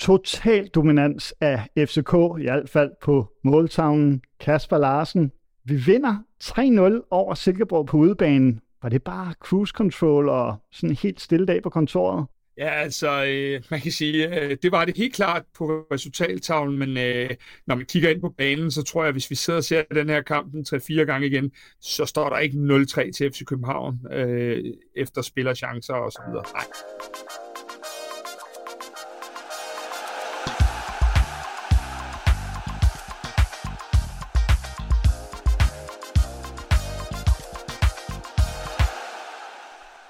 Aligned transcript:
total 0.00 0.66
dominans 0.66 1.34
af 1.40 1.68
FCK, 1.78 2.14
i 2.40 2.42
hvert 2.42 2.68
fald 2.68 2.90
på 3.02 3.28
måltavlen. 3.44 4.22
Kasper 4.40 4.78
Larsen, 4.78 5.32
vi 5.64 5.74
vinder 5.74 6.16
3-0 6.44 7.08
over 7.10 7.34
Silkeborg 7.34 7.86
på 7.86 7.96
udebanen. 7.96 8.60
Var 8.82 8.88
det 8.88 9.02
bare 9.02 9.34
cruise 9.40 9.72
control 9.76 10.28
og 10.28 10.56
sådan 10.72 10.90
en 10.90 10.96
helt 10.96 11.20
stille 11.20 11.46
dag 11.46 11.62
på 11.62 11.70
kontoret? 11.70 12.26
Ja, 12.58 12.68
altså, 12.70 13.24
øh, 13.24 13.62
man 13.70 13.80
kan 13.80 13.92
sige, 13.92 14.40
øh, 14.40 14.56
det 14.62 14.72
var 14.72 14.84
det 14.84 14.96
helt 14.96 15.14
klart 15.14 15.42
på 15.58 15.64
resultattavlen, 15.92 16.78
men 16.78 16.96
øh, 16.96 17.30
når 17.66 17.74
man 17.74 17.86
kigger 17.86 18.10
ind 18.10 18.20
på 18.20 18.34
banen, 18.38 18.70
så 18.70 18.82
tror 18.82 19.02
jeg, 19.02 19.08
at 19.08 19.14
hvis 19.14 19.30
vi 19.30 19.34
sidder 19.34 19.56
og 19.56 19.64
ser 19.64 19.82
den 19.94 20.08
her 20.08 20.22
kamp 20.22 20.54
3-4 20.68 20.94
gange 20.94 21.26
igen, 21.26 21.50
så 21.80 22.06
står 22.06 22.28
der 22.28 22.38
ikke 22.38 22.56
0-3 22.56 23.10
til 23.12 23.32
FC 23.32 23.44
København 23.44 23.98
øh, 24.12 24.64
efter 24.96 25.22
spillerchancer 25.22 25.94
og 25.94 26.12
så 26.12 26.22
videre. 26.28 26.44
Nej. 26.54 26.64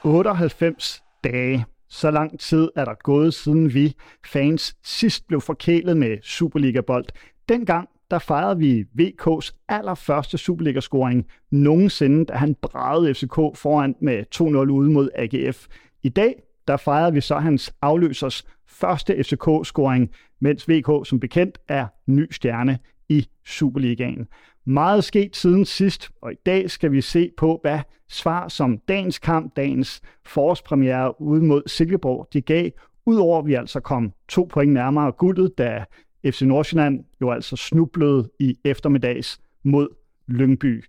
98 0.04 1.02
dage. 1.24 1.64
Så 1.88 2.10
lang 2.10 2.40
tid 2.40 2.68
er 2.77 2.84
der 2.84 2.95
gået, 2.95 3.34
siden 3.34 3.74
vi 3.74 3.95
fans 4.26 4.76
sidst 4.84 5.26
blev 5.26 5.40
forkælet 5.40 5.96
med 5.96 6.18
Superliga-bold. 6.23 7.04
Dengang 7.48 7.88
der 8.10 8.18
fejrede 8.18 8.59
vi 8.59 8.84
VK's 9.00 9.50
allerførste 9.68 10.38
Superliga-scoring 10.38 11.26
nogensinde, 11.50 12.24
da 12.24 12.32
han 12.32 12.54
bragede 12.54 13.14
FCK 13.14 13.34
foran 13.34 13.95
med 14.00 14.24
2-0 14.34 14.45
ude 14.70 14.90
mod 14.90 15.10
AGF. 15.14 15.66
I 16.02 16.09
dag 16.09 16.42
der 16.68 16.76
fejrede 16.76 17.12
vi 17.12 17.20
så 17.20 17.38
hans 17.38 17.74
afløsers 17.82 18.45
første 18.68 19.14
FCK-scoring, 19.14 20.14
mens 20.40 20.68
VK 20.68 21.09
som 21.09 21.20
bekendt 21.20 21.59
er 21.68 21.87
ny 22.06 22.26
stjerne 22.30 22.78
i 23.09 23.28
Superligaen. 23.46 24.26
Meget 24.71 25.04
sket 25.04 25.37
siden 25.37 25.65
sidst, 25.65 26.10
og 26.23 26.32
i 26.32 26.37
dag 26.46 26.71
skal 26.71 26.93
vi 26.93 27.01
se 27.01 27.30
på, 27.37 27.59
hvad 27.63 27.80
svar 28.09 28.49
som 28.49 28.79
dagens 28.79 29.18
kamp, 29.18 29.57
dagens 29.57 30.01
forårspremiere 30.27 31.21
ude 31.21 31.43
mod 31.43 31.62
Silkeborg, 31.66 32.29
de 32.32 32.40
gav, 32.40 32.71
udover 33.07 33.38
at 33.38 33.46
vi 33.46 33.54
altså 33.54 33.80
kom 33.80 34.12
to 34.29 34.49
point 34.51 34.73
nærmere 34.73 35.12
guldet, 35.12 35.59
da 35.59 35.85
FC 36.27 36.43
Nordsjælland 36.43 37.04
jo 37.21 37.30
altså 37.30 37.57
snublede 37.57 38.30
i 38.38 38.59
eftermiddags 38.65 39.40
mod 39.62 39.88
Lyngby. 40.29 40.84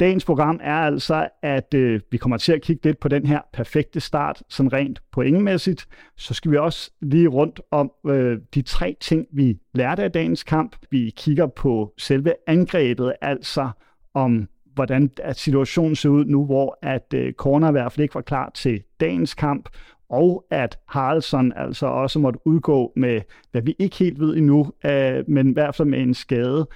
Dagens 0.00 0.24
program 0.24 0.60
er 0.62 0.74
altså, 0.74 1.28
at 1.42 1.74
øh, 1.74 2.00
vi 2.10 2.18
kommer 2.18 2.36
til 2.36 2.52
at 2.52 2.62
kigge 2.62 2.84
lidt 2.84 2.98
på 2.98 3.08
den 3.08 3.26
her 3.26 3.40
perfekte 3.52 4.00
start, 4.00 4.42
sådan 4.48 4.72
rent 4.72 5.02
pointmæssigt. 5.12 5.86
Så 6.16 6.34
skal 6.34 6.50
vi 6.50 6.56
også 6.56 6.90
lige 7.00 7.28
rundt 7.28 7.60
om 7.70 7.92
øh, 8.06 8.38
de 8.54 8.62
tre 8.62 8.96
ting, 9.00 9.26
vi 9.32 9.58
lærte 9.74 10.02
af 10.02 10.12
dagens 10.12 10.42
kamp. 10.42 10.76
Vi 10.90 11.12
kigger 11.16 11.46
på 11.46 11.92
selve 11.98 12.34
angrebet, 12.46 13.12
altså 13.20 13.70
om 14.14 14.48
hvordan 14.74 15.10
at 15.22 15.36
situationen 15.36 15.96
ser 15.96 16.08
ud 16.08 16.24
nu, 16.24 16.44
hvor 16.44 16.78
at 16.82 17.14
øh, 17.14 17.32
Corner 17.32 17.68
i 17.68 17.72
hvert 17.72 17.92
fald 17.92 18.02
ikke 18.02 18.14
var 18.14 18.20
klar 18.20 18.50
til 18.54 18.82
dagens 19.00 19.34
kamp, 19.34 19.68
og 20.08 20.44
at 20.50 20.78
Haraldsson 20.88 21.52
altså 21.56 21.86
også 21.86 22.18
måtte 22.18 22.38
udgå 22.44 22.92
med, 22.96 23.20
hvad 23.52 23.62
vi 23.62 23.76
ikke 23.78 23.96
helt 23.96 24.20
ved 24.20 24.36
endnu, 24.36 24.72
øh, 24.84 25.24
men 25.28 25.50
i 25.50 25.52
hvert 25.52 25.74
fald 25.74 25.88
med 25.88 25.98
en 25.98 26.14
skade. 26.14 26.68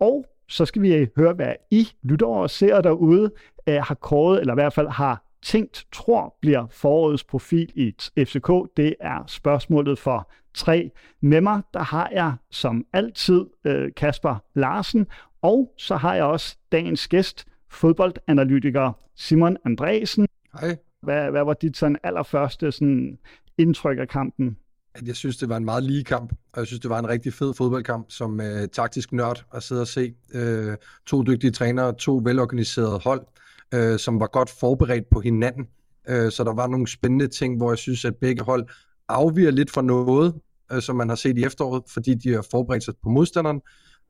Og 0.00 0.24
så 0.48 0.64
skal 0.64 0.82
vi 0.82 1.08
høre, 1.16 1.32
hvad 1.32 1.54
I 1.70 1.88
lytter 2.02 2.26
og 2.26 2.50
ser 2.50 2.80
derude 2.80 3.30
øh, 3.68 3.74
har 3.74 3.94
kåret, 3.94 4.40
eller 4.40 4.54
i 4.54 4.60
hvert 4.60 4.72
fald 4.72 4.88
har 4.88 5.24
tænkt, 5.42 5.86
tror 5.92 6.36
bliver 6.40 6.66
forårets 6.70 7.24
profil 7.24 7.72
i 7.74 7.94
FCK. 8.24 8.48
Det 8.76 8.94
er 9.00 9.24
spørgsmålet 9.26 9.98
for 9.98 10.30
tre. 10.54 10.90
Med 11.20 11.40
mig, 11.40 11.62
der 11.74 11.82
har 11.82 12.08
jeg 12.12 12.32
som 12.50 12.86
altid 12.92 13.44
øh, 13.64 13.92
Kasper 13.96 14.36
Larsen, 14.54 15.06
og 15.42 15.74
så 15.78 15.96
har 15.96 16.14
jeg 16.14 16.24
også 16.24 16.56
dagens 16.72 17.08
gæst, 17.08 17.46
fodboldanalytiker 17.70 18.92
Simon 19.16 19.56
Andresen. 19.66 20.26
Hej. 20.60 20.76
Hvad, 21.02 21.30
hvad 21.30 21.44
var 21.44 21.54
dit 21.54 21.76
sådan 21.76 21.98
allerførste 22.02 22.72
sådan, 22.72 23.18
indtryk 23.58 23.98
af 23.98 24.08
kampen? 24.08 24.56
Jeg 25.02 25.16
synes, 25.16 25.36
det 25.36 25.48
var 25.48 25.56
en 25.56 25.64
meget 25.64 25.82
lige 25.82 26.04
kamp, 26.04 26.32
og 26.52 26.58
jeg 26.58 26.66
synes, 26.66 26.80
det 26.80 26.90
var 26.90 26.98
en 26.98 27.08
rigtig 27.08 27.34
fed 27.34 27.54
fodboldkamp, 27.54 28.06
som 28.08 28.40
øh, 28.40 28.68
taktisk 28.68 29.12
nørd 29.12 29.44
at 29.54 29.62
sidde 29.62 29.80
og 29.80 29.88
se. 29.88 30.14
Øh, 30.34 30.76
to 31.06 31.22
dygtige 31.22 31.50
trænere, 31.50 31.94
to 31.94 32.20
velorganiserede 32.24 32.98
hold, 32.98 33.26
øh, 33.74 33.98
som 33.98 34.20
var 34.20 34.26
godt 34.26 34.50
forberedt 34.50 35.04
på 35.10 35.20
hinanden. 35.20 35.66
Øh, 36.08 36.30
så 36.30 36.44
der 36.44 36.54
var 36.54 36.66
nogle 36.66 36.88
spændende 36.88 37.28
ting, 37.28 37.56
hvor 37.56 37.70
jeg 37.70 37.78
synes, 37.78 38.04
at 38.04 38.16
begge 38.16 38.44
hold 38.44 38.66
afviger 39.08 39.50
lidt 39.50 39.70
fra 39.70 39.82
noget, 39.82 40.34
øh, 40.72 40.82
som 40.82 40.96
man 40.96 41.08
har 41.08 41.16
set 41.16 41.38
i 41.38 41.44
efteråret, 41.44 41.82
fordi 41.88 42.14
de 42.14 42.32
har 42.34 42.46
forberedt 42.50 42.84
sig 42.84 42.94
på 43.02 43.08
modstanderen. 43.08 43.60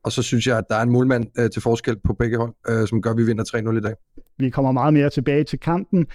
Og 0.03 0.11
så 0.11 0.21
synes 0.21 0.47
jeg, 0.47 0.57
at 0.57 0.63
der 0.69 0.75
er 0.75 0.81
en 0.81 0.91
målmand 0.91 1.39
øh, 1.39 1.49
til 1.49 1.61
forskel 1.61 1.99
på 1.99 2.13
begge 2.13 2.37
hold, 2.37 2.53
øh, 2.69 2.87
som 2.87 3.01
gør, 3.01 3.11
at 3.11 3.17
vi 3.17 3.23
vinder 3.23 3.43
3-0 3.43 3.77
i 3.77 3.81
dag. 3.81 3.93
Vi 4.37 4.49
kommer 4.49 4.71
meget 4.71 4.93
mere 4.93 5.09
tilbage 5.09 5.43
til 5.43 5.59
kampen. 5.59 6.05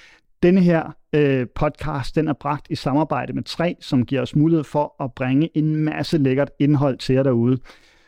Denne 0.42 0.60
her 0.60 0.96
øh, 1.12 1.46
podcast, 1.54 2.14
den 2.14 2.28
er 2.28 2.32
bragt 2.32 2.66
i 2.70 2.74
samarbejde 2.74 3.32
med 3.32 3.42
tre, 3.42 3.76
som 3.80 4.06
giver 4.06 4.22
os 4.22 4.36
mulighed 4.36 4.64
for 4.64 5.04
at 5.04 5.12
bringe 5.12 5.56
en 5.56 5.76
masse 5.76 6.18
lækkert 6.18 6.50
indhold 6.58 6.98
til 6.98 7.14
jer 7.14 7.22
derude. 7.22 7.58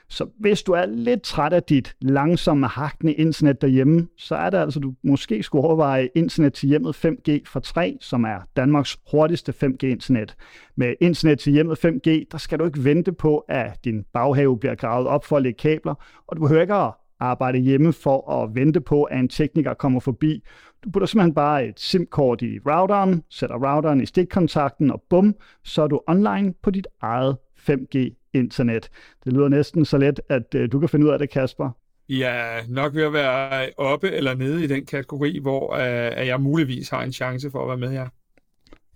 Så 0.09 0.26
hvis 0.38 0.62
du 0.62 0.72
er 0.72 0.87
lidt 0.87 1.22
træt 1.22 1.53
af 1.53 1.62
dit 1.62 1.97
langsomme, 2.00 2.66
hakne 2.66 3.12
internet 3.12 3.62
derhjemme, 3.62 4.09
så 4.16 4.34
er 4.34 4.50
det 4.50 4.59
altså, 4.59 4.81
du 4.81 4.94
måske 5.03 5.42
skulle 5.42 5.65
overveje 5.65 6.09
internet 6.15 6.53
til 6.53 6.69
hjemmet 6.69 7.04
5G 7.04 7.41
fra 7.47 7.60
3, 7.60 7.97
som 8.00 8.25
er 8.25 8.38
Danmarks 8.56 8.98
hurtigste 9.10 9.54
5G-internet. 9.65 10.34
Med 10.76 10.94
internet 11.00 11.38
til 11.38 11.53
hjemmet 11.53 11.84
5G, 11.84 12.25
der 12.32 12.38
skal 12.38 12.59
du 12.59 12.65
ikke 12.65 12.84
vente 12.84 13.12
på, 13.12 13.38
at 13.38 13.84
din 13.84 14.04
baghave 14.12 14.59
bliver 14.59 14.75
gravet 14.75 15.06
op 15.06 15.25
for 15.25 15.37
at 15.37 15.42
lægge 15.42 15.59
kabler, 15.59 15.94
og 16.26 16.37
du 16.37 16.41
behøver 16.42 16.62
ikke 16.62 16.75
at 16.75 16.92
arbejde 17.21 17.59
hjemme 17.59 17.92
for 17.92 18.42
at 18.42 18.54
vente 18.54 18.81
på, 18.81 19.03
at 19.03 19.19
en 19.19 19.28
tekniker 19.28 19.75
kommer 19.75 20.00
forbi. 20.00 20.42
Du 20.84 20.91
putter 20.91 21.06
simpelthen 21.06 21.34
bare 21.34 21.66
et 21.66 21.81
SIM-kort 21.81 22.43
i 22.43 22.59
routeren, 22.59 23.22
sætter 23.31 23.56
routeren 23.56 24.00
i 24.00 24.06
stikkontakten, 24.06 24.91
og 24.91 25.03
bum, 25.10 25.34
så 25.65 25.82
er 25.82 25.87
du 25.87 26.00
online 26.06 26.54
på 26.62 26.70
dit 26.70 26.87
eget 27.00 27.37
5G-internet. 27.70 28.88
Det 29.25 29.32
lyder 29.32 29.48
næsten 29.48 29.84
så 29.84 29.98
let, 29.98 30.21
at 30.28 30.54
uh, 30.54 30.60
du 30.72 30.81
kan 30.81 30.88
finde 30.88 31.06
ud 31.06 31.10
af 31.10 31.19
det, 31.19 31.31
Kasper. 31.31 31.71
Ja, 32.09 32.66
nok 32.69 32.94
ved 32.94 33.03
at 33.03 33.12
være 33.12 33.71
oppe 33.76 34.10
eller 34.10 34.34
nede 34.34 34.65
i 34.65 34.66
den 34.66 34.87
kategori, 34.87 35.38
hvor 35.42 35.75
uh, 35.75 36.26
jeg 36.26 36.41
muligvis 36.41 36.88
har 36.88 37.03
en 37.03 37.12
chance 37.12 37.50
for 37.50 37.62
at 37.62 37.69
være 37.69 37.76
med 37.76 37.91
her. 37.91 38.09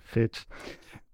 Fedt. 0.05 0.47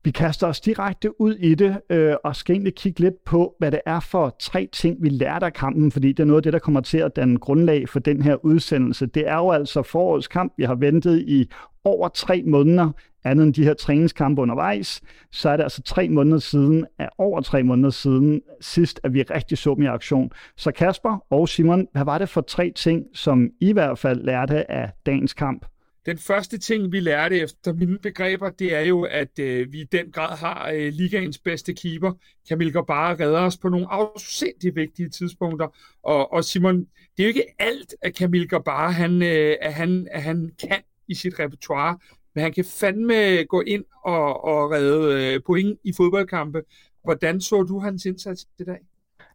Vi 0.04 0.10
kaster 0.10 0.46
os 0.46 0.60
direkte 0.60 1.20
ud 1.20 1.34
i 1.34 1.54
det, 1.54 1.80
øh, 1.90 2.14
og 2.24 2.36
skal 2.36 2.54
egentlig 2.54 2.74
kigge 2.74 3.00
lidt 3.00 3.24
på, 3.24 3.54
hvad 3.58 3.70
det 3.70 3.80
er 3.86 4.00
for 4.00 4.36
tre 4.40 4.68
ting, 4.72 4.96
vi 5.02 5.08
lærte 5.08 5.46
af 5.46 5.52
kampen, 5.52 5.92
fordi 5.92 6.08
det 6.08 6.20
er 6.20 6.24
noget 6.24 6.38
af 6.38 6.42
det, 6.42 6.52
der 6.52 6.58
kommer 6.58 6.80
til 6.80 6.98
at 6.98 7.16
danne 7.16 7.38
grundlag 7.38 7.88
for 7.88 7.98
den 7.98 8.22
her 8.22 8.44
udsendelse. 8.44 9.06
Det 9.06 9.28
er 9.28 9.36
jo 9.36 9.50
altså 9.50 9.82
forårets 9.82 10.28
kamp, 10.28 10.52
vi 10.56 10.64
har 10.64 10.74
ventet 10.74 11.18
i 11.20 11.50
over 11.84 12.08
tre 12.08 12.42
måneder, 12.46 12.90
andet 13.24 13.44
end 13.44 13.54
de 13.54 13.64
her 13.64 13.74
træningskampe 13.74 14.42
undervejs, 14.42 15.02
så 15.32 15.48
er 15.48 15.56
det 15.56 15.62
altså 15.62 15.82
tre 15.82 16.08
måneder 16.08 16.38
siden, 16.38 16.86
er 16.98 17.08
over 17.18 17.40
tre 17.40 17.62
måneder 17.62 17.90
siden 17.90 18.42
sidst, 18.60 19.00
at 19.04 19.14
vi 19.14 19.22
rigtig 19.22 19.58
så 19.58 19.74
dem 19.74 19.82
i 19.82 19.86
aktion. 19.86 20.30
Så 20.56 20.72
Kasper 20.72 21.24
og 21.30 21.48
Simon, 21.48 21.86
hvad 21.92 22.04
var 22.04 22.18
det 22.18 22.28
for 22.28 22.40
tre 22.40 22.72
ting, 22.76 23.04
som 23.14 23.50
I 23.60 23.68
i 23.68 23.72
hvert 23.72 23.98
fald 23.98 24.24
lærte 24.24 24.70
af 24.70 24.90
dagens 25.06 25.32
kamp? 25.34 25.66
Den 26.06 26.18
første 26.18 26.58
ting, 26.58 26.92
vi 26.92 27.00
lærte 27.00 27.40
efter 27.40 27.72
mine 27.72 27.98
begreber, 27.98 28.50
det 28.50 28.74
er 28.74 28.80
jo, 28.80 29.02
at 29.02 29.38
øh, 29.38 29.72
vi 29.72 29.80
i 29.80 29.84
den 29.84 30.12
grad 30.12 30.36
har 30.36 30.70
øh, 30.70 30.92
ligaens 30.92 31.38
bedste 31.38 31.74
keeper. 31.74 32.12
Kamil 32.48 32.72
bare 32.72 33.16
redder 33.20 33.40
os 33.40 33.56
på 33.56 33.68
nogle 33.68 33.86
afsindig 33.90 34.76
vigtige 34.76 35.08
tidspunkter. 35.08 35.68
Og, 36.02 36.32
og 36.32 36.44
Simon, 36.44 36.78
det 37.16 37.18
er 37.18 37.24
jo 37.24 37.28
ikke 37.28 37.54
alt, 37.58 37.94
at 38.02 38.14
Kamil 38.14 38.48
bare 38.64 38.92
han, 38.92 39.22
øh, 39.22 39.56
at 39.60 39.74
han, 39.74 40.08
at 40.10 40.22
han 40.22 40.52
kan 40.60 40.82
i 41.08 41.14
sit 41.14 41.38
repertoire, 41.38 41.98
men 42.34 42.42
han 42.42 42.52
kan 42.52 42.64
fandme 42.64 43.44
gå 43.44 43.60
ind 43.60 43.84
og, 44.04 44.44
og 44.44 44.70
redde 44.70 45.34
øh, 45.34 45.40
point 45.46 45.78
i 45.84 45.92
fodboldkampe. 45.92 46.62
Hvordan 47.04 47.40
så 47.40 47.62
du 47.62 47.78
hans 47.78 48.04
indsats 48.06 48.46
i 48.58 48.64
dag? 48.64 48.78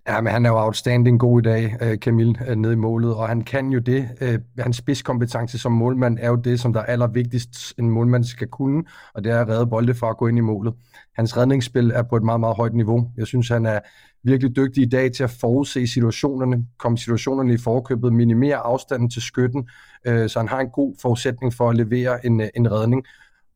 Ja, 0.07 0.21
men 0.21 0.33
han 0.33 0.45
er 0.45 0.49
jo 0.49 0.59
outstanding 0.59 1.19
god 1.19 1.39
i 1.39 1.43
dag, 1.43 1.75
øh, 1.81 1.97
Camille, 1.97 2.49
øh, 2.49 2.55
nede 2.55 2.73
i 2.73 2.75
målet, 2.75 3.15
og 3.15 3.27
han 3.27 3.41
kan 3.41 3.69
jo 3.69 3.79
det. 3.79 4.09
Øh, 4.21 4.39
hans 4.59 4.77
spidskompetence 4.77 5.57
som 5.57 5.71
målmand 5.71 6.17
er 6.21 6.29
jo 6.29 6.35
det, 6.35 6.59
som 6.59 6.73
der 6.73 6.79
er 6.79 6.85
allervigtigst, 6.85 7.73
en 7.79 7.89
målmand 7.89 8.23
skal 8.23 8.47
kunne, 8.47 8.83
og 9.13 9.23
det 9.23 9.31
er 9.31 9.41
at 9.41 9.47
redde 9.47 9.67
bolde 9.67 9.93
fra 9.93 10.09
at 10.09 10.17
gå 10.17 10.27
ind 10.27 10.37
i 10.37 10.41
målet. 10.41 10.73
Hans 11.15 11.37
redningsspil 11.37 11.91
er 11.91 12.03
på 12.03 12.15
et 12.15 12.23
meget, 12.23 12.39
meget 12.39 12.55
højt 12.55 12.73
niveau. 12.73 13.11
Jeg 13.17 13.27
synes, 13.27 13.49
han 13.49 13.65
er 13.65 13.79
virkelig 14.23 14.55
dygtig 14.55 14.83
i 14.83 14.89
dag 14.89 15.11
til 15.11 15.23
at 15.23 15.29
forudse 15.29 15.87
situationerne, 15.87 16.65
komme 16.79 16.97
situationerne 16.97 17.53
i 17.53 17.57
forkøbet, 17.57 18.13
minimere 18.13 18.55
afstanden 18.55 19.09
til 19.09 19.21
skytten, 19.21 19.69
så 20.05 20.33
han 20.37 20.47
har 20.47 20.59
en 20.59 20.69
god 20.69 20.95
forudsætning 21.01 21.53
for 21.53 21.69
at 21.69 21.75
levere 21.75 22.25
en, 22.25 22.41
en 22.55 22.71
redning 22.71 23.05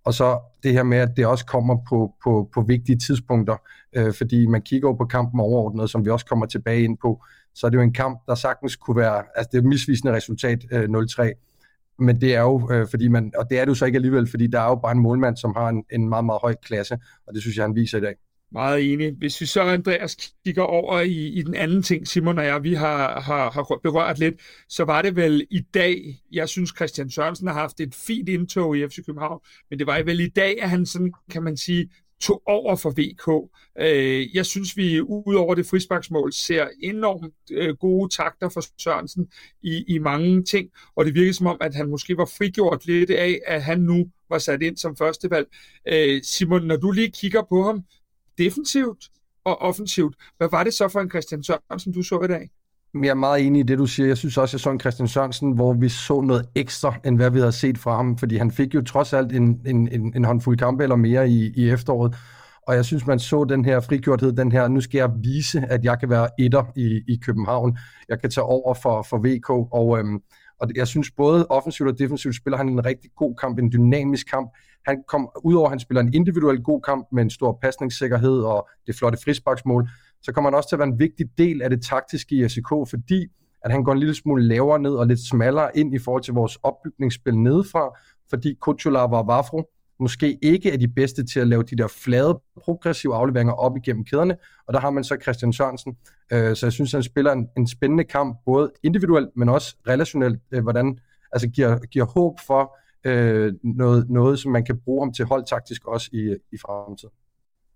og 0.05 0.13
så 0.13 0.39
det 0.63 0.73
her 0.73 0.83
med, 0.83 0.97
at 0.97 1.17
det 1.17 1.25
også 1.25 1.45
kommer 1.45 1.77
på, 1.89 2.13
på, 2.23 2.49
på 2.53 2.61
vigtige 2.61 2.97
tidspunkter, 2.97 3.55
øh, 3.95 4.13
fordi 4.13 4.45
man 4.45 4.61
kigger 4.61 4.87
over 4.87 4.97
på 4.97 5.05
kampen 5.05 5.39
overordnet, 5.39 5.89
som 5.89 6.05
vi 6.05 6.09
også 6.09 6.25
kommer 6.25 6.45
tilbage 6.45 6.83
ind 6.83 6.97
på, 6.97 7.23
så 7.53 7.67
er 7.67 7.69
det 7.69 7.77
jo 7.77 7.81
en 7.81 7.93
kamp, 7.93 8.19
der 8.27 8.35
sagtens 8.35 8.75
kunne 8.75 8.97
være, 8.97 9.23
altså 9.35 9.49
det 9.51 9.57
er 9.57 9.61
et 9.61 9.67
misvisende 9.67 10.13
resultat, 10.13 10.65
øh, 10.71 10.83
0-3, 10.83 11.95
men 11.99 12.21
det 12.21 12.35
er 12.35 12.41
jo, 12.41 12.71
øh, 12.71 12.87
fordi 12.89 13.07
man, 13.07 13.31
og 13.37 13.49
det 13.49 13.59
er 13.59 13.65
det 13.65 13.69
jo 13.69 13.75
så 13.75 13.85
ikke 13.85 13.95
alligevel, 13.95 14.27
fordi 14.27 14.47
der 14.47 14.59
er 14.59 14.67
jo 14.67 14.75
bare 14.75 14.91
en 14.91 14.99
målmand, 14.99 15.37
som 15.37 15.53
har 15.55 15.69
en, 15.69 15.83
en 15.91 16.09
meget, 16.09 16.25
meget 16.25 16.41
høj 16.41 16.55
klasse, 16.63 16.97
og 17.27 17.33
det 17.33 17.41
synes 17.41 17.57
jeg, 17.57 17.63
han 17.63 17.75
viser 17.75 17.97
i 17.97 18.01
dag. 18.01 18.15
Meget 18.53 18.93
enig. 18.93 19.11
Hvis 19.17 19.41
vi 19.41 19.45
så, 19.45 19.61
Andreas, 19.61 20.17
kigger 20.45 20.63
over 20.63 20.99
i, 20.99 21.27
i 21.27 21.41
den 21.41 21.55
anden 21.55 21.83
ting, 21.83 22.07
Simon 22.07 22.37
og 22.37 22.45
jeg, 22.45 22.63
vi 22.63 22.73
har, 22.73 23.21
har, 23.21 23.51
har 23.51 23.79
berørt 23.83 24.19
lidt, 24.19 24.35
så 24.69 24.83
var 24.83 25.01
det 25.01 25.15
vel 25.15 25.47
i 25.49 25.59
dag, 25.73 26.21
jeg 26.31 26.49
synes 26.49 26.73
Christian 26.75 27.09
Sørensen 27.09 27.47
har 27.47 27.53
haft 27.53 27.79
et 27.79 27.95
fint 27.95 28.29
indtog 28.29 28.77
i 28.77 28.87
FC 28.87 29.05
København, 29.05 29.39
men 29.69 29.79
det 29.79 29.87
var 29.87 30.03
vel 30.03 30.19
i 30.19 30.27
dag, 30.27 30.63
at 30.63 30.69
han 30.69 30.85
sådan, 30.85 31.13
kan 31.29 31.43
man 31.43 31.57
sige, 31.57 31.89
tog 32.21 32.41
over 32.45 32.75
for 32.75 32.89
VK. 32.89 33.51
Øh, 33.79 34.35
jeg 34.35 34.45
synes, 34.45 34.77
vi 34.77 35.01
ud 35.01 35.35
over 35.35 35.55
det 35.55 35.65
frisparksmål 35.65 36.33
ser 36.33 36.67
enormt 36.83 37.33
øh, 37.51 37.75
gode 37.75 38.15
takter 38.15 38.49
for 38.49 38.61
Sørensen 38.81 39.27
i, 39.61 39.83
i 39.87 39.97
mange 39.97 40.43
ting, 40.43 40.69
og 40.95 41.05
det 41.05 41.15
virker 41.15 41.33
som 41.33 41.47
om, 41.47 41.57
at 41.61 41.75
han 41.75 41.89
måske 41.89 42.17
var 42.17 42.25
frigjort 42.37 42.85
lidt 42.85 43.09
af, 43.09 43.39
at 43.47 43.63
han 43.63 43.79
nu 43.79 44.09
var 44.29 44.37
sat 44.37 44.61
ind 44.61 44.77
som 44.77 44.97
førstevalg. 44.97 45.47
Øh, 45.87 46.21
Simon, 46.23 46.67
når 46.67 46.77
du 46.77 46.91
lige 46.91 47.11
kigger 47.11 47.41
på 47.49 47.63
ham, 47.63 47.83
defensivt 48.37 49.09
og 49.43 49.61
offensivt. 49.61 50.15
Hvad 50.37 50.49
var 50.51 50.63
det 50.63 50.73
så 50.73 50.87
for 50.87 50.99
en 50.99 51.09
Christian 51.09 51.43
Sørensen, 51.43 51.93
du 51.93 52.03
så 52.03 52.21
i 52.23 52.27
dag? 52.27 52.49
Jeg 52.93 53.09
er 53.09 53.13
meget 53.13 53.47
enig 53.47 53.59
i 53.59 53.63
det, 53.63 53.77
du 53.77 53.85
siger. 53.85 54.07
Jeg 54.07 54.17
synes 54.17 54.37
også, 54.37 54.55
jeg 54.55 54.61
så 54.61 54.69
en 54.69 54.79
Christian 54.79 55.07
Sørensen, 55.07 55.51
hvor 55.51 55.73
vi 55.73 55.89
så 55.89 56.21
noget 56.21 56.45
ekstra, 56.55 56.95
end 57.05 57.15
hvad 57.15 57.31
vi 57.31 57.39
havde 57.39 57.51
set 57.51 57.77
fra 57.77 57.95
ham, 57.95 58.17
fordi 58.17 58.37
han 58.37 58.51
fik 58.51 58.75
jo 58.75 58.81
trods 58.81 59.13
alt 59.13 59.31
en, 59.31 59.61
en, 59.65 59.87
en, 59.87 60.13
en 60.15 60.25
håndfuld 60.25 60.57
kampe 60.57 60.83
eller 60.83 60.95
mere 60.95 61.29
i, 61.29 61.53
i 61.55 61.69
efteråret. 61.69 62.15
Og 62.67 62.75
jeg 62.75 62.85
synes, 62.85 63.07
man 63.07 63.19
så 63.19 63.43
den 63.43 63.65
her 63.65 63.79
frigjorthed, 63.79 64.31
den 64.31 64.51
her, 64.51 64.67
nu 64.67 64.81
skal 64.81 64.97
jeg 64.97 65.11
vise, 65.23 65.61
at 65.69 65.83
jeg 65.83 65.99
kan 65.99 66.09
være 66.09 66.29
etter 66.39 66.63
i, 66.75 67.01
i 67.07 67.19
København. 67.25 67.77
Jeg 68.09 68.21
kan 68.21 68.29
tage 68.29 68.43
over 68.43 68.73
for, 68.73 69.05
for 69.09 69.17
VK, 69.17 69.49
og, 69.49 69.99
øhm, 69.99 70.19
og 70.59 70.67
jeg 70.75 70.87
synes 70.87 71.11
både 71.11 71.47
offensivt 71.47 71.89
og 71.89 71.99
defensivt 71.99 72.35
spiller 72.35 72.57
han 72.57 72.69
en 72.69 72.85
rigtig 72.85 73.09
god 73.15 73.35
kamp, 73.35 73.59
en 73.59 73.71
dynamisk 73.71 74.27
kamp. 74.29 74.51
Han 74.87 75.03
kom, 75.07 75.29
udover 75.43 75.65
at 75.65 75.71
han 75.71 75.79
spiller 75.79 76.01
en 76.01 76.13
individuel 76.13 76.63
god 76.63 76.81
kamp 76.81 77.07
med 77.11 77.23
en 77.23 77.29
stor 77.29 77.59
pasningssikkerhed 77.61 78.39
og 78.41 78.69
det 78.87 78.95
flotte 78.95 79.17
frisparksmål, 79.23 79.89
så 80.23 80.31
kommer 80.31 80.49
han 80.49 80.57
også 80.57 80.69
til 80.69 80.75
at 80.75 80.79
være 80.79 80.87
en 80.87 80.99
vigtig 80.99 81.29
del 81.37 81.61
af 81.61 81.69
det 81.69 81.83
taktiske 81.83 82.35
i 82.35 82.49
SK, 82.49 82.69
fordi 82.89 83.27
at 83.65 83.71
han 83.71 83.83
går 83.83 83.91
en 83.91 83.99
lille 83.99 84.15
smule 84.15 84.47
lavere 84.47 84.79
ned 84.79 84.91
og 84.91 85.07
lidt 85.07 85.19
smallere 85.29 85.77
ind 85.77 85.95
i 85.95 85.99
forhold 85.99 86.23
til 86.23 86.33
vores 86.33 86.57
opbygningsspil 86.63 87.37
nedefra, 87.37 87.97
fordi 88.29 88.53
Kuchulav 88.61 89.13
og 89.13 89.27
Vafro 89.27 89.69
måske 89.99 90.37
ikke 90.41 90.71
er 90.71 90.77
de 90.77 90.87
bedste 90.87 91.25
til 91.25 91.39
at 91.39 91.47
lave 91.47 91.63
de 91.63 91.75
der 91.75 91.87
flade, 91.87 92.41
progressive 92.63 93.15
afleveringer 93.15 93.53
op 93.53 93.77
igennem 93.77 94.05
kæderne, 94.05 94.37
og 94.67 94.73
der 94.73 94.79
har 94.79 94.89
man 94.89 95.03
så 95.03 95.17
Christian 95.21 95.53
Sørensen. 95.53 95.97
Øh, 96.33 96.55
så 96.55 96.65
jeg 96.65 96.73
synes, 96.73 96.91
han 96.91 97.03
spiller 97.03 97.31
en, 97.31 97.47
en 97.57 97.67
spændende 97.67 98.03
kamp, 98.03 98.37
både 98.45 98.71
individuelt, 98.83 99.29
men 99.35 99.49
også 99.49 99.75
relationelt, 99.87 100.39
øh, 100.51 100.63
hvordan 100.63 100.99
altså 101.31 101.47
giver, 101.49 101.79
giver 101.79 102.05
håb 102.05 102.39
for 102.47 102.77
øh, 103.03 103.53
noget, 103.63 104.09
noget, 104.09 104.39
som 104.39 104.51
man 104.51 104.65
kan 104.65 104.79
bruge 104.79 105.05
ham 105.05 105.13
til 105.13 105.25
holdtaktisk 105.25 105.87
også 105.87 106.09
i, 106.13 106.35
i 106.51 106.57
fremtiden 106.57 107.13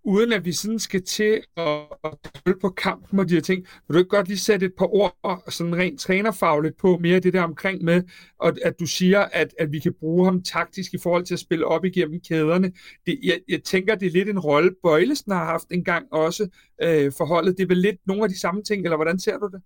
uden 0.05 0.33
at 0.33 0.45
vi 0.45 0.51
sådan 0.51 0.79
skal 0.79 1.03
til 1.03 1.41
at, 1.57 1.79
at 2.03 2.59
på 2.61 2.69
kampen 2.69 3.19
og 3.19 3.29
de 3.29 3.33
her 3.33 3.41
ting, 3.41 3.65
vil 3.87 3.93
du 3.93 3.99
ikke 3.99 4.09
godt 4.09 4.27
lige 4.27 4.37
sætte 4.37 4.65
et 4.65 4.73
par 4.77 4.95
ord 4.95 5.43
sådan 5.49 5.75
rent 5.75 5.99
trænerfagligt 5.99 6.77
på 6.77 6.97
mere 6.97 7.19
det 7.19 7.33
der 7.33 7.41
omkring 7.41 7.83
med, 7.83 8.03
at, 8.43 8.59
at 8.63 8.79
du 8.79 8.85
siger, 8.85 9.19
at, 9.19 9.53
at 9.59 9.71
vi 9.71 9.79
kan 9.79 9.93
bruge 9.99 10.25
ham 10.25 10.43
taktisk 10.43 10.93
i 10.93 10.97
forhold 10.97 11.25
til 11.25 11.33
at 11.33 11.39
spille 11.39 11.65
op 11.65 11.85
igennem 11.85 12.19
kæderne. 12.19 12.71
Det, 13.05 13.19
jeg, 13.23 13.39
jeg 13.47 13.63
tænker, 13.63 13.95
det 13.95 14.05
er 14.05 14.11
lidt 14.11 14.29
en 14.29 14.39
rolle, 14.39 14.71
Bøjlesen 14.83 15.31
har 15.31 15.45
haft 15.45 15.67
engang 15.71 16.13
også 16.13 16.47
øh, 16.83 17.11
forholdet. 17.17 17.57
Det 17.57 17.63
er 17.63 17.67
vel 17.67 17.77
lidt 17.77 18.07
nogle 18.07 18.23
af 18.23 18.29
de 18.29 18.39
samme 18.39 18.63
ting, 18.63 18.83
eller 18.83 18.97
hvordan 18.97 19.19
ser 19.19 19.37
du 19.37 19.49
det? 19.53 19.61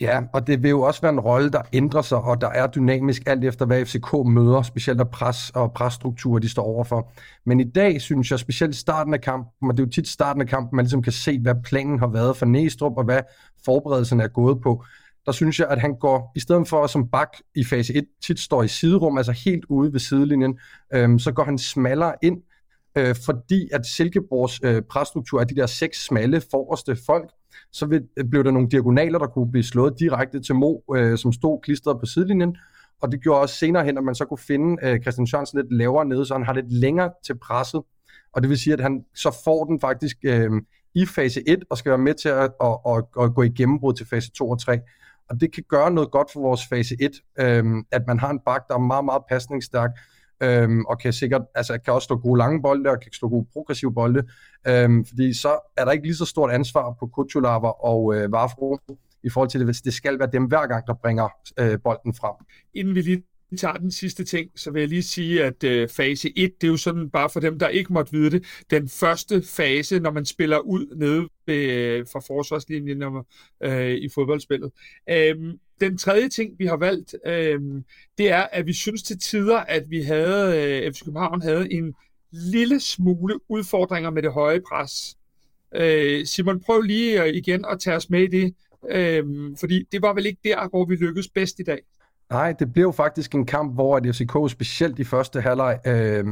Ja, 0.00 0.20
og 0.32 0.46
det 0.46 0.62
vil 0.62 0.68
jo 0.68 0.80
også 0.80 1.00
være 1.00 1.12
en 1.12 1.20
rolle, 1.20 1.50
der 1.50 1.62
ændrer 1.72 2.02
sig, 2.02 2.18
og 2.18 2.40
der 2.40 2.48
er 2.48 2.66
dynamisk 2.66 3.22
alt 3.26 3.44
efter, 3.44 3.66
hvad 3.66 3.84
FCK 3.84 4.12
møder, 4.26 4.62
specielt 4.62 5.00
af 5.00 5.10
pres 5.10 5.50
og 5.50 5.72
presstrukturer, 5.72 6.38
de 6.38 6.48
står 6.48 6.62
overfor. 6.62 7.12
Men 7.46 7.60
i 7.60 7.64
dag 7.64 8.00
synes 8.00 8.30
jeg, 8.30 8.38
specielt 8.38 8.76
starten 8.76 9.14
af 9.14 9.20
kampen, 9.20 9.70
og 9.70 9.76
det 9.76 9.82
er 9.82 9.86
jo 9.86 9.90
tit 9.90 10.08
starten 10.08 10.42
af 10.42 10.48
kampen, 10.48 10.76
man 10.76 10.84
ligesom 10.84 11.02
kan 11.02 11.12
se, 11.12 11.38
hvad 11.38 11.54
planen 11.64 11.98
har 11.98 12.06
været 12.06 12.36
for 12.36 12.46
Næstrup, 12.46 12.92
og 12.96 13.04
hvad 13.04 13.20
forberedelserne 13.64 14.22
er 14.22 14.28
gået 14.28 14.60
på. 14.62 14.84
Der 15.26 15.32
synes 15.32 15.60
jeg, 15.60 15.68
at 15.68 15.80
han 15.80 15.94
går, 15.94 16.32
i 16.36 16.40
stedet 16.40 16.68
for 16.68 16.86
som 16.86 17.08
bak 17.08 17.28
i 17.54 17.64
fase 17.64 17.94
1, 17.94 18.04
tit 18.22 18.40
står 18.40 18.62
i 18.62 18.68
siderum, 18.68 19.18
altså 19.18 19.32
helt 19.32 19.64
ude 19.68 19.92
ved 19.92 20.00
sidelinjen, 20.00 20.58
øhm, 20.94 21.18
så 21.18 21.32
går 21.32 21.44
han 21.44 21.58
smallere 21.58 22.14
ind, 22.22 22.42
øh, 22.98 23.14
fordi 23.24 23.68
at 23.72 23.86
Silkeborgs 23.86 24.60
øh, 24.62 24.82
presstruktur 24.82 25.40
er 25.40 25.44
de 25.44 25.56
der 25.56 25.66
seks 25.66 26.04
smalle 26.04 26.42
forreste 26.50 26.96
folk, 27.06 27.30
så 27.72 27.86
vil, 27.86 28.02
blev 28.30 28.44
der 28.44 28.50
nogle 28.50 28.68
diagonaler, 28.68 29.18
der 29.18 29.26
kunne 29.26 29.50
blive 29.50 29.64
slået 29.64 29.94
direkte 29.98 30.40
til 30.40 30.54
Mo, 30.54 30.78
øh, 30.96 31.18
som 31.18 31.32
stod 31.32 31.60
klistret 31.62 32.00
på 32.00 32.06
sidelinjen, 32.06 32.56
og 33.02 33.12
det 33.12 33.22
gjorde 33.22 33.40
også 33.40 33.54
senere 33.54 33.84
hen, 33.84 33.98
at 33.98 34.04
man 34.04 34.14
så 34.14 34.24
kunne 34.24 34.38
finde 34.38 34.76
øh, 34.82 35.00
Christian 35.00 35.26
Sørensen 35.26 35.58
lidt 35.58 35.72
lavere 35.72 36.04
nede, 36.04 36.26
så 36.26 36.34
han 36.34 36.44
har 36.44 36.52
lidt 36.52 36.72
længere 36.72 37.10
til 37.26 37.38
presset, 37.38 37.82
og 38.32 38.42
det 38.42 38.50
vil 38.50 38.58
sige, 38.58 38.74
at 38.74 38.80
han 38.80 39.04
så 39.14 39.40
får 39.44 39.64
den 39.64 39.80
faktisk 39.80 40.16
øh, 40.24 40.50
i 40.94 41.06
fase 41.06 41.48
1, 41.48 41.64
og 41.70 41.78
skal 41.78 41.90
være 41.90 41.98
med 41.98 42.14
til 42.14 42.28
at, 42.28 42.50
at, 42.60 42.78
at, 42.88 43.04
at 43.20 43.34
gå 43.34 43.42
i 43.42 43.48
gennembrud 43.48 43.94
til 43.94 44.06
fase 44.06 44.30
2 44.30 44.50
og 44.50 44.60
3. 44.60 44.80
Og 45.30 45.40
det 45.40 45.54
kan 45.54 45.64
gøre 45.68 45.90
noget 45.90 46.10
godt 46.10 46.32
for 46.32 46.40
vores 46.40 46.60
fase 46.68 46.96
1, 47.00 47.12
øh, 47.38 47.64
at 47.92 48.02
man 48.06 48.18
har 48.18 48.30
en 48.30 48.40
bak, 48.46 48.68
der 48.68 48.74
er 48.74 48.78
meget, 48.78 49.04
meget 49.04 49.22
pasningsstærk, 49.28 49.90
øhm, 50.42 50.84
og 50.84 50.98
kan 50.98 51.12
sikkert, 51.12 51.42
altså 51.54 51.78
kan 51.84 51.92
også 51.94 52.04
stå 52.04 52.16
gode 52.16 52.38
lange 52.38 52.62
bolde, 52.62 52.90
og 52.90 53.00
kan 53.00 53.12
stå 53.12 53.28
gode 53.28 53.46
progressive 53.52 53.94
bolde, 53.94 54.22
øhm, 54.68 55.04
fordi 55.04 55.34
så 55.34 55.72
er 55.76 55.84
der 55.84 55.92
ikke 55.92 56.04
lige 56.04 56.16
så 56.16 56.24
stort 56.24 56.50
ansvar 56.50 56.96
på 57.00 57.06
Kutsulava 57.06 57.68
og 57.68 58.14
øh, 58.14 58.32
Vafro, 58.32 58.78
i 59.24 59.30
forhold 59.30 59.50
til 59.50 59.60
det, 59.60 59.66
hvis 59.66 59.80
det 59.80 59.94
skal 59.94 60.18
være 60.18 60.28
dem 60.32 60.44
hver 60.44 60.66
gang, 60.66 60.86
der 60.86 60.94
bringer 60.94 61.28
øh, 61.58 61.78
bolden 61.84 62.14
frem. 62.14 62.34
Inden 62.74 62.94
vi 62.94 63.00
lige 63.00 63.22
tager 63.58 63.74
den 63.74 63.90
sidste 63.90 64.24
ting, 64.24 64.50
så 64.56 64.70
vil 64.70 64.80
jeg 64.80 64.88
lige 64.88 65.02
sige, 65.02 65.44
at 65.44 65.64
øh, 65.64 65.88
fase 65.88 66.32
1, 66.36 66.52
det 66.60 66.66
er 66.66 66.70
jo 66.70 66.76
sådan, 66.76 67.10
bare 67.10 67.30
for 67.30 67.40
dem, 67.40 67.58
der 67.58 67.68
ikke 67.68 67.92
måtte 67.92 68.12
vide 68.12 68.30
det, 68.30 68.44
den 68.70 68.88
første 68.88 69.42
fase, 69.42 69.98
når 70.00 70.10
man 70.10 70.24
spiller 70.24 70.58
ud 70.58 70.96
nede 70.96 71.28
ved, 71.46 71.70
øh, 71.70 72.06
fra 72.12 72.20
forsvarslinjen 72.20 72.98
når, 72.98 73.26
øh, 73.62 73.94
i 73.94 74.08
fodboldspillet. 74.14 74.70
Øh, 75.10 75.54
den 75.80 75.98
tredje 75.98 76.28
ting, 76.28 76.58
vi 76.58 76.66
har 76.66 76.76
valgt, 76.76 77.14
øh, 77.26 77.60
det 78.18 78.30
er, 78.30 78.46
at 78.52 78.66
vi 78.66 78.72
synes 78.72 79.02
til 79.02 79.18
tider, 79.18 79.58
at 79.58 79.90
vi 79.90 80.02
havde, 80.02 80.62
øh, 80.62 80.92
FC 80.92 81.04
København 81.04 81.42
havde 81.42 81.72
en 81.72 81.94
lille 82.30 82.80
smule 82.80 83.34
udfordringer 83.48 84.10
med 84.10 84.22
det 84.22 84.32
høje 84.32 84.60
pres. 84.60 85.16
Øh, 85.74 86.26
Simon, 86.26 86.60
prøv 86.60 86.80
lige 86.80 87.22
øh, 87.22 87.28
igen 87.28 87.64
at 87.70 87.80
tage 87.80 87.96
os 87.96 88.10
med 88.10 88.22
i 88.22 88.26
det, 88.26 88.54
øh, 88.90 89.24
fordi 89.60 89.84
det 89.92 90.02
var 90.02 90.14
vel 90.14 90.26
ikke 90.26 90.40
der, 90.44 90.68
hvor 90.68 90.84
vi 90.84 90.94
lykkedes 90.94 91.28
bedst 91.28 91.60
i 91.60 91.62
dag. 91.62 91.78
Nej, 92.30 92.52
det 92.52 92.72
blev 92.72 92.92
faktisk 92.92 93.34
en 93.34 93.46
kamp, 93.46 93.74
hvor 93.74 93.96
at 93.96 94.16
FCK 94.16 94.50
specielt 94.50 94.98
i 94.98 95.04
første 95.04 95.40
halvleg 95.40 95.78
øh, 95.86 96.24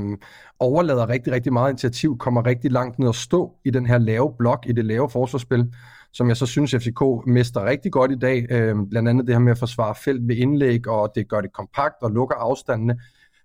overlader 0.58 1.08
rigtig, 1.08 1.32
rigtig 1.32 1.52
meget 1.52 1.70
initiativ, 1.70 2.19
kommer 2.19 2.46
rigtig 2.46 2.73
langt 2.73 2.99
ned 2.99 3.08
og 3.08 3.14
stå 3.14 3.52
i 3.64 3.70
den 3.70 3.87
her 3.87 3.99
lave 3.99 4.35
blok, 4.38 4.64
i 4.69 4.73
det 4.73 4.85
lave 4.85 5.11
forsvarsspil 5.11 5.75
som 6.15 6.29
jeg 6.29 6.37
så 6.37 6.47
synes, 6.47 6.71
FCK 6.71 7.03
mester 7.27 7.65
rigtig 7.65 7.93
godt 7.93 8.13
i 8.13 8.19
dag. 8.19 8.47
Øh, 8.51 8.77
blandt 8.91 9.09
andet 9.09 9.27
det 9.27 9.35
her 9.35 9.41
med 9.41 9.53
at 9.53 9.59
forsvare 9.59 9.94
felt 9.94 10.29
ved 10.29 10.37
indlæg, 10.37 10.89
og 10.89 11.13
det 11.15 11.29
gør 11.29 11.41
det 11.41 11.53
kompakt 11.53 11.94
og 12.03 12.11
lukker 12.11 12.37
afstandene. 12.37 13.01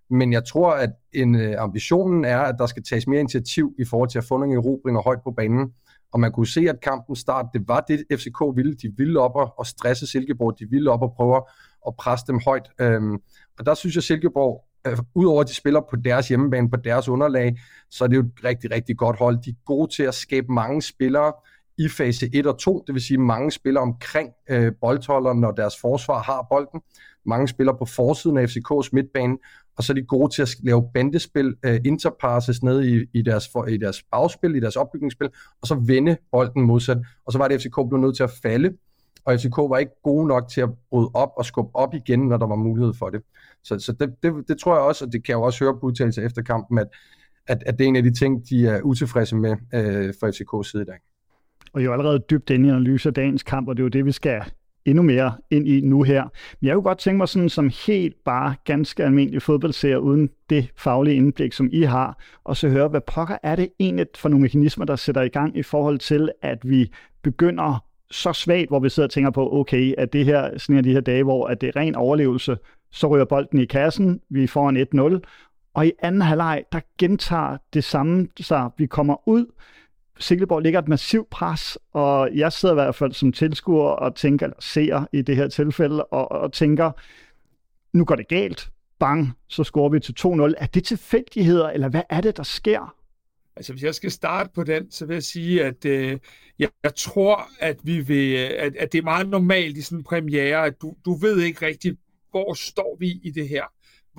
Men 0.10 0.34
jeg 0.34 0.46
tror, 0.46 0.72
at 0.72 0.90
en, 1.14 1.36
øh, 1.36 1.56
ambitionen 1.58 2.26
er, 2.26 2.40
at 2.40 2.56
der 2.60 2.66
skal 2.66 2.84
tages 2.84 3.08
mere 3.08 3.20
initiativ 3.20 3.76
i 3.80 3.86
forhold 3.86 4.10
til 4.10 4.18
at 4.18 4.24
få 4.24 4.38
nogle 4.38 4.56
erobringer 4.56 5.02
højt 5.02 5.20
på 5.24 5.32
banen. 5.32 5.74
Og 6.12 6.20
man 6.20 6.32
kunne 6.32 6.48
se, 6.48 6.70
at 6.70 6.82
kampen 6.82 7.16
start, 7.16 7.46
det 7.54 7.68
var 7.68 7.80
det, 7.80 8.20
FCK 8.20 8.56
ville. 8.56 8.74
De 8.74 8.92
ville 8.98 9.20
op 9.20 9.36
og, 9.36 9.54
og 9.58 9.66
stresse 9.66 10.08
Silkeborg. 10.08 10.60
De 10.60 10.70
ville 10.70 10.92
op 10.92 11.02
og 11.02 11.14
prøve 11.16 11.42
at 11.88 11.94
presse 11.98 12.26
dem 12.28 12.40
højt. 12.46 12.70
Øhm, 12.82 13.14
og 13.60 13.66
der 13.66 13.74
synes 13.74 13.96
jeg, 13.96 14.04
Silkeborg, 14.04 14.66
øh, 14.88 14.98
udover 15.16 15.42
at 15.42 15.48
de 15.48 15.56
spiller 15.56 15.82
på 15.90 15.96
deres 15.96 16.28
hjemmebane, 16.28 16.70
på 16.70 16.78
deres 16.78 17.10
underlag, 17.10 17.58
så 17.90 18.04
er 18.04 18.08
det 18.08 18.16
jo 18.16 18.22
et 18.22 18.44
rigtig, 18.44 18.72
rigtig 18.72 18.98
godt 18.98 19.18
hold. 19.18 19.38
De 19.46 19.50
er 19.50 19.64
gode 19.66 19.96
til 19.96 20.04
at 20.04 20.14
skabe 20.14 20.48
mange 20.54 20.82
spillere, 20.82 21.34
i 21.80 21.90
fase 21.90 22.30
1 22.34 22.48
og 22.48 22.60
2, 22.60 22.84
det 22.88 22.94
vil 22.94 23.02
sige 23.02 23.18
mange 23.18 23.52
spiller 23.52 23.82
omkring 23.82 24.30
øh, 24.50 24.72
boldholderen, 24.82 25.40
når 25.40 25.52
deres 25.52 25.78
forsvar 25.82 26.22
har 26.22 26.48
bolden. 26.50 26.82
Mange 27.26 27.48
spiller 27.48 27.74
på 27.74 27.86
forsiden 27.86 28.38
af 28.38 28.46
FCK's 28.46 28.90
midtbane, 28.94 29.38
og 29.78 29.84
så 29.84 29.94
er 29.94 29.96
de 29.96 30.04
gode 30.04 30.36
til 30.36 30.42
at 30.42 30.56
lave 30.64 30.90
bandespil, 30.94 31.56
øh, 31.66 31.80
interpasses 31.86 32.64
ned 32.64 32.84
i, 32.84 33.06
i, 33.14 33.22
deres, 33.22 33.50
for, 33.54 33.66
i 33.66 33.78
deres 33.78 34.04
bagspil, 34.12 34.56
i 34.56 34.60
deres 34.60 34.76
opbygningsspil, 34.76 35.30
og 35.62 35.68
så 35.68 35.76
vende 35.76 36.18
bolden 36.32 36.62
modsat. 36.62 36.98
Og 37.26 37.32
så 37.32 37.38
var 37.38 37.48
det, 37.48 37.62
FCK 37.62 37.76
blev 37.90 38.00
nødt 38.02 38.16
til 38.16 38.24
at 38.24 38.32
falde, 38.32 38.74
og 39.26 39.40
FCK 39.40 39.58
var 39.58 39.78
ikke 39.78 40.02
gode 40.04 40.28
nok 40.28 40.50
til 40.50 40.62
at 40.62 40.70
bryde 40.90 41.10
op 41.14 41.32
og 41.38 41.46
skubbe 41.46 41.76
op 41.76 41.94
igen, 41.94 42.20
når 42.20 42.38
der 42.38 42.48
var 42.48 42.56
mulighed 42.56 42.94
for 42.94 43.10
det. 43.10 43.22
Så, 43.64 43.80
så 43.80 43.92
det, 43.92 44.16
det, 44.24 44.34
det 44.48 44.60
tror 44.60 44.76
jeg 44.76 44.84
også, 44.84 45.06
og 45.06 45.12
det 45.12 45.26
kan 45.26 45.32
jeg 45.32 45.38
jo 45.38 45.44
også 45.44 45.64
høre 45.64 45.74
på 45.74 45.86
udtalelser 45.86 46.26
efter 46.26 46.42
kampen, 46.42 46.78
at, 46.78 46.88
at, 47.48 47.64
at 47.66 47.78
det 47.78 47.84
er 47.84 47.88
en 47.88 47.96
af 47.96 48.04
de 48.04 48.14
ting, 48.14 48.50
de 48.50 48.68
er 48.68 48.82
utilfredse 48.82 49.36
med 49.36 49.52
øh, 49.52 50.14
fra 50.20 50.30
FCK's 50.30 50.72
side 50.72 50.82
i 50.82 50.86
dag 50.86 51.00
og 51.74 51.86
jo 51.86 51.94
allerede 51.94 52.20
dybt 52.20 52.50
inde 52.50 52.68
i 52.68 52.72
analyse 52.72 53.10
af 53.10 53.14
dagens 53.14 53.44
kamp, 53.44 53.68
og 53.68 53.78
det 53.78 53.82
er 53.82 53.86
jo 53.86 53.90
det, 53.90 54.06
vi 54.06 54.12
skal 54.12 54.42
endnu 54.86 55.04
mere 55.04 55.34
ind 55.52 55.68
i 55.68 55.82
nu 55.82 56.04
her. 56.04 56.24
Men 56.62 56.68
jeg 56.68 56.74
kunne 56.74 56.84
godt 56.84 56.98
tænke 56.98 57.18
mig 57.18 57.28
sådan 57.28 57.50
som 57.50 57.72
helt 57.88 58.16
bare 58.26 58.56
ganske 58.66 59.04
almindelig 59.04 59.42
fodboldseer 59.42 59.98
uden 59.98 60.30
det 60.50 60.72
faglige 60.78 61.16
indblik, 61.16 61.54
som 61.54 61.70
I 61.72 61.82
har, 61.82 62.18
og 62.44 62.58
så 62.58 62.70
høre, 62.70 62.88
hvad 62.88 63.02
pokker 63.02 63.38
er 63.44 63.56
det 63.56 63.70
egentlig 63.80 64.06
for 64.16 64.30
nogle 64.30 64.42
mekanismer, 64.42 64.86
der 64.86 64.96
sætter 64.96 65.22
i 65.22 65.28
gang 65.28 65.58
i 65.58 65.64
forhold 65.64 66.00
til, 66.00 66.32
at 66.42 66.70
vi 66.70 66.92
begynder 67.24 67.86
så 68.12 68.34
svagt, 68.34 68.70
hvor 68.70 68.80
vi 68.80 68.90
sidder 68.90 69.08
og 69.08 69.12
tænker 69.12 69.32
på, 69.32 69.54
okay, 69.54 69.94
at 69.98 70.14
det 70.14 70.26
her, 70.26 70.58
sådan 70.58 70.76
her 70.76 70.82
de 70.82 70.94
her 70.94 71.02
dage, 71.02 71.24
hvor 71.24 71.48
at 71.48 71.62
det 71.62 71.68
er 71.68 71.76
ren 71.76 71.96
overlevelse, 71.96 72.58
så 72.92 73.08
ryger 73.08 73.26
bolden 73.26 73.60
i 73.60 73.66
kassen, 73.66 74.22
vi 74.30 74.48
får 74.48 74.70
en 74.70 74.78
1-0, 75.16 75.20
og 75.74 75.88
i 75.88 75.92
anden 76.00 76.22
halvleg, 76.22 76.64
der 76.72 76.80
gentager 76.98 77.58
det 77.74 77.84
samme 77.84 78.28
så 78.40 78.70
Vi 78.78 78.86
kommer 78.86 79.28
ud, 79.28 79.46
Silkeborg 80.20 80.62
ligger 80.62 80.80
et 80.80 80.88
massivt 80.88 81.30
pres, 81.30 81.78
og 81.94 82.30
jeg 82.34 82.54
sidder 82.54 82.74
i 82.74 82.82
hvert 82.84 82.96
fald 82.96 83.14
som 83.14 83.32
tilskuer 83.32 83.90
og 83.90 84.16
tænker, 84.16 84.46
eller 84.46 84.58
ser 84.60 85.06
i 85.14 85.22
det 85.22 85.36
her 85.36 85.48
tilfælde, 85.48 86.06
og, 86.06 86.32
og 86.32 86.54
tænker, 86.54 86.92
nu 87.94 88.06
går 88.06 88.16
det 88.16 88.28
galt, 88.28 88.72
bang, 89.00 89.32
så 89.48 89.64
scorer 89.64 89.90
vi 89.90 90.00
til 90.00 90.16
2-0. 90.20 90.54
Er 90.58 90.66
det 90.66 90.84
tilfældigheder, 90.84 91.70
eller 91.70 91.90
hvad 91.90 92.02
er 92.10 92.22
det, 92.22 92.38
der 92.38 92.44
sker? 92.44 92.96
Altså, 93.56 93.74
hvis 93.74 93.84
jeg 93.84 93.96
skal 93.96 94.12
starte 94.12 94.50
på 94.56 94.64
den, 94.64 94.92
så 94.92 95.06
vil 95.06 95.14
jeg 95.14 95.24
sige, 95.24 95.64
at 95.64 95.86
øh, 95.86 96.20
jeg, 96.60 96.70
jeg 96.84 96.96
tror, 96.96 97.50
at, 97.60 97.78
vi 97.84 98.00
vil, 98.00 98.36
øh, 98.36 98.50
at, 98.58 98.76
at 98.76 98.92
det 98.92 98.98
er 98.98 99.04
meget 99.04 99.30
normalt 99.30 99.78
i 99.78 99.82
sådan 99.82 99.98
en 99.98 100.04
premiere, 100.04 100.66
at 100.66 100.82
du, 100.82 100.96
du 101.06 101.14
ved 101.14 101.42
ikke 101.42 101.66
rigtigt, 101.66 102.00
hvor 102.32 102.54
står 102.54 102.98
vi 103.00 103.20
i 103.24 103.32
det 103.32 103.50
her. 103.50 103.64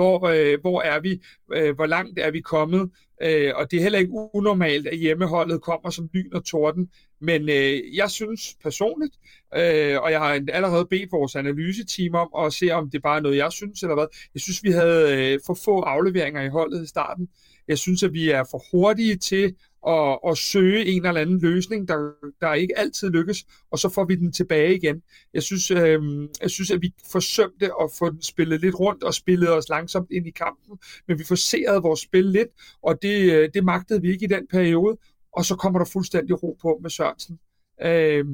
Hvor, 0.00 0.26
øh, 0.26 0.60
hvor 0.60 0.82
er 0.82 1.00
vi? 1.00 1.20
Øh, 1.52 1.74
hvor 1.74 1.86
langt 1.86 2.18
er 2.18 2.30
vi 2.30 2.40
kommet? 2.40 2.90
Øh, 3.22 3.52
og 3.56 3.70
det 3.70 3.76
er 3.78 3.82
heller 3.82 3.98
ikke 3.98 4.12
unormalt, 4.34 4.86
at 4.86 4.98
hjemmeholdet 4.98 5.62
kommer 5.62 5.90
som 5.90 6.08
lyn 6.12 6.32
og 6.32 6.44
torden. 6.44 6.90
Men 7.20 7.48
øh, 7.48 7.96
jeg 7.96 8.10
synes 8.10 8.56
personligt, 8.62 9.14
øh, 9.56 10.00
og 10.02 10.10
jeg 10.10 10.20
har 10.20 10.40
allerede 10.52 10.86
bedt 10.90 11.12
vores 11.12 11.36
analyseteam 11.36 12.14
om 12.14 12.46
at 12.46 12.52
se, 12.52 12.70
om 12.70 12.90
det 12.90 13.02
bare 13.02 13.16
er 13.16 13.20
noget, 13.20 13.36
jeg 13.36 13.52
synes, 13.52 13.82
eller 13.82 13.94
hvad. 13.94 14.06
Jeg 14.34 14.40
synes, 14.40 14.62
vi 14.62 14.70
havde 14.70 15.32
øh, 15.32 15.40
for 15.46 15.58
få 15.64 15.80
afleveringer 15.80 16.42
i 16.42 16.48
holdet 16.48 16.84
i 16.84 16.86
starten. 16.86 17.28
Jeg 17.70 17.78
synes, 17.78 18.02
at 18.02 18.12
vi 18.12 18.30
er 18.30 18.44
for 18.50 18.62
hurtige 18.72 19.16
til 19.16 19.54
at, 19.86 20.18
at 20.28 20.38
søge 20.38 20.86
en 20.86 21.06
eller 21.06 21.20
anden 21.20 21.40
løsning, 21.40 21.88
der, 21.88 22.10
der 22.40 22.54
ikke 22.54 22.78
altid 22.78 23.10
lykkes, 23.10 23.46
og 23.70 23.78
så 23.78 23.88
får 23.88 24.04
vi 24.04 24.14
den 24.14 24.32
tilbage 24.32 24.76
igen. 24.76 25.02
Jeg 25.34 25.42
synes, 25.42 25.70
øh, 25.70 26.00
jeg 26.42 26.50
synes 26.50 26.70
at 26.70 26.82
vi 26.82 26.94
forsømte 27.12 27.66
at 27.66 27.90
få 27.98 28.10
den 28.10 28.22
spillet 28.22 28.60
lidt 28.60 28.80
rundt 28.80 29.02
og 29.02 29.14
spillet 29.14 29.50
os 29.50 29.68
langsomt 29.68 30.10
ind 30.10 30.26
i 30.26 30.30
kampen, 30.30 30.78
men 31.08 31.18
vi 31.18 31.24
forserede 31.24 31.82
vores 31.82 32.00
spil 32.00 32.24
lidt, 32.24 32.48
og 32.82 33.02
det, 33.02 33.32
øh, 33.32 33.50
det 33.54 33.64
magtede 33.64 34.02
vi 34.02 34.12
ikke 34.12 34.24
i 34.24 34.28
den 34.28 34.46
periode, 34.50 34.98
og 35.32 35.44
så 35.44 35.56
kommer 35.56 35.78
der 35.78 35.86
fuldstændig 35.86 36.42
ro 36.42 36.58
på 36.62 36.78
med 36.82 36.90
Sørensen. 36.90 37.38
Øh, 37.82 38.24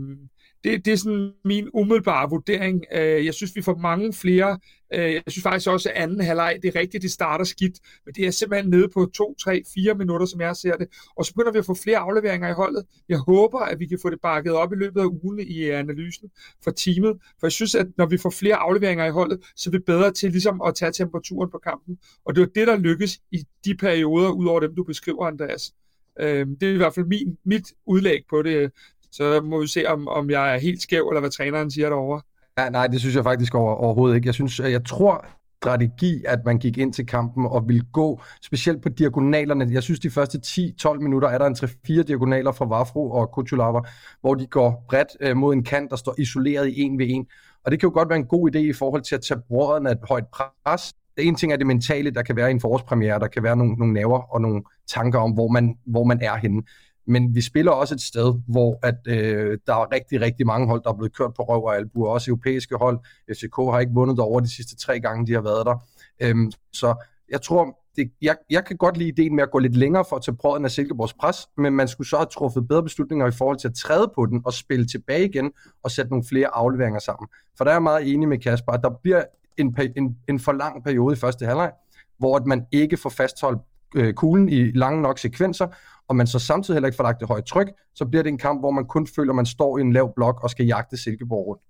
det, 0.67 0.85
det 0.85 0.93
er 0.93 0.97
sådan 0.97 1.33
min 1.45 1.69
umiddelbare 1.75 2.31
vurdering. 2.31 2.85
Øh, 2.93 3.25
jeg 3.27 3.35
synes, 3.35 3.57
vi 3.57 3.63
får 3.63 3.77
mange 3.77 4.13
flere. 4.13 4.59
Øh, 4.95 5.13
jeg 5.13 5.23
synes 5.29 5.43
faktisk 5.43 5.69
også, 5.69 5.89
at 5.89 6.03
anden 6.03 6.21
halvleg, 6.21 6.59
det 6.63 6.77
er 6.77 6.81
rigtigt, 6.81 7.03
det 7.03 7.11
starter 7.11 7.45
skidt, 7.45 7.79
men 8.05 8.15
det 8.15 8.27
er 8.27 8.31
simpelthen 8.31 8.71
nede 8.71 8.89
på 8.89 9.11
2, 9.15 9.35
3, 9.35 9.63
4 9.75 9.95
minutter, 9.95 10.27
som 10.27 10.41
jeg 10.41 10.57
ser 10.57 10.77
det. 10.77 10.89
Og 11.17 11.25
så 11.25 11.35
begynder 11.35 11.53
vi 11.53 11.59
at 11.59 11.67
få 11.67 11.75
flere 11.75 11.99
afleveringer 11.99 12.49
i 12.49 12.53
holdet. 12.53 12.85
Jeg 13.09 13.19
håber, 13.19 13.59
at 13.59 13.81
vi 13.81 13.87
kan 13.87 13.99
få 14.03 14.11
det 14.11 14.21
bakket 14.23 14.53
op 14.53 14.73
i 14.73 14.77
løbet 14.77 15.01
af 15.01 15.05
ugen 15.05 15.39
i 15.39 15.59
øh, 15.65 15.79
analysen 15.79 16.31
for 16.65 16.71
teamet, 16.71 17.17
for 17.41 17.47
jeg 17.47 17.53
synes, 17.53 17.75
at 17.75 17.87
når 17.99 18.07
vi 18.07 18.19
får 18.19 18.31
flere 18.31 18.57
afleveringer 18.57 19.07
i 19.07 19.11
holdet, 19.11 19.41
så 19.57 19.71
er 19.71 19.73
vi 19.73 19.79
bedre 19.79 20.13
til 20.13 20.31
ligesom 20.31 20.63
at 20.67 20.75
tage 20.75 20.93
temperaturen 20.93 21.51
på 21.51 21.59
kampen. 21.59 21.99
Og 22.25 22.35
det 22.35 22.41
var 22.41 22.47
det, 22.55 22.67
der 22.67 22.77
lykkes 22.77 23.21
i 23.33 23.45
de 23.65 23.75
perioder, 23.77 24.31
ud 24.31 24.47
over 24.47 24.61
dem, 24.61 24.75
du 24.75 24.85
beskriver, 24.85 25.27
Andreas. 25.27 25.73
Øh, 26.21 26.47
det 26.61 26.69
er 26.69 26.73
i 26.73 26.77
hvert 26.77 26.95
fald 26.95 27.07
min, 27.07 27.39
mit 27.45 27.73
udlæg 27.87 28.21
på 28.31 28.43
det. 28.43 28.73
Så 29.13 29.41
må 29.41 29.61
vi 29.61 29.67
se, 29.67 29.85
om, 29.89 30.09
om 30.09 30.31
jeg 30.31 30.55
er 30.55 30.59
helt 30.59 30.83
skæv, 30.83 31.09
eller 31.09 31.21
hvad 31.21 31.31
træneren 31.31 31.71
siger 31.71 31.89
derovre. 31.89 32.21
Ja, 32.59 32.69
nej, 32.71 32.87
det 32.87 33.01
synes 33.01 33.17
jeg 33.17 33.25
faktisk 33.25 33.55
over, 33.55 33.75
overhovedet 33.75 34.17
ikke. 34.17 34.27
Jeg 34.27 34.35
synes, 34.35 34.61
jeg 34.61 34.85
tror, 34.85 35.27
strategi, 35.63 36.25
at 36.29 36.39
man 36.45 36.59
gik 36.59 36.79
ind 36.79 36.93
til 36.93 37.07
kampen 37.07 37.47
og 37.47 37.69
ville 37.69 37.83
gå, 37.93 38.21
specielt 38.43 38.83
på 38.83 38.89
diagonalerne. 38.89 39.69
Jeg 39.71 39.83
synes, 39.83 40.01
de 40.01 40.11
første 40.11 40.41
10-12 40.47 40.99
minutter 40.99 41.29
er 41.29 41.39
der 41.39 41.47
en 41.47 41.57
3-4 42.01 42.03
diagonaler 42.03 42.53
fra 42.53 42.65
Vafro 42.65 43.11
og 43.11 43.31
Kuchulava, 43.31 43.81
hvor 44.21 44.35
de 44.35 44.47
går 44.47 44.85
bredt 44.89 45.09
øh, 45.21 45.37
mod 45.37 45.55
en 45.55 45.65
kant, 45.65 45.91
der 45.91 45.97
står 45.97 46.15
isoleret 46.19 46.69
i 46.69 46.81
en 46.81 46.99
ved 46.99 47.07
en. 47.09 47.27
Og 47.65 47.71
det 47.71 47.81
kan 47.81 47.87
jo 47.87 47.93
godt 47.95 48.09
være 48.09 48.19
en 48.19 48.27
god 48.27 48.55
idé 48.55 48.59
i 48.59 48.73
forhold 48.73 49.03
til 49.03 49.15
at 49.15 49.21
tage 49.21 49.41
brødrene 49.49 49.89
af 49.89 49.95
et 49.95 50.01
højt 50.09 50.25
pres. 50.65 50.93
Det 51.17 51.27
ene 51.27 51.37
ting 51.37 51.53
er 51.53 51.57
det 51.57 51.67
mentale, 51.67 52.11
der 52.11 52.23
kan 52.23 52.37
være 52.37 52.49
i 52.49 52.51
en 52.51 52.61
forårspremiere, 52.61 53.19
der 53.19 53.27
kan 53.27 53.43
være 53.43 53.57
nogle, 53.57 53.75
nogle 53.75 53.93
naver 53.93 54.35
og 54.35 54.41
nogle 54.41 54.63
tanker 54.89 55.19
om, 55.19 55.31
hvor 55.31 55.49
man, 55.49 55.77
hvor 55.87 56.05
man 56.05 56.21
er 56.23 56.37
henne 56.37 56.63
men 57.07 57.35
vi 57.35 57.41
spiller 57.41 57.73
også 57.73 57.95
et 57.95 58.01
sted, 58.01 58.35
hvor 58.49 58.79
at, 58.83 58.99
øh, 59.07 59.59
der 59.67 59.75
er 59.75 59.93
rigtig, 59.93 60.21
rigtig 60.21 60.47
mange 60.47 60.67
hold, 60.67 60.83
der 60.83 60.91
er 60.91 60.97
blevet 60.97 61.17
kørt 61.17 61.35
på 61.35 61.43
røv 61.43 61.65
og 61.65 61.77
albuer, 61.77 62.11
også 62.11 62.31
europæiske 62.31 62.77
hold. 62.77 62.99
FCK 63.33 63.57
har 63.57 63.81
ikke 63.81 63.93
vundet 63.93 64.19
over 64.19 64.41
de 64.41 64.55
sidste 64.55 64.77
tre 64.77 65.01
gange, 65.01 65.27
de 65.27 65.33
har 65.33 65.41
været 65.41 65.67
der. 65.67 65.77
Øhm, 66.21 66.53
så 66.73 66.95
jeg 67.29 67.43
tror, 67.43 67.79
det, 67.97 68.11
jeg, 68.23 68.37
jeg 68.51 68.65
kan 68.65 68.77
godt 68.77 68.97
lide 68.97 69.09
ideen 69.09 69.37
med 69.37 69.43
at 69.43 69.51
gå 69.51 69.59
lidt 69.59 69.77
længere 69.77 70.05
for 70.09 70.17
at 70.17 70.23
tage 70.23 70.37
prøven 70.37 70.65
af 70.65 70.71
Silkeborgs 70.71 71.15
pres, 71.15 71.49
men 71.57 71.73
man 71.73 71.89
skulle 71.89 72.09
så 72.09 72.17
have 72.17 72.27
truffet 72.27 72.69
bedre 72.69 72.83
beslutninger 72.83 73.27
i 73.27 73.31
forhold 73.31 73.59
til 73.59 73.69
at 73.69 73.75
træde 73.75 74.13
på 74.15 74.27
den 74.27 74.43
og 74.45 74.53
spille 74.53 74.87
tilbage 74.87 75.25
igen 75.25 75.53
og 75.83 75.91
sætte 75.91 76.11
nogle 76.11 76.25
flere 76.29 76.49
afleveringer 76.55 77.01
sammen. 77.01 77.29
For 77.57 77.65
der 77.65 77.71
er 77.71 77.75
jeg 77.75 77.83
meget 77.83 78.15
enig 78.15 78.29
med 78.29 78.39
Kasper, 78.39 78.73
at 78.73 78.81
der 78.83 78.91
bliver 79.03 79.25
en, 79.57 79.77
en, 79.97 80.17
en 80.29 80.41
for 80.41 80.53
lang 80.53 80.85
periode 80.85 81.17
i 81.17 81.19
første 81.19 81.47
halvleg, 81.47 81.73
hvor 82.19 82.37
at 82.37 82.47
man 82.47 82.67
ikke 82.73 82.97
får 82.97 83.11
fastholdt 83.11 83.61
øh, 83.95 84.15
kuglen 84.15 84.49
i 84.49 84.71
lange 84.71 85.03
nok 85.03 85.19
sekvenser, 85.19 85.67
og 86.09 86.17
man 86.17 86.27
så 86.27 86.39
samtidig 86.39 86.77
heller 86.77 86.87
ikke 86.87 86.97
får 86.97 87.05
lagt 87.05 87.21
det 87.21 87.29
højt 87.29 87.45
tryk, 87.45 87.69
så 87.95 88.05
bliver 88.05 88.23
det 88.23 88.31
en 88.31 88.39
kamp, 88.39 88.61
hvor 88.61 88.71
man 88.71 88.85
kun 88.85 89.07
føler, 89.07 89.33
at 89.33 89.37
man 89.37 89.47
står 89.47 89.79
i 89.79 89.81
en 89.81 89.93
lav 89.93 90.13
blok 90.17 90.43
og 90.43 90.51
skal 90.51 90.67
jagte 90.67 90.97
Silkeborg 90.97 91.47
rundt. 91.47 91.63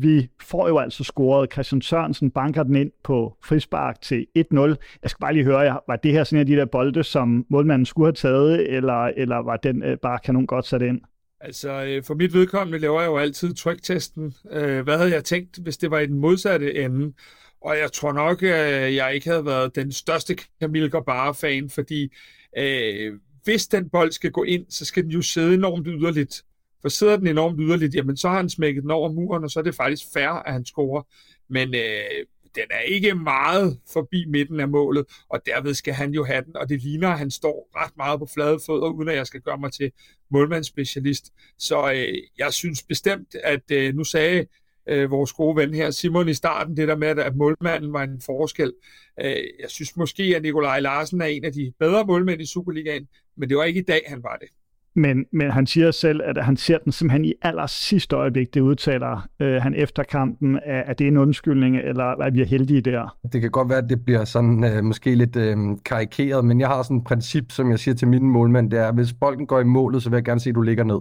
Vi 0.00 0.28
får 0.42 0.68
jo 0.68 0.78
altså 0.78 1.04
scoret. 1.04 1.52
Christian 1.52 1.82
Sørensen 1.82 2.30
banker 2.30 2.62
den 2.62 2.76
ind 2.76 2.90
på 3.04 3.36
frispark 3.44 4.00
til 4.00 4.26
1-0. 4.38 4.60
Jeg 5.02 5.10
skal 5.10 5.20
bare 5.20 5.32
lige 5.32 5.44
høre, 5.44 5.80
var 5.88 5.96
det 5.96 6.12
her 6.12 6.24
sådan 6.24 6.36
en 6.36 6.40
af 6.40 6.46
de 6.46 6.56
der 6.56 6.64
bolde, 6.64 7.04
som 7.04 7.46
målmanden 7.50 7.86
skulle 7.86 8.06
have 8.06 8.12
taget, 8.12 8.76
eller, 8.76 9.04
eller 9.16 9.36
var 9.36 9.56
den 9.56 9.82
øh, 9.82 9.98
bare 10.02 10.18
kanon 10.24 10.46
godt 10.46 10.66
sat 10.66 10.82
ind? 10.82 11.00
Altså, 11.40 11.84
øh, 11.84 12.02
for 12.04 12.14
mit 12.14 12.34
vedkommende 12.34 12.78
laver 12.78 13.00
jeg 13.00 13.08
jo 13.08 13.16
altid 13.16 13.54
tryktesten. 13.54 14.34
Øh, 14.50 14.84
hvad 14.84 14.96
havde 14.96 15.12
jeg 15.12 15.24
tænkt, 15.24 15.58
hvis 15.58 15.76
det 15.76 15.90
var 15.90 15.98
i 15.98 16.06
den 16.06 16.18
modsatte 16.18 16.84
ende? 16.84 17.12
Og 17.60 17.78
jeg 17.78 17.92
tror 17.92 18.12
nok, 18.12 18.42
at 18.42 18.94
jeg 18.94 19.14
ikke 19.14 19.28
havde 19.28 19.44
været 19.44 19.74
den 19.74 19.92
største 19.92 20.36
Camille 20.60 20.90
Gabara-fan, 20.90 21.70
fordi 21.70 22.14
øh, 22.58 23.12
hvis 23.44 23.66
den 23.66 23.90
bold 23.90 24.12
skal 24.12 24.30
gå 24.30 24.42
ind, 24.42 24.66
så 24.68 24.84
skal 24.84 25.02
den 25.02 25.10
jo 25.10 25.22
sidde 25.22 25.54
enormt 25.54 25.86
yderligt. 25.90 26.44
For 26.82 26.88
sidder 26.88 27.16
den 27.16 27.26
enormt 27.26 27.56
yderligt, 27.60 27.94
jamen 27.94 28.16
så 28.16 28.28
har 28.28 28.36
han 28.36 28.50
smækket 28.50 28.82
den 28.82 28.90
over 28.90 29.12
muren, 29.12 29.44
og 29.44 29.50
så 29.50 29.58
er 29.58 29.64
det 29.64 29.74
faktisk 29.74 30.04
fair, 30.12 30.28
at 30.28 30.52
han 30.52 30.64
scorer. 30.64 31.02
Men 31.48 31.74
øh, 31.74 32.26
den 32.54 32.64
er 32.70 32.80
ikke 32.80 33.14
meget 33.14 33.78
forbi 33.92 34.24
midten 34.24 34.60
af 34.60 34.68
målet, 34.68 35.06
og 35.28 35.40
derved 35.46 35.74
skal 35.74 35.94
han 35.94 36.10
jo 36.10 36.24
have 36.24 36.44
den, 36.44 36.56
og 36.56 36.68
det 36.68 36.82
ligner, 36.82 37.08
at 37.08 37.18
han 37.18 37.30
står 37.30 37.70
ret 37.76 37.96
meget 37.96 38.18
på 38.18 38.26
flade 38.34 38.58
fødder, 38.66 38.88
uden 38.88 39.08
at 39.08 39.16
jeg 39.16 39.26
skal 39.26 39.40
gøre 39.40 39.58
mig 39.58 39.72
til 39.72 39.92
målmandsspecialist. 40.30 41.32
Så 41.58 41.92
øh, 41.92 42.18
jeg 42.38 42.52
synes 42.52 42.82
bestemt, 42.82 43.34
at 43.44 43.70
øh, 43.70 43.94
nu 43.94 44.04
sagde 44.04 44.46
øh, 44.88 45.10
vores 45.10 45.32
gode 45.32 45.56
ven 45.56 45.74
her, 45.74 45.90
Simon, 45.90 46.28
i 46.28 46.34
starten, 46.34 46.76
det 46.76 46.88
der 46.88 46.96
med, 46.96 47.08
at 47.08 47.36
målmanden 47.36 47.92
var 47.92 48.02
en 48.02 48.20
forskel. 48.26 48.72
Øh, 49.20 49.30
jeg 49.60 49.68
synes 49.68 49.96
måske, 49.96 50.22
at 50.36 50.42
Nikolaj 50.42 50.80
Larsen 50.80 51.20
er 51.20 51.26
en 51.26 51.44
af 51.44 51.52
de 51.52 51.72
bedre 51.80 52.04
målmænd 52.06 52.40
i 52.40 52.46
Superligaen, 52.46 53.08
men 53.36 53.48
det 53.48 53.56
var 53.56 53.64
ikke 53.64 53.80
i 53.80 53.84
dag, 53.84 54.02
han 54.06 54.22
var 54.22 54.36
det. 54.40 54.48
Men, 54.94 55.26
men 55.32 55.50
han 55.50 55.66
siger 55.66 55.90
selv, 55.90 56.20
at 56.24 56.44
han 56.44 56.56
ser 56.56 56.78
den 56.78 56.92
simpelthen 56.92 57.24
i 57.24 57.34
aller 57.42 57.66
sidste 57.66 58.16
øjeblik, 58.16 58.54
det 58.54 58.60
udtaler 58.60 59.28
øh, 59.40 59.62
han 59.62 59.74
efter 59.74 60.02
kampen. 60.02 60.58
Er, 60.64 60.82
er 60.82 60.92
det 60.92 61.06
en 61.06 61.16
undskyldning, 61.16 61.76
eller 61.76 62.04
er 62.04 62.30
vi 62.30 62.44
heldige 62.44 62.80
der? 62.80 63.16
Det 63.32 63.40
kan 63.40 63.50
godt 63.50 63.68
være, 63.68 63.78
at 63.78 63.90
det 63.90 64.04
bliver 64.04 64.24
sådan 64.24 64.64
øh, 64.64 64.84
måske 64.84 65.14
lidt 65.14 65.36
øh, 65.36 65.56
karikeret, 65.84 66.44
men 66.44 66.60
jeg 66.60 66.68
har 66.68 66.82
sådan 66.82 66.96
et 66.96 67.04
princip, 67.04 67.52
som 67.52 67.70
jeg 67.70 67.78
siger 67.78 67.94
til 67.94 68.08
mine 68.08 68.26
målmænd, 68.26 68.70
det 68.70 68.78
er, 68.78 68.88
at 68.88 68.94
hvis 68.94 69.12
bolden 69.12 69.46
går 69.46 69.60
i 69.60 69.64
målet, 69.64 70.02
så 70.02 70.10
vil 70.10 70.16
jeg 70.16 70.24
gerne 70.24 70.40
se, 70.40 70.50
at 70.50 70.54
du 70.54 70.62
ligger 70.62 70.84
ned. 70.84 71.00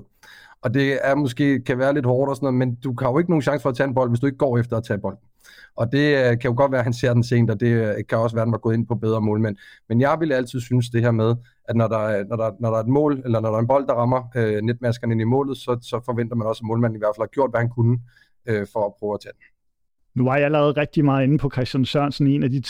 Og 0.62 0.74
det 0.74 1.00
er 1.08 1.16
måske 1.16 1.60
kan 1.60 1.78
være 1.78 1.94
lidt 1.94 2.06
hårdt 2.06 2.30
og 2.30 2.36
sådan 2.36 2.46
noget, 2.46 2.58
men 2.58 2.76
du 2.76 2.96
har 3.00 3.12
jo 3.12 3.18
ikke 3.18 3.32
nogen 3.32 3.42
chance 3.42 3.62
for 3.62 3.70
at 3.70 3.76
tage 3.76 3.88
en 3.88 3.94
bold, 3.94 4.10
hvis 4.10 4.20
du 4.20 4.26
ikke 4.26 4.38
går 4.38 4.58
efter 4.58 4.78
at 4.78 4.84
tage 4.84 5.00
bolden. 5.00 5.20
Og 5.76 5.92
det 5.92 6.18
øh, 6.18 6.40
kan 6.40 6.52
jo 6.52 6.54
godt 6.58 6.72
være, 6.72 6.80
at 6.80 6.86
han 6.86 6.94
ser 6.94 7.14
den 7.14 7.24
sent, 7.24 7.50
og 7.52 7.60
det 7.60 7.68
øh, 7.68 7.96
kan 8.10 8.18
også 8.18 8.36
være, 8.36 8.42
at 8.42 8.48
han 8.48 8.52
var 8.52 8.58
gået 8.58 8.74
ind 8.74 8.88
på 8.88 8.96
bedre 8.96 9.22
målmænd. 9.22 9.56
Men 9.90 10.02
jeg 10.02 10.18
vil 10.20 10.32
altid 10.32 10.60
synes 10.60 10.90
det 10.90 11.02
her 11.02 11.12
med, 11.12 11.36
at 11.70 11.76
når 11.76 11.88
der, 11.88 11.98
er, 11.98 12.24
når 12.24 12.36
der, 12.36 12.52
når 12.60 12.70
der 12.70 12.78
er 12.78 12.82
et 12.82 12.88
mål, 12.88 13.22
eller 13.26 13.40
når 13.40 13.50
der 13.50 13.56
er 13.56 13.62
en 13.62 13.68
bold, 13.68 13.88
der 13.88 13.94
rammer 13.94 14.24
øh, 14.36 14.62
netmaskerne 14.62 15.14
ind 15.14 15.22
i 15.22 15.24
målet, 15.24 15.58
så, 15.58 15.78
så 15.82 16.02
forventer 16.06 16.36
man 16.36 16.48
også, 16.48 16.62
at 16.64 16.68
målmanden 16.68 16.96
i 16.96 17.00
hvert 17.00 17.14
fald 17.16 17.24
har 17.24 17.34
gjort, 17.34 17.52
hvad 17.52 17.60
han 17.60 17.70
kunne 17.70 18.00
øh, 18.46 18.68
for 18.74 18.86
at 18.86 18.94
prøve 19.00 19.14
at 19.14 19.20
tage 19.24 19.34
den. 19.34 19.42
Nu 20.16 20.24
var 20.24 20.38
jeg 20.38 20.52
lavet 20.52 20.78
rigtig 20.78 21.06
meget 21.06 21.24
inde 21.24 21.38
på 21.38 21.50
Christian 21.50 21.86
Sørensen, 21.86 22.28
en 22.28 22.44
af 22.44 22.50
de 22.50 22.62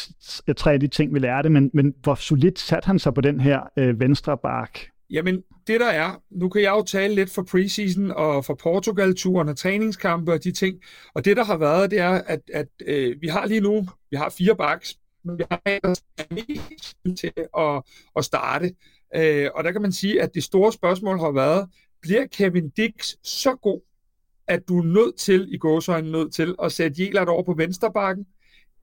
tre 0.57 0.73
af 0.73 0.79
de 0.79 0.87
ting, 0.87 1.13
vi 1.13 1.19
lærte, 1.19 1.49
men, 1.49 1.71
men 1.73 1.93
hvor 2.03 2.15
solidt 2.15 2.59
satte 2.59 2.87
han 2.87 2.99
sig 2.99 3.13
på 3.13 3.21
den 3.21 3.39
her 3.39 3.61
øh, 3.77 3.99
venstre 3.99 4.37
bak? 4.37 4.79
Jamen, 5.09 5.43
det 5.67 5.79
der 5.79 5.89
er, 5.89 6.21
nu 6.29 6.49
kan 6.49 6.61
jeg 6.61 6.71
jo 6.71 6.83
tale 6.83 7.15
lidt 7.15 7.29
for 7.29 7.43
preseason 7.43 8.11
og 8.11 8.45
for 8.45 8.53
Portugal-turen 8.53 9.49
og 9.49 9.57
træningskampe 9.57 10.33
og 10.33 10.43
de 10.43 10.51
ting, 10.51 10.81
og 11.13 11.25
det 11.25 11.37
der 11.37 11.43
har 11.43 11.57
været, 11.57 11.91
det 11.91 11.99
er, 11.99 12.09
at, 12.09 12.41
at 12.53 12.67
øh, 12.85 13.21
vi 13.21 13.27
har 13.27 13.45
lige 13.45 13.61
nu, 13.61 13.87
vi 14.11 14.17
har 14.17 14.29
fire 14.29 14.55
backs, 14.55 14.97
men 15.23 15.37
vi 15.37 15.43
har 15.51 15.61
en, 15.65 17.15
til 17.15 17.31
at, 17.57 17.83
at 18.15 18.25
starte. 18.25 18.75
Øh, 19.15 19.49
og 19.55 19.63
der 19.63 19.71
kan 19.71 19.81
man 19.81 19.91
sige, 19.91 20.21
at 20.21 20.33
det 20.33 20.43
store 20.43 20.73
spørgsmål 20.73 21.19
har 21.19 21.31
været, 21.31 21.69
bliver 22.01 22.27
Kevin 22.27 22.69
Dix 22.69 23.15
så 23.23 23.55
god, 23.55 23.81
at 24.47 24.67
du 24.67 24.79
er 24.79 24.83
nødt 24.83 25.15
til, 25.15 25.53
i 25.53 25.57
gåsøjne 25.57 26.11
nødt 26.11 26.33
til, 26.33 26.55
at 26.63 26.71
sætte 26.71 27.03
Jelert 27.03 27.27
over 27.29 27.43
på 27.43 27.53
venstrebakken, 27.53 28.25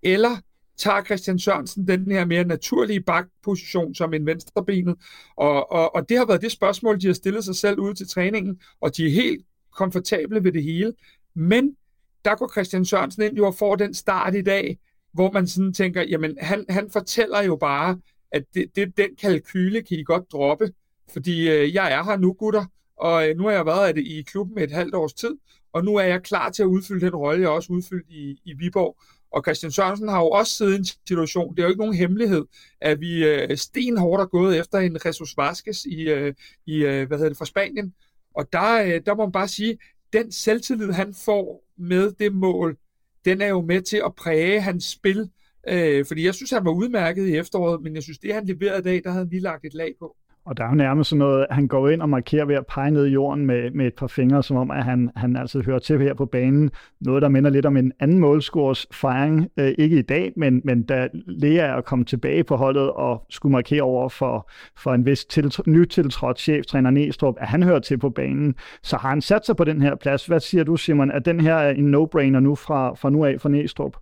eller 0.02 0.36
tager 0.76 1.04
Christian 1.04 1.38
Sørensen 1.38 1.88
den 1.88 2.10
her 2.10 2.24
mere 2.24 2.44
naturlige 2.44 3.00
bakposition 3.00 3.94
som 3.94 4.14
en 4.14 4.26
venstrebenet. 4.26 4.96
Og, 5.36 5.72
og, 5.72 5.94
og 5.94 6.08
det 6.08 6.18
har 6.18 6.26
været 6.26 6.42
det 6.42 6.52
spørgsmål, 6.52 7.00
de 7.00 7.06
har 7.06 7.14
stillet 7.14 7.44
sig 7.44 7.56
selv 7.56 7.78
ude 7.78 7.94
til 7.94 8.08
træningen, 8.08 8.60
og 8.80 8.96
de 8.96 9.06
er 9.06 9.10
helt 9.10 9.46
komfortable 9.76 10.44
ved 10.44 10.52
det 10.52 10.62
hele. 10.62 10.92
Men 11.34 11.76
der 12.24 12.34
går 12.34 12.50
Christian 12.52 12.84
Sørensen 12.84 13.22
ind 13.22 13.36
jo 13.36 13.46
og 13.46 13.54
får 13.54 13.76
den 13.76 13.94
start 13.94 14.34
i 14.34 14.42
dag, 14.42 14.78
hvor 15.12 15.32
man 15.32 15.46
sådan 15.46 15.72
tænker, 15.72 16.02
jamen 16.02 16.36
han, 16.40 16.64
han 16.68 16.90
fortæller 16.90 17.42
jo 17.42 17.56
bare, 17.56 17.98
at 18.32 18.44
det, 18.54 18.76
det, 18.76 18.96
den 18.96 19.16
kalkyle 19.20 19.82
kan 19.82 19.98
I 19.98 20.02
godt 20.02 20.32
droppe, 20.32 20.72
fordi 21.12 21.50
øh, 21.50 21.74
jeg 21.74 21.92
er 21.92 22.04
her 22.04 22.16
nu, 22.16 22.32
gutter, 22.32 22.64
og 22.96 23.28
øh, 23.28 23.36
nu 23.36 23.44
har 23.44 23.50
jeg 23.50 23.66
været 23.66 23.98
i 23.98 24.22
klubben 24.22 24.58
et 24.58 24.70
halvt 24.70 24.94
års 24.94 25.14
tid, 25.14 25.36
og 25.72 25.84
nu 25.84 25.96
er 25.96 26.02
jeg 26.02 26.22
klar 26.22 26.50
til 26.50 26.62
at 26.62 26.66
udfylde 26.66 27.06
den 27.06 27.14
rolle, 27.14 27.42
jeg 27.42 27.50
også 27.50 27.72
udfyldt 27.72 28.10
i, 28.10 28.40
i 28.44 28.54
Viborg. 28.58 28.96
Og 29.34 29.42
Christian 29.42 29.72
Sørensen 29.72 30.08
har 30.08 30.18
jo 30.18 30.30
også 30.30 30.56
siddet 30.56 30.72
i 30.72 30.78
en 30.78 30.84
situation, 30.84 31.56
det 31.56 31.62
er 31.62 31.66
jo 31.66 31.68
ikke 31.68 31.80
nogen 31.80 31.94
hemmelighed, 31.94 32.44
at 32.80 33.00
vi 33.00 33.24
øh, 33.24 33.56
stenhårdt 33.56 34.22
er 34.22 34.26
gået 34.26 34.58
efter 34.58 34.78
en 34.78 34.98
Jesus 35.04 35.36
Vasquez 35.36 35.84
i, 35.84 36.00
øh, 36.02 36.34
i 36.66 36.76
øh, 36.84 37.08
hvad 37.08 37.18
hedder 37.18 37.30
det, 37.30 37.38
fra 37.38 37.44
Spanien. 37.44 37.94
Og 38.34 38.52
der, 38.52 38.82
øh, 38.82 39.00
der 39.06 39.14
må 39.14 39.24
man 39.24 39.32
bare 39.32 39.48
sige, 39.48 39.78
den 40.12 40.32
selvtillid, 40.32 40.92
han 40.92 41.14
får 41.14 41.64
med 41.78 42.12
det 42.12 42.32
mål, 42.32 42.76
den 43.24 43.40
er 43.40 43.48
jo 43.48 43.60
med 43.60 43.82
til 43.82 44.02
at 44.04 44.14
præge 44.14 44.60
hans 44.60 44.84
spil. 44.84 45.30
Øh, 45.68 46.06
fordi 46.06 46.24
jeg 46.24 46.34
synes, 46.34 46.50
han 46.50 46.64
var 46.64 46.72
udmærket 46.72 47.28
i 47.28 47.36
efteråret, 47.36 47.82
men 47.82 47.94
jeg 47.94 48.02
synes, 48.02 48.18
det 48.18 48.34
han 48.34 48.46
leverede 48.46 48.78
i 48.78 48.82
dag, 48.82 49.04
der 49.04 49.10
havde 49.10 49.24
han 49.24 49.30
lige 49.30 49.42
lagt 49.42 49.64
et 49.64 49.74
lag 49.74 49.94
på. 49.98 50.16
Og 50.46 50.56
der 50.56 50.64
er 50.64 50.68
jo 50.68 50.74
nærmest 50.74 51.10
sådan 51.10 51.18
noget, 51.18 51.46
han 51.50 51.68
går 51.68 51.88
ind 51.88 52.02
og 52.02 52.08
markerer 52.08 52.44
ved 52.44 52.54
at 52.54 52.66
pege 52.66 52.90
ned 52.90 53.06
i 53.06 53.10
jorden 53.10 53.46
med, 53.46 53.70
med 53.70 53.86
et 53.86 53.94
par 53.94 54.06
fingre, 54.06 54.42
som 54.42 54.56
om, 54.56 54.70
at 54.70 54.84
han, 54.84 55.10
han 55.16 55.36
altså 55.36 55.62
hører 55.62 55.78
til 55.78 56.00
her 56.00 56.14
på 56.14 56.26
banen. 56.26 56.70
Noget, 57.00 57.22
der 57.22 57.28
minder 57.28 57.50
lidt 57.50 57.66
om 57.66 57.76
en 57.76 57.92
anden 58.00 58.18
målscores 58.18 58.86
fejring. 58.92 59.48
Øh, 59.56 59.72
ikke 59.78 59.98
i 59.98 60.02
dag, 60.02 60.32
men, 60.36 60.60
men 60.64 60.82
da 60.82 61.08
Lea 61.12 61.66
er 61.66 61.80
kommet 61.80 62.08
tilbage 62.08 62.44
på 62.44 62.56
holdet 62.56 62.90
og 62.90 63.26
skulle 63.30 63.52
markere 63.52 63.82
over 63.82 64.08
for, 64.08 64.50
for 64.76 64.94
en 64.94 65.06
vis 65.06 65.24
til, 65.24 65.52
nytiltrådt 65.66 66.40
cheftræner 66.40 66.90
Næstrup, 66.90 67.34
at 67.38 67.48
han 67.48 67.62
hører 67.62 67.80
til 67.80 67.98
på 67.98 68.10
banen. 68.10 68.54
Så 68.82 68.96
har 68.96 69.08
han 69.08 69.20
sat 69.20 69.46
sig 69.46 69.56
på 69.56 69.64
den 69.64 69.82
her 69.82 69.94
plads. 69.94 70.26
Hvad 70.26 70.40
siger 70.40 70.64
du, 70.64 70.76
Simon? 70.76 71.10
Er 71.10 71.18
den 71.18 71.40
her 71.40 71.68
en 71.68 71.94
no-brainer 71.94 72.40
nu 72.40 72.54
fra, 72.54 72.94
fra 72.94 73.10
nu 73.10 73.24
af 73.24 73.40
for 73.40 73.48
Næstrup? 73.48 73.96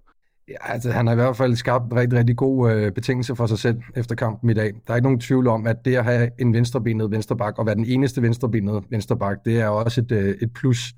Ja, 0.48 0.72
altså 0.72 0.90
han 0.90 1.06
har 1.06 1.14
i 1.14 1.16
hvert 1.16 1.36
fald 1.36 1.56
skabt 1.56 1.84
en 1.84 1.96
rigtig, 1.96 2.18
rigtig 2.18 2.36
god 2.36 2.72
øh, 2.72 2.92
betingelse 2.92 3.36
for 3.36 3.46
sig 3.46 3.58
selv 3.58 3.82
efter 3.96 4.14
kampen 4.14 4.50
i 4.50 4.54
dag. 4.54 4.72
Der 4.86 4.92
er 4.92 4.96
ikke 4.96 5.06
nogen 5.06 5.20
tvivl 5.20 5.48
om, 5.48 5.66
at 5.66 5.84
det 5.84 5.96
at 5.96 6.04
have 6.04 6.30
en 6.38 6.54
venstrebenet 6.54 7.10
vensterbak 7.10 7.58
og 7.58 7.66
være 7.66 7.74
den 7.74 7.84
eneste 7.84 8.22
venstrebenet 8.22 8.84
vensterbak, 8.90 9.36
det 9.44 9.60
er 9.60 9.68
også 9.68 10.00
et, 10.00 10.12
øh, 10.12 10.34
et 10.42 10.52
plus. 10.54 10.92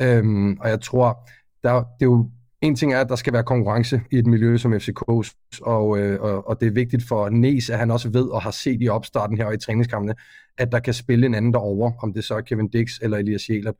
Øhm, 0.00 0.56
og 0.60 0.68
jeg 0.68 0.80
tror, 0.80 1.28
der, 1.62 1.74
det 1.74 2.06
er 2.06 2.10
jo 2.10 2.30
en 2.62 2.76
ting 2.76 2.94
er, 2.94 3.00
at 3.00 3.08
der 3.08 3.16
skal 3.16 3.32
være 3.32 3.44
konkurrence 3.44 4.00
i 4.10 4.18
et 4.18 4.26
miljø 4.26 4.56
som 4.56 4.74
FCK's, 4.74 5.60
og, 5.62 5.98
øh, 5.98 6.20
og, 6.20 6.48
og 6.48 6.60
det 6.60 6.66
er 6.66 6.72
vigtigt 6.72 7.08
for 7.08 7.28
Nes, 7.28 7.70
at 7.70 7.78
han 7.78 7.90
også 7.90 8.10
ved 8.10 8.28
og 8.28 8.42
har 8.42 8.50
set 8.50 8.78
i 8.82 8.88
opstarten 8.88 9.36
her 9.36 9.44
og 9.44 9.54
i 9.54 9.58
træningskampene, 9.58 10.14
at 10.58 10.72
der 10.72 10.78
kan 10.78 10.94
spille 10.94 11.26
en 11.26 11.34
anden 11.34 11.52
derover, 11.52 11.92
om 12.02 12.12
det 12.12 12.24
så 12.24 12.34
er 12.34 12.40
Kevin 12.40 12.68
Dix 12.68 12.98
eller 13.02 13.18
Elias 13.18 13.48
Jelert. 13.48 13.74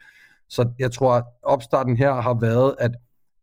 Så 0.48 0.68
jeg 0.78 0.92
tror, 0.92 1.12
at 1.12 1.24
opstarten 1.42 1.96
her 1.96 2.14
har 2.14 2.34
været, 2.40 2.74
at 2.78 2.90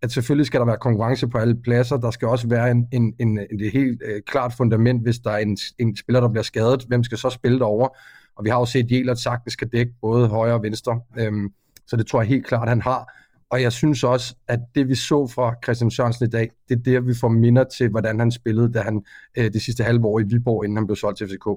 at 0.01 0.11
selvfølgelig 0.11 0.45
skal 0.45 0.59
der 0.59 0.65
være 0.65 0.77
konkurrence 0.77 1.27
på 1.27 1.37
alle 1.37 1.55
pladser. 1.55 1.97
Der 1.97 2.11
skal 2.11 2.27
også 2.27 2.47
være 2.47 2.71
en, 2.71 2.87
en, 2.91 3.13
en, 3.19 3.39
en 3.51 3.61
et 3.61 3.71
helt 3.71 4.01
øh, 4.05 4.21
klart 4.27 4.53
fundament, 4.53 5.03
hvis 5.03 5.19
der 5.19 5.31
er 5.31 5.37
en, 5.37 5.57
en 5.79 5.95
spiller, 5.95 6.21
der 6.21 6.29
bliver 6.29 6.43
skadet. 6.43 6.83
Hvem 6.83 7.03
skal 7.03 7.17
så 7.17 7.29
spille 7.29 7.59
derover? 7.59 7.87
Og 8.35 8.45
vi 8.45 8.49
har 8.49 8.59
jo 8.59 8.65
set, 8.65 8.83
at 8.83 8.91
Jelert 8.91 9.19
sagtens 9.19 9.53
skal 9.53 9.67
dække 9.67 9.93
både 10.01 10.27
højre 10.27 10.53
og 10.53 10.63
venstre. 10.63 11.01
Øhm, 11.19 11.53
så 11.87 11.95
det 11.95 12.07
tror 12.07 12.21
jeg 12.21 12.29
helt 12.29 12.45
klart, 12.45 12.69
han 12.69 12.81
har. 12.81 13.11
Og 13.51 13.61
jeg 13.61 13.71
synes 13.71 14.03
også, 14.03 14.35
at 14.47 14.59
det 14.75 14.87
vi 14.89 14.95
så 14.95 15.27
fra 15.27 15.55
Christian 15.63 15.91
Sørensen 15.91 16.25
i 16.25 16.29
dag, 16.29 16.51
det 16.69 16.77
er 16.77 16.83
det, 16.83 17.07
vi 17.07 17.13
får 17.13 17.27
minder 17.27 17.63
til, 17.63 17.89
hvordan 17.89 18.19
han 18.19 18.31
spillede, 18.31 18.73
da 18.73 18.81
han 18.81 19.03
øh, 19.37 19.53
det 19.53 19.61
sidste 19.61 19.83
halve 19.83 20.05
år 20.05 20.19
i 20.19 20.23
Viborg, 20.23 20.65
inden 20.65 20.77
han 20.77 20.85
blev 20.85 20.95
solgt 20.95 21.17
til 21.17 21.27
FCK. 21.27 21.47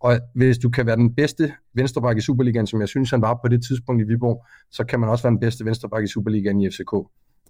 Og 0.00 0.20
hvis 0.34 0.58
du 0.58 0.70
kan 0.70 0.86
være 0.86 0.96
den 0.96 1.14
bedste 1.14 1.52
venstreback 1.74 2.18
i 2.18 2.20
Superligaen, 2.20 2.66
som 2.66 2.80
jeg 2.80 2.88
synes, 2.88 3.10
han 3.10 3.22
var 3.22 3.38
på 3.42 3.48
det 3.48 3.64
tidspunkt 3.64 4.02
i 4.02 4.04
Viborg, 4.04 4.44
så 4.70 4.84
kan 4.84 5.00
man 5.00 5.08
også 5.08 5.22
være 5.22 5.30
den 5.30 5.40
bedste 5.40 5.64
venstreback 5.64 6.04
i 6.04 6.06
Superligaen 6.06 6.60
i 6.60 6.70
FCK. 6.70 6.92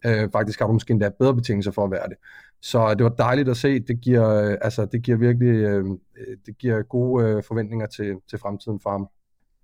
Øh, 0.07 0.31
faktisk 0.33 0.59
har 0.59 0.67
du 0.67 0.73
måske 0.73 0.91
endda 0.91 1.11
bedre 1.19 1.35
betingelser 1.35 1.71
for 1.71 1.85
at 1.85 1.91
være 1.91 2.09
det. 2.09 2.17
Så 2.63 2.95
det 2.95 3.05
var 3.05 3.11
dejligt 3.11 3.49
at 3.49 3.57
se. 3.57 3.81
Det 3.81 4.01
giver, 4.01 4.29
øh, 4.29 4.57
altså, 4.61 4.87
det 4.93 5.03
giver 5.03 5.17
virkelig 5.17 5.49
øh, 5.49 5.85
det 6.47 6.59
giver 6.59 6.83
gode 6.83 7.27
øh, 7.27 7.43
forventninger 7.43 7.87
til, 7.87 8.17
til 8.31 8.39
fremtiden 8.39 8.81
for 8.81 8.91
ham. 8.91 9.09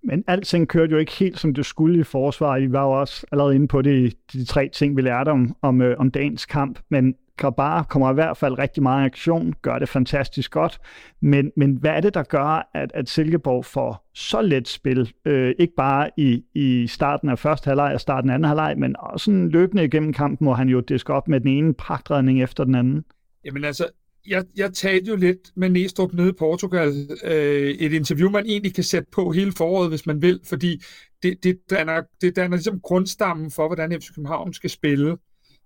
Men 0.05 0.25
alting 0.27 0.69
kørte 0.69 0.93
jo 0.93 0.99
ikke 0.99 1.12
helt, 1.12 1.39
som 1.39 1.55
det 1.55 1.67
skulle 1.67 2.01
i 2.01 2.03
forsvaret. 2.03 2.62
Vi 2.62 2.73
var 2.73 2.85
jo 2.85 3.01
også 3.01 3.27
allerede 3.33 3.55
inde 3.55 3.69
på 3.69 3.83
det, 3.83 4.17
de 4.33 4.45
tre 4.45 4.69
ting, 4.73 4.97
vi 4.97 5.03
lærte 5.03 5.29
om, 5.29 5.57
om, 5.62 5.83
øh, 5.83 5.97
om 5.99 6.11
dagens 6.11 6.47
kamp. 6.47 6.78
Men 6.89 7.15
Grabar 7.43 7.83
kommer 7.83 8.11
i 8.11 8.15
hvert 8.15 8.37
fald 8.37 8.59
rigtig 8.59 8.83
meget 8.83 9.05
aktion, 9.05 9.55
gør 9.63 9.78
det 9.78 9.89
fantastisk 9.89 10.50
godt, 10.50 10.81
men, 11.23 11.50
men 11.57 11.76
hvad 11.76 11.91
er 11.91 12.00
det, 12.00 12.15
der 12.15 12.23
gør, 12.23 12.71
at, 12.75 12.91
at 12.95 13.09
Silkeborg 13.09 13.65
får 13.65 14.11
så 14.15 14.43
let 14.43 14.69
spil, 14.69 15.13
øh, 15.25 15.55
ikke 15.59 15.75
bare 15.76 16.11
i, 16.17 16.43
i 16.55 16.87
starten 16.87 17.28
af 17.28 17.39
første 17.39 17.69
halvleg 17.69 17.95
og 17.95 18.00
starten 18.00 18.31
af 18.31 18.35
anden 18.35 18.49
halvleg, 18.49 18.75
men 18.78 18.97
også 18.99 19.25
sådan 19.25 19.49
løbende 19.49 19.85
igennem 19.85 20.13
kampen, 20.13 20.47
hvor 20.47 20.55
han 20.55 20.69
jo 20.69 20.81
disker 20.81 21.15
op 21.15 21.28
med 21.28 21.41
den 21.41 21.49
ene 21.49 21.75
pragtredning 21.75 22.43
efter 22.43 22.65
den 22.65 22.75
anden? 22.75 23.05
Jamen 23.45 23.65
altså, 23.65 23.87
jeg, 24.26 24.45
jeg 24.57 24.73
talte 24.73 25.11
jo 25.11 25.17
lidt 25.17 25.50
med 25.57 25.69
Næstrup 25.69 26.13
nede 26.13 26.28
i 26.28 26.33
Portugal, 26.39 27.09
øh, 27.25 27.71
et 27.71 27.93
interview, 27.93 28.31
man 28.31 28.47
egentlig 28.47 28.75
kan 28.75 28.85
sætte 28.85 29.09
på 29.13 29.31
hele 29.31 29.52
foråret, 29.52 29.89
hvis 29.89 30.07
man 30.07 30.23
vil, 30.23 30.41
fordi 30.45 30.83
det, 31.23 31.45
det, 31.45 31.59
danner, 31.71 32.02
det 32.21 32.37
danner 32.37 32.57
ligesom 32.57 32.81
grundstammen 32.81 33.50
for, 33.50 33.67
hvordan 33.67 34.00
FC 34.00 34.15
København 34.15 34.52
skal 34.52 34.71
spille. 34.71 35.17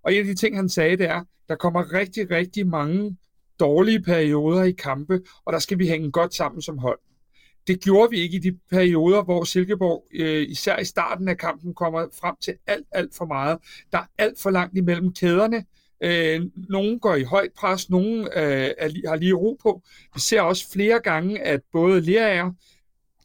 Og 0.07 0.15
en 0.15 0.19
af 0.19 0.25
de 0.25 0.35
ting, 0.35 0.57
han 0.57 0.69
sagde, 0.69 0.97
det 0.97 1.07
er, 1.07 1.25
der 1.49 1.57
kommer 1.57 1.93
rigtig, 1.93 2.31
rigtig 2.31 2.67
mange 2.67 3.17
dårlige 3.61 4.03
perioder 4.03 4.63
i 4.63 4.73
kampe, 4.73 5.21
og 5.45 5.53
der 5.53 5.59
skal 5.59 5.79
vi 5.79 5.89
hænge 5.89 6.11
godt 6.11 6.35
sammen 6.35 6.63
som 6.63 6.79
hold. 6.79 6.99
Det 7.67 7.81
gjorde 7.81 8.11
vi 8.11 8.17
ikke 8.17 8.37
i 8.37 8.41
de 8.41 8.59
perioder, 8.71 9.23
hvor 9.23 9.45
Silkeborg, 9.45 10.05
øh, 10.15 10.47
især 10.49 10.79
i 10.79 10.85
starten 10.85 11.29
af 11.29 11.39
kampen, 11.39 11.75
kommer 11.75 12.07
frem 12.21 12.35
til 12.41 12.55
alt, 12.67 12.87
alt 12.93 13.15
for 13.15 13.25
meget. 13.25 13.59
Der 13.93 13.99
er 13.99 14.07
alt 14.19 14.41
for 14.41 14.51
langt 14.51 14.77
imellem 14.77 15.13
kæderne. 15.13 15.65
Øh, 16.01 16.43
nogle 16.69 17.01
går 17.01 17.15
i 17.15 17.23
højt 17.23 17.53
pres, 17.57 17.91
nogle 17.91 18.21
øh, 18.21 18.71
er, 18.79 19.09
har 19.09 19.17
lige 19.17 19.35
ro 19.35 19.59
på. 19.63 19.83
Vi 20.15 20.21
ser 20.21 20.41
også 20.41 20.73
flere 20.73 21.01
gange, 21.01 21.41
at 21.41 21.61
både 21.73 22.01
Lerager, 22.01 22.53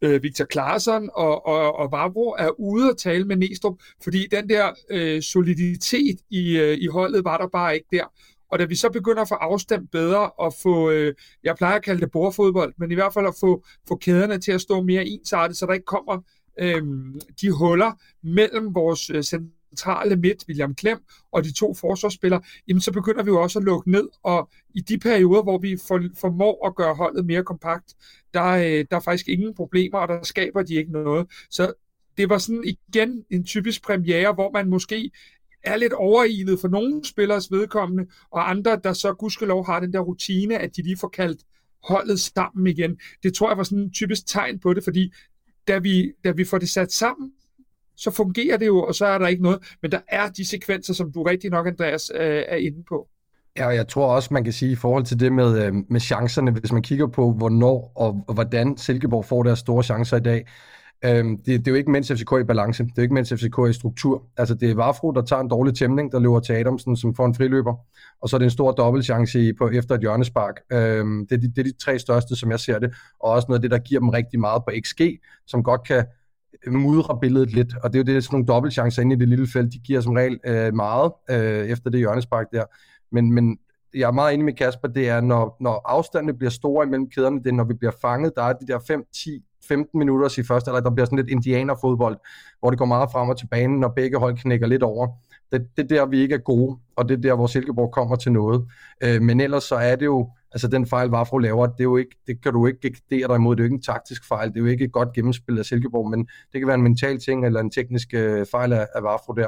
øh, 0.02 0.24
Victor 0.24 0.46
Claesson 0.46 1.10
og, 1.14 1.46
og, 1.46 1.76
og 1.76 1.92
Vavro 1.92 2.36
er 2.40 2.60
ude 2.60 2.90
at 2.90 2.98
tale 2.98 3.26
med 3.26 3.36
Næstrup, 3.36 3.76
fordi 4.04 4.28
den 4.32 4.50
der 4.50 4.72
øh, 4.90 5.22
soliditet 5.22 6.20
i, 6.30 6.58
øh, 6.58 6.78
i 6.82 6.88
holdet 6.88 7.24
var 7.26 7.38
der 7.38 7.48
bare 7.48 7.76
ikke 7.76 7.88
der. 7.92 8.06
Og 8.52 8.60
da 8.60 8.66
vi 8.66 8.76
så 8.76 8.90
begynder 8.90 9.22
at 9.22 9.28
få 9.28 9.36
afstemt 9.36 9.92
bedre 9.92 10.30
og 10.30 10.54
få, 10.64 10.92
øh, 10.92 11.14
jeg 11.44 11.56
plejer 11.56 11.76
at 11.76 11.84
kalde 11.84 12.02
det 12.02 12.12
bordfodbold, 12.12 12.74
men 12.78 12.92
i 12.92 12.94
hvert 12.94 13.14
fald 13.14 13.28
at 13.28 13.36
få, 13.40 13.64
få 13.88 13.96
kæderne 13.96 14.38
til 14.38 14.52
at 14.52 14.62
stå 14.62 14.82
mere 14.82 15.06
ensartet, 15.06 15.58
så 15.58 15.66
der 15.66 15.74
ikke 15.74 15.86
kommer 15.86 16.22
øh, 16.60 16.82
de 17.42 17.52
huller 17.52 17.92
mellem 18.24 18.76
vores 18.76 19.10
øh, 19.10 19.24
centrale 19.72 20.16
midt, 20.16 20.44
William 20.48 20.76
Klem, 20.76 21.00
og 21.32 21.44
de 21.44 21.54
to 21.54 21.74
forsvarsspillere, 21.74 22.42
jamen 22.68 22.82
så 22.82 22.92
begynder 22.92 23.24
vi 23.24 23.30
jo 23.30 23.42
også 23.42 23.60
at 23.60 23.66
lukke 23.66 23.92
ned, 23.92 24.10
og 24.24 24.50
i 24.76 24.82
de 24.82 25.00
perioder, 25.00 25.44
hvor 25.44 25.58
vi 25.58 25.78
for, 25.88 26.02
formår 26.18 26.68
at 26.68 26.76
gøre 26.76 26.96
holdet 26.96 27.26
mere 27.26 27.44
kompakt, 27.44 27.96
der, 28.34 28.46
øh, 28.46 28.86
der 28.92 28.96
er 28.96 29.00
faktisk 29.00 29.28
ingen 29.28 29.56
problemer, 29.56 30.00
og 30.00 30.08
der 30.08 30.24
skaber 30.24 30.64
de 30.64 30.76
ikke 30.76 30.92
noget. 30.92 31.28
Så 31.50 31.74
det 32.18 32.30
var 32.30 32.38
sådan 32.38 32.64
igen 32.64 33.24
en 33.30 33.44
typisk 33.44 33.84
premiere, 33.84 34.34
hvor 34.34 34.52
man 34.52 34.70
måske 34.70 35.12
er 35.64 35.76
lidt 35.76 35.94
overilet 35.94 36.60
for 36.60 36.68
nogle 36.68 37.06
spillers 37.06 37.52
vedkommende, 37.52 38.06
og 38.32 38.50
andre, 38.50 38.80
der 38.84 38.94
så 38.94 39.14
gudskelov 39.14 39.66
har 39.66 39.80
den 39.80 39.94
der 39.94 40.00
rutine, 40.00 40.58
at 40.58 40.76
de 40.76 40.82
lige 40.82 40.98
får 40.98 41.08
kaldt 41.08 41.42
holdet 41.84 42.20
sammen 42.20 42.68
igen. 42.68 43.00
Det 43.24 43.34
tror 43.34 43.50
jeg 43.50 43.58
var 43.58 43.64
sådan 43.64 43.84
en 43.84 43.92
typisk 43.92 44.28
tegn 44.28 44.60
på 44.60 44.74
det, 44.74 44.84
fordi 44.84 45.14
da 45.68 45.78
vi, 45.78 46.12
da 46.24 46.32
vi 46.32 46.46
får 46.46 46.58
det 46.58 46.70
sat 46.70 46.92
sammen, 46.92 47.32
så 47.96 48.12
fungerer 48.12 48.58
det 48.58 48.68
jo, 48.68 48.84
og 48.84 48.96
så 48.96 49.06
er 49.06 49.18
der 49.18 49.28
ikke 49.28 49.44
noget. 49.44 49.60
Men 49.82 49.92
der 49.92 50.00
er 50.08 50.30
de 50.30 50.46
sekvenser, 50.46 50.94
som 50.94 51.12
du 51.12 51.24
rigtig 51.24 51.50
nok, 51.50 51.68
Andreas, 51.68 52.12
øh, 52.16 52.44
er 52.48 52.56
inde 52.56 52.84
på. 52.90 53.08
Ja, 53.58 53.68
og 53.68 53.76
jeg 53.76 53.88
tror 53.88 54.16
også, 54.16 54.30
man 54.32 54.44
kan 54.44 54.54
sige 54.54 54.72
i 54.72 54.76
forhold 54.76 55.04
til 55.04 55.20
det 55.20 55.34
med, 55.34 55.66
øh, 55.66 55.74
med 55.90 56.00
chancerne, 56.00 56.52
hvis 56.52 56.72
man 56.72 56.82
kigger 56.82 57.08
på, 57.08 57.32
hvornår 57.32 57.92
og, 57.96 58.24
og 58.28 58.34
hvordan 58.34 58.78
Silkeborg 58.78 59.26
får 59.26 59.44
deres 59.44 59.60
store 59.60 59.84
chancer 59.84 60.18
i 60.18 60.20
dag. 60.20 60.46
Øhm, 61.06 61.38
det, 61.38 61.46
det 61.46 61.68
er 61.68 61.72
jo 61.72 61.76
ikke 61.76 61.92
mens 61.92 62.12
FCK 62.12 62.32
i 62.42 62.44
balance. 62.44 62.84
Det 62.84 62.90
er 62.90 62.94
jo 62.98 63.02
ikke 63.02 63.14
mens 63.14 63.34
FCK 63.34 63.70
i 63.70 63.74
struktur. 63.74 64.24
Altså 64.38 64.56
det 64.56 64.72
er 64.72 64.76
Vafro, 64.76 65.12
der 65.12 65.22
tager 65.22 65.42
en 65.42 65.50
dårlig 65.50 65.76
tæmning, 65.76 66.12
der 66.12 66.20
løber 66.20 66.40
til 66.40 66.54
Adamsen, 66.54 66.98
som 66.98 67.16
får 67.16 67.26
en 67.26 67.36
friløber. 67.36 67.76
Og 68.22 68.30
så 68.30 68.36
er 68.36 68.38
det 68.38 68.46
en 68.46 68.52
stor 68.52 68.72
dobbeltchance 68.72 69.40
i, 69.40 69.54
på, 69.54 69.70
efter 69.70 69.96
et 69.96 70.02
hjørnespark. 70.02 70.56
Øhm, 70.72 71.28
det, 71.28 71.36
er 71.36 71.40
de, 71.40 71.48
det 71.48 71.58
er 71.58 71.64
de 71.64 71.78
tre 71.78 72.00
største, 72.00 72.36
som 72.36 72.52
jeg 72.52 72.60
ser 72.60 72.80
det. 72.80 72.94
Og 73.20 73.32
også 73.32 73.46
noget 73.48 73.58
af 73.58 73.62
det, 73.62 73.72
der 73.72 73.78
giver 73.78 74.00
dem 74.00 74.10
rigtig 74.10 74.40
meget 74.40 74.64
på 74.68 74.72
XG, 74.86 75.02
som 75.48 75.64
godt 75.64 75.88
kan 75.88 76.06
mudrer 76.68 77.16
billedet 77.16 77.54
lidt, 77.54 77.76
og 77.84 77.94
det 77.94 78.00
er 78.00 78.04
jo 78.04 78.16
det, 78.16 78.24
sådan 78.24 78.36
nogle 78.36 78.48
dobbeltchancer 78.48 79.02
inde 79.02 79.16
i 79.16 79.20
det 79.20 79.30
lille 79.30 79.48
felt, 79.48 79.74
de 79.74 79.80
giver 79.80 80.02
som 80.02 80.14
regel 80.14 80.40
øh, 80.46 80.74
meget 80.74 81.12
øh, 81.30 81.68
efter 81.68 81.90
det 81.90 82.00
hjørnespark 82.00 82.46
der. 82.52 82.64
Men, 83.12 83.34
men 83.34 83.58
jeg 83.94 84.08
er 84.08 84.12
meget 84.12 84.34
enig 84.34 84.46
med 84.46 84.54
Kasper, 84.54 84.88
det 84.88 85.10
er, 85.10 85.22
når, 85.22 85.58
når 85.60 85.82
afstandene 85.86 86.38
bliver 86.38 86.52
store 86.52 86.86
imellem 86.86 87.10
kæderne, 87.10 87.40
det 87.40 87.48
er, 87.48 87.52
når 87.54 87.64
vi 87.64 87.74
bliver 87.74 87.94
fanget, 88.02 88.32
der 88.36 88.44
er 88.44 88.54
de 88.54 88.68
der 88.68 88.80
5, 88.88 89.04
10, 89.16 89.44
15 89.68 90.00
minutter 90.00 90.40
i 90.40 90.44
første, 90.44 90.70
eller 90.70 90.82
der 90.82 90.90
bliver 90.90 91.06
sådan 91.06 91.18
lidt 91.18 91.30
indianerfodbold, 91.30 92.18
hvor 92.60 92.70
det 92.70 92.80
går 92.80 92.86
meget 92.86 93.12
frem 93.12 93.30
og 93.30 93.38
til 93.38 93.48
banen, 93.48 93.80
når 93.80 93.88
begge 93.96 94.18
hold 94.18 94.38
knækker 94.38 94.68
lidt 94.68 94.84
over. 94.84 95.08
Det, 95.52 95.68
det 95.78 95.84
er 95.84 95.88
der, 95.88 96.06
vi 96.06 96.20
ikke 96.20 96.36
er 96.36 96.40
gode, 96.40 96.78
og 96.96 97.10
det 97.10 97.18
er 97.18 97.22
der, 97.22 97.36
hvor 97.36 97.48
Silkeborg 97.48 97.92
kommer 97.92 98.16
til 98.16 98.32
noget. 98.32 98.68
Øh, 99.04 99.22
men 99.22 99.42
ellers 99.42 99.64
så 99.64 99.76
er 99.76 99.96
det 99.96 100.06
jo, 100.06 100.30
altså 100.52 100.68
den 100.68 100.88
fejl, 100.88 101.10
Vafro 101.10 101.38
laver, 101.38 101.68
det, 101.68 101.80
er 101.80 101.84
jo 101.84 101.98
ikke, 101.98 102.16
det 102.28 102.44
kan 102.44 102.54
du 102.54 102.68
ikke 102.68 102.80
gardere 102.82 103.28
dig 103.28 103.36
imod. 103.36 103.56
Det 103.56 103.62
er 103.62 103.64
jo 103.64 103.66
ikke 103.66 103.76
en 103.76 103.82
taktisk 103.82 104.28
fejl, 104.28 104.50
det 104.50 104.58
er 104.58 104.62
jo 104.62 104.68
ikke 104.68 104.86
et 104.86 104.92
godt 104.92 105.14
gennemspil 105.14 105.60
af 105.60 105.66
Silkeborg, 105.66 106.10
men 106.10 106.20
det 106.52 106.62
kan 106.62 106.68
være 106.68 106.76
en 106.76 106.82
mental 106.82 107.20
ting, 107.20 107.46
eller 107.46 107.60
en 107.60 107.72
teknisk 107.72 108.14
øh, 108.14 108.46
fejl 108.52 108.74
af, 108.74 108.88
af 108.96 109.04
Vafro 109.04 109.34
der. 109.34 109.48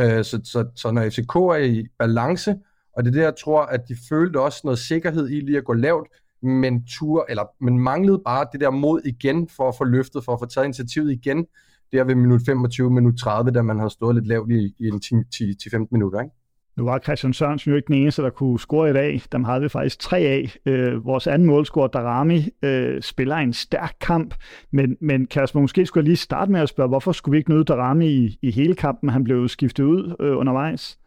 Øh, 0.00 0.24
så, 0.24 0.40
så, 0.44 0.66
så 0.74 0.90
når 0.90 1.08
FCK 1.10 1.34
er 1.36 1.64
i 1.64 1.86
balance, 1.98 2.56
og 2.96 3.04
det 3.04 3.10
er 3.10 3.14
der, 3.14 3.22
jeg 3.22 3.36
tror, 3.44 3.62
at 3.62 3.88
de 3.88 3.96
følte 4.08 4.40
også 4.40 4.60
noget 4.64 4.78
sikkerhed 4.78 5.30
i 5.30 5.40
lige 5.40 5.58
at 5.58 5.64
gå 5.64 5.72
lavt, 5.72 6.08
men 6.42 6.86
tur, 6.86 7.26
eller 7.28 7.44
men 7.60 7.78
manglede 7.78 8.22
bare 8.24 8.46
det 8.52 8.60
der 8.60 8.70
mod 8.70 9.00
igen 9.04 9.48
for 9.48 9.68
at 9.68 9.74
få 9.78 9.84
løftet, 9.84 10.24
for 10.24 10.32
at 10.32 10.38
få 10.40 10.46
taget 10.46 10.64
initiativet 10.64 11.12
igen 11.12 11.46
der 11.94 12.04
ved 12.04 12.14
minut 12.14 12.40
25, 12.46 12.90
minut 12.90 13.18
30, 13.18 13.50
da 13.50 13.62
man 13.62 13.78
har 13.78 13.88
stået 13.88 14.14
lidt 14.14 14.26
lavt 14.26 14.50
i, 14.50 14.74
i 14.78 14.88
en 14.88 15.00
10-15 15.34 15.86
minutter. 15.90 16.20
Ikke? 16.20 16.34
Nu 16.76 16.84
var 16.84 16.98
Christian 16.98 17.32
Sørensen 17.32 17.70
jo 17.70 17.76
ikke 17.76 17.86
den 17.86 17.94
eneste, 17.94 18.22
der 18.22 18.30
kunne 18.30 18.60
score 18.60 18.90
i 18.90 18.92
dag. 18.92 19.22
Dem 19.32 19.44
havde 19.44 19.60
vi 19.60 19.68
faktisk 19.68 19.98
tre 19.98 20.18
af. 20.18 20.56
Øh, 20.66 21.04
vores 21.04 21.26
anden 21.26 21.48
målscorer, 21.48 21.88
Darami, 21.88 22.48
øh, 22.62 23.02
spiller 23.02 23.36
en 23.36 23.52
stærk 23.52 23.94
kamp. 24.00 24.34
Men, 24.70 24.96
men 25.00 25.26
Kasper, 25.26 25.60
måske 25.60 25.86
skulle 25.86 26.02
jeg 26.02 26.08
lige 26.08 26.16
starte 26.16 26.52
med 26.52 26.60
at 26.60 26.68
spørge, 26.68 26.88
hvorfor 26.88 27.12
skulle 27.12 27.32
vi 27.32 27.38
ikke 27.38 27.50
nyde 27.50 27.64
Darami 27.64 28.06
i, 28.06 28.38
i 28.42 28.50
hele 28.50 28.74
kampen? 28.74 29.08
Han 29.08 29.24
blev 29.24 29.48
skiftet 29.48 29.84
ud 29.84 30.16
øh, 30.20 30.38
undervejs. 30.38 30.98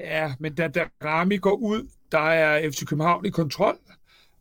Ja, 0.00 0.32
men 0.40 0.54
da 0.54 0.68
Darami 1.02 1.36
går 1.36 1.54
ud, 1.54 1.88
der 2.12 2.18
er 2.18 2.70
FC 2.70 2.86
København 2.86 3.26
i 3.26 3.30
kontrol. 3.30 3.76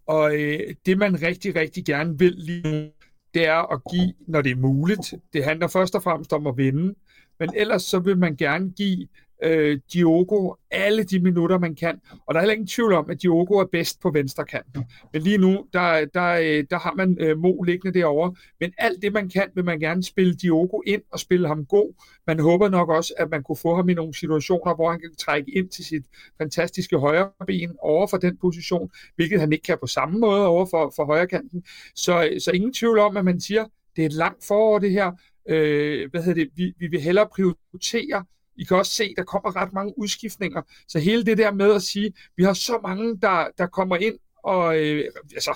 Og 0.07 0.35
øh, 0.35 0.59
det, 0.85 0.97
man 0.97 1.21
rigtig, 1.21 1.55
rigtig 1.55 1.85
gerne 1.85 2.19
vil 2.19 2.33
lige 2.37 2.71
nu, 2.71 2.89
det 3.33 3.47
er 3.47 3.73
at 3.73 3.81
give, 3.91 4.13
når 4.27 4.41
det 4.41 4.51
er 4.51 4.55
muligt. 4.55 5.13
Det 5.33 5.43
handler 5.43 5.67
først 5.67 5.95
og 5.95 6.03
fremmest 6.03 6.33
om 6.33 6.47
at 6.47 6.57
vinde. 6.57 6.95
Men 7.39 7.49
ellers 7.55 7.83
så 7.83 7.99
vil 7.99 8.17
man 8.17 8.35
gerne 8.35 8.71
give 8.71 9.07
øh, 9.43 9.79
Diogo 9.93 10.53
alle 10.71 11.03
de 11.03 11.19
minutter, 11.19 11.59
man 11.59 11.75
kan. 11.75 11.99
Og 12.27 12.33
der 12.33 12.39
er 12.39 12.43
heller 12.43 12.53
ingen 12.53 12.67
tvivl 12.67 12.93
om, 12.93 13.09
at 13.09 13.21
Diogo 13.21 13.53
er 13.53 13.65
bedst 13.65 14.01
på 14.01 14.11
venstre 14.11 14.45
kant. 14.45 14.77
Men 15.13 15.21
lige 15.21 15.37
nu, 15.37 15.65
der, 15.73 16.05
der, 16.13 16.33
øh, 16.33 16.63
der 16.69 16.79
har 16.79 16.93
man 16.97 17.17
øh, 17.19 17.37
Mo 17.37 17.61
liggende 17.61 17.99
derovre. 17.99 18.35
Men 18.59 18.73
alt 18.77 19.01
det, 19.01 19.13
man 19.13 19.29
kan, 19.29 19.49
vil 19.55 19.65
man 19.65 19.79
gerne 19.79 20.03
spille 20.03 20.33
Diogo 20.33 20.81
ind 20.85 21.01
og 21.11 21.19
spille 21.19 21.47
ham 21.47 21.65
god. 21.65 21.93
Man 22.27 22.39
håber 22.39 22.69
nok 22.69 22.89
også, 22.89 23.13
at 23.17 23.29
man 23.29 23.43
kunne 23.43 23.55
få 23.55 23.75
ham 23.75 23.89
i 23.89 23.93
nogle 23.93 24.13
situationer, 24.13 24.75
hvor 24.75 24.91
han 24.91 24.99
kan 24.99 25.15
trække 25.19 25.51
ind 25.57 25.69
til 25.69 25.85
sit 25.85 26.05
fantastiske 26.37 26.97
højre 26.97 27.29
ben 27.47 27.75
over 27.79 28.07
for 28.07 28.17
den 28.17 28.37
position, 28.37 28.91
hvilket 29.15 29.39
han 29.39 29.53
ikke 29.53 29.63
kan 29.63 29.77
på 29.81 29.87
samme 29.87 30.19
måde 30.19 30.47
over 30.47 30.65
for, 30.65 30.93
for 30.95 31.05
højre 31.05 31.27
kanten. 31.27 31.63
Så, 31.95 32.37
så 32.39 32.51
ingen 32.51 32.73
tvivl 32.73 32.99
om, 32.99 33.17
at 33.17 33.25
man 33.25 33.41
siger, 33.41 33.65
det 33.95 34.01
er 34.01 34.05
et 34.05 34.13
langt 34.13 34.45
forår 34.47 34.79
det 34.79 34.91
her. 34.91 35.11
Øh, 35.49 36.11
hvad 36.11 36.23
hedder 36.23 36.43
det? 36.43 36.49
Vi, 36.55 36.73
vi 36.79 36.87
vil 36.87 37.01
hellere 37.01 37.27
prioritere 37.27 38.25
i 38.55 38.63
kan 38.63 38.77
også 38.77 38.91
se, 38.91 39.13
der 39.17 39.23
kommer 39.23 39.55
ret 39.55 39.73
mange 39.73 39.93
udskiftninger. 39.97 40.61
Så 40.87 40.99
hele 40.99 41.25
det 41.25 41.37
der 41.37 41.51
med 41.51 41.75
at 41.75 41.81
sige, 41.81 42.13
vi 42.37 42.43
har 42.43 42.53
så 42.53 42.79
mange, 42.83 43.17
der, 43.21 43.47
der 43.57 43.67
kommer 43.67 43.95
ind, 43.95 44.15
og 44.43 44.79
øh, 44.79 45.05
altså 45.33 45.55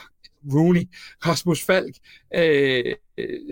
Rooney, 0.54 0.82
Rasmus 1.26 1.64
Falk, 1.64 1.96
øh, 2.36 2.96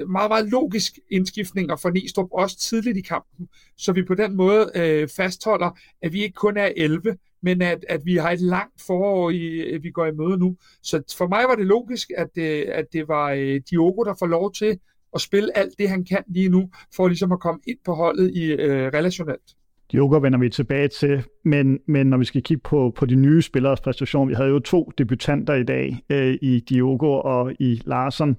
meget, 0.08 0.30
meget 0.30 0.50
logisk 0.50 1.00
indskiftninger 1.12 1.76
for 1.76 1.90
Nistrup, 1.90 2.28
også 2.32 2.58
tidligt 2.58 2.98
i 2.98 3.02
kampen, 3.02 3.48
så 3.78 3.92
vi 3.92 4.04
på 4.04 4.16
den 4.16 4.36
måde 4.36 4.72
øh, 4.76 5.08
fastholder, 5.16 5.72
at 6.02 6.14
vi 6.14 6.24
ikke 6.24 6.34
kun 6.34 6.58
er 6.58 6.72
11, 6.78 7.18
men 7.42 7.62
at, 7.62 7.86
at 7.90 8.06
vi 8.06 8.16
har 8.16 8.32
et 8.32 8.42
langt 8.42 8.82
forår, 8.82 9.30
i, 9.30 9.46
øh, 9.46 9.84
vi 9.84 9.92
går 9.92 10.06
i 10.06 10.12
møde 10.12 10.38
nu. 10.38 10.58
Så 10.84 11.14
for 11.18 11.28
mig 11.28 11.44
var 11.48 11.56
det 11.56 11.66
logisk, 11.66 12.12
at, 12.18 12.30
øh, 12.38 12.66
at 12.68 12.86
det 12.94 13.08
var 13.08 13.32
øh, 13.32 13.62
Diogo, 13.70 14.04
der 14.04 14.16
får 14.20 14.28
lov 14.28 14.54
til 14.54 14.80
at 15.16 15.22
spille 15.22 15.58
alt 15.58 15.74
det, 15.80 15.90
han 15.90 16.06
kan 16.06 16.24
lige 16.28 16.50
nu, 16.50 16.70
for 16.96 17.08
ligesom 17.08 17.32
at 17.32 17.40
komme 17.40 17.62
ind 17.68 17.78
på 17.86 17.94
holdet 17.94 18.32
i 18.36 18.52
øh, 18.52 18.88
relationelt. 18.88 19.56
Diogo 19.92 20.18
vender 20.18 20.40
vi 20.40 20.50
tilbage 20.50 20.88
til, 20.88 21.24
men, 21.44 21.80
men 21.88 22.08
når 22.08 22.18
vi 22.18 22.26
skal 22.26 22.44
kigge 22.44 22.62
på, 22.62 22.94
på 22.96 23.06
de 23.06 23.16
nye 23.16 23.42
spillers 23.42 23.82
præstation, 23.82 24.30
vi 24.30 24.34
havde 24.34 24.50
jo 24.50 24.60
to 24.60 24.92
debutanter 24.98 25.54
i 25.54 25.64
dag 25.64 26.04
øh, 26.10 26.38
i 26.42 26.60
Diogo 26.60 27.20
og 27.20 27.54
i 27.60 27.82
Larsen. 27.86 28.38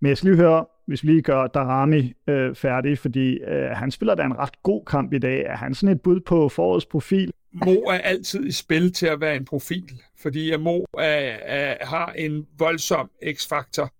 Men 0.00 0.08
jeg 0.08 0.16
skal 0.16 0.30
lige 0.30 0.40
høre, 0.40 0.66
hvis 0.86 1.02
vi 1.02 1.08
lige 1.08 1.22
gør 1.22 1.46
Darami 1.46 2.12
øh, 2.28 2.54
færdig, 2.54 2.98
fordi 2.98 3.38
øh, 3.38 3.70
han 3.70 3.90
spiller 3.90 4.14
da 4.14 4.22
en 4.22 4.38
ret 4.38 4.62
god 4.62 4.84
kamp 4.84 5.12
i 5.12 5.18
dag. 5.18 5.44
Er 5.46 5.56
han 5.56 5.74
sådan 5.74 5.94
et 5.96 6.00
bud 6.00 6.20
på 6.20 6.48
forårets 6.48 6.86
profil? 6.86 7.32
Mo 7.52 7.74
er 7.74 7.98
altid 7.98 8.46
i 8.46 8.52
spil 8.52 8.92
til 8.92 9.06
at 9.06 9.20
være 9.20 9.36
en 9.36 9.44
profil, 9.44 9.90
fordi 10.22 10.56
Mo 10.56 10.78
er, 10.98 11.36
er, 11.42 11.86
har 11.86 12.12
en 12.12 12.46
voldsom 12.58 13.10
x-faktor. 13.32 13.92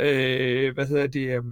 Øh, 0.00 0.74
hvad 0.74 0.86
hedder 0.86 1.06
det? 1.06 1.36
Øh, 1.36 1.42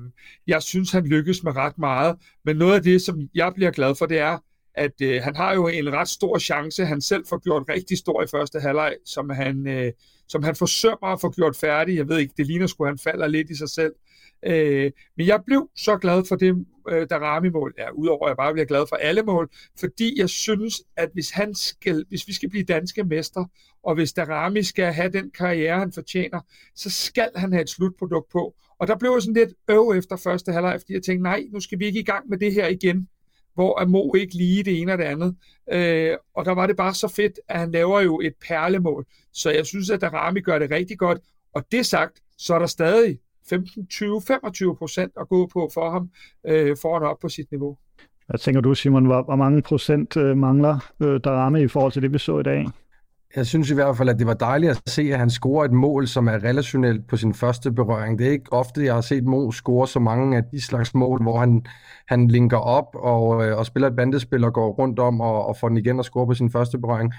jeg 0.46 0.62
synes, 0.62 0.90
han 0.90 1.07
lykkes 1.07 1.42
med 1.42 1.57
ret 1.57 1.79
meget, 1.79 2.16
men 2.44 2.57
noget 2.57 2.74
af 2.74 2.83
det, 2.83 3.03
som 3.03 3.29
jeg 3.35 3.53
bliver 3.55 3.70
glad 3.70 3.94
for, 3.94 4.07
det 4.07 4.18
er, 4.18 4.38
at 4.74 5.01
øh, 5.03 5.22
han 5.22 5.37
har 5.37 5.55
jo 5.55 5.68
en 5.68 5.92
ret 5.92 6.09
stor 6.09 6.38
chance. 6.38 6.85
Han 6.85 7.01
selv 7.01 7.27
får 7.29 7.38
gjort 7.38 7.64
rigtig 7.68 7.98
stor 7.98 8.22
i 8.22 8.27
første 8.31 8.61
halvleg, 8.61 8.94
som 9.05 9.31
han, 9.31 9.66
øh, 9.68 9.92
som 10.29 10.42
han 10.42 10.57
forsømmer 10.57 11.07
at 11.07 11.20
få 11.20 11.31
gjort 11.31 11.57
færdig. 11.57 11.96
Jeg 11.96 12.09
ved 12.09 12.18
ikke, 12.18 12.35
det 12.37 12.46
ligner 12.46 12.66
sgu, 12.66 12.85
han 12.85 12.98
falder 12.98 13.27
lidt 13.27 13.51
i 13.51 13.57
sig 13.57 13.68
selv. 13.68 13.92
Øh, 14.46 14.92
men 15.16 15.27
jeg 15.27 15.42
blev 15.46 15.70
så 15.77 15.96
glad 15.96 16.24
for 16.24 16.37
det 16.37 16.66
øh, 16.88 17.07
der 17.11 17.18
Rami-mål. 17.18 17.74
Ja, 17.79 17.90
udover 17.90 18.27
at 18.27 18.31
jeg 18.31 18.37
bare 18.37 18.53
bliver 18.53 18.66
glad 18.66 18.87
for 18.88 18.96
alle 18.96 19.22
mål, 19.22 19.51
fordi 19.81 20.20
jeg 20.20 20.29
synes, 20.29 20.83
at 20.96 21.11
hvis, 21.12 21.31
han 21.31 21.55
skal, 21.55 22.05
hvis 22.09 22.29
vi 22.29 22.33
skal 22.33 22.51
blive 22.51 22.64
danske 22.64 23.05
mester, 23.05 23.44
og 23.83 23.94
hvis 23.94 24.12
Darami 24.12 24.62
skal 24.62 24.92
have 24.92 25.12
den 25.12 25.31
karriere, 25.31 25.79
han 25.79 25.92
fortjener, 25.92 26.40
så 26.74 26.90
skal 26.90 27.31
han 27.37 27.53
have 27.53 27.62
et 27.62 27.70
slutprodukt 27.70 28.29
på. 28.33 28.55
Og 28.79 28.87
der 28.87 28.98
blev 28.98 29.11
jeg 29.12 29.22
sådan 29.22 29.35
lidt 29.35 29.55
øv 29.68 29.92
efter 29.96 30.16
første 30.16 30.53
halvleg, 30.53 30.81
fordi 30.81 30.92
jeg 30.92 31.03
tænkte, 31.03 31.22
nej, 31.22 31.44
nu 31.53 31.61
skal 31.61 31.79
vi 31.79 31.87
ikke 31.87 32.01
i 32.01 32.05
gang 32.05 32.29
med 32.29 32.38
det 32.38 32.53
her 32.53 32.66
igen 32.66 33.09
hvor 33.59 33.81
Amo 33.81 33.90
Mo 33.90 34.14
ikke 34.14 34.35
lige 34.35 34.62
det 34.62 34.81
ene 34.81 34.92
og 34.92 34.98
det 34.98 35.05
andet. 35.05 35.37
Øh, 35.72 36.16
og 36.35 36.44
der 36.44 36.53
var 36.53 36.66
det 36.66 36.77
bare 36.77 36.94
så 36.94 37.09
fedt, 37.09 37.40
at 37.48 37.61
han 37.61 37.70
laver 37.70 38.01
jo 38.01 38.20
et 38.20 38.33
perlemål. 38.48 39.07
Så 39.33 39.51
jeg 39.51 39.66
synes, 39.66 39.90
at 39.90 40.01
Darami 40.01 40.40
gør 40.40 40.59
det 40.59 40.70
rigtig 40.70 40.98
godt. 40.98 41.18
Og 41.55 41.64
det 41.72 41.87
sagt, 41.87 42.20
så 42.38 42.55
er 42.55 42.59
der 42.59 42.66
stadig 42.66 43.18
15, 43.51 43.87
20, 43.87 44.23
25 44.27 44.77
procent 44.77 45.13
at 45.21 45.29
gå 45.29 45.47
på 45.47 45.71
for 45.75 45.91
ham, 45.91 46.11
øh, 46.47 46.77
for 46.83 46.97
at 46.97 47.03
op 47.03 47.19
på 47.23 47.29
sit 47.29 47.51
niveau. 47.51 47.77
Hvad 48.27 48.39
tænker 48.39 48.61
du, 48.61 48.75
Simon? 48.75 49.07
Hvor, 49.07 49.23
hvor 49.23 49.37
mange 49.37 49.63
procent 49.63 50.17
øh, 50.17 50.37
mangler 50.37 50.93
øh, 51.03 51.21
Darami 51.25 51.63
i 51.63 51.69
forhold 51.69 51.93
til 51.93 52.03
det, 52.03 52.13
vi 52.13 52.19
så 52.19 52.39
i 52.39 52.43
dag? 52.43 52.67
Jeg 53.37 53.47
synes 53.47 53.71
i 53.71 53.75
hvert 53.75 53.97
fald, 53.97 54.09
at 54.09 54.19
det 54.19 54.27
var 54.27 54.35
dejligt 54.35 54.71
at 54.71 54.83
se, 54.87 55.03
at 55.03 55.19
han 55.19 55.31
scorer 55.31 55.65
et 55.65 55.73
mål, 55.73 56.07
som 56.07 56.29
er 56.29 56.45
relationelt 56.45 57.09
på 57.09 57.17
sin 57.17 57.35
første 57.35 57.73
berøring. 57.73 58.19
Det 58.19 58.27
er 58.27 58.31
ikke 58.31 58.53
ofte, 58.53 58.85
jeg 58.85 58.95
har 58.95 59.01
set 59.01 59.25
Mo 59.25 59.51
score 59.51 59.89
så 59.89 60.01
mange 60.01 60.37
af 60.37 60.43
de 60.53 60.61
slags 60.61 60.95
mål, 60.95 61.23
hvor 61.23 61.39
han, 61.39 61.67
han 62.09 62.29
linker 62.29 62.57
op 62.57 62.95
og, 62.95 63.47
øh, 63.47 63.59
og 63.59 63.67
spiller 63.67 63.89
et 63.89 63.97
bandespil 63.97 64.45
og 64.45 64.53
går 64.53 64.73
rundt 64.73 64.99
om 64.99 65.21
og, 65.21 65.47
og 65.47 65.57
får 65.57 65.69
den 65.69 65.79
igen 65.79 65.99
og 65.99 66.05
scorer 66.05 66.27
på 66.27 66.35
sin 66.35 66.51
første 66.51 66.79
berøring. 66.79 67.13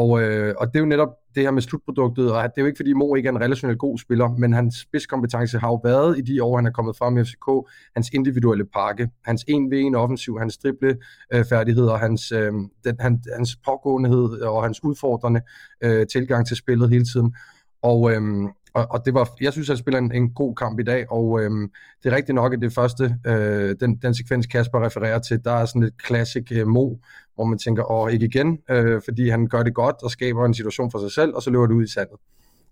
Og, 0.00 0.22
øh, 0.22 0.54
og 0.58 0.66
det 0.66 0.76
er 0.76 0.80
jo 0.80 0.86
netop 0.86 1.08
det 1.34 1.42
her 1.42 1.50
med 1.50 1.62
slutproduktet, 1.62 2.32
og 2.32 2.42
det 2.42 2.52
er 2.56 2.62
jo 2.62 2.66
ikke 2.66 2.76
fordi 2.76 2.92
Mo 2.92 3.14
ikke 3.14 3.26
er 3.26 3.32
en 3.32 3.40
relationelt 3.40 3.78
god 3.78 3.98
spiller, 3.98 4.28
men 4.28 4.52
hans 4.52 4.74
spidskompetence 4.74 5.58
har 5.58 5.68
jo 5.68 5.80
været 5.84 6.18
i 6.18 6.20
de 6.20 6.42
år, 6.42 6.56
han 6.56 6.66
er 6.66 6.70
kommet 6.70 6.96
frem 6.96 7.18
i 7.18 7.24
FCK, 7.24 7.48
hans 7.94 8.10
individuelle 8.12 8.64
pakke, 8.64 9.08
hans 9.24 9.44
1v1 9.50 9.96
offensiv, 9.96 10.38
hans 10.38 10.58
drible 10.58 10.96
øh, 11.34 11.44
færdigheder, 11.44 11.96
hans, 11.96 12.32
øh, 12.32 12.52
den, 12.84 12.96
han, 13.00 13.22
hans 13.36 13.56
pågåenhed 13.64 14.40
og 14.40 14.62
hans 14.62 14.84
udfordrende 14.84 15.40
øh, 15.84 16.06
tilgang 16.06 16.46
til 16.46 16.56
spillet 16.56 16.90
hele 16.90 17.04
tiden. 17.04 17.34
Og, 17.82 18.12
øhm, 18.12 18.46
og, 18.74 18.86
og 18.90 19.04
det 19.04 19.14
var, 19.14 19.28
jeg 19.40 19.52
synes, 19.52 19.68
han 19.68 19.76
spiller 19.76 19.98
en, 19.98 20.12
en 20.12 20.30
god 20.30 20.54
kamp 20.54 20.80
i 20.80 20.82
dag, 20.82 21.12
og 21.12 21.40
øhm, 21.42 21.70
det 22.02 22.12
er 22.12 22.16
rigtigt 22.16 22.34
nok, 22.34 22.54
at 22.54 22.60
det 22.60 22.72
første, 22.72 23.16
øh, 23.26 23.76
den, 23.80 23.96
den 23.96 24.14
sekvens 24.14 24.46
Kasper 24.46 24.84
refererer 24.84 25.18
til, 25.18 25.44
der 25.44 25.52
er 25.52 25.64
sådan 25.64 25.82
et 25.82 25.94
classic 26.06 26.52
øh, 26.52 26.66
Mo, 26.66 26.94
hvor 27.38 27.44
man 27.44 27.58
tænker, 27.58 27.90
åh, 27.90 28.12
ikke 28.12 28.26
igen, 28.26 28.58
øh, 28.70 29.00
fordi 29.04 29.28
han 29.28 29.46
gør 29.46 29.62
det 29.62 29.74
godt 29.74 29.96
og 30.02 30.10
skaber 30.10 30.44
en 30.44 30.54
situation 30.54 30.90
for 30.90 30.98
sig 30.98 31.12
selv, 31.12 31.34
og 31.34 31.42
så 31.42 31.50
løber 31.50 31.66
det 31.66 31.74
ud 31.74 31.84
i 31.84 31.88
sandet. 31.88 32.16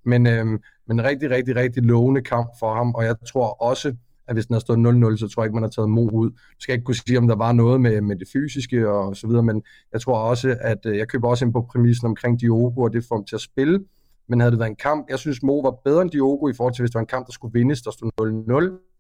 Men, 0.05 0.26
øh, 0.26 0.46
men 0.87 0.98
en 0.98 1.05
rigtig, 1.05 1.31
rigtig, 1.31 1.57
rigtig 1.57 1.83
lovende 1.83 2.20
kamp 2.20 2.48
for 2.61 2.74
ham, 2.74 2.94
og 2.94 3.05
jeg 3.05 3.16
tror 3.33 3.62
også, 3.62 3.94
at 4.29 4.35
hvis 4.35 4.46
den 4.46 4.55
har 4.55 4.61
stået 4.61 4.79
0-0, 5.14 5.16
så 5.16 5.29
tror 5.29 5.42
jeg 5.42 5.46
ikke, 5.46 5.55
man 5.55 5.62
har 5.62 5.70
taget 5.70 5.90
Mo 5.90 6.09
ud. 6.09 6.31
Jeg 6.31 6.61
skal 6.61 6.72
ikke 6.72 6.85
kunne 6.85 6.94
sige, 6.94 7.18
om 7.18 7.29
der 7.29 7.37
var 7.37 7.52
noget 7.52 7.81
med, 7.81 8.00
med 8.00 8.16
det 8.16 8.29
fysiske 8.33 8.88
og 8.90 9.16
så 9.16 9.26
videre, 9.26 9.42
men 9.42 9.62
jeg 9.92 10.00
tror 10.00 10.18
også, 10.18 10.57
at 10.61 10.87
øh, 10.87 10.98
jeg 10.98 11.09
køber 11.09 11.29
også 11.29 11.44
ind 11.44 11.52
på 11.52 11.66
præmissen 11.72 12.07
omkring 12.07 12.40
Diogo, 12.40 12.81
og 12.81 12.92
det 12.92 13.05
får 13.09 13.16
ham 13.16 13.24
til 13.24 13.35
at 13.35 13.40
spille, 13.40 13.85
men 14.29 14.40
havde 14.40 14.50
det 14.50 14.59
været 14.59 14.70
en 14.70 14.76
kamp, 14.76 15.07
jeg 15.11 15.18
synes 15.18 15.42
Mo 15.42 15.59
var 15.59 15.74
bedre 15.85 16.02
end 16.02 16.11
Diogo 16.11 16.48
i 16.48 16.55
forhold 16.57 16.74
til, 16.74 16.83
hvis 16.83 16.90
det 16.90 16.94
var 16.94 17.00
en 17.00 17.07
kamp, 17.07 17.26
der 17.26 17.33
skulle 17.33 17.52
vindes, 17.52 17.83
der 17.83 17.90
stod 17.90 18.11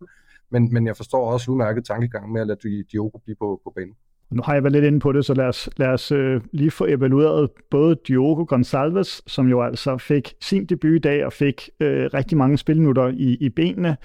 0-0, 0.00 0.06
men, 0.50 0.72
men 0.72 0.86
jeg 0.86 0.96
forstår 0.96 1.32
også 1.32 1.50
udmærket 1.50 1.84
tankegang 1.84 2.32
med 2.32 2.40
at 2.40 2.46
lade 2.46 2.84
Diogo 2.92 3.18
blive 3.18 3.36
på, 3.36 3.60
på 3.64 3.72
banen. 3.76 3.94
Nu 4.30 4.42
har 4.44 4.54
jeg 4.54 4.62
været 4.62 4.72
lidt 4.72 4.84
inde 4.84 5.00
på 5.00 5.12
det, 5.12 5.24
så 5.24 5.34
lad 5.34 5.46
os, 5.46 5.68
lad 5.76 5.88
os 5.88 6.12
øh, 6.12 6.40
lige 6.52 6.70
få 6.70 6.86
evalueret 6.86 7.50
både 7.70 7.96
Diogo 8.08 8.44
Gonçalves, 8.54 9.20
som 9.26 9.48
jo 9.48 9.62
altså 9.62 9.98
fik 9.98 10.34
sin 10.40 10.66
debut 10.66 10.94
i 10.94 10.98
dag 10.98 11.26
og 11.26 11.32
fik 11.32 11.70
øh, 11.80 12.10
rigtig 12.14 12.38
mange 12.38 12.58
spilminutter 12.58 13.08
i, 13.08 13.36
i 13.40 13.48
benene, 13.48 13.96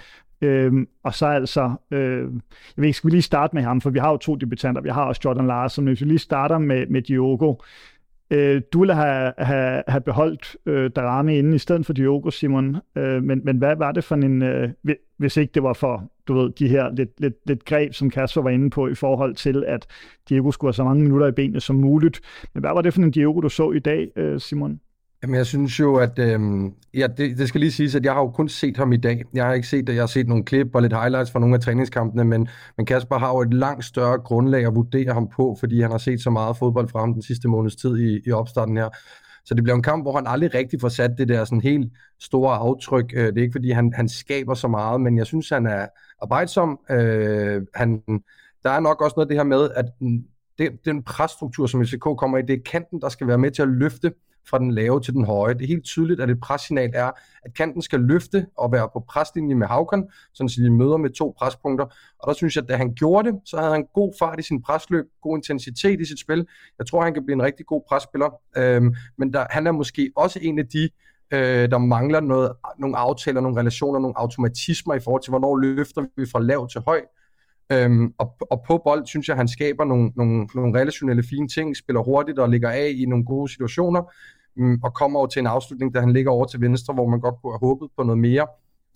Øhm, 0.42 0.88
og 1.04 1.14
så 1.14 1.26
altså, 1.26 1.70
øh, 1.90 2.20
jeg 2.20 2.76
ved 2.76 2.84
ikke, 2.84 2.96
skal 2.96 3.08
vi 3.10 3.14
lige 3.14 3.22
starte 3.22 3.56
med 3.56 3.62
ham, 3.62 3.80
for 3.80 3.90
vi 3.90 3.98
har 3.98 4.10
jo 4.10 4.16
to 4.16 4.34
debutanter, 4.34 4.82
vi 4.82 4.88
har 4.88 5.04
også 5.04 5.20
Jordan 5.24 5.46
Larsen, 5.46 5.84
men 5.84 5.90
hvis 5.90 6.00
vi 6.00 6.06
lige 6.06 6.18
starter 6.18 6.58
med, 6.58 6.86
med 6.86 7.02
Diogo, 7.02 7.54
øh, 8.32 8.62
du 8.72 8.78
ville 8.78 8.94
have, 8.94 9.32
have, 9.38 9.82
have 9.88 10.00
beholdt 10.00 10.56
øh, 10.66 10.90
Darami 10.96 11.38
inde 11.38 11.54
i 11.54 11.58
stedet 11.58 11.86
for 11.86 11.92
Diogo, 11.92 12.30
Simon, 12.30 12.76
øh, 12.96 13.22
men, 13.22 13.40
men 13.44 13.58
hvad 13.58 13.76
var 13.76 13.92
det 13.92 14.04
for 14.04 14.14
en, 14.14 14.42
øh, 14.42 14.68
hvis 15.16 15.36
ikke 15.36 15.52
det 15.54 15.62
var 15.62 15.72
for 15.72 16.12
du 16.28 16.34
ved, 16.34 16.50
de 16.50 16.68
her 16.68 16.94
lidt, 16.94 17.20
lidt, 17.20 17.34
lidt 17.46 17.64
greb, 17.64 17.94
som 17.94 18.10
Kasper 18.10 18.42
var 18.42 18.50
inde 18.50 18.70
på, 18.70 18.88
i 18.88 18.94
forhold 18.94 19.34
til, 19.34 19.64
at 19.66 19.86
Diego 20.28 20.50
skulle 20.50 20.68
have 20.68 20.74
så 20.74 20.84
mange 20.84 21.02
minutter 21.02 21.26
i 21.26 21.32
benene 21.32 21.60
som 21.60 21.76
muligt. 21.76 22.20
Men 22.54 22.60
hvad 22.60 22.70
var 22.70 22.82
det 22.82 22.94
for 22.94 23.00
en 23.00 23.10
Diego, 23.10 23.40
du 23.40 23.48
så 23.48 23.70
i 23.70 23.78
dag, 23.78 24.08
øh, 24.16 24.40
Simon? 24.40 24.80
Jamen, 25.22 25.34
jeg 25.36 25.46
synes 25.46 25.80
jo, 25.80 25.96
at 25.96 26.18
øh, 26.18 26.40
ja, 26.94 27.06
det, 27.06 27.38
det 27.38 27.48
skal 27.48 27.60
lige 27.60 27.72
siges, 27.72 27.94
at 27.94 28.04
jeg 28.04 28.12
har 28.12 28.20
jo 28.20 28.30
kun 28.30 28.48
set 28.48 28.76
ham 28.76 28.92
i 28.92 28.96
dag. 28.96 29.24
Jeg 29.34 29.44
har 29.44 29.52
ikke 29.52 29.68
set 29.68 29.86
det. 29.86 29.94
Jeg 29.94 30.02
har 30.02 30.06
set 30.06 30.28
nogle 30.28 30.44
klip 30.44 30.74
og 30.74 30.82
lidt 30.82 30.92
highlights 30.92 31.30
fra 31.30 31.38
nogle 31.38 31.54
af 31.54 31.60
træningskampene, 31.60 32.24
men, 32.24 32.48
men 32.76 32.86
Kasper 32.86 33.18
har 33.18 33.28
jo 33.28 33.40
et 33.40 33.54
langt 33.54 33.84
større 33.84 34.18
grundlag 34.18 34.66
at 34.66 34.74
vurdere 34.74 35.12
ham 35.12 35.28
på, 35.28 35.56
fordi 35.60 35.80
han 35.80 35.90
har 35.90 35.98
set 35.98 36.22
så 36.22 36.30
meget 36.30 36.56
fodbold 36.56 36.88
fra 36.88 37.00
ham 37.00 37.12
den 37.12 37.22
sidste 37.22 37.48
måneds 37.48 37.76
tid 37.76 37.98
i, 37.98 38.20
i 38.26 38.32
opstarten 38.32 38.76
her. 38.76 38.88
Så 39.44 39.54
det 39.54 39.62
bliver 39.62 39.76
en 39.76 39.82
kamp, 39.82 40.04
hvor 40.04 40.16
han 40.16 40.26
aldrig 40.26 40.54
rigtig 40.54 40.80
får 40.80 40.88
sat 40.88 41.10
det 41.18 41.28
der 41.28 41.44
sådan 41.44 41.60
helt 41.60 41.92
store 42.20 42.54
aftryk. 42.54 43.12
Øh, 43.16 43.26
det 43.26 43.38
er 43.38 43.42
ikke 43.42 43.54
fordi, 43.54 43.70
han, 43.70 43.92
han 43.96 44.08
skaber 44.08 44.54
så 44.54 44.68
meget, 44.68 45.00
men 45.00 45.18
jeg 45.18 45.26
synes, 45.26 45.48
han 45.48 45.66
er 45.66 45.86
arbejdsom. 46.22 46.78
Øh, 46.90 47.62
han, 47.74 48.02
der 48.62 48.70
er 48.70 48.80
nok 48.80 49.02
også 49.02 49.14
noget 49.16 49.26
af 49.26 49.28
det 49.28 49.36
her 49.36 49.44
med, 49.44 49.68
at 49.76 49.84
det, 50.58 50.84
den 50.84 51.02
presstruktur, 51.02 51.66
som 51.66 51.84
FCK 51.84 52.02
kommer 52.18 52.38
i, 52.38 52.42
det 52.42 52.54
er 52.54 52.70
kanten, 52.70 53.00
der 53.00 53.08
skal 53.08 53.26
være 53.26 53.38
med 53.38 53.50
til 53.50 53.62
at 53.62 53.68
løfte 53.68 54.12
fra 54.48 54.58
den 54.58 54.70
lave 54.70 55.00
til 55.00 55.14
den 55.14 55.24
høje. 55.24 55.54
Det 55.54 55.62
er 55.62 55.66
helt 55.66 55.84
tydeligt, 55.84 56.20
at 56.20 56.30
et 56.30 56.40
pressignal 56.40 56.90
er, 56.94 57.10
at 57.42 57.54
kanten 57.54 57.82
skal 57.82 58.00
løfte 58.00 58.46
og 58.58 58.72
være 58.72 58.88
på 58.92 59.04
preslinje 59.08 59.54
med 59.54 59.66
Havkon, 59.66 60.04
sådan 60.34 60.48
så 60.48 60.62
de 60.62 60.70
møder 60.70 60.96
med 60.96 61.10
to 61.10 61.34
prespunkter. 61.38 61.84
Og 62.18 62.26
der 62.26 62.32
synes 62.32 62.56
jeg, 62.56 62.62
at 62.62 62.68
da 62.68 62.76
han 62.76 62.94
gjorde 62.94 63.32
det, 63.32 63.40
så 63.44 63.56
havde 63.56 63.72
han 63.72 63.86
god 63.94 64.12
fart 64.18 64.40
i 64.40 64.42
sin 64.42 64.62
presløb, 64.62 65.04
god 65.22 65.38
intensitet 65.38 66.00
i 66.00 66.04
sit 66.04 66.20
spil. 66.20 66.46
Jeg 66.78 66.86
tror, 66.86 67.02
han 67.02 67.14
kan 67.14 67.24
blive 67.24 67.34
en 67.34 67.42
rigtig 67.42 67.66
god 67.66 67.82
presspiller. 67.88 68.30
Øhm, 68.56 68.94
men 69.18 69.32
der, 69.32 69.46
han 69.50 69.66
er 69.66 69.72
måske 69.72 70.12
også 70.16 70.38
en 70.42 70.58
af 70.58 70.66
de, 70.66 70.88
øh, 71.32 71.70
der 71.70 71.78
mangler 71.78 72.20
noget, 72.20 72.52
nogle 72.78 72.96
aftaler, 72.96 73.40
nogle 73.40 73.60
relationer, 73.60 73.98
nogle 74.00 74.18
automatismer 74.18 74.94
i 74.94 75.00
forhold 75.00 75.22
til, 75.22 75.30
hvornår 75.30 75.56
løfter 75.56 76.04
vi 76.16 76.26
fra 76.32 76.40
lav 76.40 76.68
til 76.68 76.80
høj. 76.80 77.00
Øhm, 77.72 78.14
og, 78.18 78.36
og 78.50 78.64
på 78.66 78.80
bold 78.84 79.06
synes 79.06 79.28
jeg, 79.28 79.36
han 79.36 79.48
skaber 79.48 79.84
nogle, 79.84 80.12
nogle, 80.16 80.48
nogle 80.54 80.80
relationelle 80.80 81.22
fine 81.22 81.48
ting, 81.48 81.76
spiller 81.76 82.02
hurtigt 82.02 82.38
og 82.38 82.48
ligger 82.48 82.70
af 82.70 82.92
i 82.94 83.04
nogle 83.04 83.24
gode 83.24 83.52
situationer, 83.52 84.12
øhm, 84.58 84.80
og 84.82 84.94
kommer 84.94 85.18
over 85.18 85.28
til 85.28 85.40
en 85.40 85.46
afslutning, 85.46 85.94
da 85.94 86.00
han 86.00 86.12
ligger 86.12 86.30
over 86.30 86.44
til 86.44 86.60
venstre, 86.60 86.94
hvor 86.94 87.08
man 87.08 87.20
godt 87.20 87.34
kunne 87.42 87.52
have 87.52 87.68
håbet 87.68 87.88
på 87.96 88.02
noget 88.02 88.18
mere, 88.18 88.46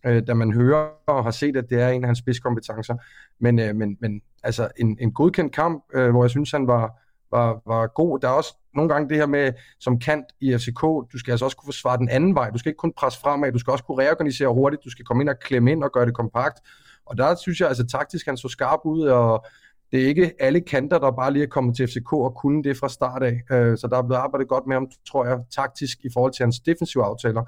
øh, 0.07 0.23
da 0.27 0.35
man 0.35 0.53
hører 0.53 0.89
og 1.07 1.25
har 1.25 1.31
set, 1.31 1.57
at 1.57 1.71
det 1.71 1.81
er 1.81 1.89
en 1.89 2.05
af 2.05 2.09
hans 2.09 2.19
spidskompetencer. 2.19 2.97
Men, 3.41 3.59
øh, 3.59 3.77
men, 3.77 3.97
men 4.01 4.21
altså 4.43 4.69
en, 4.77 4.99
en 5.01 5.13
godkendt 5.13 5.55
kamp, 5.55 5.85
øh, 5.95 6.11
hvor 6.11 6.25
jeg 6.25 6.31
synes, 6.31 6.51
han 6.51 6.67
var, 6.67 7.03
var, 7.31 7.63
var 7.67 7.87
god. 7.87 8.19
Der 8.19 8.29
er 8.29 8.33
også 8.33 8.57
nogle 8.75 8.89
gange 8.93 9.09
det 9.09 9.17
her 9.17 9.27
med, 9.27 9.53
som 9.81 9.99
kant 9.99 10.27
i 10.41 10.57
FCK, 10.59 10.83
du 10.83 11.19
skal 11.19 11.31
altså 11.31 11.45
også 11.45 11.57
kunne 11.57 11.67
forsvare 11.67 11.99
den 11.99 12.09
anden 12.09 12.35
vej. 12.35 12.51
Du 12.51 12.59
skal 12.59 12.71
ikke 12.71 12.79
kun 12.79 12.93
presse 12.93 13.21
fremad, 13.21 13.53
du 13.53 13.59
skal 13.59 13.71
også 13.71 13.85
kunne 13.85 14.03
reorganisere 14.03 14.49
hurtigt, 14.49 14.85
du 14.85 14.91
skal 14.91 15.05
komme 15.05 15.23
ind 15.23 15.29
og 15.29 15.39
klemme 15.39 15.73
ind 15.73 15.85
og 15.85 15.93
gøre 15.93 16.07
det 16.07 16.15
kompakt. 16.15 16.59
Og 17.07 17.19
der 17.19 17.35
synes 17.35 17.61
jeg 17.61 17.69
altså 17.69 17.87
taktisk, 17.87 18.27
han 18.27 18.37
så 18.37 18.49
skarp 18.49 18.81
ud, 18.85 19.03
og 19.03 19.45
det 19.93 20.03
er 20.03 20.07
ikke 20.09 20.33
alle 20.39 20.61
kanter, 20.61 20.99
der 20.99 21.11
bare 21.11 21.33
lige 21.33 21.43
er 21.43 21.49
kommet 21.49 21.77
til 21.77 21.87
FCK 21.87 22.13
og 22.13 22.35
kunne 22.35 22.63
det 22.63 22.77
fra 22.77 22.89
start 22.89 23.23
af. 23.23 23.41
Øh, 23.53 23.79
så 23.79 23.87
der 23.91 23.99
er 23.99 24.03
blevet 24.03 24.21
arbejdet 24.21 24.49
godt 24.49 24.67
med 24.67 24.77
ham, 24.77 24.91
tror 25.09 25.27
jeg, 25.27 25.39
taktisk 25.57 25.99
i 26.05 26.09
forhold 26.15 26.33
til 26.33 26.43
hans 26.43 26.61
defensive 26.61 27.05
aftaler. 27.05 27.43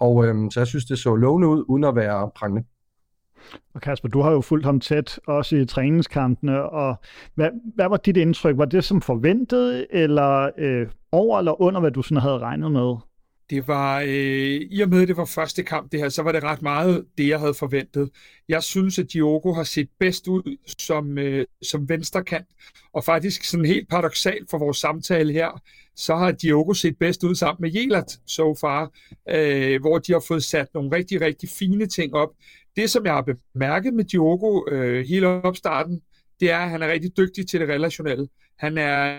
Og 0.00 0.26
øhm, 0.26 0.50
så 0.50 0.60
jeg 0.60 0.66
synes, 0.66 0.84
det 0.84 0.98
så 0.98 1.14
lovende 1.14 1.48
ud, 1.48 1.64
uden 1.68 1.84
at 1.84 1.96
være 1.96 2.30
prangende. 2.36 2.64
Og 3.74 3.80
Kasper, 3.80 4.08
du 4.08 4.20
har 4.20 4.30
jo 4.30 4.40
fulgt 4.40 4.66
ham 4.66 4.80
tæt, 4.80 5.20
også 5.26 5.56
i 5.56 5.66
træningskampene, 5.66 6.62
og 6.62 6.96
hvad, 7.34 7.50
hvad 7.74 7.88
var 7.88 7.96
dit 7.96 8.16
indtryk? 8.16 8.58
Var 8.58 8.64
det 8.64 8.84
som 8.84 9.00
forventet, 9.00 9.86
eller 9.90 10.50
øh, 10.58 10.86
over 11.12 11.38
eller 11.38 11.62
under, 11.62 11.80
hvad 11.80 11.90
du 11.90 12.02
sådan 12.02 12.22
havde 12.22 12.38
regnet 12.38 12.72
med? 12.72 12.96
Det 13.50 13.68
var, 13.68 14.00
øh, 14.00 14.60
i 14.70 14.80
og 14.80 14.88
med 14.88 15.02
at 15.02 15.08
det 15.08 15.16
var 15.16 15.24
første 15.24 15.62
kamp 15.62 15.92
det 15.92 16.00
her, 16.00 16.08
så 16.08 16.22
var 16.22 16.32
det 16.32 16.42
ret 16.42 16.62
meget 16.62 17.04
det, 17.18 17.28
jeg 17.28 17.38
havde 17.40 17.54
forventet. 17.54 18.10
Jeg 18.48 18.62
synes, 18.62 18.98
at 18.98 19.12
Diogo 19.12 19.52
har 19.52 19.64
set 19.64 19.88
bedst 20.00 20.28
ud 20.28 20.56
som, 20.78 21.18
øh, 21.18 21.46
som 21.62 21.88
venstrekant, 21.88 22.46
og 22.92 23.04
faktisk 23.04 23.44
sådan 23.44 23.66
helt 23.66 23.88
paradoxalt 23.88 24.50
for 24.50 24.58
vores 24.58 24.76
samtale 24.76 25.32
her, 25.32 25.62
så 25.96 26.16
har 26.16 26.30
Diogo 26.30 26.74
set 26.74 26.98
bedst 26.98 27.24
ud 27.24 27.34
sammen 27.34 27.62
med 27.62 27.70
Jelat 27.74 28.20
so 28.26 28.54
far, 28.54 28.90
øh, 29.28 29.80
hvor 29.80 29.98
de 29.98 30.12
har 30.12 30.24
fået 30.28 30.44
sat 30.44 30.68
nogle 30.74 30.96
rigtig, 30.96 31.20
rigtig 31.20 31.48
fine 31.48 31.86
ting 31.86 32.14
op. 32.14 32.30
Det, 32.76 32.90
som 32.90 33.04
jeg 33.04 33.12
har 33.12 33.34
bemærket 33.52 33.94
med 33.94 34.04
Diogo 34.04 34.64
øh, 34.70 35.06
hele 35.06 35.26
opstarten, 35.26 36.02
det 36.40 36.50
er, 36.50 36.58
at 36.58 36.70
han 36.70 36.82
er 36.82 36.88
rigtig 36.88 37.16
dygtig 37.16 37.48
til 37.48 37.60
det 37.60 37.68
relationelle. 37.68 38.28
Han 38.58 38.78
er 38.78 39.18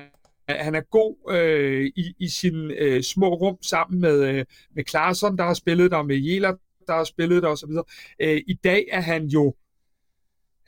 han 0.50 0.76
er 0.76 0.82
god 0.82 1.34
øh, 1.36 1.86
i, 1.96 2.14
i 2.20 2.28
sine 2.28 2.74
øh, 2.74 3.04
små 3.04 3.34
rum 3.34 3.58
sammen 3.62 4.02
med, 4.02 4.24
øh, 4.24 4.46
med 4.76 4.84
Klaarsson, 4.84 5.38
der 5.38 5.44
har 5.44 5.54
spillet 5.54 5.92
der, 5.92 6.04
med 6.04 6.18
Jela, 6.18 6.52
der 6.88 6.94
har 6.94 7.04
spillet 7.04 7.44
der 7.44 7.50
osv. 7.50 7.70
Øh, 8.20 8.42
I 8.48 8.54
dag 8.54 8.86
er 8.92 9.02
han 9.02 9.26
jo 9.26 9.54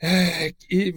øh, 0.04 0.94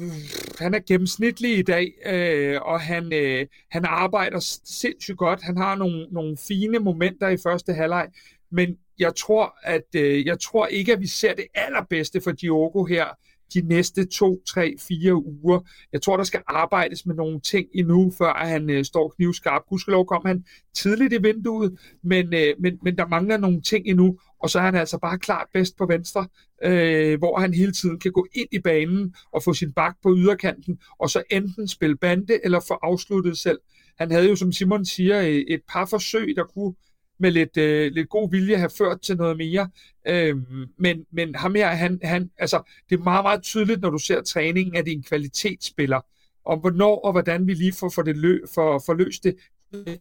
han 0.60 0.74
er 0.74 0.80
gennemsnitlig 0.88 1.58
i 1.58 1.62
dag, 1.62 1.94
øh, 2.06 2.62
og 2.62 2.82
han, 2.82 3.14
øh, 3.14 3.48
han 3.72 3.86
arbejder 3.86 4.40
sindssygt 4.64 5.18
godt. 5.18 5.42
Han 5.42 5.58
har 5.58 5.76
nogle, 5.76 6.08
nogle 6.12 6.38
fine 6.48 6.80
momenter 6.80 7.28
i 7.28 7.38
første 7.44 7.74
halvleg, 7.74 8.08
men 8.52 8.78
jeg 9.00 9.16
tror, 9.16 9.56
at 9.64 9.96
øh, 9.96 10.26
jeg 10.26 10.40
tror 10.40 10.68
ikke, 10.68 10.94
at 10.94 11.02
vi 11.02 11.08
ser 11.08 11.34
det 11.34 11.46
allerbedste 11.56 12.22
for 12.22 12.32
Diogo 12.32 12.84
her 12.84 13.06
de 13.54 13.62
næste 13.62 14.06
to, 14.06 14.42
tre, 14.48 14.76
fire 14.80 15.16
uger. 15.16 15.60
Jeg 15.94 16.02
tror, 16.02 16.18
der 16.18 16.24
skal 16.24 16.42
arbejdes 16.48 17.06
med 17.06 17.16
nogle 17.16 17.40
ting 17.40 17.68
endnu, 17.74 18.12
før 18.18 18.34
han 18.34 18.70
øh, 18.70 18.86
står 18.86 19.14
knivskarp. 19.16 19.62
Gudskelov 19.70 20.06
kom 20.06 20.22
han 20.26 20.44
tidligt 20.74 21.14
i 21.14 21.22
vinduet, 21.22 21.80
men, 22.04 22.34
øh, 22.34 22.56
men, 22.60 22.80
men 22.84 22.98
der 22.98 23.08
mangler 23.08 23.38
nogle 23.38 23.62
ting 23.62 23.88
endnu, 23.88 24.20
og 24.44 24.50
så 24.50 24.60
er 24.60 24.64
han 24.64 24.76
altså 24.76 24.98
bare 24.98 25.20
klart 25.20 25.48
bedst 25.54 25.78
på 25.78 25.86
venstre, 25.86 26.28
øh, 26.64 27.18
hvor 27.18 27.40
han 27.40 27.54
hele 27.54 27.72
tiden 27.72 28.00
kan 28.00 28.12
gå 28.12 28.28
ind 28.34 28.48
i 28.52 28.60
banen 28.60 29.16
og 29.34 29.44
få 29.44 29.54
sin 29.54 29.74
bak 29.74 29.96
på 30.04 30.16
yderkanten, 30.18 30.80
og 31.00 31.10
så 31.10 31.24
enten 31.32 31.68
spille 31.68 31.98
bande 31.98 32.40
eller 32.44 32.60
få 32.68 32.74
afsluttet 32.74 33.38
selv. 33.38 33.60
Han 34.00 34.12
havde 34.12 34.30
jo, 34.30 34.36
som 34.36 34.52
Simon 34.52 34.86
siger, 34.86 35.22
øh, 35.22 35.28
et 35.28 35.62
par 35.70 35.86
forsøg, 35.86 36.34
der 36.36 36.44
kunne 36.44 36.74
med 37.20 37.32
lidt, 37.32 37.58
øh, 37.58 37.92
lidt 37.92 38.10
god 38.10 38.32
vilje 38.32 38.58
have 38.58 38.70
ført 38.78 39.02
til 39.02 39.18
noget 39.18 39.38
mere. 39.38 39.70
Øh, 40.08 40.36
men, 40.78 41.06
men 41.12 41.36
ham 41.36 41.56
her, 41.56 41.68
han, 41.68 42.00
han, 42.04 42.32
altså, 42.38 42.72
det 42.90 43.00
er 43.00 43.04
meget, 43.04 43.24
meget 43.24 43.44
tydeligt, 43.44 43.82
når 43.82 43.90
du 43.90 43.98
ser 43.98 44.22
træningen, 44.22 44.76
at 44.76 44.86
det 44.86 44.92
er 44.92 44.98
en 44.98 45.04
kvalitetsspiller. 45.04 46.02
Og 46.46 46.60
hvornår 46.60 47.00
og 47.00 47.12
hvordan 47.12 47.48
vi 47.48 47.54
lige 47.54 47.74
får, 47.74 47.90
for 47.96 48.02
det 48.02 48.18
lø, 48.18 48.40
for, 48.54 48.84
for 48.86 48.94
løst 48.94 49.24
det, 49.24 49.36
øh, 49.74 49.98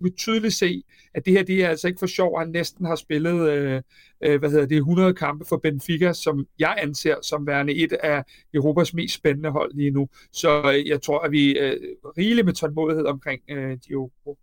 vi 0.00 0.10
tydeligt 0.10 0.54
se, 0.54 0.82
at 1.14 1.24
det 1.24 1.32
her 1.32 1.42
det 1.42 1.64
er 1.64 1.68
altså 1.68 1.88
ikke 1.88 1.98
for 1.98 2.06
sjov, 2.06 2.38
han 2.38 2.48
næsten 2.48 2.86
har 2.86 2.96
spillet 2.96 3.50
øh, 3.50 3.82
øh, 4.24 4.38
hvad 4.38 4.50
hedder 4.50 4.66
det, 4.66 4.76
100 4.76 5.14
kampe 5.14 5.44
for 5.44 5.56
Benfica, 5.56 6.12
som 6.12 6.46
jeg 6.58 6.74
anser 6.82 7.16
som 7.22 7.46
værende 7.46 7.74
et 7.74 7.92
af 7.92 8.24
Europas 8.54 8.94
mest 8.94 9.14
spændende 9.14 9.50
hold 9.50 9.74
lige 9.74 9.90
nu. 9.90 10.08
Så 10.32 10.72
øh, 10.76 10.88
jeg 10.88 11.02
tror, 11.02 11.18
at 11.18 11.32
vi 11.32 11.58
er 11.58 11.72
øh, 11.72 12.12
rigeligt 12.18 12.44
med 12.44 12.54
tålmodighed 12.54 13.06
omkring 13.06 13.42
øh, 13.50 13.78
Diogo. 13.88 14.34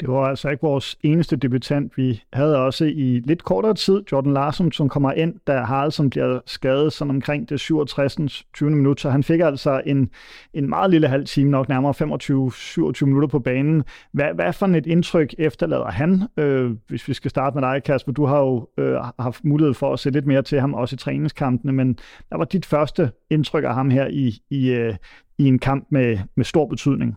Det 0.00 0.08
var 0.08 0.24
altså 0.24 0.48
ikke 0.48 0.62
vores 0.62 0.96
eneste 1.02 1.36
debutant. 1.36 1.96
Vi 1.96 2.22
havde 2.32 2.58
også 2.58 2.84
i 2.84 3.22
lidt 3.24 3.44
kortere 3.44 3.74
tid 3.74 4.02
Jordan 4.12 4.32
Larsen, 4.32 4.72
som 4.72 4.88
kommer 4.88 5.12
ind, 5.12 5.34
da 5.46 5.58
Haraldsson 5.58 6.10
bliver 6.10 6.40
skadet 6.46 6.92
sådan 6.92 7.10
omkring 7.10 7.48
det 7.48 7.60
67. 7.60 8.44
20. 8.54 8.70
minut. 8.70 9.00
Så 9.00 9.10
han 9.10 9.22
fik 9.22 9.40
altså 9.40 9.82
en, 9.86 10.10
en 10.54 10.68
meget 10.68 10.90
lille 10.90 11.08
halv 11.08 11.24
time, 11.26 11.50
nok 11.50 11.68
nærmere 11.68 11.94
25-27 13.00 13.04
minutter 13.04 13.28
på 13.28 13.38
banen. 13.38 13.84
Hvad, 14.12 14.34
hvad 14.34 14.52
for 14.52 14.66
et 14.66 14.86
indtryk 14.86 15.34
efterlader 15.38 15.90
han? 15.90 16.22
Øh, 16.36 16.70
hvis 16.88 17.08
vi 17.08 17.14
skal 17.14 17.30
starte 17.30 17.54
med 17.54 17.62
dig, 17.68 17.82
Kasper. 17.82 18.12
Du 18.12 18.24
har 18.24 18.38
jo 18.38 18.68
øh, 18.78 18.96
haft 19.18 19.44
mulighed 19.44 19.74
for 19.74 19.92
at 19.92 19.98
se 19.98 20.10
lidt 20.10 20.26
mere 20.26 20.42
til 20.42 20.60
ham, 20.60 20.74
også 20.74 20.94
i 20.94 20.98
træningskampene. 20.98 21.72
Men 21.72 21.98
hvad 22.28 22.38
var 22.38 22.44
dit 22.44 22.66
første 22.66 23.10
indtryk 23.30 23.64
af 23.64 23.74
ham 23.74 23.90
her 23.90 24.06
i, 24.06 24.38
i, 24.50 24.70
øh, 24.70 24.94
i 25.38 25.44
en 25.44 25.58
kamp 25.58 25.86
med, 25.90 26.18
med 26.36 26.44
stor 26.44 26.66
betydning? 26.66 27.16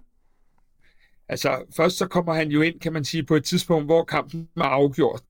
Altså, 1.29 1.65
først 1.75 1.97
så 1.97 2.07
kommer 2.07 2.33
han 2.33 2.49
jo 2.51 2.61
ind, 2.61 2.79
kan 2.79 2.93
man 2.93 3.05
sige, 3.05 3.23
på 3.23 3.35
et 3.35 3.43
tidspunkt, 3.43 3.85
hvor 3.85 4.03
kampen 4.03 4.49
er 4.57 4.61
afgjort. 4.61 5.23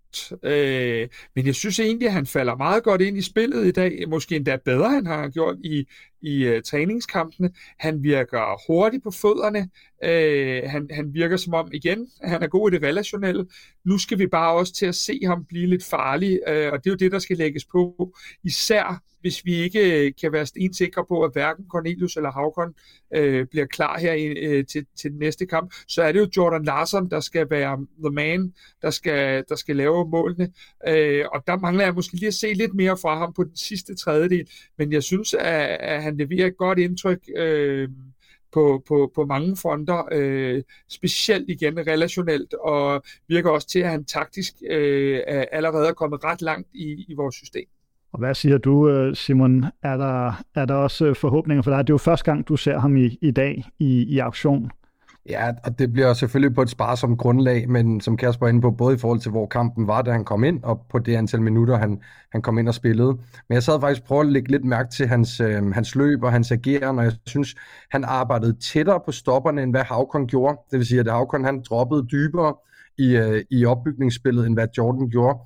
Øh, 0.44 1.08
men 1.36 1.46
jeg 1.46 1.56
synes 1.56 1.80
egentlig, 1.80 2.08
at 2.08 2.14
han 2.14 2.26
falder 2.26 2.56
meget 2.56 2.84
godt 2.84 3.02
ind 3.02 3.18
i 3.18 3.22
spillet 3.22 3.68
i 3.68 3.72
dag. 3.72 4.10
Måske 4.10 4.36
endda 4.36 4.58
bedre, 4.66 4.90
han 4.90 5.06
har 5.06 5.30
gjort 5.30 5.58
i, 5.64 5.88
i 6.22 6.50
uh, 6.50 6.62
træningskampene. 6.62 7.50
Han 7.80 8.04
virker 8.04 8.68
hurtigt 8.68 9.04
på 9.04 9.12
fødderne. 9.12 9.70
Øh, 10.04 10.70
han, 10.70 10.88
han 10.92 11.14
virker 11.14 11.38
som 11.38 11.54
om, 11.54 11.70
igen, 11.74 12.08
han 12.22 12.44
er 12.44 12.48
god 12.48 12.72
i 12.72 12.76
det 12.76 12.84
relationelle. 12.84 13.46
Nu 13.86 13.98
skal 13.98 14.20
vi 14.20 14.28
bare 14.28 14.54
også 14.54 14.74
til 14.74 14.86
at 14.86 14.96
se 14.96 15.20
ham 15.26 15.46
blive 15.46 15.68
lidt 15.68 15.84
farlig, 15.84 16.40
øh, 16.48 16.72
og 16.72 16.84
det 16.84 16.90
er 16.90 16.92
jo 16.92 16.98
det, 16.98 17.12
der 17.12 17.20
skal 17.20 17.38
lægges 17.38 17.66
på. 17.66 18.16
Især 18.44 19.02
hvis 19.26 19.46
vi 19.46 19.54
ikke 19.54 20.06
øh, 20.06 20.14
kan 20.22 20.32
være 20.32 20.46
stensikre 20.46 21.06
på, 21.06 21.24
at 21.24 21.32
hverken 21.34 21.66
Cornelius 21.70 22.16
eller 22.16 22.32
Havkon 22.32 22.74
øh, 23.16 23.48
bliver 23.48 23.66
klar 23.66 24.00
her 24.00 24.34
øh, 24.38 24.66
til, 24.66 24.86
til 24.96 25.12
den 25.12 25.20
næste 25.20 25.46
kamp, 25.46 25.74
så 25.88 26.02
er 26.04 26.12
det 26.12 26.20
jo 26.20 26.28
Jordan 26.38 26.64
Larsen, 26.64 27.12
der 27.12 27.20
skal 27.20 27.50
være 27.50 27.86
the 28.04 28.12
man, 28.12 28.54
der 28.82 28.90
skal, 28.90 29.44
der 29.50 29.56
skal 29.56 29.76
lave 29.76 30.05
målene. 30.06 30.52
øh, 30.88 31.26
og 31.32 31.44
der 31.48 31.58
mangler 31.58 31.84
jeg 31.84 31.94
måske 31.94 32.16
lige 32.16 32.28
at 32.28 32.34
se 32.34 32.54
lidt 32.54 32.74
mere 32.74 32.98
fra 32.98 33.18
ham 33.18 33.34
på 33.34 33.44
den 33.44 33.56
sidste 33.56 33.96
tredjedel, 33.96 34.50
men 34.78 34.92
jeg 34.92 35.04
synes, 35.04 35.34
at, 35.34 35.78
at 35.80 36.04
han 36.04 36.18
leverer 36.18 36.48
et 36.48 36.58
godt 36.58 36.80
indtryk 36.80 37.20
øh, 37.38 37.90
på, 38.54 38.84
på, 38.88 39.12
på 39.16 39.26
mange 39.26 39.58
fronter, 39.58 40.04
øh, 40.12 40.64
specielt 40.90 41.50
igen 41.50 41.88
relationelt, 41.88 42.54
og 42.54 43.04
virker 43.28 43.50
også 43.50 43.68
til, 43.68 43.80
at 43.80 43.90
han 43.90 44.06
taktisk 44.06 44.54
øh, 44.70 45.20
er 45.28 45.46
allerede 45.52 45.88
er 45.88 45.94
kommet 45.94 46.24
ret 46.24 46.42
langt 46.42 46.68
i, 46.74 47.06
i 47.08 47.14
vores 47.14 47.36
system. 47.36 47.66
Og 48.14 48.20
hvad 48.20 48.36
siger 48.36 48.58
du, 48.58 48.90
øh, 48.90 49.16
Simon? 49.16 49.66
Er 49.84 49.98
der, 49.98 50.44
er 50.56 50.66
der 50.66 50.74
også 50.74 51.06
øh, 51.06 51.16
forhåbninger 51.16 51.62
for 51.62 51.72
dig? 51.72 51.78
Det 51.78 51.90
er 51.90 51.94
jo 51.94 51.98
første 51.98 52.26
gang, 52.26 52.48
du 52.48 52.58
ser 52.58 52.80
ham 52.80 52.98
i, 52.98 53.18
i 53.22 53.32
dag 53.32 53.64
i, 53.80 54.04
i 54.04 54.20
aktion. 54.20 54.72
Ja, 55.30 55.52
og 55.64 55.80
det 55.80 55.94
bliver 55.94 56.14
selvfølgelig 56.14 56.56
på 56.56 56.62
et 56.62 56.70
sparsomt 56.70 57.20
grundlag, 57.20 57.70
men 57.70 58.02
som 58.02 58.18
Kasper 58.18 58.46
er 58.46 58.50
inde 58.50 58.62
på, 58.62 58.72
både 58.72 58.96
i 58.96 58.98
forhold 58.98 59.20
til, 59.20 59.32
hvor 59.32 59.46
kampen 59.46 59.88
var, 59.88 60.02
da 60.02 60.12
han 60.12 60.26
kom 60.26 60.44
ind, 60.44 60.64
og 60.64 60.86
på 60.90 61.00
det 61.00 61.16
antal 61.16 61.42
minutter, 61.42 61.78
han, 61.78 62.02
han 62.32 62.42
kom 62.42 62.58
ind 62.58 62.68
og 62.68 62.74
spillede. 62.74 63.12
Men 63.50 63.54
jeg 63.54 63.64
sad 63.64 63.80
faktisk 63.80 64.04
prøve 64.04 64.22
at 64.22 64.28
lægge 64.28 64.52
lidt 64.52 64.66
mærke 64.66 64.90
til 64.90 65.08
hans, 65.08 65.40
øh, 65.40 65.72
hans 65.72 65.96
løb 65.96 66.24
og 66.24 66.32
hans 66.32 66.52
ageren, 66.52 67.00
og 67.00 67.06
jeg 67.06 67.14
synes, 67.26 67.56
han 67.92 68.04
arbejdede 68.04 68.60
tættere 68.60 69.00
på 69.06 69.12
stopperne, 69.12 69.64
end 69.64 69.72
hvad 69.72 69.84
Havkon 69.84 70.28
gjorde. 70.28 70.58
Det 70.72 70.80
vil 70.80 70.88
sige, 70.88 71.00
at 71.00 71.12
Havkon 71.12 71.44
han 71.44 71.64
droppede 71.70 72.08
dybere 72.12 72.54
i, 72.98 73.16
øh, 73.16 73.44
i 73.52 73.66
opbygningsspillet, 73.66 74.46
end 74.46 74.54
hvad 74.54 74.68
Jordan 74.78 75.10
gjorde. 75.10 75.40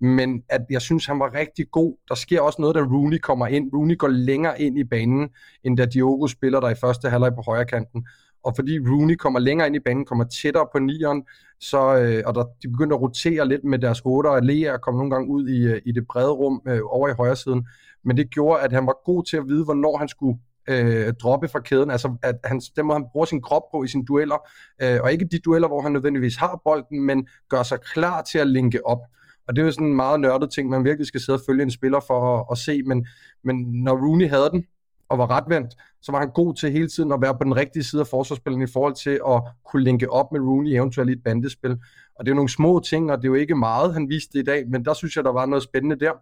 Men 0.00 0.42
at 0.48 0.60
jeg 0.70 0.82
synes, 0.82 1.06
han 1.06 1.18
var 1.18 1.34
rigtig 1.34 1.70
god. 1.70 1.96
Der 2.08 2.14
sker 2.14 2.40
også 2.40 2.62
noget, 2.62 2.74
da 2.74 2.80
Rooney 2.80 3.18
kommer 3.18 3.46
ind. 3.46 3.70
Rooney 3.74 3.98
går 3.98 4.08
længere 4.08 4.60
ind 4.60 4.78
i 4.78 4.84
banen, 4.84 5.28
end 5.64 5.76
da 5.76 5.84
Diogo 5.84 6.26
spiller 6.26 6.60
der 6.60 6.68
i 6.68 6.74
første 6.74 7.10
halvleg 7.10 7.34
på 7.34 7.42
højre 7.46 7.64
kanten. 7.64 8.06
Og 8.46 8.52
fordi 8.56 8.78
Rooney 8.78 9.14
kommer 9.14 9.38
længere 9.38 9.66
ind 9.66 9.76
i 9.76 9.80
banen, 9.80 10.04
kommer 10.04 10.24
tættere 10.24 10.66
på 10.72 10.78
nieren, 10.78 11.22
så, 11.60 11.96
øh, 11.96 12.22
og 12.26 12.34
der, 12.34 12.44
de 12.62 12.68
begynder 12.68 12.96
at 12.96 13.02
rotere 13.02 13.48
lidt 13.48 13.64
med 13.64 13.78
deres 13.78 14.02
otter, 14.04 14.30
og 14.30 14.42
Lea 14.42 14.76
kom 14.76 14.94
nogle 14.94 15.10
gange 15.10 15.28
ud 15.28 15.48
i, 15.48 15.66
øh, 15.66 15.82
i 15.86 15.92
det 15.92 16.06
brede 16.06 16.30
rum 16.30 16.62
øh, 16.68 16.80
over 16.84 17.08
i 17.08 17.12
højre 17.12 17.36
siden. 17.36 17.66
Men 18.04 18.16
det 18.16 18.30
gjorde, 18.30 18.60
at 18.60 18.72
han 18.72 18.86
var 18.86 18.96
god 19.04 19.24
til 19.24 19.36
at 19.36 19.48
vide, 19.48 19.64
hvornår 19.64 19.96
han 19.98 20.08
skulle 20.08 20.38
øh, 20.68 21.12
droppe 21.22 21.48
fra 21.48 21.60
kæden, 21.60 21.90
altså 21.90 22.16
at 22.22 22.36
han, 22.44 22.60
den 22.76 22.86
måde, 22.86 22.98
han 22.98 23.06
bruger 23.12 23.26
sin 23.26 23.42
krop 23.42 23.62
på 23.72 23.82
i 23.82 23.88
sine 23.88 24.04
dueller, 24.04 24.48
øh, 24.82 24.98
og 25.02 25.12
ikke 25.12 25.24
de 25.24 25.38
dueller, 25.38 25.68
hvor 25.68 25.80
han 25.82 25.92
nødvendigvis 25.92 26.36
har 26.36 26.60
bolden, 26.64 27.00
men 27.00 27.28
gør 27.48 27.62
sig 27.62 27.80
klar 27.80 28.22
til 28.22 28.38
at 28.38 28.46
linke 28.46 28.86
op. 28.86 29.00
Og 29.48 29.56
det 29.56 29.62
er 29.62 29.66
jo 29.66 29.72
sådan 29.72 29.86
en 29.86 29.96
meget 29.96 30.20
nørdet 30.20 30.50
ting, 30.50 30.68
man 30.68 30.84
virkelig 30.84 31.06
skal 31.06 31.20
sidde 31.20 31.36
og 31.36 31.42
følge 31.46 31.62
en 31.62 31.70
spiller 31.70 32.00
for 32.06 32.38
at, 32.38 32.46
at 32.50 32.58
se, 32.58 32.82
men, 32.82 33.06
men 33.44 33.56
når 33.84 33.92
Rooney 33.92 34.28
havde 34.28 34.50
den, 34.50 34.64
og 35.08 35.18
var 35.18 35.30
retvendt, 35.30 35.74
så 36.02 36.12
var 36.12 36.18
han 36.18 36.30
god 36.30 36.54
til 36.54 36.72
hele 36.72 36.88
tiden 36.88 37.12
at 37.12 37.20
være 37.20 37.34
på 37.34 37.44
den 37.44 37.56
rigtige 37.56 37.84
side 37.84 38.00
af 38.00 38.06
forsvarsspillet 38.06 38.68
i 38.68 38.72
forhold 38.72 38.94
til 38.94 39.20
at 39.28 39.42
kunne 39.70 39.84
linke 39.84 40.10
op 40.10 40.32
med 40.32 40.40
Rooney 40.40 40.70
eventuelt 40.70 41.10
i 41.10 41.12
et 41.12 41.22
bandespil. 41.24 41.70
Og 42.18 42.24
det 42.24 42.30
er 42.30 42.34
jo 42.34 42.36
nogle 42.36 42.48
små 42.48 42.80
ting, 42.80 43.12
og 43.12 43.18
det 43.18 43.24
er 43.24 43.28
jo 43.28 43.34
ikke 43.34 43.54
meget, 43.54 43.94
han 43.94 44.08
viste 44.08 44.38
i 44.38 44.42
dag, 44.42 44.68
men 44.68 44.84
der 44.84 44.94
synes 44.94 45.16
jeg, 45.16 45.24
der 45.24 45.32
var 45.32 45.46
noget 45.46 45.62
spændende 45.62 45.96
der. 45.96 46.12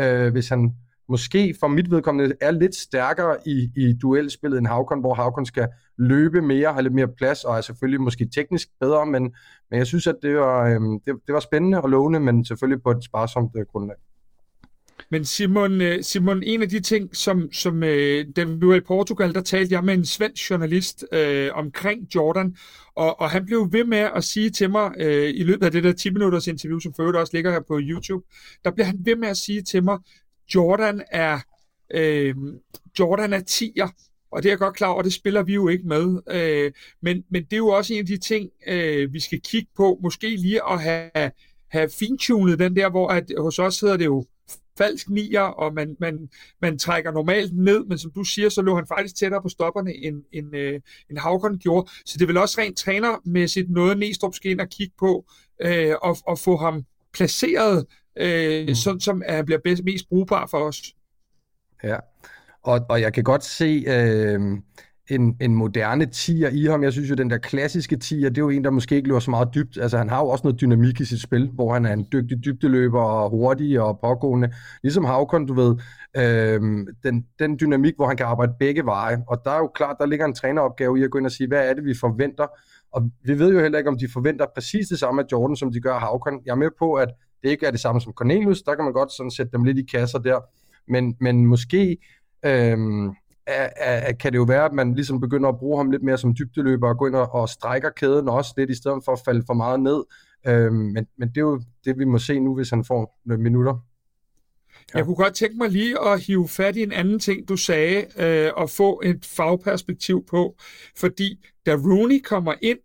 Øh, 0.00 0.32
hvis 0.32 0.48
han 0.48 0.74
måske 1.08 1.54
for 1.60 1.68
mit 1.68 1.90
vedkommende 1.90 2.34
er 2.40 2.50
lidt 2.50 2.74
stærkere 2.74 3.36
i, 3.46 3.70
i 3.76 3.92
duelspillet 4.02 4.58
end 4.58 4.66
Havkon, 4.66 5.00
hvor 5.00 5.14
Havkon 5.14 5.46
skal 5.46 5.68
løbe 5.98 6.42
mere, 6.42 6.72
have 6.72 6.82
lidt 6.82 6.94
mere 6.94 7.08
plads, 7.08 7.44
og 7.44 7.56
er 7.56 7.60
selvfølgelig 7.60 8.00
måske 8.00 8.28
teknisk 8.34 8.68
bedre, 8.80 9.06
men, 9.06 9.22
men 9.70 9.78
jeg 9.78 9.86
synes, 9.86 10.06
at 10.06 10.16
det 10.22 10.36
var, 10.36 10.64
øh, 10.64 10.80
det, 10.80 11.14
det 11.26 11.34
var 11.34 11.40
spændende 11.40 11.82
og 11.82 11.88
lovende, 11.88 12.20
men 12.20 12.44
selvfølgelig 12.44 12.82
på 12.82 12.90
et 12.90 13.04
sparsomt 13.04 13.50
øh, 13.56 13.66
grundlag. 13.72 13.96
Men 15.10 15.24
Simon, 15.24 15.80
øh, 15.80 16.02
Simon, 16.02 16.42
en 16.42 16.62
af 16.62 16.68
de 16.68 16.80
ting, 16.80 17.16
som, 17.16 17.52
som 17.52 17.82
øh, 17.82 18.26
da 18.36 18.44
vi 18.44 18.66
var 18.66 18.74
i 18.74 18.80
Portugal, 18.80 19.34
der 19.34 19.40
talte 19.40 19.74
jeg 19.74 19.84
med 19.84 19.94
en 19.94 20.04
svensk 20.04 20.50
journalist 20.50 21.04
øh, 21.12 21.50
omkring 21.54 22.14
Jordan, 22.14 22.56
og, 22.94 23.20
og 23.20 23.30
han 23.30 23.46
blev 23.46 23.68
ved 23.72 23.84
med 23.84 23.98
at 24.14 24.24
sige 24.24 24.50
til 24.50 24.70
mig, 24.70 24.92
øh, 24.98 25.30
i 25.34 25.42
løbet 25.42 25.66
af 25.66 25.72
det 25.72 25.84
der 25.84 25.92
10-minutters 25.92 26.46
interview, 26.46 26.78
som 26.78 26.94
for 26.94 27.02
øvrigt 27.02 27.18
også 27.18 27.36
ligger 27.36 27.50
her 27.50 27.60
på 27.68 27.78
YouTube, 27.82 28.26
der 28.64 28.70
blev 28.70 28.86
han 28.86 28.98
ved 29.04 29.16
med 29.16 29.28
at 29.28 29.36
sige 29.36 29.62
til 29.62 29.84
mig, 29.84 29.98
Jordan 30.54 31.02
er, 31.10 31.38
øh, 31.94 32.34
Jordan 32.98 33.32
er 33.32 33.40
tiger, 33.40 33.88
og 34.30 34.42
det 34.42 34.48
er 34.48 34.52
jeg 34.52 34.58
godt 34.58 34.76
klar 34.76 34.88
over, 34.88 35.02
det 35.02 35.12
spiller 35.12 35.42
vi 35.42 35.54
jo 35.54 35.68
ikke 35.68 35.88
med. 35.88 36.20
Øh, 36.30 36.72
men, 37.02 37.24
men 37.30 37.44
det 37.44 37.52
er 37.52 37.56
jo 37.56 37.68
også 37.68 37.94
en 37.94 38.00
af 38.00 38.06
de 38.06 38.16
ting, 38.16 38.50
øh, 38.66 39.12
vi 39.12 39.20
skal 39.20 39.40
kigge 39.40 39.68
på. 39.76 39.98
Måske 40.02 40.36
lige 40.36 40.60
at 40.70 40.82
have, 40.82 41.10
have 41.68 41.88
fintunet 41.98 42.58
den 42.58 42.76
der, 42.76 42.90
hvor 42.90 43.08
at, 43.08 43.32
hos 43.38 43.58
os 43.58 43.80
hedder 43.80 43.96
det 43.96 44.04
jo 44.04 44.24
falsk 44.78 45.08
nier, 45.08 45.40
og 45.40 45.74
man, 45.74 45.96
man, 46.00 46.28
man 46.62 46.78
trækker 46.78 47.12
normalt 47.12 47.56
ned, 47.56 47.84
men 47.84 47.98
som 47.98 48.10
du 48.10 48.24
siger, 48.24 48.48
så 48.48 48.62
lå 48.62 48.76
han 48.76 48.86
faktisk 48.86 49.16
tættere 49.16 49.42
på 49.42 49.48
stopperne, 49.48 49.94
end, 49.94 50.22
end, 50.32 50.56
øh, 50.56 50.80
end 51.10 51.18
Havkon 51.18 51.58
gjorde. 51.58 51.90
Så 52.06 52.18
det 52.18 52.22
er 52.22 52.26
vel 52.26 52.36
også 52.36 52.60
rent 52.60 52.76
trænermæssigt 52.76 53.70
noget, 53.70 53.98
Næstrup 53.98 54.34
skal 54.34 54.50
ind 54.50 54.60
og 54.60 54.68
kigge 54.68 54.94
på, 54.98 55.24
øh, 55.60 55.94
og, 56.02 56.16
og 56.26 56.38
få 56.38 56.56
ham 56.56 56.84
placeret, 57.12 57.86
øh, 58.18 58.68
mm. 58.68 58.74
sådan 58.74 59.00
som 59.00 59.22
han 59.28 59.46
bliver 59.46 59.60
bedst, 59.64 59.84
mest 59.84 60.08
brugbar 60.08 60.46
for 60.46 60.58
os. 60.58 60.82
Ja, 61.84 61.96
og, 62.62 62.80
og 62.88 63.00
jeg 63.00 63.12
kan 63.12 63.24
godt 63.24 63.44
se... 63.44 63.84
Øh 63.86 64.40
en, 65.10 65.36
en 65.40 65.54
moderne 65.54 66.06
tier 66.06 66.48
i 66.48 66.64
ham. 66.64 66.82
Jeg 66.82 66.92
synes 66.92 67.10
jo, 67.10 67.14
den 67.14 67.30
der 67.30 67.38
klassiske 67.38 67.96
tier, 67.96 68.28
det 68.28 68.38
er 68.38 68.42
jo 68.42 68.48
en, 68.48 68.64
der 68.64 68.70
måske 68.70 68.96
ikke 68.96 69.08
løber 69.08 69.20
så 69.20 69.30
meget 69.30 69.48
dybt. 69.54 69.78
Altså, 69.78 69.98
han 69.98 70.08
har 70.08 70.20
jo 70.20 70.28
også 70.28 70.44
noget 70.44 70.60
dynamik 70.60 71.00
i 71.00 71.04
sit 71.04 71.22
spil, 71.22 71.50
hvor 71.54 71.72
han 71.72 71.86
er 71.86 71.92
en 71.92 72.06
dygtig 72.12 72.44
dybdeløber 72.44 73.00
og 73.00 73.30
hurtig 73.30 73.80
og 73.80 73.98
pågående. 74.00 74.52
Ligesom 74.82 75.04
Havkon, 75.04 75.46
du 75.46 75.54
ved, 75.54 75.76
øhm, 76.16 76.86
den, 77.02 77.26
den 77.38 77.58
dynamik, 77.60 77.92
hvor 77.96 78.06
han 78.06 78.16
kan 78.16 78.26
arbejde 78.26 78.52
begge 78.58 78.84
veje. 78.84 79.24
Og 79.28 79.40
der 79.44 79.50
er 79.50 79.58
jo 79.58 79.70
klart, 79.74 79.96
der 80.00 80.06
ligger 80.06 80.26
en 80.26 80.34
træneropgave 80.34 81.00
i 81.00 81.02
at 81.02 81.10
gå 81.10 81.18
ind 81.18 81.26
og 81.26 81.32
sige, 81.32 81.48
hvad 81.48 81.68
er 81.70 81.74
det, 81.74 81.84
vi 81.84 81.94
forventer? 81.94 82.46
Og 82.92 83.10
vi 83.24 83.38
ved 83.38 83.52
jo 83.52 83.60
heller 83.60 83.78
ikke, 83.78 83.90
om 83.90 83.98
de 83.98 84.08
forventer 84.12 84.46
præcis 84.54 84.88
det 84.88 84.98
samme 84.98 85.22
af 85.22 85.26
Jordan, 85.32 85.56
som 85.56 85.72
de 85.72 85.80
gør 85.80 85.94
af 85.94 86.00
Havkon. 86.00 86.40
Jeg 86.46 86.52
er 86.52 86.56
med 86.56 86.70
på, 86.78 86.94
at 86.94 87.08
det 87.42 87.48
ikke 87.48 87.66
er 87.66 87.70
det 87.70 87.80
samme 87.80 88.00
som 88.00 88.12
Cornelius. 88.12 88.62
Der 88.62 88.74
kan 88.74 88.84
man 88.84 88.92
godt 88.92 89.12
sådan 89.12 89.30
sætte 89.30 89.52
dem 89.52 89.64
lidt 89.64 89.78
i 89.78 89.82
kasser 89.82 90.18
der. 90.18 90.40
Men, 90.88 91.16
men 91.20 91.46
måske... 91.46 91.96
Øhm, 92.44 93.10
er, 93.46 94.12
kan 94.12 94.32
det 94.32 94.38
jo 94.38 94.42
være, 94.42 94.64
at 94.64 94.72
man 94.72 94.94
ligesom 94.94 95.20
begynder 95.20 95.48
at 95.48 95.58
bruge 95.58 95.78
ham 95.78 95.90
lidt 95.90 96.02
mere 96.02 96.18
som 96.18 96.34
dybdeløber 96.34 96.88
og 96.88 96.98
gå 96.98 97.06
ind 97.06 97.14
og, 97.14 97.34
og 97.34 97.48
strækker 97.48 97.90
kæden 97.90 98.28
også 98.28 98.54
lidt, 98.56 98.70
i 98.70 98.74
stedet 98.74 99.04
for 99.04 99.12
at 99.12 99.20
falde 99.24 99.42
for 99.46 99.54
meget 99.54 99.80
ned. 99.80 100.04
Øhm, 100.46 100.74
men, 100.74 101.06
men 101.18 101.28
det 101.28 101.36
er 101.36 101.40
jo 101.40 101.60
det, 101.84 101.98
vi 101.98 102.04
må 102.04 102.18
se 102.18 102.40
nu, 102.40 102.54
hvis 102.54 102.70
han 102.70 102.84
får 102.84 103.20
nogle 103.24 103.42
minutter. 103.42 103.78
Ja. 104.94 104.98
Jeg 104.98 105.04
kunne 105.04 105.16
godt 105.16 105.34
tænke 105.34 105.56
mig 105.56 105.70
lige 105.70 106.00
at 106.00 106.20
hive 106.20 106.48
fat 106.48 106.76
i 106.76 106.82
en 106.82 106.92
anden 106.92 107.18
ting, 107.18 107.48
du 107.48 107.56
sagde, 107.56 108.06
øh, 108.18 108.50
og 108.56 108.70
få 108.70 109.00
et 109.04 109.24
fagperspektiv 109.36 110.24
på. 110.30 110.56
Fordi 110.96 111.46
da 111.66 111.74
Rooney 111.74 112.22
kommer 112.22 112.54
ind 112.62 112.78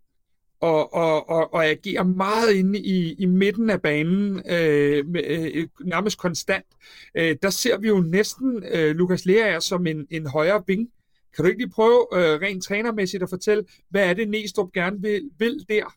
og, 0.62 0.94
og, 0.94 1.30
og, 1.30 1.54
og 1.54 1.66
agerer 1.66 2.04
meget 2.04 2.52
inde 2.54 2.80
i, 2.80 3.14
i 3.14 3.26
midten 3.26 3.70
af 3.70 3.82
banen, 3.82 4.42
øh, 4.50 5.08
med, 5.08 5.52
øh, 5.54 5.68
nærmest 5.80 6.18
konstant. 6.18 6.66
Øh, 7.16 7.36
der 7.42 7.50
ser 7.50 7.78
vi 7.78 7.88
jo 7.88 8.00
næsten 8.00 8.64
øh, 8.72 8.96
Lukas 8.96 9.26
Lea 9.26 9.60
som 9.60 9.88
en, 9.88 10.08
en 10.10 10.28
højere 10.28 10.64
ving. 10.68 10.90
Kan 11.36 11.46
du 11.46 11.50
ikke 11.50 11.62
lige 11.62 11.72
prøve 11.72 12.08
øh, 12.14 12.42
rent 12.42 12.64
trænermæssigt 12.64 13.24
at 13.24 13.30
fortælle, 13.30 13.64
hvad 13.90 14.10
er 14.10 14.14
det 14.14 14.30
Næstrup 14.30 14.72
gerne 14.72 15.02
vil, 15.02 15.30
vil 15.40 15.66
der? 15.70 15.96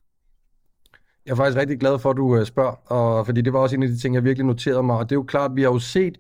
Jeg 1.27 1.33
er 1.33 1.37
faktisk 1.37 1.59
rigtig 1.59 1.81
glad 1.81 1.99
for, 1.99 2.11
at 2.11 2.17
du 2.17 2.37
øh, 2.37 2.47
spørger, 2.47 2.93
og, 2.93 3.27
fordi 3.27 3.41
det 3.41 3.53
var 3.53 3.59
også 3.59 3.77
en 3.77 3.83
af 3.83 3.89
de 3.89 3.99
ting, 3.99 4.15
jeg 4.15 4.25
virkelig 4.25 4.47
noterede 4.47 4.83
mig. 4.83 4.97
Og 4.97 5.11
det 5.11 5.13
er 5.15 5.19
jo 5.19 5.23
klart, 5.23 5.51
at 5.51 5.57
vi 5.57 5.63
har 5.63 5.73
jo 5.73 5.79
set 5.79 6.19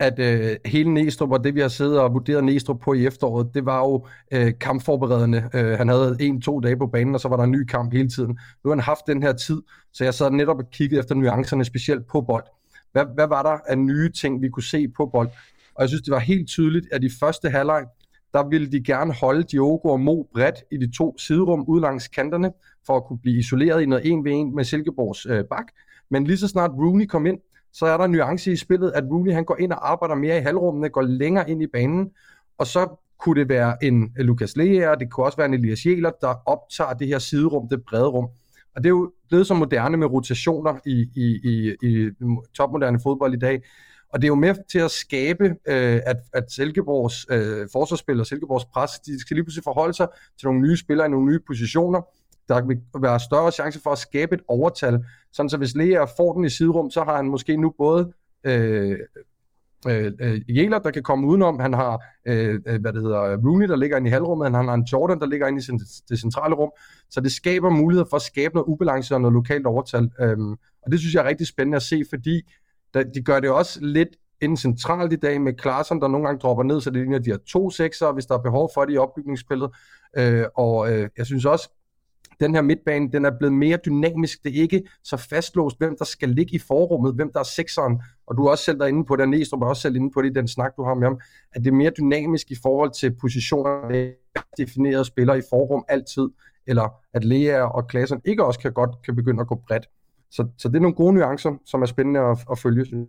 at 0.00 0.18
øh, 0.18 0.56
hele 0.64 0.94
Næstrup 0.94 1.30
og 1.30 1.44
det, 1.44 1.54
vi 1.54 1.60
har 1.60 1.68
siddet 1.68 2.00
og 2.00 2.12
vurderet 2.12 2.44
Næstrup 2.44 2.80
på 2.80 2.92
i 2.92 3.06
efteråret, 3.06 3.54
det 3.54 3.66
var 3.66 3.78
jo 3.78 4.06
øh, 4.32 4.52
kampforberedende. 4.60 5.50
Øh, 5.54 5.78
han 5.78 5.88
havde 5.88 6.16
en-to 6.20 6.60
dage 6.60 6.76
på 6.76 6.86
banen, 6.86 7.14
og 7.14 7.20
så 7.20 7.28
var 7.28 7.36
der 7.36 7.44
en 7.44 7.50
ny 7.50 7.64
kamp 7.64 7.92
hele 7.92 8.08
tiden. 8.08 8.30
Nu 8.64 8.70
har 8.70 8.74
han 8.74 8.80
haft 8.80 9.06
den 9.06 9.22
her 9.22 9.32
tid, 9.32 9.62
så 9.92 10.04
jeg 10.04 10.14
sad 10.14 10.30
netop 10.30 10.58
og 10.58 10.70
kiggede 10.70 11.00
efter 11.00 11.14
nuancerne, 11.14 11.64
specielt 11.64 12.06
på 12.06 12.20
bold. 12.20 12.44
Hvad, 12.92 13.04
hvad 13.14 13.28
var 13.28 13.42
der 13.42 13.58
af 13.68 13.78
nye 13.78 14.10
ting, 14.12 14.42
vi 14.42 14.48
kunne 14.48 14.62
se 14.62 14.88
på 14.88 15.06
bold? 15.06 15.28
Og 15.74 15.80
jeg 15.82 15.88
synes, 15.88 16.02
det 16.02 16.12
var 16.12 16.18
helt 16.18 16.48
tydeligt, 16.48 16.86
at 16.92 17.04
i 17.04 17.10
første 17.20 17.50
halvleg, 17.50 17.84
der 18.32 18.48
ville 18.48 18.72
de 18.72 18.84
gerne 18.84 19.12
holde 19.12 19.42
Diogo 19.42 19.88
og 19.88 20.00
Mo 20.00 20.22
bredt 20.34 20.56
i 20.72 20.76
de 20.76 20.96
to 20.96 21.18
siderum 21.18 21.64
ud 21.68 21.80
langs 21.80 22.08
kanterne, 22.08 22.52
for 22.86 22.96
at 22.96 23.04
kunne 23.04 23.18
blive 23.18 23.38
isoleret 23.38 23.82
i 23.82 23.86
noget 23.86 24.02
1v1 24.02 24.54
med 24.54 24.64
Silkeborgs 24.64 25.26
øh, 25.26 25.44
bak. 25.44 25.66
Men 26.10 26.24
lige 26.24 26.36
så 26.36 26.48
snart 26.48 26.70
Rooney 26.70 27.06
kom 27.06 27.26
ind, 27.26 27.38
så 27.74 27.86
er 27.86 27.96
der 27.96 28.04
en 28.04 28.10
nuance 28.10 28.52
i 28.52 28.56
spillet, 28.56 28.92
at 28.94 29.04
Rooney 29.10 29.32
han 29.32 29.44
går 29.44 29.56
ind 29.56 29.72
og 29.72 29.90
arbejder 29.90 30.14
mere 30.14 30.38
i 30.38 30.40
halvrummene, 30.40 30.88
går 30.88 31.02
længere 31.02 31.50
ind 31.50 31.62
i 31.62 31.66
banen, 31.66 32.10
og 32.58 32.66
så 32.66 32.96
kunne 33.18 33.40
det 33.40 33.48
være 33.48 33.84
en 33.84 34.12
øh, 34.18 34.24
Lukas 34.24 34.56
Lea, 34.56 34.94
det 34.94 35.10
kunne 35.10 35.26
også 35.26 35.36
være 35.36 35.46
en 35.46 35.54
Elias 35.54 35.86
Jæler, 35.86 36.10
der 36.20 36.34
optager 36.46 36.92
det 36.92 37.06
her 37.06 37.18
siderum, 37.18 37.68
det 37.68 37.84
brede 37.84 38.06
rum. 38.06 38.28
Og 38.76 38.84
det 38.84 38.86
er 38.86 38.90
jo 38.90 39.12
blevet 39.28 39.46
så 39.46 39.54
moderne 39.54 39.96
med 39.96 40.06
rotationer 40.06 40.78
i, 40.86 41.08
i, 41.14 41.40
i, 41.44 41.74
i 41.82 42.10
topmoderne 42.54 43.00
fodbold 43.02 43.34
i 43.34 43.38
dag. 43.38 43.62
Og 44.12 44.22
det 44.22 44.26
er 44.26 44.28
jo 44.28 44.34
med 44.34 44.54
til 44.70 44.78
at 44.78 44.90
skabe, 44.90 45.44
øh, 45.44 46.00
at, 46.06 46.16
at 46.32 46.52
Silkeborgs 46.52 47.26
øh, 47.30 47.68
forsvarsspil 47.72 48.20
og 48.20 48.26
Silkeborgs 48.26 48.64
pres, 48.64 48.90
de 49.06 49.20
skal 49.20 49.34
lige 49.34 49.44
pludselig 49.44 49.64
forholde 49.64 49.94
sig 49.94 50.08
til 50.38 50.46
nogle 50.46 50.60
nye 50.60 50.76
spillere 50.76 51.06
i 51.06 51.10
nogle 51.10 51.26
nye 51.26 51.40
positioner, 51.46 52.02
der 52.48 52.66
vil 52.66 52.80
være 53.00 53.20
større 53.20 53.52
chance 53.52 53.80
for 53.80 53.90
at 53.90 53.98
skabe 53.98 54.34
et 54.34 54.42
overtal. 54.48 55.04
Sådan 55.34 55.50
så 55.50 55.56
hvis 55.56 55.74
Lea 55.74 56.04
får 56.04 56.32
den 56.32 56.44
i 56.44 56.48
siderum, 56.48 56.90
så 56.90 57.04
har 57.04 57.16
han 57.16 57.26
måske 57.26 57.56
nu 57.56 57.74
både 57.78 58.12
øh, 58.44 58.98
øh, 59.88 60.12
øh 60.20 60.56
Jæler, 60.56 60.78
der 60.78 60.90
kan 60.90 61.02
komme 61.02 61.26
udenom. 61.26 61.58
Han 61.58 61.72
har, 61.72 62.02
øh, 62.26 62.60
øh, 62.66 62.80
hvad 62.80 62.92
det 62.92 63.02
hedder, 63.02 63.36
Rooney, 63.36 63.68
der 63.68 63.76
ligger 63.76 63.96
inde 63.96 64.08
i 64.08 64.10
halvrummet. 64.10 64.54
Han 64.54 64.68
har 64.68 64.74
en 64.74 64.86
Jordan, 64.92 65.20
der 65.20 65.26
ligger 65.26 65.46
inde 65.46 65.60
i 65.60 65.78
det 66.08 66.20
centrale 66.20 66.54
rum. 66.54 66.70
Så 67.10 67.20
det 67.20 67.32
skaber 67.32 67.70
muligheder 67.70 68.06
for 68.10 68.16
at 68.16 68.22
skabe 68.22 68.54
noget 68.54 68.66
ubalance 68.66 69.14
og 69.14 69.20
noget 69.20 69.34
lokalt 69.34 69.66
overtal. 69.66 70.10
Øhm, 70.20 70.52
og 70.82 70.92
det 70.92 71.00
synes 71.00 71.14
jeg 71.14 71.24
er 71.24 71.28
rigtig 71.28 71.46
spændende 71.46 71.76
at 71.76 71.82
se, 71.82 72.04
fordi 72.10 72.42
der, 72.94 73.02
de 73.02 73.22
gør 73.22 73.40
det 73.40 73.50
også 73.50 73.78
lidt 73.82 74.08
inden 74.40 74.56
centralt 74.56 75.12
i 75.12 75.16
dag 75.16 75.40
med 75.40 75.52
Klaarsson, 75.52 76.00
der 76.00 76.08
nogle 76.08 76.26
gange 76.26 76.40
dropper 76.40 76.64
ned, 76.64 76.80
så 76.80 76.90
det 76.90 77.00
ligner, 77.00 77.18
de 77.18 77.30
har 77.30 77.40
to 77.46 77.70
sekser, 77.70 78.12
hvis 78.12 78.26
der 78.26 78.34
er 78.34 78.42
behov 78.42 78.70
for 78.74 78.84
det 78.84 78.94
i 78.94 78.96
opbygningsspillet. 78.96 79.70
Øh, 80.16 80.44
og 80.54 80.92
øh, 80.92 81.08
jeg 81.18 81.26
synes 81.26 81.44
også, 81.44 81.70
den 82.40 82.54
her 82.54 82.62
midtbane, 82.62 83.12
den 83.12 83.24
er 83.24 83.30
blevet 83.38 83.54
mere 83.54 83.78
dynamisk. 83.86 84.44
Det 84.44 84.58
er 84.58 84.62
ikke 84.62 84.82
så 85.04 85.16
fastlåst, 85.16 85.78
hvem 85.78 85.96
der 85.98 86.04
skal 86.04 86.28
ligge 86.28 86.56
i 86.56 86.58
forrummet, 86.58 87.14
hvem 87.14 87.32
der 87.32 87.40
er 87.40 87.44
sekseren. 87.44 88.02
Og 88.26 88.36
du 88.36 88.44
er 88.44 88.50
også 88.50 88.64
selv 88.64 88.78
derinde 88.78 89.04
på 89.04 89.16
det, 89.16 89.28
Næstrup 89.28 89.62
er 89.62 89.66
også 89.66 89.82
selv 89.82 89.96
inde 89.96 90.10
på 90.10 90.22
det 90.22 90.30
i 90.30 90.32
den 90.32 90.48
snak, 90.48 90.72
du 90.76 90.84
har 90.84 90.94
med 90.94 91.06
ham, 91.06 91.20
at 91.52 91.64
det 91.64 91.70
er 91.70 91.74
mere 91.74 91.92
dynamisk 91.98 92.50
i 92.50 92.56
forhold 92.62 92.90
til 92.90 93.14
positioner 93.20 94.10
definerede 94.58 95.04
spillere 95.04 95.38
i 95.38 95.42
forrum 95.50 95.84
altid, 95.88 96.28
eller 96.66 96.94
at 97.14 97.24
Lea 97.24 97.62
og 97.62 97.88
Klasen 97.88 98.20
ikke 98.24 98.44
også 98.44 98.60
kan 98.60 98.72
godt 98.72 98.90
kan 99.04 99.16
begynde 99.16 99.40
at 99.40 99.46
gå 99.46 99.54
bredt. 99.66 99.88
Så, 100.30 100.46
så 100.58 100.68
det 100.68 100.76
er 100.76 100.80
nogle 100.80 100.94
gode 100.94 101.14
nuancer, 101.14 101.58
som 101.66 101.82
er 101.82 101.86
spændende 101.86 102.20
at, 102.20 102.38
at 102.50 102.58
følge. 102.58 103.06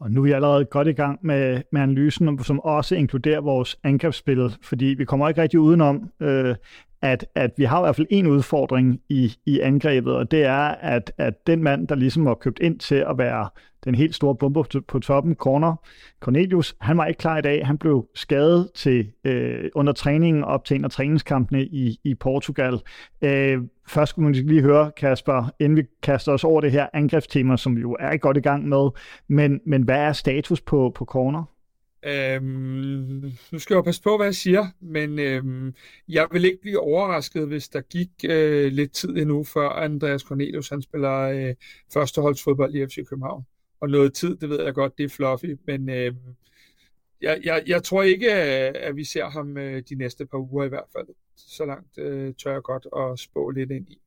Og 0.00 0.10
nu 0.10 0.20
er 0.20 0.24
vi 0.24 0.32
allerede 0.32 0.64
godt 0.64 0.88
i 0.88 0.92
gang 0.92 1.18
med, 1.22 1.62
med 1.72 1.80
analysen, 1.80 2.44
som 2.44 2.60
også 2.60 2.94
inkluderer 2.94 3.40
vores 3.40 3.76
angrebsspil, 3.84 4.56
fordi 4.62 4.84
vi 4.84 5.04
kommer 5.04 5.28
ikke 5.28 5.42
rigtig 5.42 5.60
udenom, 5.60 6.10
øh, 6.20 6.54
at, 7.02 7.26
at 7.34 7.50
vi 7.56 7.64
har 7.64 7.78
i 7.78 7.82
hvert 7.82 7.96
fald 7.96 8.06
en 8.10 8.26
udfordring 8.26 9.00
i, 9.08 9.36
i 9.46 9.60
angrebet, 9.60 10.14
og 10.14 10.30
det 10.30 10.44
er, 10.44 10.68
at, 10.68 11.12
at 11.18 11.46
den 11.46 11.62
mand, 11.62 11.88
der 11.88 11.94
ligesom 11.94 12.24
var 12.24 12.34
købt 12.34 12.58
ind 12.58 12.78
til 12.78 12.94
at 12.94 13.18
være 13.18 13.48
den 13.84 13.94
helt 13.94 14.14
store 14.14 14.34
bombe 14.34 14.62
på, 14.62 14.80
på 14.88 14.98
toppen, 14.98 15.34
corner, 15.34 15.76
Cornelius, 16.20 16.74
han 16.80 16.98
var 16.98 17.06
ikke 17.06 17.18
klar 17.18 17.38
i 17.38 17.42
dag. 17.42 17.66
Han 17.66 17.78
blev 17.78 18.06
skadet 18.14 18.70
til 18.74 19.12
øh, 19.24 19.70
under 19.74 19.92
træningen 19.92 20.44
op 20.44 20.64
til 20.64 20.74
en 20.74 20.84
af 20.84 20.90
træningskampene 20.90 21.64
i, 21.64 22.00
i 22.04 22.14
Portugal. 22.14 22.80
Øh, 23.22 23.58
først 23.88 24.10
skulle 24.10 24.24
man 24.24 24.34
lige 24.34 24.62
høre, 24.62 24.90
Kasper, 24.96 25.50
inden 25.58 25.76
vi 25.76 25.82
kaster 26.02 26.32
os 26.32 26.44
over 26.44 26.60
det 26.60 26.72
her 26.72 26.86
angrebstema, 26.92 27.56
som 27.56 27.76
vi 27.76 27.80
jo 27.80 27.96
er 28.00 28.16
godt 28.16 28.36
i 28.36 28.40
gang 28.40 28.68
med, 28.68 28.88
men, 29.28 29.60
men 29.66 29.82
hvad 29.82 29.98
er 29.98 30.12
status 30.12 30.60
på, 30.60 30.92
på 30.94 31.04
corner? 31.04 31.44
Øhm, 32.02 33.32
nu 33.52 33.58
skal 33.58 33.74
jeg 33.74 33.84
passe 33.84 34.02
på, 34.02 34.16
hvad 34.16 34.26
jeg 34.26 34.34
siger, 34.34 34.66
men 34.80 35.18
øhm, 35.18 35.74
jeg 36.08 36.28
vil 36.32 36.44
ikke 36.44 36.60
blive 36.60 36.80
overrasket, 36.80 37.46
hvis 37.46 37.68
der 37.68 37.80
gik 37.80 38.10
øh, 38.24 38.72
lidt 38.72 38.92
tid 38.92 39.08
endnu, 39.08 39.44
før 39.44 39.68
Andreas 39.68 40.22
Cornelius 40.22 40.68
han 40.68 40.82
spiller 40.82 41.18
øh, 41.20 41.54
førsteholdsfodbold 41.92 42.74
i 42.74 42.86
FC 42.86 43.06
København. 43.08 43.44
Og 43.80 43.88
noget 43.88 44.14
tid, 44.14 44.36
det 44.36 44.48
ved 44.48 44.62
jeg 44.64 44.74
godt, 44.74 44.98
det 44.98 45.04
er 45.04 45.08
fluffy, 45.08 45.56
men 45.66 45.88
øh, 45.88 46.14
jeg, 47.20 47.40
jeg, 47.44 47.62
jeg 47.66 47.82
tror 47.82 48.02
ikke, 48.02 48.32
at, 48.32 48.76
at 48.76 48.96
vi 48.96 49.04
ser 49.04 49.24
ham 49.24 49.56
øh, 49.56 49.82
de 49.88 49.94
næste 49.94 50.26
par 50.26 50.38
uger 50.38 50.64
i 50.64 50.68
hvert 50.68 50.88
fald. 50.92 51.06
Så 51.36 51.64
langt 51.64 51.98
øh, 51.98 52.34
tør 52.34 52.52
jeg 52.52 52.62
godt 52.62 52.86
at 52.96 53.18
spå 53.18 53.50
lidt 53.50 53.70
ind 53.70 53.88
i. 53.88 53.98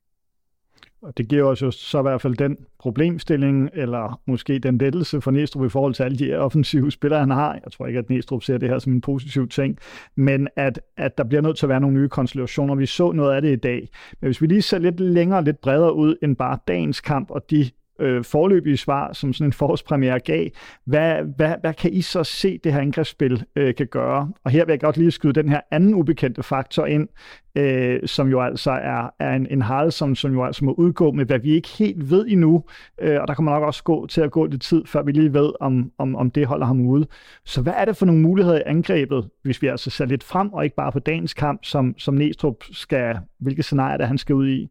Og 1.04 1.18
det 1.18 1.28
giver 1.28 1.44
os 1.44 1.62
jo 1.62 1.72
så 1.72 2.00
i 2.00 2.02
hvert 2.02 2.22
fald 2.22 2.36
den 2.36 2.58
problemstilling, 2.80 3.70
eller 3.74 4.22
måske 4.26 4.60
den 4.60 4.78
lettelse 4.78 5.22
for 5.22 5.32
Næstrup 5.32 5.66
i 5.66 5.70
forhold 5.70 5.94
til 5.94 6.04
alle 6.04 6.18
de 6.18 6.36
offensive 6.36 6.92
spillere, 6.92 7.20
han 7.20 7.30
har. 7.30 7.54
Jeg 7.54 7.72
tror 7.72 7.88
ikke, 7.88 8.00
at 8.00 8.10
Næstrup 8.10 8.44
ser 8.44 8.58
det 8.58 8.70
her 8.70 8.80
som 8.80 8.94
en 8.94 9.02
positiv 9.02 9.48
ting, 9.48 9.78
men 10.16 10.48
at, 10.56 10.80
at 10.98 11.18
der 11.18 11.24
bliver 11.24 11.42
nødt 11.42 11.58
til 11.58 11.66
at 11.66 11.70
være 11.70 11.80
nogle 11.80 11.98
nye 11.98 12.10
konstellationer. 12.10 12.76
Vi 12.76 12.86
så 12.86 13.12
noget 13.12 13.36
af 13.36 13.42
det 13.42 13.52
i 13.52 13.56
dag. 13.56 13.90
Men 14.22 14.28
hvis 14.28 14.42
vi 14.42 14.48
lige 14.48 14.62
ser 14.62 14.80
lidt 14.80 15.00
længere, 15.00 15.44
lidt 15.44 15.62
bredere 15.62 15.96
ud 15.96 16.16
end 16.24 16.36
bare 16.36 16.58
dagens 16.68 17.02
kamp 17.02 17.32
og 17.32 17.52
de 17.52 17.70
øh, 18.00 18.24
forløbige 18.24 18.78
svar, 18.78 19.14
som 19.14 19.34
sådan 19.34 19.48
en 19.48 19.54
forårspremiere 19.62 20.20
gav. 20.20 20.50
Hvad, 20.86 21.24
hvad, 21.36 21.56
hvad 21.62 21.74
kan 21.74 21.94
I 21.94 22.02
så 22.02 22.24
se, 22.24 22.58
det 22.64 22.74
her 22.74 22.80
angrebsspil 22.80 23.44
øh, 23.56 23.76
kan 23.76 23.88
gøre? 23.88 24.32
Og 24.44 24.52
her 24.52 24.66
vil 24.66 24.74
jeg 24.74 24.80
godt 24.80 24.98
lige 24.98 25.12
skyde 25.12 25.34
den 25.34 25.50
her 25.50 25.62
anden 25.72 25.94
ubekendte 25.94 26.44
faktor 26.44 26.86
ind, 26.86 27.08
øh, 27.56 28.00
som 28.06 28.30
jo 28.30 28.42
altså 28.42 28.72
er, 28.72 29.10
er 29.20 29.36
en, 29.36 29.48
en 29.50 29.62
hal, 29.62 29.92
som, 29.92 30.16
som 30.16 30.34
jo 30.34 30.44
altså 30.44 30.66
må 30.66 30.74
udgå 30.74 31.12
med, 31.12 31.26
hvad 31.26 31.40
vi 31.40 31.52
ikke 31.52 31.70
helt 31.70 32.10
ved 32.10 32.26
endnu. 32.28 32.64
Øh, 33.02 33.22
og 33.22 33.28
der 33.28 33.34
kommer 33.34 33.52
nok 33.52 33.64
også 33.64 33.84
gå 33.84 34.08
til 34.08 34.22
at 34.22 34.32
gå 34.32 34.46
lidt 34.46 34.62
tid, 34.62 34.86
før 34.86 35.04
vi 35.04 35.12
lige 35.12 35.34
ved, 35.34 35.52
om, 35.60 35.92
om, 35.98 36.16
om 36.16 36.32
det 36.32 36.46
holder 36.46 36.66
ham 36.66 36.82
ude. 36.82 37.08
Så 37.46 37.62
hvad 37.62 37.74
er 37.78 37.86
det 37.86 37.98
for 37.98 38.06
nogle 38.06 38.22
muligheder 38.22 38.58
i 38.58 38.64
angrebet, 38.66 39.30
hvis 39.44 39.62
vi 39.62 39.68
altså 39.68 39.90
ser 39.90 40.06
lidt 40.06 40.24
frem, 40.24 40.54
og 40.54 40.64
ikke 40.64 40.76
bare 40.76 40.92
på 40.92 41.00
dagens 41.00 41.34
kamp, 41.34 41.66
som, 41.66 41.96
som 41.98 42.14
Næstrup 42.14 42.64
skal, 42.72 43.18
hvilke 43.40 43.64
scenarier 43.64 43.98
der 43.98 44.06
han 44.06 44.18
skal 44.18 44.36
ud 44.36 44.48
i? 44.48 44.70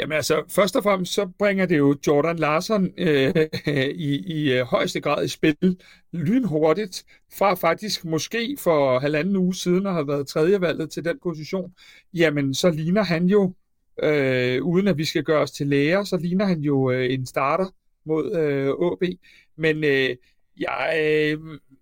Jamen 0.00 0.16
altså, 0.16 0.42
først 0.48 0.76
og 0.76 0.82
fremmest 0.82 1.12
så 1.12 1.26
bringer 1.38 1.66
det 1.66 1.78
jo 1.78 1.96
Jordan 2.06 2.36
Larsen 2.36 2.92
øh, 2.98 3.34
i, 3.94 4.16
i 4.16 4.52
øh, 4.52 4.64
højeste 4.64 5.00
grad 5.00 5.24
i 5.24 5.28
spil 5.28 5.80
lynhurtigt, 6.12 7.04
fra 7.38 7.54
faktisk 7.54 8.04
måske 8.04 8.56
for 8.58 8.98
halvanden 8.98 9.36
uge 9.36 9.54
siden 9.54 9.86
at 9.86 9.92
have 9.92 10.08
været 10.08 10.26
tredjevalget 10.26 10.90
til 10.90 11.04
den 11.04 11.18
position. 11.22 11.74
Jamen, 12.14 12.54
så 12.54 12.70
ligner 12.70 13.02
han 13.02 13.26
jo, 13.26 13.54
øh, 14.02 14.62
uden 14.62 14.88
at 14.88 14.98
vi 14.98 15.04
skal 15.04 15.24
gøre 15.24 15.42
os 15.42 15.50
til 15.50 15.66
læger, 15.66 16.04
så 16.04 16.16
ligner 16.16 16.44
han 16.44 16.60
jo 16.60 16.90
øh, 16.90 17.12
en 17.14 17.26
starter 17.26 17.66
mod 18.06 18.36
øh, 18.36 18.68
AB. 18.68 19.18
Men 19.56 19.84
øh, 19.84 20.16
jeg, 20.60 20.94
øh, 21.00 21.38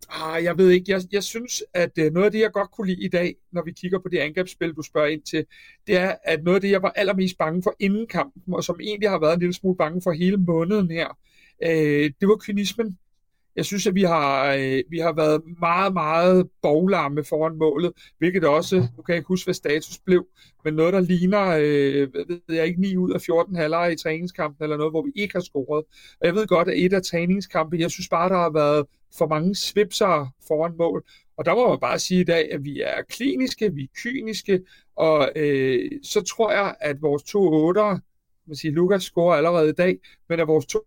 ah, 0.09 0.45
jeg 0.45 0.59
ved 0.59 0.71
ikke, 0.71 0.93
jeg, 0.93 1.03
jeg 1.13 1.23
synes, 1.23 1.65
at 1.75 1.99
øh, 1.99 2.13
noget 2.13 2.27
af 2.27 2.33
det, 2.33 2.41
jeg 2.41 2.53
godt 2.53 2.71
kunne 2.71 2.87
lide 2.87 3.05
i 3.05 3.09
dag, 3.09 3.37
når 3.53 3.63
vi 3.63 3.73
kigger 3.73 3.99
på 3.99 4.09
det 4.09 4.19
angrebsspil, 4.19 4.73
du 4.73 4.83
spørger 4.83 5.09
ind 5.09 5.23
til, 5.23 5.45
det 5.87 5.97
er, 5.97 6.15
at 6.25 6.45
noget 6.45 6.55
af 6.55 6.61
det, 6.61 6.71
jeg 6.71 6.83
var 6.83 6.93
allermest 6.97 7.39
bange 7.39 7.63
for 7.63 7.75
inden 7.79 8.07
kampen, 8.07 8.55
og 8.55 8.65
som 8.65 8.81
egentlig 8.81 9.11
har 9.11 9.19
været 9.19 9.35
en 9.35 9.41
lille 9.41 9.55
smule 9.55 9.77
bange 9.77 10.03
for 10.03 10.13
hele 10.13 10.37
måneden 10.37 10.91
her, 10.91 11.19
øh, 11.63 12.11
det 12.21 12.29
var 12.29 12.37
kynismen. 12.37 12.99
Jeg 13.57 13.67
synes, 13.67 13.87
at 13.87 13.95
vi 13.95 14.03
har, 14.03 14.55
øh, 14.55 14.83
vi 14.91 14.99
har 14.99 15.13
været 15.13 15.43
meget, 15.61 15.93
meget 15.93 16.49
boglamme 16.63 17.25
foran 17.25 17.57
målet, 17.57 17.93
hvilket 18.19 18.45
også, 18.45 18.77
nu 18.77 19.03
kan 19.03 19.13
jeg 19.13 19.17
ikke 19.17 19.29
huske, 19.29 19.47
hvad 19.47 19.55
status 19.55 19.99
blev, 19.99 20.27
men 20.65 20.75
noget, 20.75 20.93
der 20.93 21.01
ligner, 21.01 21.47
øh, 21.61 22.09
ved 22.49 22.57
jeg 22.57 22.67
ikke, 22.67 22.81
9 22.81 22.97
ud 22.97 23.13
af 23.13 23.21
14 23.21 23.57
halvleje 23.57 23.93
i 23.93 23.97
træningskampen, 23.97 24.63
eller 24.63 24.77
noget, 24.77 24.93
hvor 24.93 25.03
vi 25.03 25.13
ikke 25.15 25.35
har 25.35 25.41
scoret. 25.41 25.85
Og 26.21 26.27
jeg 26.27 26.35
ved 26.35 26.47
godt, 26.47 26.69
at 26.69 26.85
et 26.85 26.93
af 26.93 27.03
træningskampe, 27.03 27.79
jeg 27.79 27.91
synes 27.91 28.09
bare, 28.09 28.29
der 28.29 28.37
har 28.37 28.51
været 28.51 28.87
for 29.15 29.27
mange 29.27 29.55
svipser 29.55 30.35
foran 30.49 30.77
mål. 30.79 31.05
Og 31.37 31.45
der 31.45 31.55
må 31.55 31.69
man 31.69 31.81
bare 31.81 31.99
sige 31.99 32.21
i 32.21 32.25
dag, 32.25 32.53
at 32.53 32.65
vi 32.65 32.81
er 32.81 33.03
kliniske, 33.09 33.75
vi 33.75 33.83
er 33.83 34.01
kyniske, 34.03 34.61
og 34.97 35.33
øh, 35.37 35.91
så 36.03 36.21
tror 36.21 36.53
jeg, 36.53 36.75
at 36.81 37.03
vores 37.03 37.23
to 37.23 37.53
otter, 37.53 37.99
man 38.47 38.57
siger, 38.57 38.73
Lukas 38.73 39.03
scorer 39.03 39.37
allerede 39.37 39.69
i 39.69 39.73
dag, 39.73 39.99
men 40.29 40.41
at 40.41 40.49
vores 40.49 40.67
to 40.67 40.79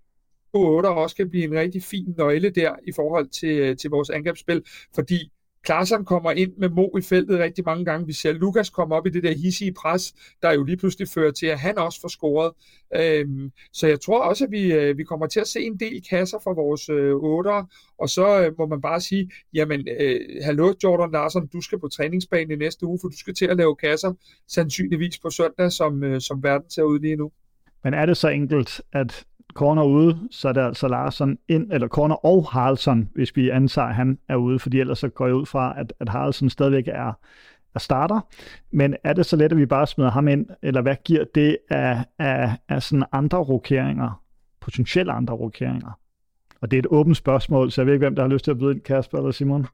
8 0.53 0.87
også 0.87 1.15
kan 1.15 1.29
blive 1.29 1.43
en 1.43 1.53
rigtig 1.53 1.83
fin 1.83 2.15
nøgle 2.17 2.49
der 2.49 2.75
i 2.87 2.91
forhold 2.91 3.27
til, 3.27 3.57
øh, 3.59 3.77
til 3.77 3.89
vores 3.89 4.09
angrebsspil, 4.09 4.63
fordi 4.95 5.31
Klaarsson 5.63 6.05
kommer 6.05 6.31
ind 6.31 6.53
med 6.57 6.69
Mo 6.69 6.97
i 6.97 7.01
feltet 7.01 7.39
rigtig 7.39 7.65
mange 7.65 7.85
gange. 7.85 8.05
Vi 8.05 8.13
ser 8.13 8.33
Lukas 8.33 8.69
komme 8.69 8.95
op 8.95 9.07
i 9.07 9.09
det 9.09 9.23
der 9.23 9.31
hissige 9.31 9.73
pres, 9.73 10.13
der 10.41 10.51
jo 10.51 10.63
lige 10.63 10.77
pludselig 10.77 11.07
fører 11.07 11.31
til, 11.31 11.45
at 11.45 11.59
han 11.59 11.77
også 11.77 12.01
får 12.01 12.07
scoret. 12.07 12.51
Øhm, 12.95 13.51
så 13.73 13.87
jeg 13.87 14.01
tror 14.01 14.23
også, 14.23 14.45
at 14.45 14.51
vi, 14.51 14.73
øh, 14.73 14.97
vi 14.97 15.03
kommer 15.03 15.27
til 15.27 15.39
at 15.39 15.47
se 15.47 15.59
en 15.59 15.79
del 15.79 16.03
kasser 16.09 16.39
fra 16.43 16.53
vores 16.53 16.89
øh, 16.89 17.15
otter, 17.15 17.65
og 17.97 18.09
så 18.09 18.45
øh, 18.45 18.51
må 18.57 18.65
man 18.67 18.81
bare 18.81 19.01
sige, 19.01 19.31
jamen, 19.53 19.87
øh, 19.99 20.19
hallo 20.43 20.73
Jordan 20.83 21.11
Larsen, 21.11 21.47
du 21.47 21.61
skal 21.61 21.79
på 21.79 21.87
træningsbanen 21.87 22.51
i 22.51 22.55
næste 22.55 22.85
uge, 22.85 22.99
for 23.01 23.07
du 23.07 23.17
skal 23.17 23.33
til 23.33 23.45
at 23.45 23.57
lave 23.57 23.75
kasser, 23.75 24.13
sandsynligvis 24.47 25.19
på 25.19 25.29
søndag, 25.29 25.71
som, 25.71 26.03
øh, 26.03 26.21
som 26.21 26.43
verden 26.43 26.69
ser 26.69 26.83
ud 26.83 26.99
lige 26.99 27.15
nu. 27.15 27.31
Men 27.83 27.93
er 27.93 28.05
det 28.05 28.17
så 28.17 28.27
enkelt, 28.27 28.81
at 28.93 29.25
corner 29.53 29.83
ude, 29.83 30.19
så 30.31 30.49
er 30.49 30.53
det 30.53 30.61
altså 30.61 30.87
Larsson 30.87 31.37
ind, 31.47 31.71
eller 31.71 31.87
corner 31.87 32.25
og 32.25 32.47
Haraldsson, 32.51 33.09
hvis 33.15 33.35
vi 33.35 33.49
antager, 33.49 33.87
at 33.87 33.95
han 33.95 34.17
er 34.29 34.35
ude, 34.35 34.59
fordi 34.59 34.79
ellers 34.79 34.99
så 34.99 35.09
går 35.09 35.25
jeg 35.25 35.35
ud 35.35 35.45
fra, 35.45 35.73
at, 35.79 35.93
at 35.99 36.09
Haraldsson 36.09 36.49
stadigvæk 36.49 36.87
er, 36.87 37.13
er 37.75 37.79
starter. 37.79 38.19
Men 38.71 38.95
er 39.03 39.13
det 39.13 39.25
så 39.25 39.35
let, 39.35 39.51
at 39.51 39.57
vi 39.57 39.65
bare 39.65 39.87
smider 39.87 40.11
ham 40.11 40.27
ind, 40.27 40.45
eller 40.61 40.81
hvad 40.81 40.95
giver 41.05 41.23
det 41.35 41.57
af, 41.69 42.05
af, 42.19 42.57
af 42.69 42.83
sådan 42.83 43.05
andre 43.11 43.37
rokeringer, 43.37 44.21
potentielle 44.61 45.11
andre 45.11 45.33
rokeringer? 45.33 45.91
Og 46.61 46.71
det 46.71 46.77
er 46.77 46.81
et 46.81 46.87
åbent 46.89 47.17
spørgsmål, 47.17 47.71
så 47.71 47.81
jeg 47.81 47.85
ved 47.85 47.93
ikke, 47.93 48.03
hvem 48.03 48.15
der 48.15 48.23
har 48.23 48.29
lyst 48.29 48.43
til 48.43 48.51
at 48.51 48.57
byde 48.57 48.71
ind, 48.71 48.81
Kasper 48.81 49.17
eller 49.17 49.31
Simon. 49.31 49.67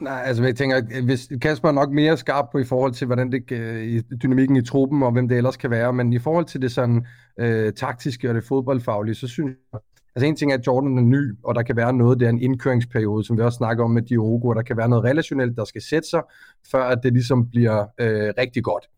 Nej, 0.00 0.22
altså 0.24 0.44
jeg 0.44 0.56
tænker, 0.56 1.02
hvis 1.04 1.28
Kasper 1.42 1.68
er 1.68 1.72
nok 1.72 1.90
mere 1.90 2.16
skarp 2.16 2.48
på 2.52 2.58
i 2.58 2.64
forhold 2.64 2.92
til, 2.92 3.06
hvordan 3.06 3.32
det 3.32 3.52
øh, 3.52 4.02
dynamikken 4.22 4.56
i 4.56 4.64
truppen, 4.64 5.02
og 5.02 5.12
hvem 5.12 5.28
det 5.28 5.36
ellers 5.36 5.56
kan 5.56 5.70
være, 5.70 5.92
men 5.92 6.12
i 6.12 6.18
forhold 6.18 6.44
til 6.44 6.62
det 6.62 6.72
sådan 6.72 7.06
øh, 7.40 7.72
taktiske 7.72 8.28
og 8.28 8.34
det 8.34 8.44
fodboldfaglige, 8.44 9.14
så 9.14 9.28
synes 9.28 9.56
jeg, 9.72 9.80
altså 10.16 10.26
en 10.26 10.36
ting 10.36 10.52
er, 10.52 10.58
at 10.58 10.66
Jordan 10.66 10.98
er 10.98 11.02
ny, 11.02 11.34
og 11.44 11.54
der 11.54 11.62
kan 11.62 11.76
være 11.76 11.92
noget, 11.92 12.20
det 12.20 12.26
er 12.26 12.30
en 12.30 12.42
indkøringsperiode, 12.42 13.24
som 13.24 13.36
vi 13.36 13.42
også 13.42 13.56
snakker 13.56 13.84
om 13.84 13.90
med 13.90 14.02
Diogo, 14.02 14.48
og 14.48 14.56
der 14.56 14.62
kan 14.62 14.76
være 14.76 14.88
noget 14.88 15.04
relationelt, 15.04 15.56
der 15.56 15.64
skal 15.64 15.82
sætte 15.82 16.08
sig, 16.08 16.22
før 16.70 16.82
at 16.82 16.98
det 17.02 17.12
ligesom 17.12 17.48
bliver 17.50 17.86
øh, 18.00 18.32
rigtig 18.38 18.64
godt. 18.64 18.88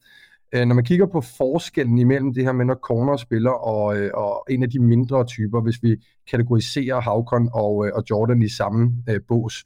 Øh, 0.54 0.66
når 0.66 0.74
man 0.74 0.84
kigger 0.84 1.06
på 1.06 1.20
forskellen 1.20 1.98
imellem 1.98 2.34
det 2.34 2.44
her 2.44 2.52
med, 2.52 2.64
når 2.64 2.74
corner 2.74 3.16
spiller 3.16 3.50
og, 3.50 3.98
øh, 3.98 4.10
og 4.14 4.44
en 4.50 4.62
af 4.62 4.70
de 4.70 4.78
mindre 4.78 5.24
typer, 5.24 5.60
hvis 5.60 5.82
vi 5.82 5.96
kategoriserer 6.30 7.00
Havkon 7.00 7.48
og, 7.52 7.86
øh, 7.86 7.92
og 7.94 8.04
Jordan 8.10 8.42
i 8.42 8.48
samme 8.48 8.92
øh, 9.08 9.20
bås, 9.28 9.64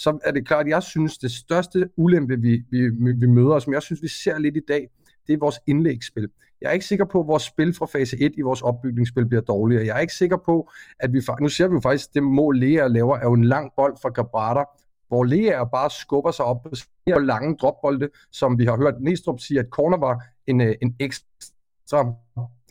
så 0.00 0.18
er 0.24 0.30
det 0.30 0.46
klart, 0.46 0.66
at 0.66 0.70
jeg 0.70 0.82
synes, 0.82 1.18
det 1.18 1.30
største 1.30 1.88
ulempe, 1.96 2.40
vi, 2.40 2.62
vi, 2.70 2.88
vi 3.12 3.26
møder, 3.26 3.54
og 3.54 3.62
som 3.62 3.72
jeg 3.72 3.82
synes, 3.82 4.02
vi 4.02 4.08
ser 4.08 4.38
lidt 4.38 4.56
i 4.56 4.60
dag, 4.68 4.88
det 5.26 5.32
er 5.32 5.38
vores 5.38 5.60
indlægsspil. 5.66 6.28
Jeg 6.60 6.68
er 6.68 6.72
ikke 6.72 6.86
sikker 6.86 7.04
på, 7.04 7.20
at 7.20 7.26
vores 7.26 7.42
spil 7.42 7.74
fra 7.74 7.86
fase 7.86 8.16
1 8.20 8.32
i 8.38 8.40
vores 8.40 8.62
opbygningsspil 8.62 9.26
bliver 9.26 9.40
dårligere. 9.40 9.86
Jeg 9.86 9.96
er 9.96 10.00
ikke 10.00 10.14
sikker 10.14 10.36
på, 10.36 10.70
at 11.00 11.12
vi... 11.12 11.20
Nu 11.40 11.48
ser 11.48 11.68
vi 11.68 11.74
jo 11.74 11.80
faktisk, 11.80 12.08
at 12.08 12.14
det 12.14 12.22
mål 12.22 12.58
Lea 12.58 12.86
laver, 12.86 13.16
er 13.16 13.24
jo 13.24 13.32
en 13.32 13.44
lang 13.44 13.70
bold 13.76 13.96
fra 14.02 14.08
Gabrata, 14.08 14.64
hvor 15.08 15.24
Lea 15.24 15.64
bare 15.64 15.90
skubber 15.90 16.30
sig 16.30 16.44
op 16.44 16.62
på 16.62 16.70
lange 17.06 17.56
dropbolde, 17.56 18.08
som 18.32 18.58
vi 18.58 18.64
har 18.64 18.76
hørt 18.76 18.94
Næstrup 19.00 19.40
sige, 19.40 19.60
at 19.60 19.66
corner 19.70 19.98
var 19.98 20.24
en, 20.46 20.60
øh, 20.60 20.74
en 20.82 20.96
ekstra 21.00 21.26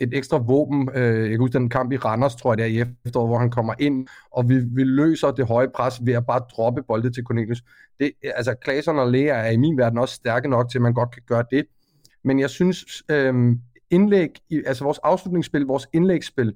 et 0.01 0.13
ekstra 0.13 0.37
våben. 0.37 0.89
Øh, 0.95 1.21
jeg 1.21 1.29
kan 1.29 1.39
huske 1.39 1.53
den 1.53 1.69
kamp 1.69 1.91
i 1.91 1.97
Randers, 1.97 2.35
tror 2.35 2.51
jeg 2.51 2.57
der 2.57 2.65
i 2.65 2.79
efteråret, 3.05 3.29
hvor 3.29 3.37
han 3.37 3.51
kommer 3.51 3.73
ind, 3.79 4.07
og 4.31 4.49
vi, 4.49 4.59
vi 4.59 4.83
løser 4.83 5.31
det 5.31 5.47
høje 5.47 5.67
pres 5.75 6.05
ved 6.05 6.13
at 6.13 6.25
bare 6.25 6.39
droppe 6.39 6.83
bolde 6.83 7.09
til 7.09 7.23
Cornelius. 7.23 7.61
Det, 7.99 8.11
altså, 8.23 8.53
Klaasson 8.53 8.99
og 8.99 9.11
Lea 9.11 9.47
er 9.47 9.51
i 9.51 9.57
min 9.57 9.77
verden 9.77 9.99
også 9.99 10.15
stærke 10.15 10.49
nok 10.49 10.69
til, 10.69 10.77
at 10.77 10.81
man 10.81 10.93
godt 10.93 11.11
kan 11.11 11.21
gøre 11.27 11.43
det. 11.51 11.65
Men 12.23 12.39
jeg 12.39 12.49
synes, 12.49 13.03
øh, 13.11 13.55
indlæg, 13.91 14.29
altså 14.65 14.83
vores 14.83 14.99
afslutningsspil, 15.03 15.61
vores 15.61 15.87
indlægsspil, 15.93 16.53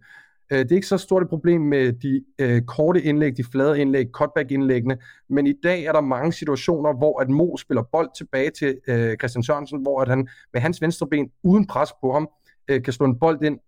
øh, 0.52 0.60
det 0.60 0.72
er 0.72 0.76
ikke 0.76 0.88
så 0.88 0.98
stort 0.98 1.24
et 1.24 1.30
problem 1.30 1.62
med 1.62 1.94
de 1.94 2.24
øh, 2.40 2.62
korte 2.62 3.02
indlæg, 3.02 3.38
de 3.38 3.44
flade 3.44 3.82
indlæg, 3.82 4.08
cutback-indlæggene, 4.12 4.98
men 5.30 5.48
i 5.48 5.54
dag 5.64 5.84
er 5.84 5.92
der 5.92 6.02
mange 6.02 6.34
situationer, 6.34 6.94
hvor 6.94 7.22
at 7.22 7.30
Mo 7.30 7.58
spiller 7.58 7.84
bold 7.92 8.10
tilbage 8.18 8.52
til 8.60 8.80
øh, 8.88 9.18
Christian 9.18 9.44
Sørensen, 9.44 9.82
hvor 9.82 10.02
at 10.02 10.08
han 10.08 10.28
med 10.54 10.62
hans 10.62 10.82
venstre 10.82 11.08
ben 11.08 11.30
uden 11.44 11.68
pres 11.68 11.90
på 12.02 12.12
ham, 12.12 12.30
øh, 12.68 12.84
kan 12.84 12.94
slå 12.94 13.06
en 13.06 13.20
bold 13.20 13.44
ind 13.44 13.60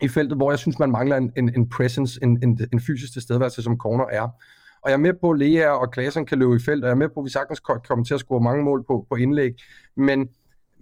i 0.00 0.08
feltet, 0.08 0.36
hvor 0.36 0.50
jeg 0.50 0.58
synes, 0.58 0.78
man 0.78 0.90
mangler 0.90 1.16
en, 1.16 1.32
en, 1.36 1.54
en 1.56 1.68
presence, 1.68 2.18
en, 2.22 2.38
en, 2.42 2.60
en 2.72 2.80
fysisk 2.80 3.12
tilstedeværelse, 3.12 3.62
som 3.62 3.78
corner 3.78 4.04
er. 4.10 4.28
Og 4.82 4.90
jeg 4.90 4.92
er 4.92 4.96
med 4.96 5.12
på, 5.20 5.30
at 5.30 5.38
Lea 5.38 5.68
og 5.68 5.90
Klaasen 5.92 6.26
kan 6.26 6.38
løbe 6.38 6.56
i 6.56 6.58
felt, 6.58 6.84
og 6.84 6.88
jeg 6.88 6.94
er 6.94 6.98
med 6.98 7.08
på, 7.08 7.20
at 7.20 7.24
vi 7.24 7.30
sagtens 7.30 7.60
kan 7.60 7.80
komme 7.88 8.04
til 8.04 8.14
at 8.14 8.20
score 8.20 8.40
mange 8.40 8.64
mål 8.64 8.84
på, 8.86 9.06
på 9.10 9.14
indlæg, 9.14 9.54
men 9.96 10.28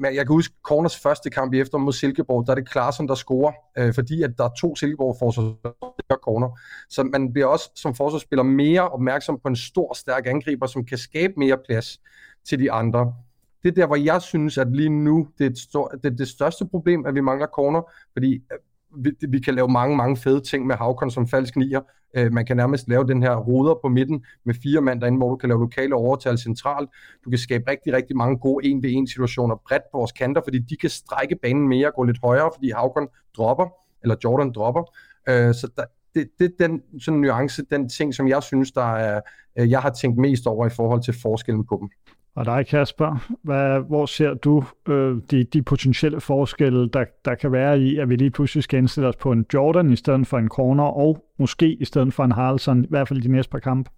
men 0.00 0.14
jeg 0.14 0.26
kan 0.26 0.34
huske 0.34 0.54
Corners 0.62 0.98
første 0.98 1.30
kamp 1.30 1.54
i 1.54 1.60
efter 1.60 1.78
mod 1.78 1.92
Silkeborg, 1.92 2.46
der 2.46 2.50
er 2.50 2.54
det 2.54 2.68
Klaasen, 2.68 3.08
der 3.08 3.14
scorer, 3.14 3.52
øh, 3.78 3.94
fordi 3.94 4.22
at 4.22 4.30
der 4.38 4.44
er 4.44 4.50
to 4.60 4.76
Silkeborg 4.76 5.16
forsvarsspillere 5.18 6.18
corner. 6.22 6.58
Så 6.88 7.02
man 7.02 7.32
bliver 7.32 7.46
også 7.46 7.70
som 7.74 7.94
forsvarsspiller 7.94 8.42
mere 8.42 8.88
opmærksom 8.88 9.38
på 9.42 9.48
en 9.48 9.56
stor, 9.56 9.94
stærk 9.94 10.26
angriber, 10.26 10.66
som 10.66 10.84
kan 10.84 10.98
skabe 10.98 11.32
mere 11.36 11.58
plads 11.66 12.00
til 12.48 12.58
de 12.58 12.72
andre. 12.72 13.14
Det 13.62 13.68
er 13.68 13.74
der, 13.74 13.86
hvor 13.86 13.96
jeg 13.96 14.22
synes, 14.22 14.58
at 14.58 14.72
lige 14.72 14.88
nu, 14.88 15.28
det 15.38 15.46
er, 15.46 15.50
et 15.50 15.58
stor, 15.58 15.88
det, 15.88 16.12
er 16.12 16.16
det 16.16 16.28
største 16.28 16.66
problem, 16.66 17.06
at 17.06 17.14
vi 17.14 17.20
mangler 17.20 17.46
corner, 17.46 17.82
fordi 18.12 18.34
øh, 18.34 18.58
vi, 19.04 19.10
vi 19.28 19.40
kan 19.40 19.54
lave 19.54 19.68
mange, 19.68 19.96
mange 19.96 20.16
fede 20.16 20.40
ting 20.40 20.66
med 20.66 20.76
Havkon 20.76 21.10
som 21.10 21.28
falsk 21.28 21.56
nier. 21.56 21.80
Øh, 22.16 22.32
man 22.32 22.46
kan 22.46 22.56
nærmest 22.56 22.88
lave 22.88 23.06
den 23.06 23.22
her 23.22 23.36
ruder 23.36 23.74
på 23.82 23.88
midten 23.88 24.24
med 24.44 24.54
fire 24.62 24.80
mand 24.80 25.00
derinde, 25.00 25.18
hvor 25.18 25.30
du 25.30 25.36
kan 25.36 25.48
lave 25.48 25.60
lokale 25.60 25.94
overtal 25.94 26.38
centralt. 26.38 26.90
Du 27.24 27.30
kan 27.30 27.38
skabe 27.38 27.70
rigtig, 27.70 27.92
rigtig 27.92 28.16
mange 28.16 28.38
gode 28.38 28.66
1v1 28.66 29.10
situationer 29.10 29.56
bredt 29.68 29.82
på 29.92 29.98
vores 29.98 30.12
kanter, 30.12 30.40
fordi 30.44 30.58
de 30.58 30.76
kan 30.76 30.90
strække 30.90 31.36
banen 31.42 31.68
mere 31.68 31.86
og 31.86 31.94
gå 31.94 32.02
lidt 32.02 32.18
højere, 32.24 32.50
fordi 32.54 32.70
Havkon 32.70 33.08
dropper, 33.36 33.66
eller 34.02 34.16
Jordan 34.24 34.52
dropper. 34.52 34.82
Øh, 35.28 35.54
så 35.54 35.70
der, 35.76 35.84
det, 36.14 36.28
det 36.38 36.44
er 36.44 36.66
den 36.66 36.82
sådan 37.00 37.20
nuance, 37.20 37.62
den 37.70 37.88
ting, 37.88 38.14
som 38.14 38.28
jeg 38.28 38.42
synes, 38.42 38.72
der 38.72 38.96
er, 38.96 39.20
øh, 39.58 39.70
jeg 39.70 39.80
har 39.80 39.90
tænkt 39.90 40.18
mest 40.18 40.46
over 40.46 40.66
i 40.66 40.70
forhold 40.70 41.02
til 41.02 41.14
forskellen 41.22 41.66
på 41.66 41.78
dem. 41.80 41.90
Og 42.34 42.44
dig, 42.44 42.66
Kasper, 42.66 43.32
hvad, 43.42 43.80
hvor 43.80 44.06
ser 44.06 44.34
du 44.34 44.64
øh, 44.88 45.16
de, 45.30 45.44
de 45.44 45.62
potentielle 45.62 46.20
forskelle, 46.20 46.88
der, 46.88 47.04
der 47.24 47.34
kan 47.34 47.52
være 47.52 47.80
i, 47.80 47.98
at 47.98 48.08
vi 48.08 48.16
lige 48.16 48.30
pludselig 48.30 48.64
skal 48.64 48.78
indstille 48.78 49.08
os 49.08 49.16
på 49.16 49.32
en 49.32 49.46
Jordan 49.54 49.92
i 49.92 49.96
stedet 49.96 50.26
for 50.26 50.38
en 50.38 50.48
corner, 50.48 50.84
og 50.84 51.24
måske 51.38 51.72
i 51.72 51.84
stedet 51.84 52.14
for 52.14 52.24
en 52.24 52.32
Haraldsson, 52.32 52.84
i 52.84 52.86
hvert 52.90 53.08
fald 53.08 53.22
de 53.22 53.32
næste 53.32 53.50
par 53.50 53.58
kampe? 53.58 53.90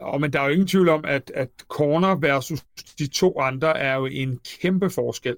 Ja, 0.00 0.18
men 0.18 0.32
der 0.32 0.40
er 0.40 0.44
jo 0.44 0.50
ingen 0.50 0.66
tvivl 0.66 0.88
om, 0.88 1.04
at, 1.04 1.32
at 1.34 1.50
corner 1.68 2.14
versus 2.14 2.62
de 2.98 3.06
to 3.06 3.40
andre 3.40 3.78
er 3.78 3.94
jo 3.94 4.06
en 4.06 4.38
kæmpe 4.62 4.90
forskel. 4.90 5.36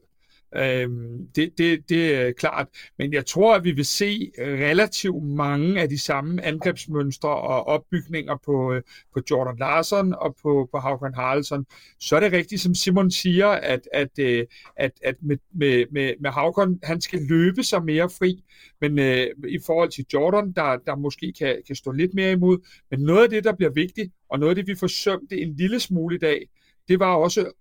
Øh, 0.56 0.88
det, 1.36 1.58
det, 1.58 1.88
det 1.88 2.14
er 2.14 2.32
klart. 2.32 2.66
Men 2.98 3.12
jeg 3.12 3.26
tror, 3.26 3.54
at 3.54 3.64
vi 3.64 3.72
vil 3.72 3.84
se 3.84 4.32
relativt 4.38 5.24
mange 5.24 5.80
af 5.80 5.88
de 5.88 5.98
samme 5.98 6.44
angrebsmønstre 6.44 7.28
og 7.28 7.66
opbygninger 7.66 8.36
på, 8.44 8.72
øh, 8.72 8.82
på 9.14 9.20
Jordan 9.30 9.56
Larsen 9.58 10.14
og 10.14 10.36
på, 10.42 10.68
på 10.72 10.78
Haugen 10.78 11.14
Haraldsson. 11.14 11.66
Så 12.00 12.16
er 12.16 12.20
det 12.20 12.32
rigtigt, 12.32 12.60
som 12.60 12.74
Simon 12.74 13.10
siger, 13.10 13.48
at, 13.48 13.88
at, 13.92 14.18
øh, 14.18 14.46
at, 14.76 14.92
at 15.02 15.14
med, 15.20 15.36
med, 15.54 15.84
med, 15.92 16.14
med 16.20 16.30
Haugen, 16.30 16.80
han 16.82 17.00
skal 17.00 17.20
løbe 17.20 17.62
sig 17.62 17.84
mere 17.84 18.10
fri. 18.18 18.44
Men 18.80 18.98
øh, 18.98 19.26
i 19.48 19.58
forhold 19.66 19.90
til 19.90 20.04
Jordan, 20.12 20.52
der, 20.52 20.76
der 20.86 20.96
måske 20.96 21.32
kan, 21.38 21.62
kan 21.66 21.76
stå 21.76 21.90
lidt 21.90 22.14
mere 22.14 22.32
imod. 22.32 22.58
Men 22.90 23.00
noget 23.00 23.22
af 23.22 23.30
det, 23.30 23.44
der 23.44 23.52
bliver 23.52 23.70
vigtigt, 23.70 24.12
og 24.30 24.38
noget 24.38 24.50
af 24.50 24.56
det, 24.56 24.66
vi 24.66 24.74
forsømte 24.74 25.40
en 25.40 25.56
lille 25.56 25.80
smule 25.80 26.16
i 26.16 26.18
dag, 26.18 26.48
det 26.88 27.00
var 27.00 27.14
også 27.14 27.52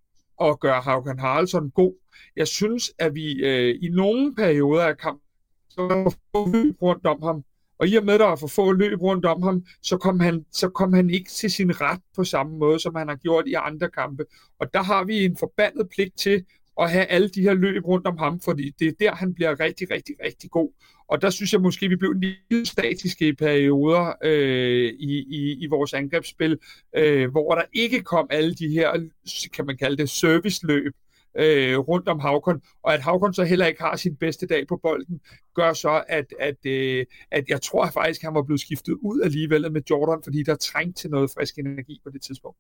at 0.42 0.60
gøre 0.60 0.82
Haugen 0.82 1.20
Haraldsson 1.20 1.72
god 1.72 1.94
jeg 2.36 2.48
synes, 2.48 2.92
at 3.00 3.16
vi 3.16 3.34
øh, 3.34 3.76
i 3.82 3.90
nogle 3.90 4.36
perioder 4.36 4.84
af 4.84 4.98
kampen, 4.98 5.22
så 5.70 5.82
var 5.82 6.16
få 6.36 6.52
løb 6.52 6.82
rundt 6.82 7.06
om 7.06 7.22
ham. 7.24 7.44
Og 7.80 7.88
i 7.88 7.96
og 7.96 8.06
med, 8.06 8.14
at 8.14 8.20
der 8.20 8.26
var 8.26 8.36
for 8.36 8.48
få 8.48 8.72
løb 8.72 9.02
rundt 9.02 9.26
om 9.26 9.42
ham, 9.44 9.66
så 9.82 9.98
kom, 9.98 10.20
han, 10.20 10.46
så 10.52 10.70
kom 10.70 10.94
han 10.94 11.10
ikke 11.10 11.30
til 11.30 11.52
sin 11.52 11.82
ret 11.82 12.02
på 12.16 12.24
samme 12.24 12.58
måde, 12.58 12.80
som 12.80 12.96
han 12.96 13.08
har 13.08 13.16
gjort 13.16 13.48
i 13.48 13.54
andre 13.54 13.90
kampe. 13.90 14.26
Og 14.60 14.74
der 14.74 14.84
har 14.84 15.04
vi 15.04 15.26
en 15.26 15.38
forbandet 15.38 15.90
pligt 15.90 16.18
til 16.18 16.46
at 16.82 16.92
have 16.92 17.06
alle 17.06 17.30
de 17.30 17.42
her 17.42 17.54
løb 17.54 17.86
rundt 17.86 18.08
om 18.08 18.18
ham, 18.18 18.40
fordi 18.40 18.72
det 18.80 18.88
er 18.88 18.92
der, 19.00 19.16
han 19.16 19.34
bliver 19.34 19.60
rigtig, 19.60 19.92
rigtig, 19.92 20.16
rigtig 20.24 20.52
god. 20.52 20.72
Og 21.08 21.22
der 21.22 21.30
synes 21.30 21.54
jeg 21.54 21.62
måske, 21.62 21.90
vi 21.90 21.96
blev 21.96 22.10
en 22.10 22.22
lille 22.22 22.66
statiske 22.66 23.28
i 23.28 23.34
perioder 23.34 24.14
øh, 24.24 24.94
i, 25.00 25.26
i, 25.30 25.64
i 25.64 25.68
vores 25.68 25.94
angrebsspil, 25.94 26.60
øh, 26.96 27.32
hvor 27.32 27.56
der 27.56 27.64
ikke 27.74 28.02
kom 28.02 28.28
alle 28.30 28.56
de 28.56 28.68
her, 28.68 29.10
kan 29.54 29.66
man 29.66 29.78
kalde 29.78 29.98
det, 29.98 30.10
serviceløb, 30.10 30.94
øh, 31.36 31.78
rundt 31.80 32.08
om 32.08 32.20
Havkon, 32.20 32.62
og 32.84 32.94
at 32.94 33.02
Havkon 33.02 33.34
så 33.34 33.44
heller 33.44 33.66
ikke 33.66 33.82
har 33.82 33.96
sin 33.96 34.16
bedste 34.16 34.48
dag 34.48 34.68
på 34.68 34.78
bolden, 34.78 35.22
gør 35.56 35.74
så, 35.74 36.04
at, 36.08 36.26
at, 36.40 36.66
øh, 36.66 37.06
at 37.32 37.50
jeg 37.50 37.62
tror 37.62 37.90
faktisk, 37.90 38.22
at 38.22 38.28
han 38.28 38.36
var 38.36 38.44
blevet 38.44 38.62
skiftet 38.62 38.94
ud 38.94 39.22
alligevel 39.22 39.72
med 39.72 39.82
Jordan, 39.90 40.24
fordi 40.24 40.44
der 40.44 40.56
trængte 40.56 41.02
til 41.02 41.10
noget 41.10 41.32
frisk 41.32 41.58
energi 41.58 42.02
på 42.04 42.10
det 42.10 42.22
tidspunkt. 42.22 42.58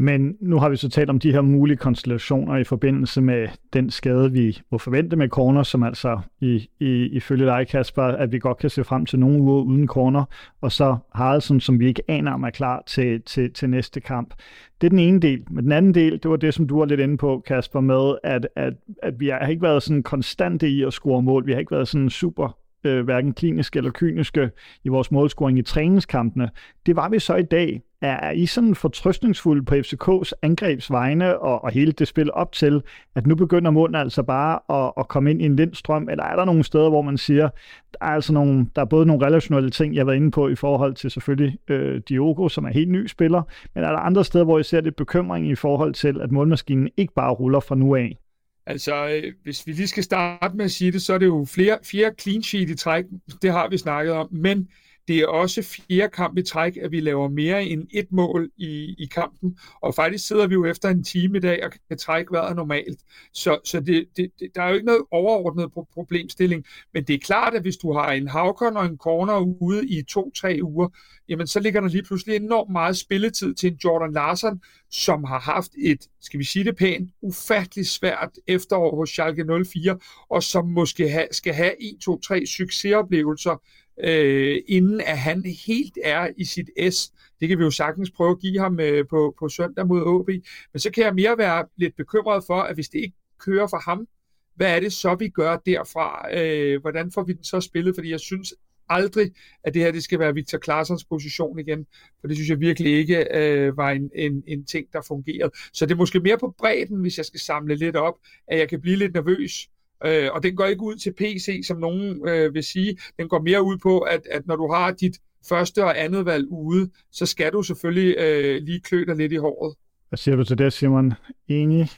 Men 0.00 0.36
nu 0.40 0.58
har 0.58 0.68
vi 0.68 0.76
så 0.76 0.88
talt 0.88 1.10
om 1.10 1.18
de 1.18 1.32
her 1.32 1.40
mulige 1.40 1.76
konstellationer 1.76 2.56
i 2.56 2.64
forbindelse 2.64 3.20
med 3.20 3.48
den 3.72 3.90
skade, 3.90 4.32
vi 4.32 4.58
må 4.70 4.78
forvente 4.78 5.16
med 5.16 5.28
corner, 5.28 5.62
som 5.62 5.82
altså 5.82 6.20
i, 6.40 6.68
i, 6.80 7.06
ifølge 7.06 7.46
dig, 7.46 7.66
Kasper, 7.68 8.02
at 8.02 8.32
vi 8.32 8.38
godt 8.38 8.58
kan 8.58 8.70
se 8.70 8.84
frem 8.84 9.06
til 9.06 9.18
nogle 9.18 9.38
uger 9.38 9.62
uden 9.62 9.88
corner, 9.88 10.24
og 10.60 10.72
så 10.72 10.96
Haraldsen, 11.14 11.60
som 11.60 11.80
vi 11.80 11.86
ikke 11.86 12.02
aner 12.08 12.32
om 12.32 12.42
er 12.42 12.50
klar 12.50 12.82
til, 12.86 13.22
til, 13.22 13.52
til 13.52 13.70
næste 13.70 14.00
kamp. 14.00 14.34
Det 14.80 14.86
er 14.86 14.90
den 14.90 14.98
ene 14.98 15.20
del. 15.20 15.44
Men 15.50 15.64
den 15.64 15.72
anden 15.72 15.94
del, 15.94 16.12
det 16.12 16.30
var 16.30 16.36
det, 16.36 16.54
som 16.54 16.68
du 16.68 16.78
var 16.78 16.84
lidt 16.84 17.00
inde 17.00 17.16
på, 17.16 17.42
Kasper, 17.46 17.80
med, 17.80 18.14
at, 18.24 18.48
at, 18.56 18.72
at 19.02 19.20
vi 19.20 19.28
har 19.28 19.46
ikke 19.46 19.62
været 19.62 19.82
sådan 19.82 20.02
konstante 20.02 20.68
i 20.68 20.82
at 20.82 20.92
score 20.92 21.22
mål. 21.22 21.46
Vi 21.46 21.52
har 21.52 21.58
ikke 21.58 21.72
været 21.72 21.88
sådan 21.88 22.10
super 22.10 22.56
øh, 22.84 23.04
hverken 23.04 23.32
kliniske 23.32 23.76
eller 23.76 23.90
kyniske 23.90 24.50
i 24.84 24.88
vores 24.88 25.10
målscoring 25.10 25.58
i 25.58 25.62
træningskampene. 25.62 26.50
Det 26.86 26.96
var 26.96 27.08
vi 27.08 27.18
så 27.18 27.36
i 27.36 27.42
dag. 27.42 27.82
Er 28.02 28.30
I 28.30 28.46
sådan 28.46 28.74
fortrøstningsfulde 28.74 29.64
på 29.64 29.74
FCK's 29.74 30.30
angrebsvegne 30.42 31.38
og, 31.38 31.64
og 31.64 31.70
hele 31.70 31.92
det 31.92 32.08
spil 32.08 32.32
op 32.32 32.52
til, 32.52 32.82
at 33.14 33.26
nu 33.26 33.34
begynder 33.34 33.70
munden 33.70 33.94
altså 33.94 34.22
bare 34.22 34.84
at, 34.84 34.92
at 34.98 35.08
komme 35.08 35.30
ind 35.30 35.42
i 35.42 35.44
en 35.44 35.56
lindstrøm, 35.56 36.08
eller 36.08 36.24
er 36.24 36.36
der 36.36 36.44
nogle 36.44 36.64
steder, 36.64 36.88
hvor 36.88 37.02
man 37.02 37.18
siger, 37.18 37.48
der 37.92 37.98
er 38.00 38.10
altså 38.10 38.32
nogle, 38.32 38.66
der 38.76 38.82
er 38.82 38.86
både 38.86 39.06
nogle 39.06 39.26
relationelle 39.26 39.70
ting, 39.70 39.94
jeg 39.94 40.00
har 40.00 40.04
været 40.04 40.16
inde 40.16 40.30
på 40.30 40.48
i 40.48 40.54
forhold 40.54 40.94
til 40.94 41.10
selvfølgelig 41.10 41.58
øh, 41.68 42.00
Diogo, 42.08 42.48
som 42.48 42.64
er 42.64 42.70
helt 42.70 42.90
ny 42.90 43.06
spiller, 43.06 43.42
men 43.74 43.84
er 43.84 43.88
der 43.88 43.98
andre 43.98 44.24
steder, 44.24 44.44
hvor 44.44 44.58
I 44.58 44.62
ser 44.62 44.80
lidt 44.80 44.96
bekymring 44.96 45.50
i 45.50 45.54
forhold 45.54 45.94
til, 45.94 46.20
at 46.20 46.30
målmaskinen 46.30 46.88
ikke 46.96 47.14
bare 47.14 47.32
ruller 47.32 47.60
fra 47.60 47.74
nu 47.74 47.94
af? 47.94 48.18
Altså, 48.66 49.08
øh, 49.08 49.32
hvis 49.42 49.66
vi 49.66 49.72
lige 49.72 49.88
skal 49.88 50.02
starte 50.02 50.56
med 50.56 50.64
at 50.64 50.70
sige 50.70 50.92
det, 50.92 51.02
så 51.02 51.14
er 51.14 51.18
det 51.18 51.26
jo 51.26 51.46
flere, 51.48 51.78
flere 51.84 52.12
clean 52.20 52.42
sheet 52.42 52.70
i 52.70 52.74
træk, 52.74 53.04
det 53.42 53.52
har 53.52 53.68
vi 53.68 53.78
snakket 53.78 54.14
om, 54.14 54.28
men 54.32 54.68
det 55.10 55.18
er 55.18 55.26
også 55.26 55.62
fire 55.62 56.08
kamp 56.08 56.38
i 56.38 56.42
træk, 56.42 56.76
at 56.76 56.90
vi 56.90 57.00
laver 57.00 57.28
mere 57.28 57.64
end 57.64 57.86
et 57.90 58.12
mål 58.12 58.50
i, 58.56 58.94
i 58.98 59.06
kampen, 59.06 59.58
og 59.80 59.94
faktisk 59.94 60.26
sidder 60.26 60.46
vi 60.46 60.54
jo 60.54 60.64
efter 60.64 60.88
en 60.88 61.04
time 61.04 61.38
i 61.38 61.40
dag 61.40 61.64
og 61.64 61.72
kan 61.88 61.98
trække 61.98 62.32
vejret 62.32 62.56
normalt. 62.56 63.00
Så, 63.32 63.58
så 63.64 63.80
det, 63.80 64.08
det, 64.16 64.30
det, 64.38 64.48
der 64.54 64.62
er 64.62 64.68
jo 64.68 64.74
ikke 64.74 64.86
noget 64.86 65.02
overordnet 65.10 65.72
problemstilling, 65.94 66.64
men 66.94 67.04
det 67.04 67.14
er 67.14 67.18
klart, 67.18 67.54
at 67.54 67.62
hvis 67.62 67.76
du 67.76 67.92
har 67.92 68.12
en 68.12 68.28
Havkon 68.28 68.76
og 68.76 68.86
en 68.86 68.96
corner 68.96 69.62
ude 69.62 69.88
i 69.88 70.02
to-tre 70.02 70.58
uger, 70.62 70.88
jamen 71.28 71.46
så 71.46 71.60
ligger 71.60 71.80
der 71.80 71.88
lige 71.88 72.02
pludselig 72.02 72.36
enormt 72.36 72.72
meget 72.72 72.96
spilletid 72.96 73.54
til 73.54 73.72
en 73.72 73.78
Jordan 73.84 74.12
Larsen, 74.12 74.62
som 74.90 75.24
har 75.24 75.40
haft 75.40 75.70
et, 75.78 76.08
skal 76.20 76.38
vi 76.38 76.44
sige 76.44 76.64
det 76.64 76.76
pænt, 76.76 77.10
ufatteligt 77.22 77.88
svært 77.88 78.30
efterår 78.46 78.96
hos 78.96 79.10
Schalke 79.10 79.44
04, 79.64 79.98
og 80.28 80.42
som 80.42 80.66
måske 80.68 81.08
ha, 81.08 81.26
skal 81.30 81.54
have 81.54 81.82
1, 81.82 81.98
2, 82.00 82.20
3 82.20 82.46
succesoplevelser, 82.46 83.62
øh, 84.04 84.60
inden 84.68 85.00
at 85.00 85.18
han 85.18 85.44
helt 85.66 85.98
er 86.04 86.28
i 86.36 86.44
sit 86.44 86.70
S. 86.90 87.12
Det 87.40 87.48
kan 87.48 87.58
vi 87.58 87.64
jo 87.64 87.70
sagtens 87.70 88.10
prøve 88.10 88.30
at 88.30 88.40
give 88.40 88.58
ham 88.58 88.80
øh, 88.80 89.04
på, 89.10 89.34
på 89.38 89.48
søndag 89.48 89.86
mod 89.86 90.00
AB. 90.00 90.28
Men 90.72 90.80
så 90.80 90.90
kan 90.90 91.04
jeg 91.04 91.14
mere 91.14 91.38
være 91.38 91.66
lidt 91.76 91.96
bekymret 91.96 92.44
for, 92.46 92.60
at 92.60 92.74
hvis 92.74 92.88
det 92.88 92.98
ikke 92.98 93.16
kører 93.38 93.66
for 93.66 93.90
ham, 93.90 94.08
hvad 94.54 94.76
er 94.76 94.80
det 94.80 94.92
så, 94.92 95.14
vi 95.14 95.28
gør 95.28 95.56
derfra? 95.56 96.26
Øh, 96.34 96.80
hvordan 96.80 97.12
får 97.12 97.22
vi 97.22 97.32
den 97.32 97.44
så 97.44 97.60
spillet? 97.60 97.94
Fordi 97.94 98.10
jeg 98.10 98.20
synes 98.20 98.54
aldrig, 98.88 99.30
at 99.64 99.74
det 99.74 99.82
her 99.82 99.92
det 99.92 100.04
skal 100.04 100.18
være 100.18 100.34
Victor 100.34 100.58
Claessens 100.64 101.04
position 101.04 101.58
igen, 101.58 101.86
for 102.20 102.28
det 102.28 102.36
synes 102.36 102.50
jeg 102.50 102.60
virkelig 102.60 102.92
ikke 102.92 103.26
øh, 103.34 103.76
var 103.76 103.90
en, 103.90 104.10
en, 104.14 104.42
en 104.46 104.64
ting, 104.64 104.86
der 104.92 105.00
fungerede. 105.08 105.52
Så 105.72 105.86
det 105.86 105.92
er 105.92 105.96
måske 105.96 106.20
mere 106.20 106.38
på 106.38 106.54
bredden, 106.58 107.00
hvis 107.00 107.16
jeg 107.18 107.26
skal 107.26 107.40
samle 107.40 107.74
lidt 107.76 107.96
op, 107.96 108.14
at 108.48 108.58
jeg 108.58 108.68
kan 108.68 108.80
blive 108.80 108.96
lidt 108.96 109.14
nervøs 109.14 109.68
Øh, 110.04 110.28
og 110.32 110.42
den 110.42 110.56
går 110.56 110.64
ikke 110.64 110.82
ud 110.82 110.96
til 110.96 111.12
PC, 111.12 111.66
som 111.66 111.76
nogen 111.76 112.28
øh, 112.28 112.54
vil 112.54 112.62
sige. 112.62 112.98
Den 113.18 113.28
går 113.28 113.40
mere 113.40 113.62
ud 113.62 113.78
på, 113.78 113.98
at, 113.98 114.20
at 114.30 114.46
når 114.46 114.56
du 114.56 114.72
har 114.72 114.90
dit 114.90 115.16
første 115.48 115.84
og 115.84 116.02
andet 116.02 116.26
valg 116.26 116.46
ude, 116.50 116.90
så 117.12 117.26
skal 117.26 117.52
du 117.52 117.62
selvfølgelig 117.62 118.16
øh, 118.18 118.62
lige 118.62 118.80
klø 118.80 119.04
dig 119.04 119.16
lidt 119.16 119.32
i 119.32 119.36
håret. 119.36 119.74
Hvad 120.08 120.16
siger 120.16 120.36
du 120.36 120.44
til 120.44 120.58
det, 120.58 120.72
Simon? 120.72 121.12
Enig? 121.48 121.88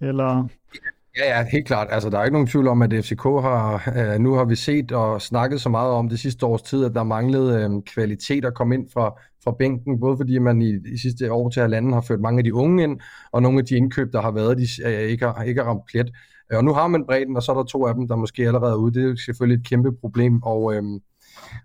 Eller... 0.00 0.48
Ja, 1.18 1.38
ja, 1.38 1.44
helt 1.52 1.66
klart. 1.66 1.88
Altså, 1.90 2.10
der 2.10 2.18
er 2.18 2.24
ikke 2.24 2.32
nogen 2.32 2.48
tvivl 2.48 2.68
om, 2.68 2.82
at 2.82 3.04
FCK 3.04 3.22
har, 3.22 3.92
øh, 3.96 4.20
nu 4.20 4.34
har 4.34 4.44
vi 4.44 4.56
set 4.56 4.92
og 4.92 5.22
snakket 5.22 5.60
så 5.60 5.68
meget 5.68 5.90
om 5.90 6.08
det 6.08 6.18
sidste 6.18 6.46
års 6.46 6.62
tid, 6.62 6.84
at 6.84 6.94
der 6.94 7.02
manglede 7.02 7.62
øh, 7.62 7.82
kvalitet 7.94 8.44
at 8.44 8.54
komme 8.54 8.74
ind 8.74 8.90
fra, 8.92 9.20
fra 9.44 9.54
bænken, 9.58 10.00
både 10.00 10.16
fordi 10.16 10.38
man 10.38 10.62
i 10.62 10.72
de 10.78 11.02
sidste 11.02 11.32
år 11.32 11.48
til 11.50 11.62
halvanden 11.62 11.92
har 11.92 12.00
ført 12.00 12.20
mange 12.20 12.38
af 12.38 12.44
de 12.44 12.54
unge 12.54 12.82
ind, 12.82 13.00
og 13.32 13.42
nogle 13.42 13.58
af 13.58 13.64
de 13.64 13.76
indkøb, 13.76 14.12
der 14.12 14.20
har 14.20 14.30
været, 14.30 14.58
de 14.58 14.66
øh, 14.86 15.00
ikke, 15.00 15.24
har, 15.24 15.42
ikke 15.42 15.62
har 15.62 15.68
ramt 15.70 15.86
plet. 15.86 16.10
Og 16.52 16.64
nu 16.64 16.72
har 16.72 16.88
man 16.88 17.06
bredden, 17.06 17.36
og 17.36 17.42
så 17.42 17.52
er 17.52 17.56
der 17.56 17.64
to 17.64 17.86
af 17.86 17.94
dem, 17.94 18.08
der 18.08 18.16
måske 18.16 18.46
allerede 18.46 18.72
er 18.72 18.76
ude. 18.76 18.94
Det 18.94 19.10
er 19.10 19.16
selvfølgelig 19.16 19.60
et 19.60 19.68
kæmpe 19.68 19.92
problem. 19.92 20.42
Og, 20.42 20.74
øhm, 20.74 21.00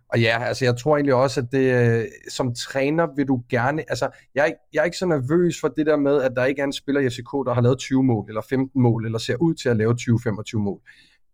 og 0.10 0.20
ja, 0.20 0.44
altså 0.44 0.66
jeg 0.66 0.78
tror 0.78 0.96
egentlig 0.96 1.14
også, 1.14 1.42
at 1.42 1.48
det, 1.52 1.98
øh, 2.00 2.06
som 2.30 2.54
træner 2.56 3.08
vil 3.16 3.28
du 3.28 3.44
gerne, 3.50 3.82
altså 3.90 4.10
jeg, 4.36 4.54
jeg 4.74 4.80
er 4.80 4.86
ikke 4.86 4.98
så 4.98 5.06
nervøs 5.06 5.60
for 5.62 5.68
det 5.68 5.86
der 5.86 5.98
med, 5.98 6.22
at 6.22 6.32
der 6.36 6.46
ikke 6.46 6.62
er 6.62 6.66
en 6.66 6.74
spiller 6.74 7.02
i 7.02 7.10
FCK, 7.10 7.32
der 7.46 7.54
har 7.54 7.62
lavet 7.62 7.78
20 7.78 8.04
mål, 8.04 8.26
eller 8.28 8.42
15 8.50 8.82
mål, 8.82 9.06
eller 9.06 9.20
ser 9.20 9.36
ud 9.36 9.54
til 9.54 9.70
at 9.70 9.78
lave 9.78 9.96
20-25 10.02 10.58
mål. 10.58 10.82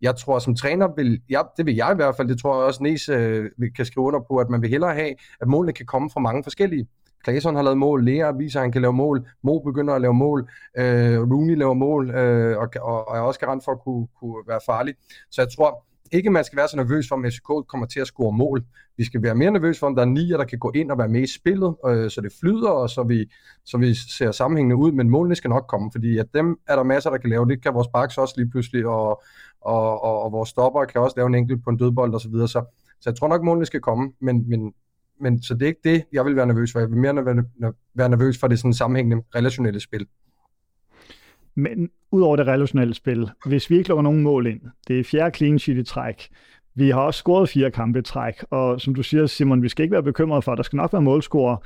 Jeg 0.02 0.16
tror, 0.16 0.39
som 0.39 0.56
træner 0.56 0.88
vil, 0.95 1.22
ja, 1.30 1.41
det 1.58 1.66
vil 1.66 1.76
jeg 1.76 1.91
i 1.91 1.95
hvert 1.95 2.16
fald, 2.16 2.28
det 2.28 2.41
tror 2.41 2.56
jeg 2.56 2.66
også 2.66 2.84
Næs 2.84 3.10
øh, 3.10 3.52
kan 3.76 3.86
skrive 3.86 4.06
under 4.06 4.20
på, 4.28 4.38
at 4.38 4.50
man 4.50 4.62
vil 4.62 4.70
hellere 4.70 4.93
have, 4.93 5.16
at 5.41 5.47
målene 5.47 5.74
kan 5.74 5.86
komme 5.86 6.10
fra 6.10 6.20
mange 6.20 6.43
forskellige. 6.43 6.88
Claesson 7.24 7.56
har 7.56 7.64
lavet 7.64 7.78
mål, 7.78 8.06
Lea 8.06 8.32
viser, 8.32 8.60
at 8.60 8.64
han 8.64 8.72
kan 8.72 8.82
lave 8.82 8.94
mål, 8.94 9.28
Mo 9.44 9.60
begynder 9.60 9.94
at 9.94 10.02
lave 10.02 10.14
mål, 10.14 10.50
øh, 10.78 11.20
Rooney 11.32 11.58
laver 11.58 11.74
mål, 11.74 12.10
øh, 12.10 12.58
og, 12.58 12.70
og, 12.82 13.08
og 13.08 13.18
er 13.18 13.22
også 13.22 13.40
garant 13.40 13.64
for 13.66 13.72
at 13.72 13.80
kunne, 13.80 14.08
kunne 14.20 14.44
være 14.48 14.60
farlig. 14.66 14.96
Så 15.32 15.42
jeg 15.42 15.50
tror, 15.58 15.86
ikke 16.12 16.30
man 16.30 16.44
skal 16.44 16.58
være 16.58 16.68
så 16.68 16.78
nervøs 16.78 17.08
for, 17.08 17.16
om 17.16 17.26
FCK 17.26 17.68
kommer 17.68 17.88
til 17.88 18.00
at 18.00 18.08
score 18.08 18.32
mål. 18.32 18.64
Vi 18.98 19.04
skal 19.04 19.24
være 19.24 19.36
mere 19.36 19.52
nervøs 19.52 19.80
for, 19.80 19.88
om 19.88 19.96
der 19.96 20.02
er 20.02 20.06
nier, 20.06 20.38
der 20.38 20.46
kan 20.46 20.60
gå 20.60 20.72
ind 20.76 20.92
og 20.92 20.98
være 20.98 21.08
med 21.08 21.22
i 21.22 21.28
spillet, 21.28 21.76
øh, 21.88 22.10
så 22.10 22.22
det 22.22 22.32
flyder, 22.40 22.70
og 22.70 22.90
så 22.90 23.04
vi, 23.04 23.32
så 23.66 23.78
vi 23.78 23.94
ser 23.94 24.32
sammenhængende 24.32 24.76
ud, 24.76 24.92
men 24.92 25.10
målene 25.10 25.36
skal 25.36 25.50
nok 25.50 25.66
komme, 25.68 25.92
fordi 25.92 26.18
at 26.18 26.26
dem 26.34 26.58
er 26.68 26.76
der 26.76 26.84
masser, 26.84 27.10
der 27.10 27.18
kan 27.18 27.30
lave. 27.30 27.46
Det 27.48 27.64
kan 27.64 27.74
vores 27.74 27.88
backs 27.94 28.18
også 28.18 28.34
lige 28.38 28.50
pludselig, 28.50 28.86
og, 28.86 29.24
og, 29.62 30.04
og, 30.04 30.22
og 30.24 30.32
vores 30.32 30.50
stopper 30.50 30.86
kan 30.86 31.02
også 31.02 31.14
lave 31.18 31.28
en 31.28 31.36
enkelt 31.36 31.64
på 31.64 31.70
en 31.70 31.78
dødbold 31.78 32.16
osv., 32.16 32.24
så 32.24 32.30
videre. 32.30 32.48
Så, 32.48 32.64
så 33.02 33.10
jeg 33.10 33.16
tror 33.16 33.28
nok, 33.28 33.44
målene 33.44 33.66
skal 33.66 33.82
komme, 33.82 34.12
men, 34.20 34.50
men, 34.50 34.74
men 35.20 35.42
så 35.42 35.54
det 35.54 35.62
er 35.62 35.68
ikke 35.68 35.82
det, 35.84 36.06
jeg 36.12 36.26
vil 36.26 36.36
være 36.36 36.48
nervøs 36.48 36.72
for. 36.72 36.80
Jeg 36.80 36.90
vil 36.90 36.98
mere 36.98 37.44
være 37.96 38.10
nervøs 38.10 38.38
for 38.38 38.48
det 38.48 38.60
sådan 38.60 38.74
sammenhængende 38.74 39.24
relationelle 39.36 39.80
spil. 39.80 40.08
Men 41.56 41.90
udover 42.12 42.36
det 42.36 42.48
relationelle 42.48 42.94
spil, 42.94 43.30
hvis 43.46 43.70
vi 43.70 43.78
ikke 43.78 43.90
lukker 43.90 44.02
nogen 44.02 44.24
mål 44.24 44.48
ind, 44.48 44.62
det 44.88 45.00
er 45.00 45.04
fjerde 45.04 45.38
clean 45.38 45.60
sheet 45.60 45.78
i 45.78 45.84
træk, 45.84 46.30
vi 46.76 46.90
har 46.90 47.02
også 47.02 47.18
scoret 47.18 47.50
fire 47.50 47.72
kampe 47.72 48.00
i 48.00 48.02
træk, 48.02 48.44
og 48.50 48.82
som 48.82 48.96
du 48.96 49.04
siger, 49.04 49.26
Simon, 49.26 49.64
vi 49.64 49.70
skal 49.70 49.84
ikke 49.84 49.94
være 49.94 50.04
bekymrede 50.04 50.42
for, 50.42 50.56
der 50.56 50.64
skal 50.64 50.78
nok 50.78 50.94
være 50.94 51.02
målscorer. 51.02 51.58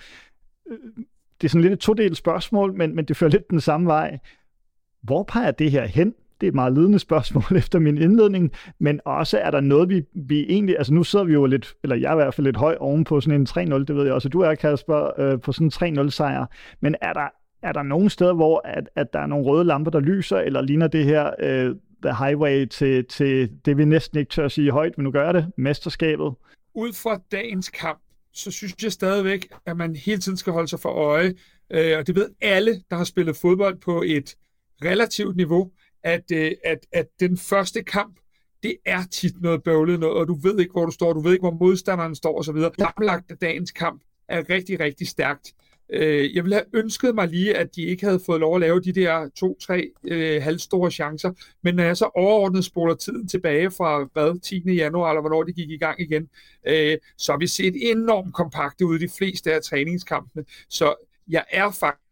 Det 1.41 1.47
er 1.47 1.49
sådan 1.49 1.61
lidt 1.61 1.73
et 1.73 1.79
todelt 1.79 2.17
spørgsmål, 2.17 2.73
men, 2.73 2.95
men 2.95 3.05
det 3.05 3.17
fører 3.17 3.31
lidt 3.31 3.49
den 3.49 3.61
samme 3.61 3.87
vej. 3.87 4.19
Hvor 5.01 5.23
peger 5.23 5.51
det 5.51 5.71
her 5.71 5.85
hen? 5.85 6.13
Det 6.41 6.47
er 6.47 6.51
et 6.51 6.55
meget 6.55 6.73
ledende 6.73 6.99
spørgsmål 6.99 7.43
efter 7.57 7.79
min 7.79 7.97
indledning, 7.97 8.51
men 8.79 8.99
også 9.05 9.37
er 9.39 9.51
der 9.51 9.61
noget, 9.61 9.89
vi, 9.89 10.01
vi 10.15 10.45
egentlig, 10.49 10.77
altså 10.77 10.93
nu 10.93 11.03
sidder 11.03 11.25
vi 11.25 11.33
jo 11.33 11.45
lidt, 11.45 11.73
eller 11.83 11.95
jeg 11.95 12.09
er 12.09 12.13
i 12.13 12.15
hvert 12.15 12.33
fald 12.33 12.45
lidt 12.45 12.57
høj 12.57 12.77
oven 12.79 13.03
på 13.03 13.21
sådan 13.21 13.41
en 13.41 13.73
3-0, 13.73 13.83
det 13.83 13.95
ved 13.95 14.03
jeg 14.03 14.13
også, 14.13 14.29
du 14.29 14.39
er, 14.39 14.55
Kasper, 14.55 15.19
øh, 15.19 15.39
på 15.39 15.51
sådan 15.51 15.95
en 15.97 15.99
3-0 15.99 16.09
sejr, 16.09 16.45
men 16.81 16.95
er 17.01 17.13
der, 17.13 17.27
er 17.63 17.71
der 17.71 17.83
nogle 17.83 18.09
steder, 18.09 18.33
hvor 18.33 18.61
at, 18.65 18.89
at 18.95 19.13
der 19.13 19.19
er 19.19 19.27
nogle 19.27 19.45
røde 19.45 19.63
lamper, 19.63 19.91
der 19.91 19.99
lyser, 19.99 20.37
eller 20.37 20.61
ligner 20.61 20.87
det 20.87 21.05
her 21.05 21.31
øh, 21.39 21.75
the 22.03 22.25
highway 22.25 22.65
til, 22.65 23.05
til 23.05 23.49
det, 23.65 23.77
vi 23.77 23.85
næsten 23.85 24.19
ikke 24.19 24.29
tør 24.29 24.45
at 24.45 24.51
sige 24.51 24.71
højt, 24.71 24.97
men 24.97 25.03
nu 25.03 25.11
gør 25.11 25.31
det, 25.31 25.51
mesterskabet? 25.57 26.33
Ud 26.75 26.93
fra 26.93 27.21
dagens 27.31 27.69
kamp, 27.69 27.99
så 28.33 28.51
synes 28.51 28.75
jeg 28.83 28.91
stadigvæk, 28.91 29.47
at 29.65 29.77
man 29.77 29.95
hele 29.95 30.21
tiden 30.21 30.37
skal 30.37 30.53
holde 30.53 30.67
sig 30.67 30.79
for 30.79 30.89
øje, 30.89 31.33
øh, 31.69 31.97
og 31.97 32.07
det 32.07 32.15
ved 32.15 32.29
alle, 32.41 32.83
der 32.89 32.95
har 32.95 33.03
spillet 33.03 33.35
fodbold 33.35 33.77
på 33.77 34.03
et 34.05 34.35
relativt 34.85 35.35
niveau, 35.35 35.71
at, 36.03 36.31
øh, 36.33 36.51
at, 36.63 36.85
at 36.91 37.07
den 37.19 37.37
første 37.37 37.83
kamp, 37.83 38.19
det 38.63 38.77
er 38.85 39.03
tit 39.11 39.41
noget 39.41 39.63
bøvlet 39.63 39.99
noget, 39.99 40.17
og 40.17 40.27
du 40.27 40.33
ved 40.33 40.59
ikke, 40.59 40.71
hvor 40.71 40.85
du 40.85 40.91
står, 40.91 41.13
du 41.13 41.19
ved 41.19 41.31
ikke, 41.31 41.43
hvor 41.43 41.57
modstanderen 41.59 42.15
står 42.15 42.39
osv. 42.39 42.57
Sammenlagt 42.79 43.31
af 43.31 43.37
dagens 43.37 43.71
kamp 43.71 44.01
er 44.27 44.49
rigtig, 44.49 44.79
rigtig 44.79 45.07
stærkt. 45.07 45.53
Øh, 45.89 46.35
jeg 46.35 46.43
ville 46.43 46.55
have 46.55 46.65
ønsket 46.73 47.15
mig 47.15 47.27
lige, 47.27 47.57
at 47.57 47.75
de 47.75 47.81
ikke 47.81 48.05
havde 48.05 48.19
fået 48.25 48.39
lov 48.39 48.55
at 48.55 48.61
lave 48.61 48.81
de 48.81 48.91
der 48.91 49.29
to-tre 49.35 49.91
øh, 50.07 50.41
halvstore 50.41 50.91
chancer, 50.91 51.31
men 51.63 51.75
når 51.75 51.83
jeg 51.83 51.97
så 51.97 52.09
overordnet 52.15 52.65
spoler 52.65 52.95
tiden 52.95 53.27
tilbage 53.27 53.71
fra 53.71 54.09
hvad, 54.13 54.39
10. 54.39 54.73
januar, 54.75 55.09
eller 55.09 55.21
hvornår 55.21 55.43
de 55.43 55.53
gik 55.53 55.69
i 55.69 55.77
gang 55.77 56.01
igen, 56.01 56.29
øh, 56.67 56.97
så 57.17 57.31
har 57.31 57.39
vi 57.39 57.47
set 57.47 57.91
enormt 57.91 58.33
kompakte 58.33 58.85
ud 58.85 58.95
i 58.95 59.05
de 59.05 59.09
fleste 59.17 59.53
af 59.53 59.61
træningskampene. 59.61 60.45
Så 60.69 60.95
jeg 61.27 61.45
er 61.51 61.71
faktisk 61.71 62.02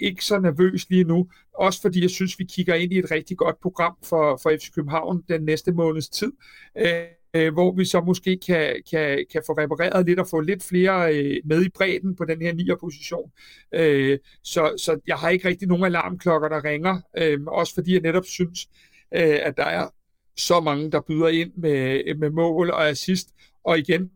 ikke 0.00 0.24
så 0.24 0.38
nervøs 0.38 0.90
lige 0.90 1.04
nu, 1.04 1.28
også 1.54 1.80
fordi 1.80 2.02
jeg 2.02 2.10
synes, 2.10 2.38
vi 2.38 2.44
kigger 2.44 2.74
ind 2.74 2.92
i 2.92 2.98
et 2.98 3.10
rigtig 3.10 3.36
godt 3.36 3.60
program 3.60 3.96
for, 4.04 4.36
for 4.42 4.50
FC 4.50 4.70
København 4.74 5.22
den 5.28 5.42
næste 5.42 5.72
måneds 5.72 6.08
tid. 6.08 6.32
Øh, 6.78 7.04
øh, 7.36 7.52
hvor 7.52 7.72
vi 7.72 7.84
så 7.84 8.00
måske 8.00 8.38
kan, 8.46 8.82
kan, 8.90 9.26
kan 9.32 9.42
få 9.46 9.52
repareret 9.52 10.06
lidt 10.06 10.20
og 10.20 10.28
få 10.28 10.40
lidt 10.40 10.64
flere 10.64 11.14
øh, 11.14 11.36
med 11.44 11.64
i 11.64 11.68
bredden 11.68 12.16
på 12.16 12.24
den 12.24 12.42
her 12.42 12.52
9'er 12.52 12.80
position. 12.80 13.32
Øh, 13.74 14.18
så, 14.42 14.74
så 14.76 15.00
jeg 15.06 15.16
har 15.16 15.28
ikke 15.28 15.48
rigtig 15.48 15.68
nogen 15.68 15.84
alarmklokker, 15.84 16.48
der 16.48 16.64
ringer, 16.64 17.00
øh, 17.18 17.40
også 17.46 17.74
fordi 17.74 17.92
jeg 17.92 18.00
netop 18.00 18.24
synes, 18.24 18.68
øh, 19.14 19.38
at 19.42 19.56
der 19.56 19.64
er 19.64 19.88
så 20.36 20.60
mange, 20.60 20.90
der 20.90 21.00
byder 21.00 21.28
ind 21.28 21.52
med, 21.56 22.14
med 22.14 22.30
mål 22.30 22.70
og 22.70 22.88
assist. 22.88 23.28
Og 23.64 23.78
igen, 23.78 24.10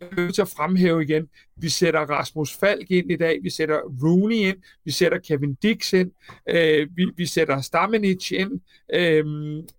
jeg 0.00 0.08
nødt 0.16 0.34
til 0.34 0.42
at 0.42 0.48
fremhæve 0.48 1.02
igen. 1.02 1.28
Vi 1.56 1.68
sætter 1.68 2.00
Rasmus 2.00 2.56
Falk 2.56 2.90
ind 2.90 3.12
i 3.12 3.16
dag, 3.16 3.38
vi 3.42 3.50
sætter 3.50 3.80
Rooney 4.02 4.36
ind, 4.36 4.56
vi 4.84 4.90
sætter 4.90 5.18
Kevin 5.18 5.54
Dix 5.54 5.92
ind, 5.92 6.10
øh, 6.48 6.88
vi, 6.96 7.06
vi 7.16 7.26
sætter 7.26 7.60
Stamenic 7.60 8.32
ind. 8.32 8.60
Øh, 8.94 9.24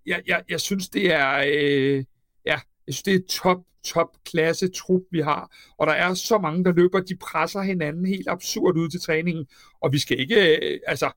jeg, 0.05 0.21
jeg, 0.27 0.43
jeg 0.49 0.61
synes, 0.61 0.89
det 0.89 1.13
er... 1.13 1.43
Øh, 1.47 2.03
jeg 2.45 2.93
synes, 2.93 3.03
det 3.03 3.15
er 3.15 3.19
top, 3.29 3.57
top 3.83 4.07
klasse 4.25 4.67
trup, 4.67 5.01
vi 5.11 5.21
har. 5.21 5.55
Og 5.77 5.87
der 5.87 5.93
er 5.93 6.13
så 6.13 6.37
mange, 6.37 6.63
der 6.63 6.71
løber, 6.71 6.99
de 6.99 7.15
presser 7.15 7.61
hinanden 7.61 8.05
helt 8.05 8.27
absurd 8.27 8.77
ud 8.77 8.89
til 8.89 9.01
træningen. 9.01 9.45
Og 9.81 9.93
vi 9.93 9.99
skal 9.99 10.19
ikke, 10.19 10.57
øh, 10.57 10.79
altså, 10.87 11.11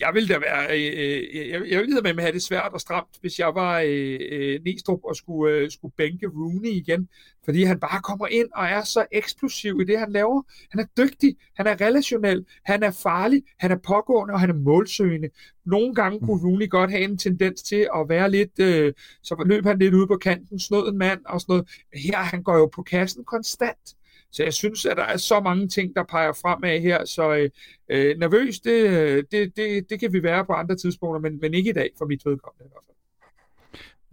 jeg 0.00 0.14
ville 0.14 0.28
da 0.28 0.38
være, 0.38 0.66
øh, 0.70 0.92
øh, 0.96 1.50
jeg, 1.50 1.70
jeg 1.70 1.80
ville 1.80 2.00
med 2.02 2.10
at 2.10 2.22
have 2.22 2.32
det 2.32 2.42
svært 2.42 2.72
og 2.72 2.80
stramt, 2.80 3.20
hvis 3.20 3.38
jeg 3.38 3.54
var 3.54 3.80
øh, 3.86 4.18
øh, 4.30 4.60
Næstrup 4.64 5.00
og 5.04 5.16
skulle, 5.16 5.54
øh, 5.54 5.70
skulle 5.70 5.94
bænke 5.96 6.26
Rooney 6.26 6.68
igen, 6.68 7.08
fordi 7.44 7.62
han 7.62 7.80
bare 7.80 8.00
kommer 8.00 8.26
ind 8.26 8.48
og 8.54 8.64
er 8.66 8.84
så 8.84 9.06
eksplosiv 9.12 9.80
i 9.80 9.84
det, 9.84 9.98
han 9.98 10.12
laver. 10.12 10.42
Han 10.70 10.80
er 10.80 11.04
dygtig, 11.04 11.36
han 11.56 11.66
er 11.66 11.80
relationel, 11.80 12.46
han 12.64 12.82
er 12.82 12.90
farlig, 12.90 13.42
han 13.58 13.70
er 13.70 13.76
pågående, 13.76 14.34
og 14.34 14.40
han 14.40 14.50
er 14.50 14.54
målsøgende. 14.54 15.28
Nogle 15.66 15.94
gange 15.94 16.20
kunne 16.20 16.42
Rooney 16.42 16.68
godt 16.68 16.90
have 16.90 17.02
en 17.02 17.18
tendens 17.18 17.62
til 17.62 17.88
at 17.96 18.08
være 18.08 18.30
lidt, 18.30 18.58
øh, 18.60 18.92
så 19.22 19.44
løb 19.46 19.64
han 19.64 19.78
lidt 19.78 19.94
ude 19.94 20.06
på 20.06 20.16
kanten, 20.16 20.58
snød 20.60 20.88
en 20.88 20.98
mand 20.98 21.20
og 21.26 21.40
sådan 21.40 21.52
noget. 21.52 21.68
Her, 21.94 22.18
han 22.18 22.42
går 22.42 22.56
jo 22.56 22.66
på 22.66 22.82
kassen 22.82 23.24
konstant. 23.24 23.94
Så 24.32 24.44
jeg 24.44 24.52
synes, 24.52 24.86
at 24.86 24.96
der 24.96 25.02
er 25.02 25.16
så 25.16 25.40
mange 25.40 25.68
ting, 25.68 25.94
der 25.94 26.04
peger 26.04 26.32
fremad 26.32 26.80
her, 26.80 27.04
så 27.04 27.34
øh, 27.34 27.50
øh 27.88 28.18
nervøs, 28.18 28.60
det, 28.60 28.88
øh, 28.90 29.24
det, 29.32 29.56
det, 29.56 29.90
det 29.90 30.00
kan 30.00 30.12
vi 30.12 30.22
være 30.22 30.44
på 30.44 30.52
andre 30.52 30.76
tidspunkter, 30.76 31.20
men, 31.20 31.38
men 31.40 31.54
ikke 31.54 31.70
i 31.70 31.72
dag 31.72 31.90
for 31.98 32.06
mit 32.06 32.26
vedkommende 32.26 32.64
i 32.64 32.68
hvert 32.68 32.82
fald. 32.86 32.88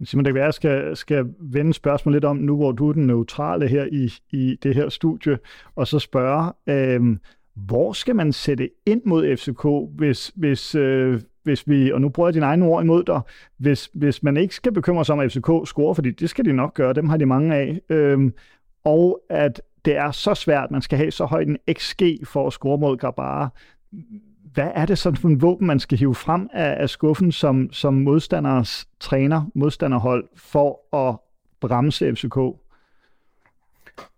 Simon, 0.06 0.24
det 0.24 0.30
kan 0.30 0.34
være, 0.34 0.44
jeg 0.44 0.54
skal, 0.54 0.96
skal 0.96 1.26
vende 1.40 1.74
spørgsmålet 1.74 2.16
lidt 2.16 2.24
om, 2.24 2.36
nu 2.36 2.56
hvor 2.56 2.72
du 2.72 2.88
er 2.88 2.92
den 2.92 3.06
neutrale 3.06 3.68
her 3.68 3.84
i, 3.92 4.12
i 4.30 4.58
det 4.62 4.74
her 4.74 4.88
studie, 4.88 5.38
og 5.74 5.86
så 5.86 5.98
spørge, 5.98 6.52
øh, 6.66 7.16
hvor 7.54 7.92
skal 7.92 8.16
man 8.16 8.32
sætte 8.32 8.70
ind 8.86 9.02
mod 9.04 9.36
FCK, 9.36 9.96
hvis, 9.98 10.32
hvis, 10.34 10.74
øh, 10.74 11.20
hvis 11.42 11.68
vi, 11.68 11.92
og 11.92 12.00
nu 12.00 12.08
bruger 12.08 12.28
jeg 12.28 12.34
dine 12.34 12.46
egne 12.46 12.66
ord 12.66 12.82
imod 12.82 13.04
dig, 13.04 13.20
hvis, 13.58 13.90
hvis 13.94 14.22
man 14.22 14.36
ikke 14.36 14.54
skal 14.54 14.72
bekymre 14.72 15.04
sig 15.04 15.12
om, 15.12 15.20
at 15.20 15.32
FCK 15.32 15.68
scorer, 15.68 15.94
fordi 15.94 16.10
det 16.10 16.30
skal 16.30 16.44
de 16.44 16.52
nok 16.52 16.74
gøre, 16.74 16.92
dem 16.92 17.08
har 17.08 17.16
de 17.16 17.26
mange 17.26 17.54
af, 17.54 17.80
øh, 17.88 18.30
og 18.84 19.20
at 19.30 19.62
det 19.86 19.96
er 19.96 20.10
så 20.10 20.34
svært, 20.34 20.70
man 20.70 20.82
skal 20.82 20.98
have 20.98 21.10
så 21.10 21.24
højt 21.24 21.48
en 21.48 21.58
XG 21.72 22.02
for 22.24 22.46
at 22.46 22.52
score 22.52 22.78
mod 22.78 22.96
Grabara. 22.96 23.48
Hvad 24.54 24.70
er 24.74 24.86
det 24.86 24.98
sådan 24.98 25.16
for 25.16 25.28
en 25.28 25.42
våben, 25.42 25.66
man 25.66 25.80
skal 25.80 25.98
hive 25.98 26.14
frem 26.14 26.48
af, 26.52 26.82
af 26.82 26.90
skuffen 26.90 27.32
som, 27.32 27.72
som 27.72 27.94
modstanders 27.94 28.88
træner, 29.00 29.50
modstanderhold, 29.54 30.28
for 30.36 30.96
at 31.08 31.16
bremse 31.60 32.14
FCK? 32.16 32.36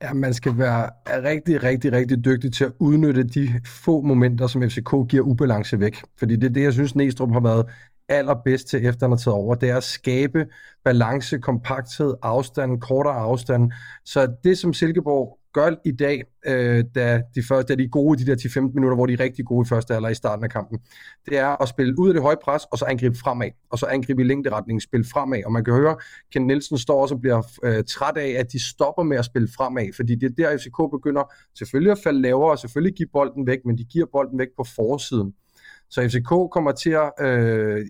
Ja, 0.03 0.13
man 0.13 0.35
skal 0.35 0.59
være 0.59 0.91
rigtig, 1.07 1.63
rigtig, 1.63 1.93
rigtig 1.93 2.25
dygtig 2.25 2.53
til 2.53 2.65
at 2.65 2.73
udnytte 2.79 3.23
de 3.23 3.49
få 3.67 4.01
momenter, 4.01 4.47
som 4.47 4.63
FCK 4.63 4.91
giver 5.09 5.23
ubalance 5.23 5.81
væk. 5.81 6.03
Fordi 6.19 6.37
det 6.37 6.45
er 6.45 6.53
det, 6.53 6.63
jeg 6.63 6.73
synes, 6.73 6.95
Næstrup 6.95 7.33
har 7.33 7.41
været 7.41 7.67
allerbedst 8.09 8.69
til, 8.69 8.87
efter 8.87 9.07
han 9.07 9.11
har 9.11 9.17
taget 9.17 9.35
over. 9.35 9.55
Det 9.55 9.71
er 9.71 9.77
at 9.77 9.85
skabe 9.85 10.47
balance, 10.85 11.39
kompakthed, 11.39 12.15
afstand, 12.23 12.81
kortere 12.81 13.15
afstand. 13.15 13.73
Så 14.05 14.35
det, 14.45 14.59
som 14.59 14.73
Silkeborg 14.73 15.38
gør 15.53 15.71
i 15.85 15.93
dag, 15.93 16.23
øh, 16.47 16.85
da, 16.95 17.23
de 17.35 17.43
første, 17.49 17.73
da 17.73 17.79
de 17.79 17.85
er 17.85 17.89
gode 17.89 18.25
de 18.25 18.27
der 18.27 18.37
10-15 18.37 18.61
minutter, 18.61 18.95
hvor 18.95 19.07
de 19.07 19.13
er 19.13 19.21
rigtig 19.21 19.45
gode 19.45 19.67
i 19.67 19.69
første 19.69 19.95
eller 19.95 20.09
i 20.09 20.15
starten 20.15 20.45
af 20.45 20.51
kampen, 20.51 20.79
det 21.27 21.39
er 21.39 21.63
at 21.63 21.69
spille 21.69 21.99
ud 21.99 22.09
af 22.09 22.15
det 22.15 22.23
høje 22.23 22.37
pres, 22.45 22.63
og 22.73 22.79
så 22.79 22.85
angribe 22.85 23.19
fremad, 23.19 23.51
og 23.71 23.79
så 23.79 23.87
angribe 23.87 24.23
i 24.23 24.25
længderetningen, 24.25 24.81
spille 24.81 25.07
fremad. 25.13 25.45
Og 25.45 25.53
man 25.53 25.65
kan 25.65 25.75
høre, 25.75 25.97
Ken 26.33 26.47
Nielsen 26.47 26.79
står 26.79 27.03
også 27.03 27.15
og 27.15 27.21
bliver 27.21 27.43
øh, 27.63 27.85
træt 27.85 28.17
af, 28.17 28.31
at 28.39 28.53
de 28.53 28.65
stopper 28.71 29.03
med 29.03 29.17
at 29.17 29.25
spille 29.25 29.49
fremad, 29.57 29.93
fordi 29.97 30.15
det 30.15 30.27
er 30.27 30.35
der, 30.35 30.59
FCK 30.59 30.77
begynder 30.93 31.33
selvfølgelig 31.59 31.93
at 31.93 31.99
falde 32.05 32.23
lavere, 32.23 32.51
og 32.51 32.59
selvfølgelig 32.59 32.95
give 32.97 33.09
bolden 33.13 33.47
væk, 33.47 33.59
men 33.65 33.79
de 33.79 33.85
giver 33.85 34.07
bolden 34.13 34.39
væk 34.39 34.49
på 34.57 34.65
forsiden. 34.77 35.35
Så 35.91 36.09
FCK 36.09 36.29
kommer 36.29 36.73
til 36.73 36.91
at 36.91 37.13
øh, 37.21 37.87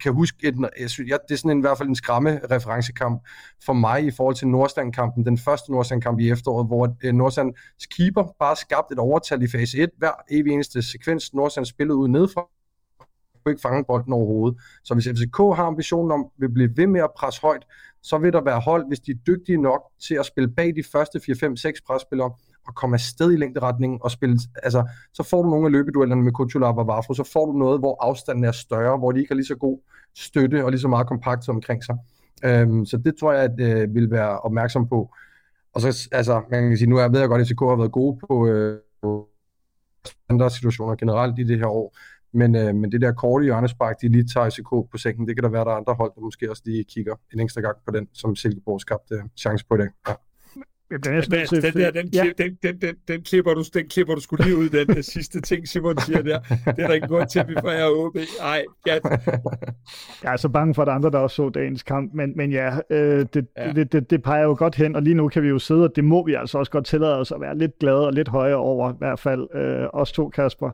kan 0.00 0.12
huske, 0.12 0.48
et, 0.48 0.54
jeg 0.80 0.90
synes, 0.90 1.10
ja, 1.10 1.16
det 1.28 1.34
er 1.34 1.38
sådan 1.38 1.50
en, 1.50 1.58
i 1.58 1.60
hvert 1.60 1.78
fald 1.78 1.88
en 1.88 1.94
skræmme 1.94 2.40
referencekamp 2.50 3.22
for 3.64 3.72
mig 3.72 4.04
i 4.04 4.10
forhold 4.10 4.34
til 4.34 4.48
Nordstrand-kampen, 4.48 5.26
den 5.26 5.38
første 5.38 5.72
Nordstrand-kamp 5.72 6.20
i 6.20 6.30
efteråret, 6.30 6.66
hvor 6.66 6.96
øh, 7.04 7.12
Nordstrands 7.12 7.86
keeper 7.86 8.34
bare 8.38 8.56
skabte 8.56 8.92
et 8.92 8.98
overtal 8.98 9.42
i 9.42 9.48
fase 9.48 9.78
1. 9.78 9.90
Hver 9.98 10.12
evig 10.30 10.52
eneste 10.52 10.82
sekvens, 10.82 11.34
Nordstrand 11.34 11.66
spillede 11.66 11.96
ud 11.96 12.08
nedefra, 12.08 12.48
kunne 13.44 13.52
ikke 13.52 13.62
fange 13.62 13.84
bolden 13.84 14.12
overhovedet. 14.12 14.60
Så 14.84 14.94
hvis 14.94 15.08
FCK 15.08 15.36
har 15.36 15.64
ambitionen 15.64 16.12
om 16.12 16.30
at 16.42 16.54
blive 16.54 16.76
ved 16.76 16.86
med 16.86 17.00
at 17.00 17.10
presse 17.16 17.40
højt, 17.40 17.64
så 18.02 18.18
vil 18.18 18.32
der 18.32 18.40
være 18.40 18.60
hold, 18.60 18.88
hvis 18.88 19.00
de 19.00 19.10
er 19.10 19.16
dygtige 19.26 19.58
nok 19.58 19.82
til 20.06 20.14
at 20.14 20.26
spille 20.26 20.48
bag 20.48 20.76
de 20.76 20.82
første 20.92 21.18
4-5-6 21.18 21.72
presspillere, 21.86 22.30
at 22.68 22.74
komme 22.74 22.94
afsted 22.94 23.32
i 23.32 23.36
længderetningen 23.36 23.98
og 24.02 24.10
spille, 24.10 24.38
altså, 24.62 24.88
så 25.12 25.22
får 25.22 25.42
du 25.42 25.50
nogle 25.50 25.66
af 25.66 25.72
løbeduellerne 25.72 26.22
med 26.22 26.32
Kutulab 26.32 26.78
og 26.78 26.86
Vafro, 26.86 27.14
så 27.14 27.30
får 27.32 27.46
du 27.46 27.52
noget, 27.52 27.78
hvor 27.78 27.96
afstanden 28.00 28.44
er 28.44 28.52
større, 28.52 28.98
hvor 28.98 29.12
de 29.12 29.20
ikke 29.20 29.30
har 29.30 29.36
lige 29.36 29.46
så 29.46 29.56
god 29.56 29.78
støtte 30.16 30.64
og 30.64 30.70
lige 30.70 30.80
så 30.80 30.88
meget 30.88 31.06
kompakt 31.06 31.48
omkring 31.48 31.84
sig. 31.84 31.96
Øhm, 32.44 32.84
så 32.84 32.96
det 32.96 33.14
tror 33.20 33.32
jeg, 33.32 33.42
at 33.42 33.60
øh, 33.60 33.94
vil 33.94 34.10
være 34.10 34.40
opmærksom 34.40 34.88
på. 34.88 35.14
Og 35.74 35.80
så, 35.80 36.08
altså, 36.12 36.42
man 36.50 36.68
kan 36.68 36.78
sige, 36.78 36.90
nu 36.90 36.96
er 36.96 37.08
ved 37.08 37.20
jeg 37.20 37.28
godt, 37.28 37.40
at 37.40 37.46
SK 37.46 37.60
har 37.60 37.76
været 37.76 37.92
gode 37.92 38.18
på, 38.28 38.46
øh, 38.46 38.78
andre 40.28 40.50
situationer 40.50 40.96
generelt 40.96 41.38
i 41.38 41.44
det 41.44 41.58
her 41.58 41.66
år. 41.66 41.96
Men, 42.32 42.56
øh, 42.56 42.74
men 42.74 42.92
det 42.92 43.00
der 43.00 43.12
korte 43.12 43.44
hjørnespark, 43.44 44.00
de 44.00 44.08
lige 44.08 44.24
tager 44.34 44.50
SK 44.50 44.70
på 44.70 44.96
sengen, 44.98 45.28
det 45.28 45.36
kan 45.36 45.44
der 45.44 45.50
være, 45.50 45.64
der 45.64 45.70
er 45.70 45.76
andre 45.76 45.94
hold, 45.94 46.12
der 46.14 46.20
måske 46.20 46.50
også 46.50 46.62
lige 46.66 46.84
kigger 46.84 47.14
en 47.32 47.40
ekstra 47.40 47.60
gang 47.60 47.76
på 47.86 47.92
den, 47.92 48.08
som 48.12 48.36
Silkeborg 48.36 48.80
skabte 48.80 49.14
øh, 49.14 49.22
chance 49.36 49.66
på 49.68 49.74
i 49.74 49.78
dag. 49.78 49.88
Ja. 50.08 50.14
Jeg 50.92 51.00
bliver 51.00 51.14
næsten 51.14 51.36
Mads, 51.36 51.50
den 51.50 51.62
der, 51.62 51.90
den, 51.90 52.08
ja. 52.14 52.24
den, 52.38 52.58
den, 52.62 52.80
den, 52.80 52.94
den, 53.08 53.22
klipper 53.22 53.54
du, 53.54 53.64
den 53.74 53.88
klipper 53.88 54.14
du 54.14 54.20
skulle 54.20 54.44
lige 54.44 54.56
ud, 54.56 54.68
den 54.68 54.86
der 54.86 55.02
sidste 55.02 55.40
ting, 55.40 55.68
Simon 55.68 55.98
siger 55.98 56.22
der. 56.22 56.40
Det 56.40 56.78
er 56.78 56.86
der 56.86 56.94
ikke 56.94 57.06
grund 57.06 57.28
til, 57.28 57.38
at 57.38 57.48
vi 57.48 57.54
får 57.60 57.70
her 57.70 57.86
OB. 57.86 58.16
Ej, 58.40 58.64
ja. 58.86 58.98
Jeg 60.22 60.32
er 60.32 60.36
så 60.36 60.48
bange 60.48 60.74
for, 60.74 60.82
at 60.82 60.88
andre, 60.88 61.10
der 61.10 61.18
også 61.18 61.36
så 61.36 61.48
dagens 61.48 61.82
kamp, 61.82 62.14
men, 62.14 62.36
men 62.36 62.52
ja, 62.52 62.76
øh, 62.90 63.26
det, 63.34 63.46
ja. 63.56 63.72
Det, 63.72 63.92
det, 63.92 64.10
det, 64.10 64.22
peger 64.22 64.42
jo 64.42 64.54
godt 64.58 64.74
hen, 64.74 64.96
og 64.96 65.02
lige 65.02 65.14
nu 65.14 65.28
kan 65.28 65.42
vi 65.42 65.48
jo 65.48 65.58
sidde, 65.58 65.84
og 65.84 65.96
det 65.96 66.04
må 66.04 66.26
vi 66.26 66.34
altså 66.34 66.58
også 66.58 66.72
godt 66.72 66.86
tillade 66.86 67.18
os 67.18 67.32
at 67.32 67.40
være 67.40 67.58
lidt 67.58 67.78
glade 67.78 68.06
og 68.06 68.12
lidt 68.12 68.28
højere 68.28 68.56
over, 68.56 68.92
i 68.92 68.96
hvert 68.98 69.18
fald 69.18 69.48
øh, 69.54 69.86
os 69.92 70.12
to, 70.12 70.28
Kasper, 70.28 70.70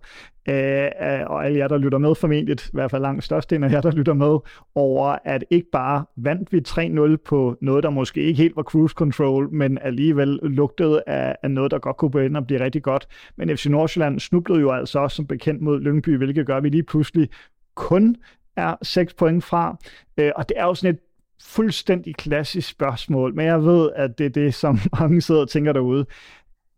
Øh, 0.48 0.84
øh, 0.84 1.20
og 1.26 1.46
alle 1.46 1.58
jer, 1.58 1.68
der 1.68 1.78
lytter 1.78 1.98
med 1.98 2.14
formentlig, 2.14 2.56
i 2.60 2.70
hvert 2.72 2.90
fald 2.90 3.02
langt 3.02 3.24
størstedelen 3.24 3.70
af 3.70 3.72
jer, 3.72 3.80
der 3.80 3.90
lytter 3.90 4.14
med, 4.14 4.38
over 4.74 5.18
at 5.24 5.44
ikke 5.50 5.70
bare 5.72 6.04
vandt 6.16 6.52
vi 6.52 6.60
3-0 6.68 7.16
på 7.24 7.56
noget, 7.60 7.82
der 7.82 7.90
måske 7.90 8.22
ikke 8.22 8.42
helt 8.42 8.56
var 8.56 8.62
cruise 8.62 8.92
control, 8.92 9.52
men 9.52 9.78
alligevel 9.82 10.38
lugtede 10.42 11.02
af, 11.06 11.36
af 11.42 11.50
noget, 11.50 11.70
der 11.70 11.78
godt 11.78 11.96
kunne 11.96 12.10
gå 12.10 12.18
ind 12.18 12.36
og 12.36 12.46
blive 12.46 12.60
rigtig 12.60 12.82
godt. 12.82 13.08
Men 13.36 13.56
FC 13.56 13.66
Nordsjælland 13.66 14.20
snublede 14.20 14.60
jo 14.60 14.70
altså 14.70 14.98
også 14.98 15.16
som 15.16 15.26
bekendt 15.26 15.62
mod 15.62 15.80
Lyngby, 15.80 16.16
hvilket 16.16 16.46
gør, 16.46 16.56
at 16.56 16.62
vi 16.62 16.68
lige 16.68 16.82
pludselig 16.82 17.28
kun 17.74 18.16
er 18.56 18.74
6 18.82 19.14
point 19.14 19.44
fra. 19.44 19.76
Øh, 20.18 20.32
og 20.36 20.48
det 20.48 20.58
er 20.58 20.64
jo 20.64 20.74
sådan 20.74 20.94
et 20.94 21.00
fuldstændig 21.42 22.16
klassisk 22.16 22.68
spørgsmål, 22.68 23.34
men 23.34 23.46
jeg 23.46 23.64
ved, 23.64 23.90
at 23.96 24.18
det 24.18 24.26
er 24.26 24.30
det, 24.30 24.54
som 24.54 24.78
mange 25.00 25.20
sidder 25.20 25.40
og 25.40 25.48
tænker 25.48 25.72
derude. 25.72 26.06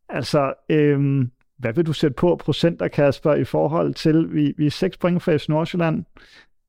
Altså, 0.08 0.52
øhm, 0.68 1.30
hvad 1.60 1.72
vil 1.72 1.86
du 1.86 1.92
sætte 1.92 2.14
på 2.14 2.36
procenter, 2.36 2.88
Kasper, 2.88 3.34
i 3.34 3.44
forhold 3.44 3.94
til, 3.94 4.34
vi, 4.34 4.54
vi 4.56 4.66
er 4.66 4.70
6 4.70 4.96
point 4.96 5.22
fra 5.22 5.36
FC 5.36 5.48
Nordsjælland. 5.48 6.04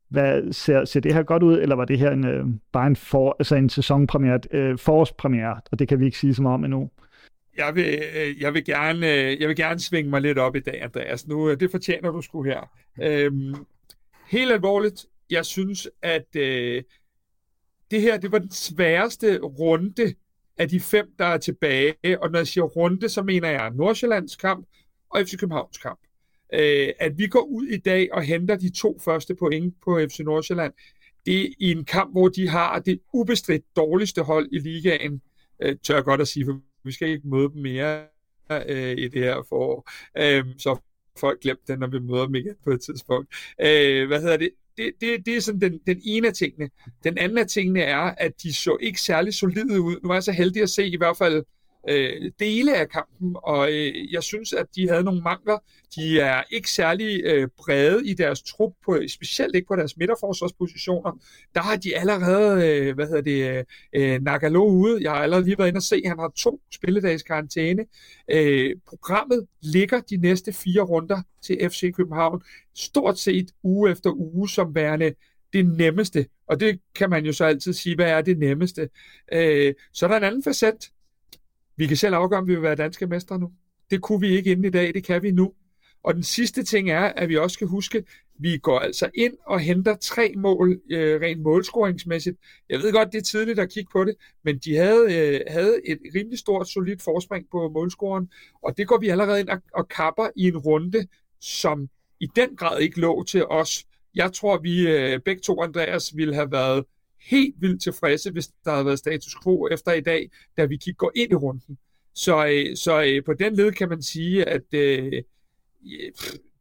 Hvad, 0.09 0.53
ser, 0.53 0.85
ser 0.85 0.99
det 0.99 1.13
her 1.13 1.23
godt 1.23 1.43
ud, 1.43 1.59
eller 1.59 1.75
var 1.75 1.85
det 1.85 1.99
her 1.99 2.11
en, 2.11 2.27
øh, 2.27 2.45
bare 2.71 2.87
en, 2.87 2.95
for, 2.95 3.35
altså 3.39 3.55
en 3.55 3.69
sæsonpremiere, 3.69 4.39
øh, 4.51 4.77
forårspremiere, 4.77 5.61
og 5.71 5.79
det 5.79 5.87
kan 5.87 5.99
vi 5.99 6.05
ikke 6.05 6.17
sige 6.17 6.35
så 6.35 6.41
meget 6.41 6.53
om 6.53 6.63
endnu? 6.63 6.89
Jeg 7.57 7.75
vil, 7.75 8.03
øh, 8.15 8.41
jeg, 8.41 8.53
vil 8.53 8.65
gerne, 8.65 9.13
øh, 9.13 9.41
jeg 9.41 9.47
vil 9.47 9.55
gerne 9.55 9.79
svinge 9.79 10.09
mig 10.09 10.21
lidt 10.21 10.37
op 10.37 10.55
i 10.55 10.59
dag, 10.59 10.83
Andreas. 10.83 11.27
Nu, 11.27 11.49
øh, 11.49 11.59
det 11.59 11.71
fortjener 11.71 12.11
du 12.11 12.21
sgu 12.21 12.43
her. 12.43 12.71
Øhm, 13.01 13.55
helt 14.27 14.51
alvorligt, 14.51 15.05
jeg 15.29 15.45
synes, 15.45 15.89
at 16.01 16.35
øh, 16.35 16.83
det 17.91 18.01
her, 18.01 18.17
det 18.17 18.31
var 18.31 18.39
den 18.39 18.51
sværeste 18.51 19.39
runde 19.39 20.13
af 20.57 20.69
de 20.69 20.79
fem, 20.79 21.11
der 21.19 21.25
er 21.25 21.37
tilbage. 21.37 21.95
Og 22.21 22.31
når 22.31 22.39
jeg 22.39 22.47
siger 22.47 22.63
runde, 22.63 23.09
så 23.09 23.23
mener 23.23 23.49
jeg 23.49 23.71
Nordsjællands 23.71 24.35
kamp, 24.35 24.67
og 25.13 25.27
FC 25.27 25.37
Københavns 25.37 25.77
kamp. 25.77 25.99
Øh, 26.53 26.89
at 26.99 27.17
vi 27.17 27.27
går 27.27 27.41
ud 27.41 27.67
i 27.67 27.77
dag 27.77 28.13
og 28.13 28.23
henter 28.23 28.55
de 28.55 28.69
to 28.69 28.99
første 28.99 29.35
point 29.35 29.75
på 29.83 29.99
FC 30.09 30.19
Nordsjælland, 30.19 30.73
det 31.25 31.41
er 31.41 31.47
i 31.59 31.71
en 31.71 31.85
kamp, 31.85 32.11
hvor 32.11 32.27
de 32.27 32.47
har 32.47 32.79
det 32.79 32.99
ubestridt 33.13 33.75
dårligste 33.75 34.21
hold 34.23 34.49
i 34.51 34.59
ligaen, 34.59 35.21
øh, 35.59 35.75
tør 35.83 35.95
jeg 35.95 36.03
godt 36.03 36.21
at 36.21 36.27
sige, 36.27 36.45
for 36.45 36.59
vi 36.83 36.91
skal 36.91 37.09
ikke 37.09 37.27
møde 37.27 37.49
dem 37.49 37.61
mere 37.61 38.03
øh, 38.51 38.97
i 38.97 39.07
det 39.07 39.21
her 39.21 39.45
forår. 39.49 39.89
Øh, 40.17 40.45
så 40.57 40.77
folk 41.19 41.41
glemt 41.41 41.67
den, 41.67 41.79
når 41.79 41.87
vi 41.87 41.99
møder 41.99 42.25
dem 42.25 42.35
igen 42.35 42.55
på 42.63 42.71
et 42.71 42.81
tidspunkt. 42.81 43.35
Øh, 43.61 44.07
hvad 44.07 44.21
hedder 44.21 44.37
det? 44.37 44.49
Det, 44.77 44.91
det, 45.01 45.25
det 45.25 45.35
er 45.35 45.41
sådan 45.41 45.61
den, 45.61 45.79
den 45.87 46.01
ene 46.05 46.27
af 46.27 46.33
tingene. 46.33 46.69
Den 47.03 47.17
anden 47.17 47.37
af 47.37 47.47
tingene 47.47 47.81
er, 47.81 48.15
at 48.17 48.31
de 48.43 48.53
så 48.53 48.77
ikke 48.81 49.01
særlig 49.01 49.33
solide 49.33 49.81
ud. 49.81 49.99
Nu 50.03 50.07
var 50.07 50.15
jeg 50.15 50.23
så 50.23 50.31
heldig 50.31 50.61
at 50.61 50.69
se 50.69 50.87
i 50.87 50.97
hvert 50.97 51.17
fald 51.17 51.43
øh, 51.89 52.31
dele 52.39 52.77
af 52.77 52.89
kampen, 52.89 53.35
og 53.43 53.71
øh, 53.71 54.13
jeg 54.13 54.23
synes, 54.23 54.53
at 54.53 54.65
de 54.75 54.89
havde 54.89 55.03
nogle 55.03 55.21
mangler. 55.21 55.57
De 55.95 56.19
er 56.19 56.43
ikke 56.51 56.71
særlig 56.71 57.21
øh, 57.23 57.47
brede 57.57 58.09
i 58.09 58.13
deres 58.13 58.41
trup, 58.41 58.73
på, 58.85 58.97
specielt 59.07 59.55
ikke 59.55 59.67
på 59.67 59.75
deres 59.75 59.97
midterforsvarspositioner. 59.97 61.11
Der 61.55 61.61
har 61.61 61.75
de 61.75 61.97
allerede, 61.97 62.67
øh, 62.67 62.95
hvad 62.95 63.07
hedder 63.07 63.21
det, 63.21 63.65
øh, 63.95 64.21
Nagalo 64.21 64.65
ude. 64.65 65.03
Jeg 65.03 65.11
har 65.11 65.17
allerede 65.17 65.45
lige 65.45 65.57
været 65.57 65.67
inde 65.67 65.77
og 65.77 65.83
se, 65.83 66.01
han 66.05 66.19
har 66.19 66.31
to 66.35 66.61
spilledags 66.71 67.23
karantæne. 67.23 67.85
Øh, 68.31 68.75
programmet 68.87 69.47
ligger 69.61 69.99
de 69.99 70.17
næste 70.17 70.53
fire 70.53 70.81
runder 70.81 71.21
til 71.41 71.69
FC 71.69 71.93
København, 71.93 72.41
stort 72.75 73.19
set 73.19 73.51
uge 73.63 73.91
efter 73.91 74.11
uge, 74.11 74.49
som 74.49 74.75
værende 74.75 75.13
det 75.53 75.65
nemmeste. 75.65 76.25
Og 76.47 76.59
det 76.59 76.79
kan 76.95 77.09
man 77.09 77.25
jo 77.25 77.33
så 77.33 77.45
altid 77.45 77.73
sige, 77.73 77.95
hvad 77.95 78.09
er 78.09 78.21
det 78.21 78.37
nemmeste. 78.37 78.89
Øh, 79.33 79.73
så 79.93 80.05
er 80.05 80.09
der 80.09 80.17
en 80.17 80.23
anden 80.23 80.43
facet, 80.43 80.91
vi 81.77 81.87
kan 81.87 81.97
selv 81.97 82.15
afgøre, 82.15 82.39
om 82.39 82.47
vi 82.47 82.53
vil 82.53 82.63
være 82.63 82.75
danske 82.75 83.07
mestre 83.07 83.39
nu. 83.39 83.51
Det 83.91 84.01
kunne 84.01 84.21
vi 84.21 84.27
ikke 84.27 84.51
inden 84.51 84.65
i 84.65 84.69
dag, 84.69 84.93
det 84.93 85.03
kan 85.03 85.23
vi 85.23 85.31
nu. 85.31 85.53
Og 86.03 86.13
den 86.13 86.23
sidste 86.23 86.63
ting 86.63 86.89
er, 86.89 87.01
at 87.01 87.29
vi 87.29 87.37
også 87.37 87.53
skal 87.53 87.67
huske, 87.67 88.03
vi 88.39 88.57
går 88.57 88.79
altså 88.79 89.09
ind 89.15 89.33
og 89.45 89.59
henter 89.59 89.95
tre 89.95 90.33
mål 90.37 90.81
øh, 90.91 91.21
rent 91.21 91.41
målscoringsmæssigt. 91.41 92.37
Jeg 92.69 92.79
ved 92.79 92.91
godt, 92.91 93.11
det 93.11 93.17
er 93.17 93.21
tidligt 93.21 93.59
at 93.59 93.69
kigge 93.69 93.89
på 93.91 94.03
det, 94.03 94.15
men 94.43 94.57
de 94.57 94.75
havde, 94.75 95.17
øh, 95.17 95.41
havde 95.47 95.81
et 95.85 95.99
rimelig 96.15 96.39
stort, 96.39 96.69
solidt 96.69 97.01
forspring 97.01 97.45
på 97.51 97.69
målscoren, 97.69 98.29
og 98.63 98.77
det 98.77 98.87
går 98.87 98.97
vi 98.97 99.09
allerede 99.09 99.39
ind 99.39 99.49
og, 99.49 99.61
og 99.75 99.87
kapper 99.87 100.27
i 100.35 100.47
en 100.47 100.57
runde, 100.57 101.07
som 101.41 101.89
i 102.19 102.27
den 102.35 102.55
grad 102.55 102.79
ikke 102.79 102.99
lå 102.99 103.23
til 103.23 103.45
os. 103.45 103.85
Jeg 104.15 104.33
tror, 104.33 104.57
vi 104.57 104.87
øh, 104.87 105.19
begge 105.19 105.41
to, 105.41 105.61
Andreas, 105.61 106.15
ville 106.15 106.33
have 106.33 106.51
været 106.51 106.85
helt 107.29 107.55
vildt 107.59 107.81
tilfredse, 107.81 108.31
hvis 108.31 108.47
der 108.65 108.71
havde 108.71 108.85
været 108.85 108.99
status 108.99 109.35
quo 109.43 109.67
efter 109.71 109.91
i 109.91 110.01
dag, 110.01 110.29
da 110.57 110.65
vi 110.65 110.77
kigger 110.77 110.97
går 110.97 111.11
ind 111.15 111.31
i 111.31 111.35
runden. 111.35 111.77
Så, 112.15 112.47
øh, 112.47 112.77
så 112.77 113.03
øh, 113.03 113.23
på 113.25 113.33
den 113.33 113.55
led 113.55 113.71
kan 113.71 113.89
man 113.89 114.01
sige, 114.01 114.45
at 114.45 114.73
øh, 114.73 115.23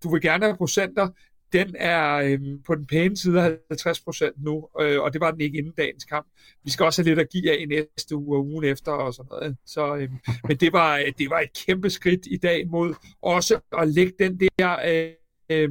du 0.03 0.13
vil 0.13 0.21
gerne 0.21 0.45
have 0.45 0.57
procenter. 0.57 1.09
Den 1.53 1.75
er 1.79 2.15
øh, 2.15 2.41
på 2.67 2.75
den 2.75 2.87
pæne 2.87 3.17
side 3.17 3.43
af 3.43 3.59
50 3.71 4.01
procent 4.01 4.45
nu, 4.45 4.69
øh, 4.81 5.01
og 5.01 5.13
det 5.13 5.21
var 5.21 5.31
den 5.31 5.41
ikke 5.41 5.59
inden 5.59 5.73
dagens 5.77 6.05
kamp. 6.05 6.27
Vi 6.65 6.71
skal 6.71 6.87
også 6.87 7.03
have 7.03 7.09
lidt 7.09 7.19
at 7.19 7.29
give 7.29 7.51
af 7.51 7.57
i 7.61 7.67
næste 7.67 8.17
uge 8.17 8.39
og 8.39 8.47
ugen 8.47 8.65
efter 8.65 8.93
og 8.93 9.15
sådan 9.15 9.29
noget. 9.31 9.57
Så, 9.67 9.97
øh, 9.97 10.11
men 10.49 10.57
det 10.57 10.73
var, 10.73 10.99
øh, 10.99 11.13
det 11.19 11.31
var 11.31 11.41
et 11.41 11.65
kæmpe 11.67 11.91
skridt 11.91 12.27
i 12.27 12.37
dag 12.37 12.69
mod 12.69 12.95
også 13.23 13.61
at 13.79 13.89
lægge 13.89 14.13
den 14.19 14.41
der... 14.59 14.77
Øh, 14.87 15.13
øh, 15.51 15.71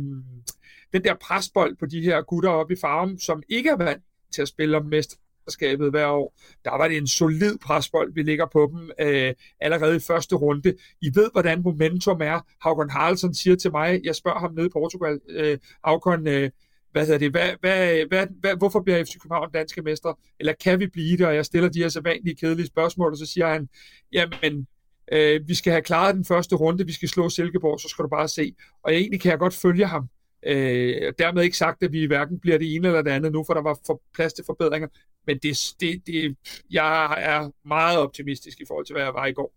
den 0.93 1.03
der 1.03 1.15
presbold 1.21 1.75
på 1.75 1.85
de 1.85 2.01
her 2.01 2.21
gutter 2.21 2.49
oppe 2.49 2.73
i 2.73 2.77
farven, 2.81 3.19
som 3.19 3.43
ikke 3.49 3.69
er 3.69 3.77
vant 3.77 4.03
til 4.31 4.41
at 4.41 4.47
spille 4.47 4.77
om 4.77 4.85
mesterskabet 4.85 5.89
hver 5.89 6.07
år. 6.07 6.33
Der 6.65 6.77
var 6.77 6.87
det 6.87 6.97
en 6.97 7.07
solid 7.07 7.57
presbold, 7.57 8.13
vi 8.13 8.23
ligger 8.23 8.45
på 8.45 8.71
dem 8.73 8.91
øh, 8.99 9.33
allerede 9.59 9.95
i 9.95 9.99
første 9.99 10.35
runde. 10.35 10.73
I 11.01 11.11
ved, 11.15 11.29
hvordan 11.31 11.61
momentum 11.61 12.21
er. 12.21 12.39
Havkon 12.61 12.89
Haraldsson 12.89 13.33
siger 13.33 13.55
til 13.55 13.71
mig, 13.71 14.01
jeg 14.03 14.15
spørger 14.15 14.39
ham 14.39 14.53
nede 14.53 14.65
i 14.67 14.69
Portugal, 14.69 15.19
øh, 15.29 15.57
Havkon, 15.85 16.27
øh, 16.27 16.49
hvad 16.91 17.05
hedder 17.05 17.19
det, 17.19 17.31
hvad, 17.31 17.49
hvad, 17.59 18.05
hvad, 18.07 18.27
hvad, 18.39 18.55
hvorfor 18.57 18.81
bliver 18.81 19.03
FC 19.03 19.13
København 19.21 19.51
danske 19.51 19.81
mester, 19.81 20.19
Eller 20.39 20.53
kan 20.53 20.79
vi 20.79 20.87
blive 20.87 21.17
det? 21.17 21.27
Og 21.27 21.35
jeg 21.35 21.45
stiller 21.45 21.69
de 21.69 21.79
her 21.79 21.89
så 21.89 22.01
vanlige 22.01 22.35
kedelige 22.35 22.67
spørgsmål, 22.67 23.11
og 23.11 23.17
så 23.17 23.25
siger 23.25 23.47
han, 23.47 23.69
jamen, 24.13 24.67
øh, 25.11 25.47
vi 25.47 25.55
skal 25.55 25.71
have 25.71 25.81
klaret 25.81 26.15
den 26.15 26.25
første 26.25 26.55
runde, 26.55 26.85
vi 26.85 26.93
skal 26.93 27.09
slå 27.09 27.29
Silkeborg, 27.29 27.79
så 27.79 27.87
skal 27.89 28.03
du 28.03 28.09
bare 28.09 28.27
se. 28.27 28.55
Og 28.83 28.93
egentlig 28.93 29.21
kan 29.21 29.31
jeg 29.31 29.39
godt 29.39 29.53
følge 29.53 29.85
ham. 29.85 30.09
Øh, 30.43 31.13
dermed 31.19 31.43
ikke 31.43 31.57
sagt, 31.57 31.83
at 31.83 31.91
vi 31.91 32.05
hverken 32.05 32.39
bliver 32.39 32.57
det 32.57 32.75
ene 32.75 32.87
eller 32.87 33.01
det 33.01 33.11
andet 33.11 33.31
nu, 33.31 33.43
for 33.43 33.53
der 33.53 33.61
var 33.61 33.79
for 33.85 34.01
plads 34.13 34.33
til 34.33 34.45
forbedringer. 34.45 34.87
Men 35.27 35.37
det, 35.37 35.73
det, 35.79 36.01
det, 36.07 36.37
jeg 36.71 37.15
er 37.17 37.67
meget 37.67 37.99
optimistisk 37.99 38.61
i 38.61 38.65
forhold 38.67 38.85
til, 38.85 38.93
hvad 38.93 39.03
jeg 39.03 39.13
var 39.13 39.25
i 39.25 39.33
går. 39.33 39.53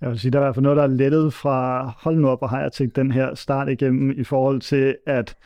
Jeg 0.00 0.10
vil 0.10 0.20
sige, 0.20 0.30
der 0.30 0.38
er 0.38 0.42
i 0.42 0.44
hvert 0.44 0.54
fald 0.54 0.62
noget, 0.62 0.76
der 0.76 0.82
er 0.82 0.86
lettet 0.86 1.34
fra, 1.34 1.86
hold 1.98 2.16
nu 2.16 2.28
op, 2.28 2.42
og 2.42 2.50
har 2.50 2.60
jeg 2.60 2.72
tænkt 2.72 2.96
den 2.96 3.10
her 3.10 3.34
start 3.34 3.68
igennem 3.68 4.20
i 4.20 4.24
forhold 4.24 4.60
til, 4.60 4.96
at 5.06 5.36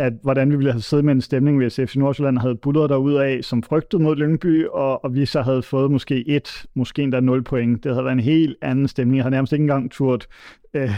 at 0.00 0.12
hvordan 0.22 0.50
vi 0.50 0.56
ville 0.56 0.72
have 0.72 0.82
siddet 0.82 1.04
med 1.04 1.14
en 1.14 1.20
stemning, 1.20 1.56
hvis 1.56 1.80
FC 1.86 1.96
Nordsjælland 1.96 2.38
havde 2.38 2.56
bullet 2.56 2.90
derud 2.90 3.14
af, 3.14 3.38
som 3.42 3.62
frygtede 3.62 4.02
mod 4.02 4.16
Lyngby, 4.16 4.66
og, 4.66 5.04
og 5.04 5.14
vi 5.14 5.26
så 5.26 5.42
havde 5.42 5.62
fået 5.62 5.90
måske 5.90 6.28
et, 6.28 6.66
måske 6.74 7.02
endda 7.02 7.20
nul 7.20 7.44
point. 7.44 7.84
Det 7.84 7.92
havde 7.92 8.04
været 8.04 8.12
en 8.12 8.20
helt 8.20 8.56
anden 8.62 8.88
stemning. 8.88 9.16
Jeg 9.16 9.24
havde 9.24 9.30
nærmest 9.30 9.52
ikke 9.52 9.62
engang 9.62 9.90
turt 9.90 10.28
øh, 10.74 10.90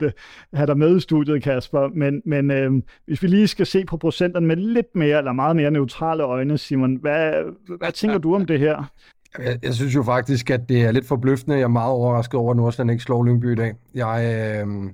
det, 0.00 0.12
have 0.52 0.66
dig 0.66 0.78
med 0.78 0.96
i 0.96 1.00
studiet, 1.00 1.42
Kasper. 1.42 1.88
Men, 1.94 2.22
men 2.24 2.50
øh, 2.50 2.72
hvis 3.06 3.22
vi 3.22 3.28
lige 3.28 3.48
skal 3.48 3.66
se 3.66 3.84
på 3.84 3.96
procenterne 3.96 4.46
med 4.46 4.56
lidt 4.56 4.94
mere, 4.94 5.18
eller 5.18 5.32
meget 5.32 5.56
mere 5.56 5.70
neutrale 5.70 6.22
øjne, 6.22 6.58
Simon, 6.58 6.94
hvad, 6.94 7.32
hvad 7.78 7.92
tænker 7.92 8.18
du 8.18 8.34
om 8.34 8.46
det 8.46 8.58
her? 8.58 8.90
Jeg, 9.38 9.58
jeg 9.62 9.74
synes 9.74 9.94
jo 9.94 10.02
faktisk, 10.02 10.50
at 10.50 10.68
det 10.68 10.84
er 10.84 10.92
lidt 10.92 11.06
forbløffende. 11.06 11.56
Jeg 11.56 11.62
er 11.64 11.68
meget 11.68 11.92
overrasket 11.92 12.40
over, 12.40 12.50
at 12.50 12.56
Nordsjælland 12.56 12.90
ikke 12.90 13.04
slår 13.04 13.24
Lyngby 13.24 13.52
i 13.52 13.54
dag. 13.54 13.74
Jeg, 13.94 14.20
øh, 14.24 14.90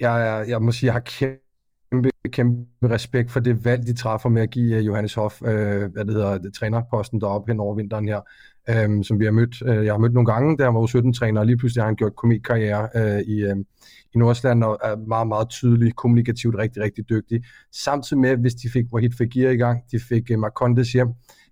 jeg, 0.00 0.44
jeg 0.48 0.62
må 0.62 0.72
sige, 0.72 0.86
jeg 0.86 0.92
har 0.92 1.00
kæmpe 1.00 1.47
kæmpe, 1.92 2.10
kæmpe 2.28 2.66
respekt 2.82 3.30
for 3.30 3.40
det 3.40 3.64
valg, 3.64 3.86
de 3.86 3.94
træffer 3.94 4.28
med 4.28 4.42
at 4.42 4.50
give 4.50 4.76
øh, 4.76 4.86
Johannes 4.86 5.14
Hoff, 5.14 5.42
øh, 5.42 5.92
hvad 5.92 6.04
det 6.04 6.14
hedder, 6.14 6.38
det, 6.38 6.54
trænerposten 6.54 7.20
deroppe 7.20 7.52
hen 7.52 7.60
over 7.60 7.74
vinteren 7.74 8.08
her, 8.08 8.20
øh, 8.68 9.04
som 9.04 9.20
vi 9.20 9.24
har 9.24 9.32
mødt. 9.32 9.62
Øh, 9.66 9.84
jeg 9.84 9.92
har 9.92 9.98
mødt 9.98 10.12
nogle 10.12 10.32
gange, 10.32 10.56
da 10.56 10.64
han 10.64 10.74
var 10.74 10.86
17-træner, 10.86 11.40
og 11.40 11.46
lige 11.46 11.56
pludselig 11.56 11.82
har 11.82 11.88
han 11.88 11.96
gjort 11.96 12.16
komikkarriere 12.16 12.88
øh, 12.94 13.20
i, 13.20 13.44
øh, 13.44 13.56
i 14.14 14.18
Nordsjælland, 14.18 14.64
og 14.64 14.78
er 14.84 14.96
meget, 14.96 15.28
meget 15.28 15.48
tydelig, 15.48 15.94
kommunikativt 15.94 16.54
rigtig, 16.58 16.82
rigtig 16.82 17.08
dygtig. 17.08 17.44
Samtidig 17.72 18.20
med, 18.20 18.36
hvis 18.36 18.54
de 18.54 18.70
fik 18.70 18.84
Wahid 18.92 19.10
Fagir 19.18 19.50
i 19.50 19.56
gang, 19.56 19.82
de 19.92 20.00
fik 20.00 20.30
øh, 20.30 20.38
Marcondes 20.38 20.92
hjem, 20.92 21.08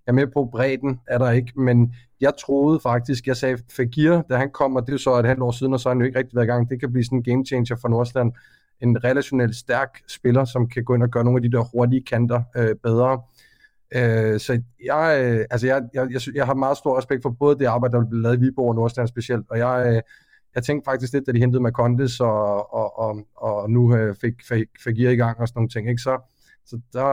jeg 0.07 0.13
er 0.13 0.17
med 0.17 0.27
på 0.27 0.49
bredden, 0.53 1.01
er 1.07 1.19
der 1.19 1.31
ikke, 1.31 1.53
men 1.61 1.95
jeg 2.21 2.33
troede 2.47 2.81
faktisk, 2.81 3.27
jeg 3.27 3.37
sagde 3.37 3.59
Fagir, 3.77 4.23
da 4.31 4.37
han 4.37 4.51
kommer, 4.51 4.81
det 4.81 4.95
er 4.95 4.99
så 4.99 5.19
et 5.19 5.27
halvt 5.27 5.43
år 5.43 5.51
siden, 5.51 5.73
og 5.73 5.81
så 5.81 5.89
har 5.89 5.95
han 5.95 6.01
jo 6.01 6.07
ikke 6.07 6.19
rigtig 6.19 6.37
været 6.37 6.47
i 6.47 6.49
gang, 6.49 6.71
det 6.71 6.81
kan 6.81 6.93
blive 6.93 7.05
sådan 7.05 7.19
en 7.19 7.23
game 7.23 7.45
changer 7.47 7.77
for 7.77 7.89
Nordsjælland, 7.89 8.33
en 8.81 9.05
relationelt 9.05 9.57
stærk 9.57 10.01
spiller, 10.09 10.45
som 10.45 10.69
kan 10.69 10.85
gå 10.85 10.95
ind 10.95 11.03
og 11.03 11.11
gøre 11.11 11.25
nogle 11.25 11.39
af 11.39 11.43
de 11.43 11.57
der 11.57 11.65
hurtige 11.75 12.03
kanter 12.03 12.43
øh, 12.57 12.75
bedre. 12.83 13.21
Øh, 13.95 14.41
så 14.41 14.63
jeg, 14.85 15.21
øh, 15.25 15.45
altså 15.51 15.67
jeg, 15.67 15.83
jeg, 15.95 16.09
jeg, 16.13 16.21
jeg 16.35 16.47
har 16.47 16.55
meget 16.55 16.77
stor 16.77 16.99
respekt 16.99 17.23
for 17.23 17.31
både 17.31 17.59
det 17.59 17.67
arbejde, 17.67 17.97
der 17.97 18.05
blev 18.09 18.21
lavet 18.21 18.37
i 18.37 18.41
Viborg 18.41 18.69
og 18.69 18.75
Nordsjælland 18.75 19.09
specielt, 19.09 19.47
og 19.51 19.59
jeg, 19.59 19.85
øh, 19.87 20.03
jeg 20.55 20.65
tænkte 20.65 20.85
faktisk 20.85 21.13
lidt, 21.13 21.27
da 21.27 21.33
de 21.33 21.39
hentede 21.39 21.63
Macondes 21.63 22.21
og, 22.21 22.75
og, 22.75 22.99
og, 22.99 23.27
og 23.37 23.71
nu 23.71 23.97
øh, 23.97 24.15
fik, 24.21 24.35
fik, 24.49 24.69
fik 24.85 24.99
i 24.99 25.03
gang 25.05 25.41
og 25.41 25.49
sådan 25.49 25.59
nogle 25.59 25.69
ting, 25.69 25.89
ikke? 25.89 26.03
Så, 26.03 26.33
så 26.67 26.81
der, 26.93 27.05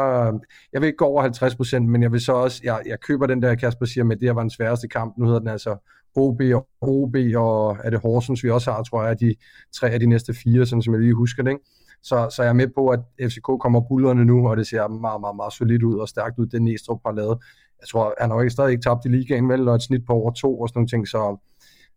jeg 0.74 0.82
vil 0.82 0.88
ikke 0.88 0.98
gå 0.98 1.06
over 1.06 1.22
50 1.22 1.56
procent, 1.56 1.90
men 1.90 2.04
jeg 2.04 2.12
vil 2.12 2.22
så 2.22 2.34
også, 2.34 2.62
jeg, 2.64 2.82
jeg 2.86 3.00
køber 3.00 3.28
den 3.28 3.42
der, 3.42 3.56
Kasper 3.56 3.86
siger 3.86 4.04
med, 4.04 4.16
det 4.16 4.28
her 4.28 4.34
var 4.34 4.42
den 4.42 4.50
sværeste 4.50 4.88
kamp, 4.88 5.18
nu 5.18 5.26
hedder 5.26 5.40
den 5.40 5.48
altså 5.48 5.78
OB 6.16 6.42
og 6.56 6.68
OB, 6.82 7.16
og 7.36 7.78
er 7.84 7.90
det 7.90 8.00
Horsens, 8.00 8.44
vi 8.44 8.50
også 8.50 8.72
har, 8.72 8.84
tror 8.84 9.04
jeg, 9.04 9.20
de 9.20 9.36
tre 9.74 9.90
af 9.90 10.00
de 10.00 10.06
næste 10.06 10.34
fire, 10.34 10.66
sådan 10.66 10.82
som 10.82 10.94
jeg 10.94 11.02
lige 11.02 11.14
husker 11.14 11.44
det, 11.44 11.52
ikke? 11.52 11.64
Så, 12.04 12.30
så 12.36 12.44
jeg 12.44 12.50
er 12.50 12.54
med 12.54 12.68
på, 12.68 12.88
at 12.90 13.00
FCK 13.22 13.46
kommer 13.62 13.82
bullerne 13.90 14.26
nu, 14.26 14.50
og 14.50 14.58
det 14.58 14.68
ser 14.68 14.88
meget, 14.88 15.22
meget, 15.22 15.36
meget 15.36 15.54
solidt 15.54 15.84
ud 15.84 15.98
og 16.00 16.10
stærkt 16.10 16.40
ud, 16.40 16.46
det 16.46 16.62
Næstrup 16.62 17.00
har 17.06 17.14
lavet. 17.14 17.38
Jeg 17.82 17.88
tror, 17.88 18.14
han 18.20 18.30
har 18.30 18.38
jo 18.38 18.42
ikke 18.42 18.52
stadig 18.52 18.72
ikke 18.72 18.84
tabt 18.84 19.06
i 19.06 19.08
ligaen, 19.08 19.50
vel, 19.50 19.68
og 19.68 19.76
et 19.76 19.82
snit 19.82 20.06
på 20.06 20.14
over 20.14 20.32
to 20.32 20.60
og 20.60 20.70
sådan 20.70 20.78
nogle 20.80 20.88
ting, 20.88 21.08
så, 21.08 21.38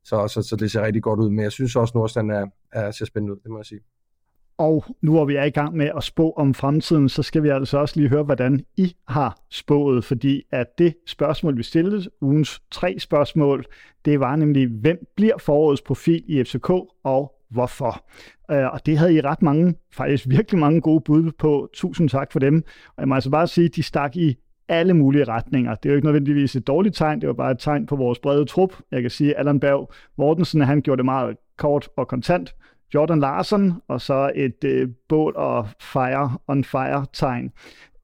så, 0.05 0.29
så, 0.29 0.43
så 0.43 0.57
det 0.57 0.71
ser 0.71 0.83
rigtig 0.83 1.03
godt 1.03 1.21
ud. 1.21 1.31
Men 1.31 1.43
jeg 1.43 1.53
synes 1.53 1.77
også, 1.77 1.91
at 1.91 1.95
Nordstand 1.95 2.31
er, 2.31 2.47
er, 2.73 2.91
ser 2.91 3.05
spændende 3.05 3.35
ud, 3.35 3.41
det 3.43 3.51
må 3.51 3.59
jeg 3.59 3.67
sige. 3.67 3.81
Og 4.59 4.85
nu 5.03 5.13
hvor 5.13 5.25
vi 5.25 5.37
er 5.37 5.45
i 5.45 5.51
gang 5.51 5.77
med 5.77 5.91
at 5.97 6.05
spå 6.05 6.31
om 6.31 6.55
fremtiden, 6.55 7.09
så 7.09 7.23
skal 7.23 7.43
vi 7.43 7.49
altså 7.49 7.79
også 7.79 8.01
lige 8.01 8.09
høre, 8.09 8.23
hvordan 8.23 8.65
I 8.77 8.97
har 9.09 9.39
spået, 9.51 10.05
fordi 10.05 10.43
at 10.51 10.67
det 10.79 10.95
spørgsmål, 11.07 11.57
vi 11.57 11.63
stillede, 11.63 12.11
ugens 12.21 12.63
tre 12.71 12.99
spørgsmål, 12.99 13.65
det 14.05 14.21
var 14.21 14.37
nemlig, 14.37 14.69
hvem 14.69 15.07
bliver 15.17 15.39
forårets 15.39 15.83
profil 15.83 16.25
i 16.27 16.45
FCK, 16.45 16.71
og 17.05 17.33
hvorfor. 17.51 18.05
Øh, 18.51 18.73
og 18.73 18.87
det 18.87 18.99
havde 18.99 19.15
I 19.15 19.21
ret 19.21 19.43
mange, 19.43 19.75
faktisk 19.93 20.29
virkelig 20.29 20.59
mange 20.59 20.81
gode 20.81 21.01
bud 21.01 21.33
på. 21.39 21.69
Tusind 21.73 22.09
tak 22.09 22.33
for 22.33 22.39
dem. 22.39 22.65
Og 22.89 23.01
jeg 23.01 23.09
må 23.09 23.15
altså 23.15 23.31
bare 23.31 23.47
sige, 23.47 23.65
at 23.65 23.77
de 23.77 23.83
stak 23.83 24.17
i 24.17 24.37
alle 24.69 24.95
mulige 24.95 25.25
retninger. 25.25 25.75
Det 25.75 25.89
er 25.89 25.91
jo 25.93 25.97
ikke 25.97 26.07
nødvendigvis 26.07 26.57
et 26.57 26.67
dårligt 26.67 26.97
tegn, 26.97 27.21
det 27.21 27.27
var 27.27 27.33
bare 27.35 27.51
et 27.51 27.59
tegn 27.59 27.87
på 27.87 27.97
vores 27.97 28.19
brede 28.19 28.45
trup. 28.45 28.73
Jeg 28.91 29.03
kan 29.03 29.11
sige, 29.11 29.35
at 29.35 29.39
Allan 29.39 29.61
Berg 29.61 29.93
Mortensen, 30.19 30.61
han 30.61 30.83
gjorde 30.83 30.97
det 30.97 31.05
meget 31.05 31.37
kort 31.57 31.89
og 31.97 32.09
kontant. 32.09 32.55
Jordan 32.95 33.21
Larsen, 33.21 33.75
og 33.89 34.01
så 34.01 34.33
et 34.35 34.65
øh, 34.65 34.89
bål 35.09 35.33
og 35.37 35.69
fire 35.81 36.39
on 36.49 36.65
fire 36.65 37.07
tegn. 37.13 37.53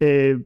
Øh, 0.01 0.41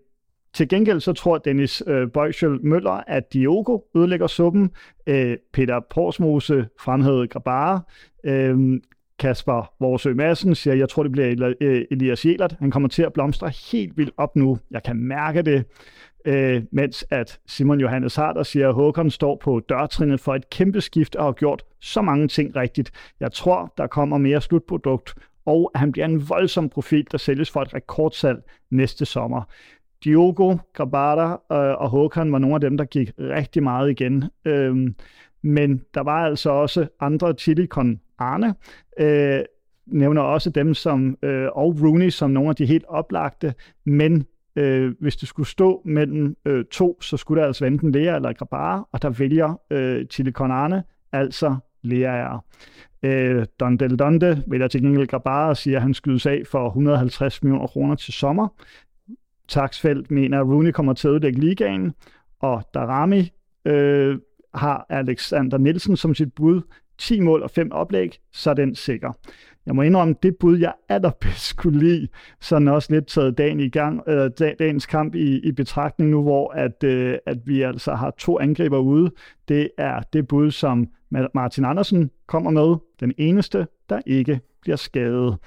til 0.54 0.68
gengæld 0.68 1.00
så 1.00 1.12
tror 1.12 1.38
Dennis 1.38 1.82
øh, 1.86 2.10
Bøjsjøl 2.10 2.58
Møller, 2.62 3.02
at 3.06 3.32
Diogo 3.32 3.78
ødelægger 3.96 4.26
suppen. 4.26 4.70
Øh, 5.06 5.36
Peter 5.52 5.80
Porsmose 5.90 6.68
fremhævede 6.80 7.28
Grabare. 7.28 7.80
Øh, 8.24 8.80
Kasper 9.18 9.72
Vorsø 9.80 10.14
Madsen 10.14 10.54
siger, 10.54 10.74
jeg 10.74 10.88
tror, 10.88 11.02
det 11.02 11.12
bliver 11.12 11.54
øh, 11.60 11.84
Elias 11.90 12.26
Jelert. 12.26 12.56
Han 12.58 12.70
kommer 12.70 12.88
til 12.88 13.02
at 13.02 13.12
blomstre 13.12 13.52
helt 13.72 13.96
vildt 13.96 14.14
op 14.16 14.36
nu. 14.36 14.58
Jeg 14.70 14.82
kan 14.82 14.96
mærke 14.96 15.42
det. 15.42 15.64
Øh, 16.24 16.62
mens 16.72 17.06
at 17.10 17.40
Simon 17.46 17.80
Johannes 17.80 18.16
Harder 18.16 18.42
siger, 18.42 18.68
at 18.68 18.74
Håkon 18.74 19.10
står 19.10 19.40
på 19.42 19.60
dørtrinnet 19.68 20.20
for 20.20 20.34
et 20.34 20.50
kæmpe 20.50 20.80
skift 20.80 21.16
og 21.16 21.24
har 21.24 21.32
gjort 21.32 21.62
så 21.86 22.02
mange 22.02 22.28
ting 22.28 22.56
rigtigt. 22.56 22.90
Jeg 23.20 23.32
tror, 23.32 23.72
der 23.78 23.86
kommer 23.86 24.18
mere 24.18 24.40
slutprodukt, 24.40 25.14
og 25.46 25.70
han 25.74 25.92
bliver 25.92 26.04
en 26.04 26.28
voldsom 26.28 26.68
profil, 26.68 27.06
der 27.12 27.18
sælges 27.18 27.50
for 27.50 27.62
et 27.62 27.74
rekordsalg 27.74 28.38
næste 28.70 29.04
sommer. 29.04 29.42
Diogo, 30.04 30.56
Grabada 30.72 31.26
øh, 31.26 31.80
og 31.80 31.88
Håkan 31.88 32.32
var 32.32 32.38
nogle 32.38 32.54
af 32.54 32.60
dem, 32.60 32.76
der 32.76 32.84
gik 32.84 33.10
rigtig 33.18 33.62
meget 33.62 33.90
igen. 33.90 34.24
Øhm, 34.44 34.94
men 35.42 35.82
der 35.94 36.00
var 36.00 36.24
altså 36.24 36.50
også 36.50 36.88
andre, 37.00 37.34
Chilikon 37.38 38.00
Arne, 38.18 38.54
øh, 38.98 39.40
nævner 39.86 40.22
også 40.22 40.50
dem 40.50 40.74
som, 40.74 41.18
øh, 41.22 41.48
og 41.52 41.76
Rooney 41.82 42.10
som 42.10 42.30
nogle 42.30 42.48
af 42.50 42.56
de 42.56 42.66
helt 42.66 42.84
oplagte, 42.88 43.54
men 43.84 44.26
øh, 44.56 44.94
hvis 45.00 45.16
det 45.16 45.28
skulle 45.28 45.48
stå 45.48 45.82
mellem 45.84 46.36
øh, 46.44 46.64
to, 46.64 47.02
så 47.02 47.16
skulle 47.16 47.40
der 47.40 47.46
altså 47.46 47.64
enten 47.64 47.92
Lea 47.92 48.16
eller 48.16 48.32
Grabara, 48.32 48.88
og 48.92 49.02
der 49.02 49.10
vælger 49.10 49.60
øh, 49.70 50.06
Chilikon 50.06 50.50
Arne, 50.50 50.82
altså 51.12 51.56
Lea. 51.86 52.36
Øh, 53.02 53.46
Don 53.60 53.76
Del 53.76 53.96
Donde 53.98 54.42
vælger 54.46 54.68
til 54.68 54.82
gengæld 54.82 55.06
Grabara 55.06 55.48
og 55.48 55.56
siger, 55.56 55.76
at 55.76 55.82
han 55.82 55.94
skydes 55.94 56.26
af 56.26 56.42
for 56.50 56.66
150 56.66 57.42
millioner 57.42 57.66
kroner 57.66 57.94
til 57.94 58.12
sommer. 58.12 58.48
Taksfeldt 59.48 60.10
mener, 60.10 60.40
at 60.40 60.46
Rooney 60.46 60.70
kommer 60.70 60.92
til 60.92 61.08
at 61.08 61.12
udlægge 61.12 61.40
ligaen, 61.40 61.92
og 62.40 62.62
Darami 62.74 63.30
øh, 63.64 64.18
har 64.54 64.86
Alexander 64.88 65.58
Nielsen 65.58 65.96
som 65.96 66.14
sit 66.14 66.32
bud. 66.32 66.62
10 66.98 67.20
mål 67.20 67.42
og 67.42 67.50
5 67.50 67.72
oplæg, 67.72 68.18
så 68.32 68.50
er 68.50 68.54
den 68.54 68.74
sikker. 68.74 69.12
Jeg 69.66 69.74
må 69.74 69.82
indrømme, 69.82 70.14
det 70.22 70.36
bud, 70.36 70.58
jeg 70.58 70.72
allerbedst 70.88 71.56
kunne 71.56 71.78
lide, 71.78 72.08
sådan 72.40 72.68
også 72.68 72.92
lidt 72.92 73.06
taget 73.06 73.38
dagen 73.38 73.60
i 73.60 73.68
gang, 73.68 74.02
øh, 74.08 74.30
dagens 74.58 74.86
kamp 74.86 75.14
i, 75.14 75.38
i 75.38 75.52
betragtning 75.52 76.10
nu, 76.10 76.22
hvor 76.22 76.50
at, 76.52 76.84
øh, 76.84 77.18
at 77.26 77.38
vi 77.44 77.62
altså 77.62 77.94
har 77.94 78.10
to 78.18 78.38
angriber 78.38 78.78
ude. 78.78 79.10
Det 79.48 79.70
er 79.78 80.00
det 80.12 80.28
bud, 80.28 80.50
som 80.50 80.86
Martin 81.10 81.64
Andersen 81.64 82.10
kommer 82.26 82.50
med. 82.50 82.76
Den 83.00 83.14
eneste, 83.18 83.66
der 83.88 84.00
ikke 84.06 84.40
bliver 84.60 84.76
skadet. 84.76 85.38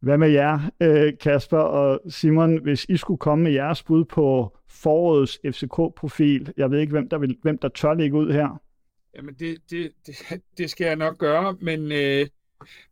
Hvad 0.00 0.18
med 0.18 0.28
jer, 0.28 0.70
øh, 0.80 1.12
Kasper 1.20 1.58
og 1.58 2.00
Simon, 2.08 2.62
hvis 2.62 2.86
I 2.88 2.96
skulle 2.96 3.18
komme 3.18 3.44
med 3.44 3.52
jeres 3.52 3.82
bud 3.82 4.04
på 4.04 4.56
forårets 4.68 5.40
FCK-profil? 5.50 6.52
Jeg 6.56 6.70
ved 6.70 6.80
ikke, 6.80 6.90
hvem 6.90 7.08
der, 7.08 7.18
vil, 7.18 7.36
hvem 7.42 7.58
der 7.58 7.68
tør 7.68 7.94
ligge 7.94 8.16
ud 8.16 8.32
her. 8.32 8.60
Jamen, 9.16 9.34
det, 9.34 9.56
det, 9.70 9.90
det, 10.06 10.40
det 10.58 10.70
skal 10.70 10.84
jeg 10.84 10.96
nok 10.96 11.18
gøre, 11.18 11.56
men 11.60 11.92
øh, 11.92 12.26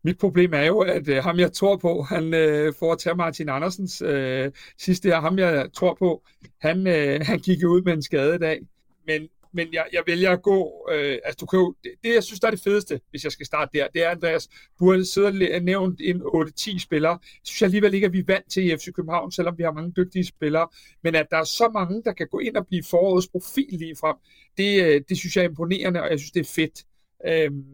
mit 0.03 0.19
problem 0.19 0.55
er 0.55 0.63
jo, 0.63 0.79
at 0.79 1.09
øh, 1.09 1.17
ham, 1.17 1.39
jeg 1.39 1.53
tror 1.53 1.77
på, 1.77 2.03
han 2.03 2.35
øh, 2.35 2.75
får 2.79 2.93
at 2.93 2.99
tage 2.99 3.17
Martin 3.17 3.49
Andersens 3.49 4.03
øh, 4.03 4.53
sidste 4.79 5.09
her, 5.09 5.21
ham, 5.21 5.39
jeg 5.39 5.69
tror 5.73 5.95
på, 5.95 6.23
han, 6.61 6.87
øh, 6.87 7.21
han 7.23 7.39
gik 7.39 7.65
ud 7.67 7.83
med 7.83 7.93
en 7.93 8.03
skade 8.03 8.35
i 8.35 8.39
dag. 8.39 8.61
Men 9.07 9.29
men 9.57 9.69
jeg, 9.73 9.87
jeg 9.93 10.03
vælger 10.07 10.31
at 10.31 10.43
gå, 10.43 10.89
øh, 10.93 11.19
altså 11.25 11.37
du 11.41 11.47
kan 11.47 11.59
jo, 11.59 11.75
det, 11.85 11.93
det, 12.05 12.15
jeg 12.15 12.23
synes, 12.23 12.41
der 12.41 12.47
er 12.47 12.51
det 12.51 12.61
fedeste, 12.61 13.01
hvis 13.11 13.25
jeg 13.25 13.33
skal 13.33 13.47
starte 13.47 13.79
der, 13.79 13.87
det 13.95 14.05
er, 14.05 14.11
Andreas, 14.11 14.49
du 14.79 14.91
har 14.91 15.03
siddet 15.03 15.55
og 15.55 15.63
nævnt 15.63 16.01
en 16.01 16.23
8-10 16.23 16.79
spillere, 16.79 17.19
det 17.23 17.49
synes 17.49 17.61
jeg 17.63 17.67
alligevel 17.67 17.95
ikke, 17.95 18.07
at 18.07 18.13
vi 18.13 18.19
er 18.19 18.25
vant 18.27 18.51
til 18.51 18.65
i 18.65 18.77
FC 18.77 18.93
København, 18.93 19.33
selvom 19.33 19.59
vi 19.59 19.63
har 19.63 19.73
mange 19.73 19.93
dygtige 19.97 20.25
spillere, 20.25 20.69
men 21.03 21.15
at 21.15 21.27
der 21.31 21.37
er 21.37 21.45
så 21.45 21.71
mange, 21.75 22.03
der 22.03 22.13
kan 22.13 22.29
gå 22.29 22.39
ind 22.39 22.57
og 22.57 22.67
blive 22.67 22.83
forårets 22.83 23.29
profil 23.29 23.69
lige 23.71 23.97
frem, 24.01 24.17
det, 24.59 24.85
øh, 24.85 25.01
det 25.09 25.19
synes 25.19 25.37
jeg 25.37 25.45
er 25.45 25.49
imponerende, 25.49 26.03
og 26.03 26.11
jeg 26.11 26.19
synes, 26.19 26.33
det 26.33 26.41
er 26.41 26.53
fedt. 26.55 26.85
Øhm, 27.27 27.65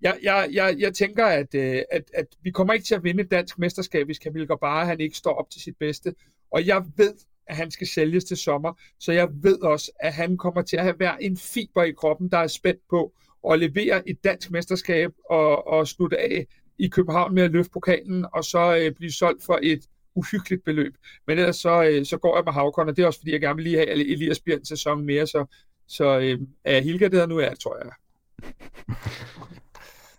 jeg, 0.00 0.18
jeg, 0.22 0.48
jeg, 0.52 0.76
jeg 0.78 0.94
tænker, 0.94 1.26
at, 1.26 1.54
øh, 1.54 1.82
at, 1.90 2.10
at 2.14 2.26
vi 2.42 2.50
kommer 2.50 2.72
ikke 2.72 2.86
til 2.86 2.94
at 2.94 3.04
vinde 3.04 3.22
et 3.22 3.30
dansk 3.30 3.58
mesterskab, 3.58 4.06
hvis 4.06 4.18
Kamil 4.18 4.46
bare 4.60 4.86
han 4.86 5.00
ikke 5.00 5.16
står 5.16 5.34
op 5.34 5.50
til 5.50 5.62
sit 5.62 5.76
bedste. 5.78 6.14
Og 6.50 6.66
jeg 6.66 6.84
ved, 6.96 7.14
at 7.46 7.56
han 7.56 7.70
skal 7.70 7.86
sælges 7.86 8.24
til 8.24 8.36
sommer. 8.36 8.72
Så 9.00 9.12
jeg 9.12 9.28
ved 9.42 9.62
også, 9.62 9.92
at 10.00 10.12
han 10.12 10.36
kommer 10.36 10.62
til 10.62 10.76
at 10.76 10.82
have 10.82 10.94
hver 10.96 11.16
en 11.16 11.36
fiber 11.36 11.82
i 11.82 11.92
kroppen, 11.92 12.28
der 12.28 12.38
er 12.38 12.46
spændt 12.46 12.80
på 12.90 13.12
at 13.50 13.58
levere 13.58 14.08
et 14.08 14.24
dansk 14.24 14.50
mesterskab 14.50 15.10
og, 15.30 15.66
og 15.66 15.88
slutte 15.88 16.18
af 16.18 16.46
i 16.78 16.88
København 16.88 17.34
med 17.34 17.42
at 17.42 17.50
løfte 17.50 17.70
pokalen, 17.72 18.26
og 18.32 18.44
så 18.44 18.76
øh, 18.76 18.92
blive 18.92 19.12
solgt 19.12 19.44
for 19.44 19.58
et 19.62 19.80
uhyggeligt 20.14 20.64
beløb. 20.64 20.94
Men 21.26 21.38
ellers 21.38 21.56
så, 21.56 21.84
øh, 21.84 22.04
så 22.06 22.18
går 22.18 22.36
jeg 22.36 22.44
med 22.44 22.52
Havkon, 22.52 22.88
og 22.88 22.96
det 22.96 23.02
er 23.02 23.06
også 23.06 23.20
fordi, 23.20 23.32
jeg 23.32 23.40
gerne 23.40 23.56
vil 23.56 23.64
lige 23.64 23.76
have 23.76 23.90
Elias 23.90 24.40
Bjørn 24.40 24.64
sæson 24.64 25.04
mere, 25.04 25.26
så, 25.26 25.44
så 25.86 26.18
øh, 26.18 26.38
er 26.64 26.72
jeg 26.72 26.82
helgarderet 26.82 27.28
nu, 27.28 27.38
er 27.38 27.54
tror 27.54 27.78
jeg. 27.84 27.92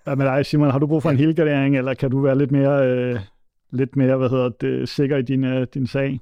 Hvad 0.03 0.15
med 0.15 0.25
dig, 0.25 0.45
Simon? 0.45 0.71
Har 0.71 0.79
du 0.79 0.87
brug 0.87 1.01
for 1.01 1.09
en 1.09 1.17
helgardering, 1.17 1.77
eller 1.77 1.93
kan 1.93 2.11
du 2.11 2.21
være 2.21 2.37
lidt 2.37 2.51
mere, 2.51 2.87
øh, 2.87 3.19
lidt 3.71 3.95
mere 3.95 4.17
hvad 4.17 4.29
hedder 4.29 4.49
det, 4.49 4.89
sikker 4.89 5.17
i 5.17 5.21
din, 5.21 5.43
øh, 5.43 5.67
din 5.73 5.87
sag? 5.87 6.19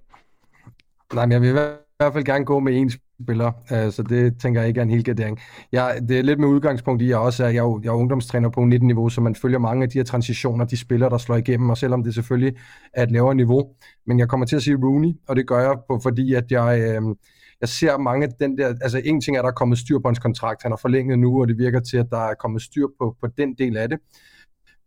Nej, 1.14 1.26
men 1.26 1.32
jeg 1.32 1.42
vil 1.42 1.50
i 1.50 1.52
hvert 1.52 2.14
fald 2.14 2.24
gerne 2.24 2.46
gå 2.46 2.60
med 2.60 2.78
en 2.78 2.92
spiller, 3.24 3.52
øh, 3.72 3.92
så 3.92 4.04
det 4.04 4.40
tænker 4.42 4.62
jeg 4.62 4.68
ikke 4.68 4.80
er 4.80 4.84
en 4.84 4.90
hel 4.90 5.04
gardering. 5.04 5.40
Jeg, 5.72 6.00
det 6.08 6.20
er 6.20 6.24
lidt 6.24 6.40
med 6.40 6.48
udgangspunkt 6.48 7.02
i, 7.02 7.06
at 7.06 7.10
jeg 7.10 7.18
også 7.18 7.44
er, 7.46 7.50
jeg 7.50 7.66
er, 7.66 7.80
jeg 7.84 7.90
er 7.90 7.94
ungdomstræner 7.94 8.50
på 8.50 8.62
19-niveau, 8.62 9.10
så 9.10 9.22
man 9.22 9.36
følger 9.36 9.60
mange 9.60 9.84
af 9.84 9.90
de 9.90 9.98
her 9.98 10.04
transitioner, 10.04 10.66
de 10.66 10.78
spillere, 10.78 11.10
der 11.10 11.18
slår 11.18 11.36
igennem, 11.36 11.70
og 11.70 11.78
selvom 11.78 12.04
det 12.04 12.16
selvfølgelig 12.16 12.54
er 12.94 13.04
et 13.04 13.12
lavere 13.12 13.36
niveau. 13.36 13.70
Men 14.08 14.20
jeg 14.20 14.30
kommer 14.30 14.46
til 14.46 14.56
at 14.56 14.62
sige 14.62 14.78
Rooney, 14.84 15.14
og 15.28 15.36
det 15.36 15.48
gør 15.48 15.60
jeg, 15.60 15.78
på, 15.88 16.00
fordi 16.04 16.34
at 16.34 16.52
jeg, 16.52 16.80
øh, 16.80 17.16
jeg 17.62 17.70
ser 17.70 17.98
mange 17.98 18.28
af 18.28 18.34
den 18.40 18.58
der, 18.58 18.68
altså 18.68 19.02
en 19.06 19.22
ting 19.22 19.38
er, 19.38 19.42
at 19.42 19.44
der 19.44 19.50
er 19.50 19.56
kommet 19.56 19.78
styr 19.78 20.00
på 20.00 20.08
hans 20.08 20.20
kontrakt, 20.20 20.64
han 20.64 20.72
har 20.72 20.78
forlænget 20.78 21.20
nu, 21.20 21.42
og 21.42 21.48
det 21.48 21.58
virker 21.58 21.80
til, 21.80 21.98
at 21.98 22.08
der 22.12 22.30
er 22.30 22.34
kommet 22.34 22.62
styr 22.62 22.88
på, 23.00 23.16
på 23.22 23.28
den 23.38 23.54
del 23.54 23.78
af 23.78 23.90
det 23.90 24.00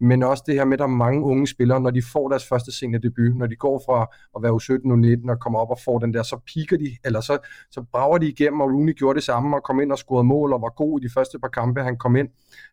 men 0.00 0.22
også 0.22 0.44
det 0.46 0.54
her 0.54 0.64
med, 0.64 0.72
at 0.72 0.78
der 0.78 0.84
er 0.84 0.88
mange 0.88 1.22
unge 1.22 1.46
spillere, 1.46 1.80
når 1.80 1.90
de 1.90 2.02
får 2.12 2.28
deres 2.28 2.48
første 2.48 2.72
seniordebut, 2.72 3.36
når 3.36 3.46
de 3.46 3.56
går 3.56 3.82
fra 3.86 4.06
at 4.36 4.42
være 4.42 4.52
U17 4.52 4.90
og 4.90 4.98
19 4.98 5.30
og 5.30 5.40
kommer 5.40 5.58
op 5.58 5.70
og 5.70 5.78
får 5.84 5.98
den 5.98 6.14
der, 6.14 6.22
så 6.22 6.40
piker 6.46 6.76
de, 6.76 6.96
eller 7.04 7.20
så, 7.20 7.38
så 7.70 7.84
brager 7.92 8.18
de 8.18 8.28
igennem, 8.28 8.60
og 8.60 8.70
Rooney 8.70 8.94
gjorde 8.94 9.16
det 9.16 9.24
samme 9.24 9.56
og 9.56 9.62
kom 9.62 9.80
ind 9.80 9.92
og 9.92 9.98
scorede 9.98 10.24
mål 10.24 10.52
og 10.52 10.62
var 10.62 10.74
god 10.76 11.00
i 11.00 11.04
de 11.06 11.12
første 11.12 11.38
par 11.38 11.48
kampe, 11.48 11.82
han 11.82 11.96
kom 11.96 12.16
ind 12.16 12.28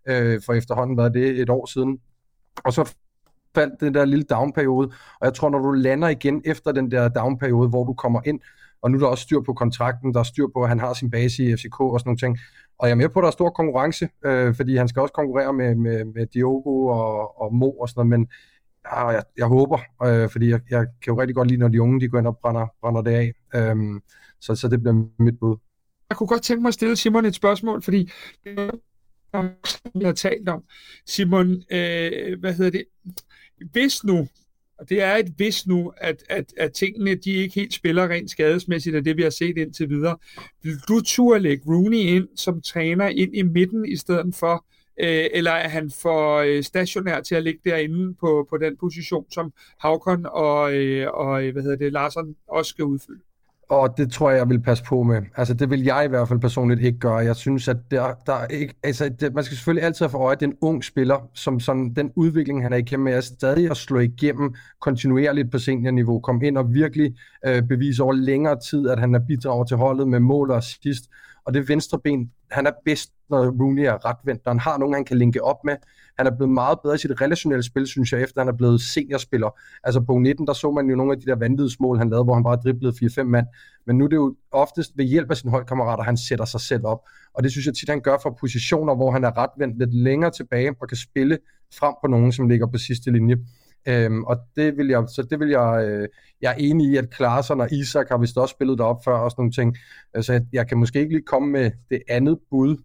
øh, 0.08 0.42
for 0.46 0.54
efterhånden, 0.54 0.98
var 0.98 1.10
det 1.10 1.42
et 1.42 1.50
år 1.50 1.66
siden. 1.66 2.00
Og 2.66 2.74
så 2.74 2.96
faldt 3.56 3.80
den 3.80 3.94
der 3.94 4.06
lille 4.06 4.24
downperiode, 4.24 4.92
og 5.20 5.26
jeg 5.26 5.34
tror, 5.34 5.50
når 5.50 5.60
du 5.60 5.72
lander 5.72 6.08
igen 6.08 6.42
efter 6.46 6.72
den 6.72 6.92
der 6.92 7.10
downperiode, 7.10 7.70
hvor 7.70 7.84
du 7.84 7.94
kommer 7.94 8.22
ind, 8.26 8.40
og 8.84 8.92
nu 8.92 8.98
er 8.98 9.00
der 9.00 9.08
også 9.08 9.22
styr 9.22 9.42
på 9.42 9.54
kontrakten, 9.54 10.14
der 10.14 10.20
er 10.20 10.24
styr 10.24 10.48
på, 10.54 10.64
at 10.64 10.70
han 10.70 10.80
har 10.80 10.94
sin 10.94 11.12
base 11.12 11.44
i 11.44 11.56
FCK 11.56 11.80
og 11.80 12.00
sådan 12.00 12.10
nogle 12.10 12.18
ting. 12.18 12.38
Og 12.78 12.88
jeg 12.88 12.92
er 12.92 12.96
med 12.96 13.10
på, 13.10 13.20
at 13.20 13.24
der 13.24 13.28
er 13.28 13.32
stor 13.32 13.50
konkurrence, 13.50 14.10
øh, 14.26 14.56
fordi 14.56 14.76
han 14.76 14.88
skal 14.88 15.02
også 15.02 15.14
konkurrere 15.14 15.54
med, 15.54 15.76
med, 15.76 16.06
med 16.06 16.26
Diogo 16.26 16.86
og, 16.86 17.42
og 17.42 17.56
Mo 17.56 17.72
og 17.72 17.90
sådan 17.90 18.08
noget, 18.08 18.20
men 18.20 18.30
ja, 18.86 19.08
jeg, 19.08 19.24
jeg 19.38 19.46
håber, 19.46 19.80
øh, 20.06 20.30
fordi 20.30 20.50
jeg, 20.50 20.60
jeg 20.70 20.86
kan 21.04 21.14
jo 21.14 21.22
rigtig 21.22 21.36
godt 21.36 21.48
lide, 21.48 21.60
når 21.60 21.68
de 21.68 21.82
unge 21.82 22.02
de 22.02 22.08
går 22.08 22.18
ind 22.18 22.28
og 22.28 22.38
brænder, 22.38 22.68
brænder 22.82 23.02
det 23.02 23.12
af. 23.12 23.34
Øh, 23.56 24.02
så, 24.42 24.56
så 24.56 24.68
det 24.68 24.82
bliver 24.82 25.06
mit 25.20 25.40
bud. 25.40 25.58
Jeg 26.10 26.18
kunne 26.18 26.28
godt 26.28 26.42
tænke 26.42 26.62
mig 26.62 26.68
at 26.68 26.74
stille 26.74 26.96
Simon 26.96 27.26
et 27.26 27.36
spørgsmål, 27.36 27.82
fordi 27.82 28.12
vi 29.94 30.06
har 30.06 30.14
talt 30.16 30.50
om. 30.50 30.64
Simon, 31.08 31.48
øh, 31.52 32.40
hvad 32.40 32.54
hedder 32.54 32.72
det? 32.72 32.84
Hvis 33.72 34.04
nu, 34.04 34.28
og 34.84 34.90
det 34.90 35.02
er 35.02 35.16
et 35.16 35.34
hvis 35.38 35.68
nu, 35.68 35.94
at, 35.98 36.24
at, 36.30 36.54
at 36.58 36.74
tingene 36.74 37.16
de 37.16 37.32
ikke 37.32 37.56
helt 37.56 37.74
spiller 37.74 38.08
rent 38.08 38.32
skadesmæssigt 38.32 38.96
af 38.96 39.04
det, 39.04 39.18
vi 39.18 39.24
har 39.24 39.30
set 39.30 39.58
indtil 39.58 39.90
videre. 39.90 40.18
Vil 40.64 40.76
du 40.88 41.02
turde 41.02 41.40
lægge 41.40 41.64
Rooney 41.68 41.98
ind 41.98 42.28
som 42.36 42.62
træner 42.62 43.08
ind 43.08 43.36
i 43.36 43.42
midten 43.42 43.86
i 43.86 43.96
stedet 43.96 44.36
for, 44.36 44.66
øh, 45.00 45.26
eller 45.34 45.52
er 45.52 45.68
han 45.68 45.92
for 45.92 46.38
øh, 46.38 46.64
stationær 46.64 47.22
til 47.22 47.36
at 47.36 47.44
ligge 47.44 47.60
derinde 47.66 48.14
på, 48.14 48.48
på 48.50 48.58
den 48.58 48.78
position, 48.78 49.26
som 49.32 49.54
Havkon 49.80 50.26
og, 50.26 50.74
øh, 50.74 51.08
og 51.14 51.44
øh, 51.44 51.54
hvad 51.54 51.64
hedder 51.64 51.78
det, 51.78 51.94
Larsen 51.94 52.36
også 52.48 52.70
skal 52.70 52.86
udfylde? 52.86 53.22
Og 53.70 53.97
det 53.97 54.11
tror 54.11 54.30
jeg, 54.30 54.39
jeg 54.39 54.49
vil 54.49 54.61
passe 54.61 54.84
på 54.84 55.03
med. 55.03 55.22
Altså, 55.36 55.53
det 55.53 55.70
vil 55.70 55.84
jeg 55.84 56.05
i 56.05 56.07
hvert 56.07 56.28
fald 56.28 56.39
personligt 56.39 56.82
ikke 56.82 56.99
gøre. 56.99 57.16
Jeg 57.16 57.36
synes, 57.36 57.68
at 57.68 57.78
der, 57.91 58.14
der 58.26 58.34
er 58.34 58.47
ikke... 58.47 58.74
Altså, 58.84 59.09
det, 59.20 59.34
man 59.34 59.43
skal 59.43 59.57
selvfølgelig 59.57 59.86
altid 59.86 60.05
have 60.05 60.09
for 60.09 60.20
øje, 60.20 60.34
at 60.34 60.39
det 60.39 60.45
er 60.45 60.49
en 60.49 60.57
ung 60.61 60.84
spiller, 60.84 61.30
som 61.34 61.59
sådan, 61.59 61.93
den 61.93 62.11
udvikling, 62.16 62.64
han 62.64 62.74
er 62.74 62.78
igennem, 62.78 63.07
er 63.07 63.22
stadig 63.22 63.72
at 63.72 63.78
slå 63.78 63.99
igennem 63.99 64.55
kontinuerligt 64.82 65.51
på 65.51 65.59
seniorniveau. 65.59 66.20
Kom 66.20 66.41
ind 66.43 66.57
og 66.57 66.74
virkelig 66.74 67.16
øh, 67.45 67.64
bevise 67.64 68.03
over 68.03 68.14
længere 68.14 68.59
tid, 68.59 68.89
at 68.89 68.99
han 68.99 69.16
er 69.16 69.20
bidraget 69.28 69.68
til 69.68 69.78
holdet 69.78 70.07
med 70.07 70.20
mål 70.20 70.51
og 70.51 70.57
assist. 70.57 71.03
Og 71.45 71.53
det 71.53 71.70
venstre 71.70 71.99
ben, 71.99 72.32
han 72.51 72.68
er 72.68 72.72
bedst, 72.86 73.11
når 73.30 73.49
Rooney 73.61 73.84
er 73.84 74.05
retvendt, 74.05 74.45
når 74.45 74.51
han 74.51 74.59
har 74.59 74.78
nogen, 74.78 74.93
han 74.93 75.05
kan 75.05 75.18
linke 75.18 75.43
op 75.43 75.64
med. 75.64 75.76
Han 76.18 76.28
er 76.28 76.36
blevet 76.38 76.53
meget 76.53 76.80
bedre 76.84 76.95
i 76.95 76.97
sit 76.97 77.22
relationelle 77.22 77.64
spil, 77.64 77.88
synes 77.88 78.11
jeg, 78.11 78.22
efter 78.22 78.41
han 78.41 78.47
er 78.47 78.57
blevet 78.57 78.82
seniorspiller. 78.82 79.59
Altså 79.84 80.01
på 80.01 80.18
19, 80.18 80.47
der 80.47 80.53
så 80.53 80.72
man 80.72 80.89
jo 80.89 80.95
nogle 80.95 81.11
af 81.14 81.20
de 81.20 81.26
der 81.26 81.36
vanvidsmål, 81.36 81.97
han 81.97 82.09
lavede, 82.09 82.24
hvor 82.24 82.34
han 82.34 82.43
bare 82.43 82.55
driblede 82.55 83.22
4-5 83.22 83.24
mand. 83.24 83.47
Men 83.88 83.97
nu 83.97 84.05
er 84.05 84.09
det 84.09 84.16
jo 84.16 84.36
oftest 84.51 84.91
ved 84.95 85.05
hjælp 85.05 85.32
af 85.32 85.38
sine 85.38 85.51
holdkammerater, 85.51 86.03
han 86.03 86.18
sætter 86.18 86.45
sig 86.45 86.61
selv 86.61 86.86
op. 86.86 86.99
Og 87.34 87.43
det 87.43 87.51
synes 87.51 87.66
jeg 87.66 87.76
tit, 87.76 87.89
han 87.89 88.01
gør 88.01 88.18
fra 88.24 88.30
positioner, 88.30 88.95
hvor 88.95 89.11
han 89.11 89.24
er 89.24 89.38
retvendt 89.38 89.80
lidt 89.80 89.93
længere 89.93 90.32
tilbage 90.32 90.76
og 90.82 90.88
kan 90.88 90.97
spille 90.97 91.38
frem 91.80 91.93
på 92.03 92.07
nogen, 92.07 92.32
som 92.32 92.49
ligger 92.49 92.68
på 92.68 92.78
sidste 92.78 93.11
linje. 93.11 93.38
Øhm, 93.88 94.24
og 94.24 94.38
det 94.55 94.78
vil 94.78 94.88
jeg, 94.88 95.03
så 95.07 95.24
det 95.30 95.39
vil 95.39 95.49
jeg, 95.49 95.86
øh, 95.88 96.07
jeg 96.41 96.51
er 96.51 96.55
enig 96.57 96.91
i, 96.91 96.97
at 96.97 97.09
Klaarsson 97.09 97.61
og 97.61 97.74
Isak 97.74 98.09
har 98.09 98.18
vist 98.18 98.38
også 98.38 98.51
spillet 98.51 98.78
derop 98.78 99.03
før 99.05 99.14
og 99.14 99.32
sådan 99.32 99.41
nogle 99.41 99.51
ting. 99.51 99.78
Øh, 100.16 100.24
så 100.24 100.34
jeg, 100.34 100.41
jeg 100.53 100.68
kan 100.68 100.78
måske 100.78 100.99
ikke 100.99 101.14
lige 101.14 101.26
komme 101.26 101.51
med 101.51 101.72
det 101.89 102.01
andet 102.09 102.39
bud, 102.49 102.78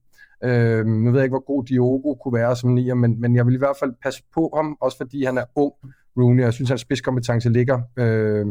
Øh, 0.45 0.87
nu 0.87 1.11
ved 1.11 1.19
jeg 1.19 1.25
ikke, 1.25 1.33
hvor 1.33 1.45
god 1.45 1.65
Diogo 1.65 2.15
kunne 2.15 2.35
være 2.35 2.57
som 2.57 2.71
nier, 2.71 2.95
men, 2.95 3.21
men 3.21 3.37
jeg 3.37 3.47
vil 3.47 3.55
i 3.55 3.59
hvert 3.59 3.77
fald 3.81 3.93
passe 4.03 4.23
på 4.35 4.53
ham, 4.57 4.77
også 4.81 4.97
fordi 4.97 5.25
han 5.25 5.39
er 5.39 5.45
ung, 5.55 5.73
Rooney. 6.17 6.43
Jeg 6.43 6.53
synes, 6.53 6.71
at 6.71 6.73
hans 6.73 6.81
spidskompetence 6.81 7.51
ligger 7.51 7.81
øh, 7.99 8.47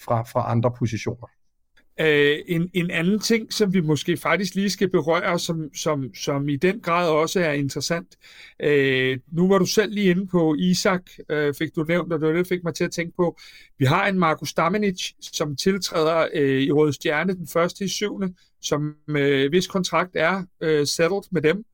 fra, 0.00 0.22
fra 0.22 0.50
andre 0.50 0.72
positioner. 0.78 1.26
Uh, 2.00 2.06
en, 2.46 2.70
en 2.74 2.90
anden 2.90 3.18
ting, 3.18 3.52
som 3.52 3.74
vi 3.74 3.80
måske 3.80 4.16
faktisk 4.16 4.54
lige 4.54 4.70
skal 4.70 4.90
berøre, 4.90 5.38
som, 5.38 5.74
som, 5.74 6.14
som 6.14 6.48
i 6.48 6.56
den 6.56 6.80
grad 6.80 7.08
også 7.08 7.40
er 7.40 7.52
interessant. 7.52 8.16
Uh, 8.64 9.36
nu 9.36 9.48
var 9.48 9.58
du 9.58 9.66
selv 9.66 9.94
lige 9.94 10.10
inde 10.10 10.26
på 10.26 10.54
Isak, 10.58 11.02
øh, 11.28 11.54
fik 11.54 11.76
du 11.76 11.84
nævnt, 11.84 12.12
og 12.12 12.20
det 12.20 12.46
fik 12.46 12.64
mig 12.64 12.74
til 12.74 12.84
at 12.84 12.90
tænke 12.90 13.16
på. 13.16 13.38
Vi 13.78 13.84
har 13.84 14.06
en 14.06 14.18
Markus 14.18 14.48
Stamenic, 14.48 15.12
som 15.20 15.56
tiltræder 15.56 16.28
øh, 16.34 16.62
i 16.62 16.72
Røde 16.72 16.92
Stjerne 16.92 17.34
den 17.34 17.46
første 17.46 17.84
i 17.84 17.88
syvende, 17.88 18.34
som 18.62 18.96
øh, 19.08 19.48
hvis 19.48 19.66
kontrakt 19.66 20.10
er 20.14 20.44
øh, 20.60 20.86
settled 20.86 21.22
med 21.30 21.42
dem. 21.42 21.64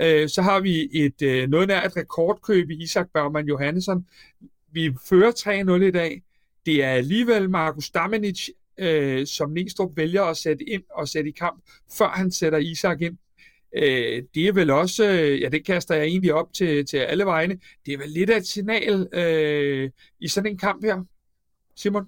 Øh, 0.00 0.28
så 0.28 0.42
har 0.42 0.60
vi 0.60 0.88
et 0.92 1.22
øh, 1.22 1.48
noget 1.48 1.68
nær 1.68 1.82
et 1.82 1.96
rekordkøb 1.96 2.70
i 2.70 2.82
Isak 2.82 3.08
Bergman 3.14 3.46
Johansson. 3.46 4.06
Vi 4.72 4.94
fører 5.08 5.80
3-0 5.80 5.82
i 5.82 5.90
dag. 5.90 6.22
Det 6.66 6.84
er 6.84 6.90
alligevel 6.90 7.50
Markus 7.50 7.90
Damenic, 7.90 8.48
øh, 8.78 9.26
som 9.26 9.50
Næstrup 9.50 9.96
vælger 9.96 10.22
at 10.22 10.36
sætte 10.36 10.64
ind 10.64 10.82
og 10.90 11.08
sætte 11.08 11.30
i 11.30 11.32
kamp, 11.32 11.62
før 11.98 12.08
han 12.08 12.30
sætter 12.30 12.58
Isak 12.58 13.00
ind. 13.00 13.16
Øh, 13.76 14.22
det 14.34 14.48
er 14.48 14.52
vel 14.52 14.70
også, 14.70 15.10
øh, 15.10 15.40
ja 15.40 15.48
det 15.48 15.66
kaster 15.66 15.94
jeg 15.94 16.04
egentlig 16.04 16.34
op 16.34 16.52
til, 16.52 16.86
til 16.86 16.96
alle 16.96 17.24
vegne, 17.24 17.58
det 17.86 17.94
er 17.94 17.98
vel 17.98 18.08
lidt 18.08 18.30
af 18.30 18.36
et 18.36 18.46
signal 18.46 19.08
øh, 19.12 19.90
i 20.20 20.28
sådan 20.28 20.50
en 20.50 20.58
kamp 20.58 20.84
her, 20.84 21.04
Simon? 21.76 22.06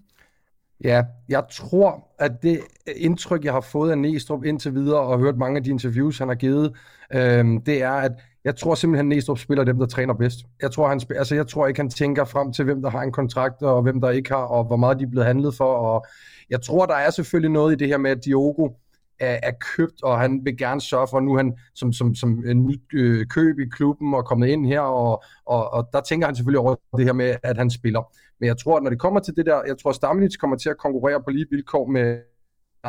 Ja, 0.84 1.02
jeg 1.28 1.44
tror, 1.50 2.08
at 2.18 2.32
det 2.42 2.60
indtryk, 2.96 3.44
jeg 3.44 3.52
har 3.52 3.60
fået 3.60 3.90
af 3.90 3.98
Næstrup 3.98 4.44
indtil 4.44 4.74
videre, 4.74 5.00
og 5.00 5.18
hørt 5.18 5.36
mange 5.36 5.56
af 5.56 5.64
de 5.64 5.70
interviews, 5.70 6.18
han 6.18 6.28
har 6.28 6.34
givet, 6.34 6.76
øhm, 7.14 7.60
det 7.60 7.82
er, 7.82 7.90
at 7.90 8.12
jeg 8.44 8.56
tror 8.56 8.74
simpelthen, 8.74 9.12
at 9.12 9.16
Næstrup 9.16 9.38
spiller 9.38 9.64
dem, 9.64 9.78
der 9.78 9.86
træner 9.86 10.14
bedst. 10.14 10.38
Jeg 10.62 10.70
tror, 10.70 10.88
han, 10.88 11.00
altså, 11.16 11.34
jeg 11.34 11.46
tror 11.46 11.66
ikke, 11.66 11.80
han 11.80 11.90
tænker 11.90 12.24
frem 12.24 12.52
til, 12.52 12.64
hvem 12.64 12.82
der 12.82 12.90
har 12.90 13.02
en 13.02 13.12
kontrakt, 13.12 13.62
og 13.62 13.82
hvem 13.82 14.00
der 14.00 14.10
ikke 14.10 14.30
har, 14.30 14.36
og 14.42 14.64
hvor 14.64 14.76
meget 14.76 14.98
de 14.98 15.04
er 15.04 15.08
blevet 15.08 15.26
handlet 15.26 15.54
for, 15.54 15.72
og 15.74 16.06
jeg 16.50 16.62
tror, 16.62 16.86
der 16.86 16.94
er 16.94 17.10
selvfølgelig 17.10 17.50
noget 17.50 17.72
i 17.72 17.76
det 17.76 17.88
her 17.88 17.98
med, 17.98 18.10
at 18.10 18.24
Diogo 18.24 18.68
er, 19.20 19.38
er 19.42 19.52
købt, 19.76 20.02
og 20.02 20.20
han 20.20 20.40
vil 20.44 20.56
gerne 20.56 20.80
sørge 20.80 21.06
for, 21.10 21.16
at 21.16 21.24
nu 21.24 21.36
han 21.36 21.52
som, 21.74 21.92
som, 21.92 22.14
som 22.14 22.44
en 22.46 22.66
ny 22.66 22.80
øh, 22.94 23.26
køb 23.26 23.58
i 23.58 23.68
klubben 23.72 24.14
og 24.14 24.24
kommet 24.24 24.48
ind 24.48 24.66
her, 24.66 24.80
og, 24.80 25.22
og, 25.46 25.72
og 25.72 25.88
der 25.92 26.00
tænker 26.00 26.26
han 26.26 26.36
selvfølgelig 26.36 26.60
over 26.60 26.74
det 26.96 27.04
her 27.04 27.12
med, 27.12 27.36
at 27.42 27.56
han 27.56 27.70
spiller. 27.70 28.12
Men 28.40 28.46
jeg 28.46 28.58
tror, 28.58 28.76
at 28.76 28.82
når 28.82 28.90
det 28.90 28.98
kommer 28.98 29.20
til 29.20 29.36
det 29.36 29.46
der, 29.46 29.62
jeg 29.66 29.78
tror, 29.78 29.90
at 29.90 29.96
Stamnitz 29.96 30.36
kommer 30.36 30.56
til 30.56 30.68
at 30.68 30.78
konkurrere 30.78 31.22
på 31.22 31.30
lige 31.30 31.46
vilkår 31.50 31.86
med 31.86 32.18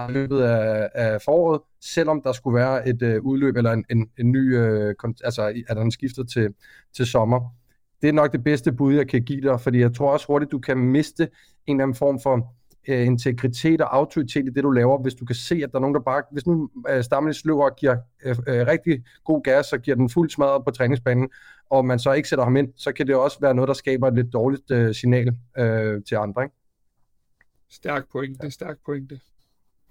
løbet 0.10 0.42
af, 0.42 0.90
af 0.94 1.22
foråret, 1.22 1.62
selvom 1.82 2.22
der 2.22 2.32
skulle 2.32 2.56
være 2.56 2.90
et 2.90 3.02
øh, 3.02 3.22
udløb 3.22 3.56
eller 3.56 3.72
en, 3.72 3.86
en, 3.90 4.10
en 4.20 4.32
ny, 4.32 4.58
øh, 4.58 4.96
altså 5.24 5.64
at 5.68 5.78
han 5.78 5.92
skifter 5.92 6.24
til, 6.24 6.54
til 6.96 7.06
sommer. 7.06 7.56
Det 8.02 8.10
er 8.10 8.14
nok 8.14 8.32
det 8.32 8.44
bedste 8.44 8.72
bud, 8.72 8.94
jeg 8.94 9.08
kan 9.08 9.24
give 9.24 9.42
dig, 9.42 9.62
fordi 9.62 9.80
jeg 9.80 9.96
tror 9.96 10.12
også 10.12 10.28
hurtigt, 10.28 10.52
du 10.52 10.60
kan 10.60 10.78
miste 10.78 11.24
en 11.68 11.76
eller 11.76 11.84
anden 11.84 11.96
form 11.96 12.20
for 12.20 12.54
øh, 12.88 13.06
integritet 13.06 13.82
og 13.82 13.96
autoritet 13.96 14.46
i 14.46 14.50
det, 14.50 14.64
du 14.64 14.72
laver, 14.72 15.02
hvis 15.02 15.14
du 15.14 15.26
kan 15.26 15.36
se, 15.36 15.56
at 15.56 15.72
der 15.72 15.78
er 15.78 15.82
nogen, 15.82 15.96
der 15.96 16.02
bare, 16.02 16.24
hvis 16.32 16.48
nu 16.48 16.70
øh, 16.90 17.04
Stamlis 17.04 17.46
løber 17.46 17.64
og 17.64 17.76
giver 17.76 17.98
øh, 18.24 18.36
øh, 18.48 18.68
rigtig 18.68 19.04
god 19.26 19.44
gas 19.44 19.74
og 19.74 19.80
giver 19.80 19.96
den 19.96 20.10
fuld 20.10 20.30
smadret 20.30 20.66
på 20.66 20.72
træningsbanen, 20.72 21.30
og 21.70 21.86
man 21.86 22.00
så 22.00 22.14
ikke 22.14 22.30
sætter 22.30 22.44
ham 22.44 22.56
ind, 22.56 22.74
så 22.76 22.92
kan 22.92 23.08
det 23.08 23.16
også 23.16 23.38
være 23.42 23.54
noget, 23.54 23.68
der 23.68 23.74
skaber 23.74 24.08
et 24.08 24.16
lidt 24.16 24.34
dårligt 24.34 24.72
øh, 24.72 24.96
signal 24.96 25.36
øh, 25.58 26.04
til 26.04 26.16
andre. 26.16 26.44
Ikke? 26.44 26.56
Stærk 27.70 28.04
pointe, 28.12 28.52
stærk 28.52 28.78
pointe 28.86 29.20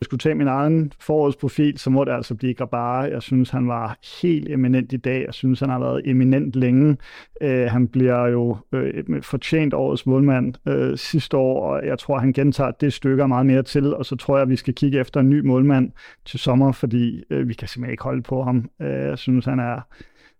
jeg 0.00 0.04
skulle 0.04 0.18
tage 0.18 0.34
min 0.34 0.46
egen 0.46 0.92
forårsprofil, 1.00 1.78
så 1.78 1.90
må 1.90 2.04
det 2.04 2.12
altså 2.12 2.34
blive 2.34 2.54
Grabare. 2.54 3.02
Jeg 3.02 3.22
synes, 3.22 3.50
han 3.50 3.68
var 3.68 3.98
helt 4.22 4.48
eminent 4.48 4.92
i 4.92 4.96
dag. 4.96 5.24
Jeg 5.26 5.34
synes, 5.34 5.60
han 5.60 5.68
har 5.68 5.78
været 5.78 6.02
eminent 6.04 6.56
længe. 6.56 6.96
Øh, 7.40 7.66
han 7.66 7.88
bliver 7.88 8.26
jo 8.26 8.56
øh, 8.72 9.22
fortjent 9.22 9.74
årets 9.74 10.06
målmand 10.06 10.54
øh, 10.68 10.98
sidste 10.98 11.36
år, 11.36 11.66
og 11.66 11.86
jeg 11.86 11.98
tror, 11.98 12.18
han 12.18 12.32
gentager 12.32 12.70
det 12.70 12.92
stykke 12.92 13.28
meget 13.28 13.46
mere 13.46 13.62
til, 13.62 13.94
og 13.94 14.06
så 14.06 14.16
tror 14.16 14.38
jeg, 14.38 14.48
vi 14.48 14.56
skal 14.56 14.74
kigge 14.74 15.00
efter 15.00 15.20
en 15.20 15.30
ny 15.30 15.40
målmand 15.40 15.92
til 16.24 16.38
sommer, 16.38 16.72
fordi 16.72 17.22
øh, 17.30 17.48
vi 17.48 17.54
kan 17.54 17.68
simpelthen 17.68 17.92
ikke 17.92 18.04
holde 18.04 18.22
på 18.22 18.42
ham. 18.42 18.70
Øh, 18.82 18.88
jeg 18.88 19.18
synes, 19.18 19.44
han 19.44 19.58
er 19.58 19.80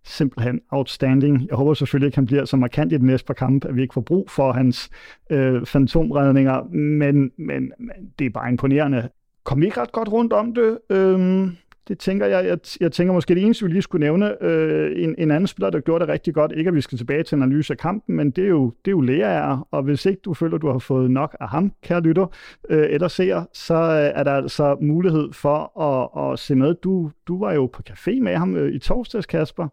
simpelthen 0.04 0.60
outstanding. 0.70 1.48
Jeg 1.48 1.56
håber 1.56 1.74
selvfølgelig 1.74 2.06
ikke, 2.06 2.16
han 2.16 2.26
bliver 2.26 2.44
så 2.44 2.56
markant 2.56 2.92
i 2.92 2.96
den 2.96 3.06
næste 3.06 3.26
par 3.26 3.34
kampe, 3.34 3.68
at 3.68 3.76
vi 3.76 3.82
ikke 3.82 3.94
får 3.94 4.00
brug 4.00 4.30
for 4.30 4.52
hans 4.52 4.90
øh, 5.30 5.66
fantomredninger, 5.66 6.62
men, 6.74 7.30
men, 7.38 7.72
men 7.78 8.12
det 8.18 8.26
er 8.26 8.30
bare 8.30 8.50
imponerende, 8.50 9.08
kom 9.44 9.62
ikke 9.62 9.80
ret 9.80 9.92
godt 9.92 10.08
rundt 10.08 10.32
om 10.32 10.54
det. 10.54 10.78
Øhm, 10.90 11.56
det 11.88 11.98
tænker 11.98 12.26
jeg, 12.26 12.46
jeg, 12.46 12.58
jeg 12.80 12.92
tænker 12.92 13.14
måske 13.14 13.34
det 13.34 13.42
eneste, 13.42 13.64
vi 13.64 13.72
lige 13.72 13.82
skulle 13.82 14.00
nævne, 14.00 14.44
øh, 14.44 15.04
en, 15.04 15.14
en 15.18 15.30
anden 15.30 15.46
spiller, 15.46 15.70
der 15.70 15.80
gjorde 15.80 16.04
det 16.04 16.12
rigtig 16.12 16.34
godt, 16.34 16.52
ikke 16.56 16.68
at 16.68 16.74
vi 16.74 16.80
skal 16.80 16.98
tilbage 16.98 17.22
til 17.22 17.36
analyse 17.36 17.72
af 17.72 17.78
kampen, 17.78 18.16
men 18.16 18.30
det 18.30 18.44
er 18.44 18.48
jo, 18.48 18.74
det 18.84 18.90
er 18.90 18.92
jo 18.92 19.00
Lea, 19.00 19.56
og 19.70 19.82
hvis 19.82 20.06
ikke 20.06 20.20
du 20.24 20.34
føler, 20.34 20.58
du 20.58 20.70
har 20.70 20.78
fået 20.78 21.10
nok 21.10 21.36
af 21.40 21.48
ham, 21.48 21.72
kære 21.82 22.00
lytter, 22.00 22.26
øh, 22.68 22.86
eller 22.90 23.08
ser, 23.08 23.44
så 23.52 23.74
er 24.14 24.22
der 24.22 24.32
altså 24.32 24.76
mulighed 24.80 25.32
for 25.32 25.80
at, 25.80 26.32
at 26.32 26.38
se 26.38 26.54
med. 26.54 26.74
Du, 26.74 27.10
du 27.28 27.38
var 27.38 27.52
jo 27.52 27.66
på 27.66 27.82
café 27.90 28.20
med 28.20 28.36
ham 28.36 28.56
øh, 28.56 28.74
i 28.74 28.78
torsdags, 28.78 29.26
Kasper. 29.26 29.68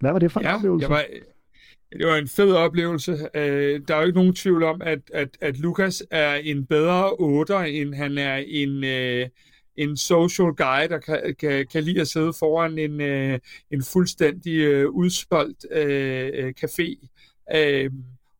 Hvad 0.00 0.12
var 0.12 0.18
det 0.18 0.32
for 0.32 0.40
en 0.40 0.46
ja, 0.46 0.56
oplevelse? 0.56 0.88
Jeg 0.88 0.90
var, 0.90 1.04
det 1.98 2.06
var 2.06 2.16
en 2.16 2.28
fed 2.28 2.52
oplevelse. 2.52 3.28
Øh, 3.34 3.80
der 3.88 3.94
er 3.94 4.00
jo 4.00 4.06
ikke 4.06 4.18
nogen 4.18 4.34
tvivl 4.34 4.62
om, 4.62 4.82
at, 4.82 4.98
at, 5.14 5.28
at 5.40 5.58
Lukas 5.58 6.02
er 6.10 6.34
en 6.34 6.66
bedre 6.66 7.12
otter, 7.12 7.58
end 7.58 7.94
han 7.94 8.18
er 8.18 8.36
en, 8.46 8.84
øh, 8.84 9.28
en 9.76 9.96
social 9.96 10.48
guy, 10.48 10.88
der 10.88 10.98
kan, 10.98 11.34
kan, 11.38 11.66
kan 11.72 11.82
lide 11.82 12.00
at 12.00 12.08
sidde 12.08 12.32
foran 12.32 12.78
en, 12.78 13.00
øh, 13.00 13.38
en 13.70 13.84
fuldstændig 13.92 14.56
øh, 14.58 14.90
udspoldt 14.90 15.66
øh, 15.70 16.30
øh, 16.34 16.54
café. 16.64 17.08
Øh, 17.56 17.90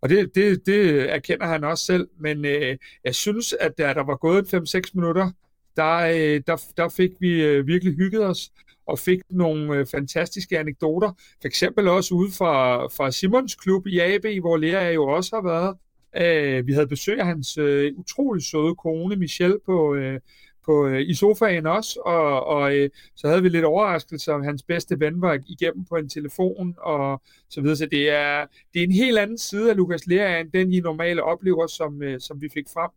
og 0.02 0.08
det, 0.08 0.34
det, 0.34 0.66
det 0.66 1.10
erkender 1.12 1.46
han 1.46 1.64
også 1.64 1.84
selv, 1.84 2.08
men 2.20 2.44
øh, 2.44 2.76
jeg 3.04 3.14
synes, 3.14 3.52
at 3.52 3.78
da 3.78 3.94
der 3.94 4.04
var 4.04 4.16
gået 4.16 4.54
5-6 4.54 4.90
minutter, 4.94 5.30
der, 5.76 5.96
øh, 5.96 6.42
der, 6.46 6.64
der 6.76 6.88
fik 6.88 7.10
vi 7.20 7.42
øh, 7.42 7.66
virkelig 7.66 7.94
hygget 7.94 8.24
os 8.26 8.50
og 8.86 8.98
fik 8.98 9.20
nogle 9.30 9.76
øh, 9.76 9.86
fantastiske 9.86 10.58
anekdoter. 10.58 11.12
For 11.40 11.48
eksempel 11.48 11.88
også 11.88 12.14
ude 12.14 12.32
fra, 12.32 12.86
fra 12.86 13.10
Simons 13.10 13.54
klub 13.54 13.86
i 13.86 13.98
AB, 13.98 14.24
hvor 14.40 14.56
Lea 14.56 14.92
jo 14.92 15.06
også 15.06 15.36
har 15.36 15.42
været. 15.42 15.76
Øh, 16.16 16.66
vi 16.66 16.72
havde 16.72 16.86
besøg 16.86 17.18
af 17.20 17.26
hans 17.26 17.58
øh, 17.58 17.92
utrolig 17.96 18.44
søde 18.44 18.74
kone, 18.74 19.16
Michelle, 19.16 19.58
på, 19.66 19.94
øh, 19.94 20.20
på, 20.64 20.86
øh, 20.86 21.00
i 21.00 21.14
sofaen 21.14 21.66
også, 21.66 22.00
og, 22.04 22.46
og 22.46 22.76
øh, 22.76 22.90
så 23.16 23.28
havde 23.28 23.42
vi 23.42 23.48
lidt 23.48 23.64
overraskelse, 23.64 24.32
om 24.32 24.42
hans 24.42 24.62
bedste 24.62 25.00
ven 25.00 25.20
var 25.20 25.38
igennem 25.46 25.84
på 25.84 25.96
en 25.96 26.08
telefon, 26.08 26.74
og 26.78 27.22
så 27.48 27.60
videre. 27.60 27.76
Så 27.76 27.86
det 27.86 28.10
er, 28.10 28.46
det 28.74 28.80
er 28.80 28.84
en 28.84 28.92
helt 28.92 29.18
anden 29.18 29.38
side 29.38 29.70
af 29.70 29.76
Lukas 29.76 30.06
Lea, 30.06 30.40
end 30.40 30.52
den 30.52 30.72
I 30.72 30.80
normale 30.80 31.22
oplever, 31.22 31.66
som, 31.66 32.02
øh, 32.02 32.20
som 32.20 32.40
vi 32.40 32.48
fik 32.54 32.66
frem 32.74 32.90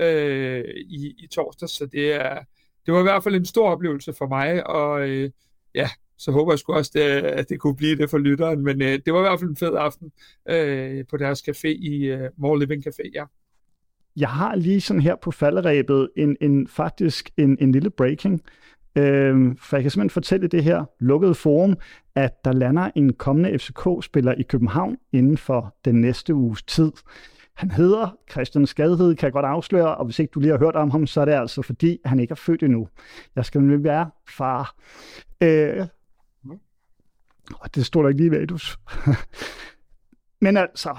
øh, 0.00 0.64
i, 0.76 1.14
i 1.18 1.26
torsdag. 1.26 1.68
Så 1.68 1.86
det, 1.86 2.12
er, 2.12 2.38
det 2.86 2.94
var 2.94 3.00
i 3.00 3.02
hvert 3.02 3.24
fald 3.24 3.34
en 3.34 3.44
stor 3.44 3.70
oplevelse 3.70 4.12
for 4.12 4.26
mig, 4.26 4.66
og 4.66 5.08
øh, 5.08 5.30
ja, 5.74 5.88
så 6.18 6.32
håber 6.32 6.52
jeg 6.52 6.58
sgu 6.58 6.72
også, 6.72 6.90
det, 6.94 7.00
at 7.00 7.48
det 7.48 7.60
kunne 7.60 7.76
blive 7.76 7.96
det 7.96 8.10
for 8.10 8.18
lytteren. 8.18 8.64
Men 8.64 8.82
øh, 8.82 8.98
det 9.06 9.12
var 9.14 9.18
i 9.18 9.22
hvert 9.22 9.40
fald 9.40 9.50
en 9.50 9.56
fed 9.56 9.74
aften 9.76 10.12
øh, 10.48 11.04
på 11.10 11.16
deres 11.16 11.48
café 11.48 11.68
i 11.68 12.04
øh, 12.04 12.30
More 12.36 12.58
Living 12.58 12.86
Café, 12.86 13.10
ja. 13.14 13.24
Jeg 14.16 14.28
har 14.28 14.54
lige 14.54 14.80
sådan 14.80 15.02
her 15.02 15.16
på 15.16 15.30
falderæbet 15.30 16.10
en, 16.16 16.36
en 16.40 16.68
faktisk 16.68 17.30
en, 17.36 17.56
en 17.60 17.72
lille 17.72 17.90
breaking. 17.90 18.42
Øh, 18.96 19.56
for 19.58 19.76
jeg 19.76 19.82
kan 19.82 19.90
simpelthen 19.90 20.10
fortælle 20.10 20.48
det 20.48 20.64
her 20.64 20.84
lukkede 21.00 21.34
forum, 21.34 21.76
at 22.14 22.44
der 22.44 22.52
lander 22.52 22.90
en 22.96 23.12
kommende 23.12 23.58
FCK-spiller 23.58 24.34
i 24.34 24.42
København 24.42 24.96
inden 25.12 25.38
for 25.38 25.76
den 25.84 26.00
næste 26.00 26.34
uges 26.34 26.62
tid. 26.62 26.92
Han 27.54 27.70
hedder 27.70 28.16
Christian 28.30 28.66
Skadhed, 28.66 29.16
kan 29.16 29.26
jeg 29.26 29.32
godt 29.32 29.46
afsløre, 29.46 29.96
og 29.96 30.04
hvis 30.04 30.18
ikke 30.18 30.30
du 30.30 30.40
lige 30.40 30.50
har 30.50 30.58
hørt 30.58 30.76
om 30.76 30.90
ham, 30.90 31.06
så 31.06 31.20
er 31.20 31.24
det 31.24 31.32
altså 31.32 31.62
fordi, 31.62 31.98
han 32.04 32.20
ikke 32.20 32.32
er 32.32 32.36
født 32.36 32.62
endnu. 32.62 32.88
Jeg 33.36 33.44
skal 33.44 33.60
nemlig 33.60 33.84
være 33.84 34.10
far. 34.28 34.76
Øh, 35.40 35.86
og 37.60 37.74
det 37.74 37.86
står 37.86 38.02
der 38.02 38.08
ikke 38.08 38.20
lige 38.20 38.36
i 38.36 38.40
Vadus. 38.40 38.78
Men 40.44 40.56
altså, 40.56 40.96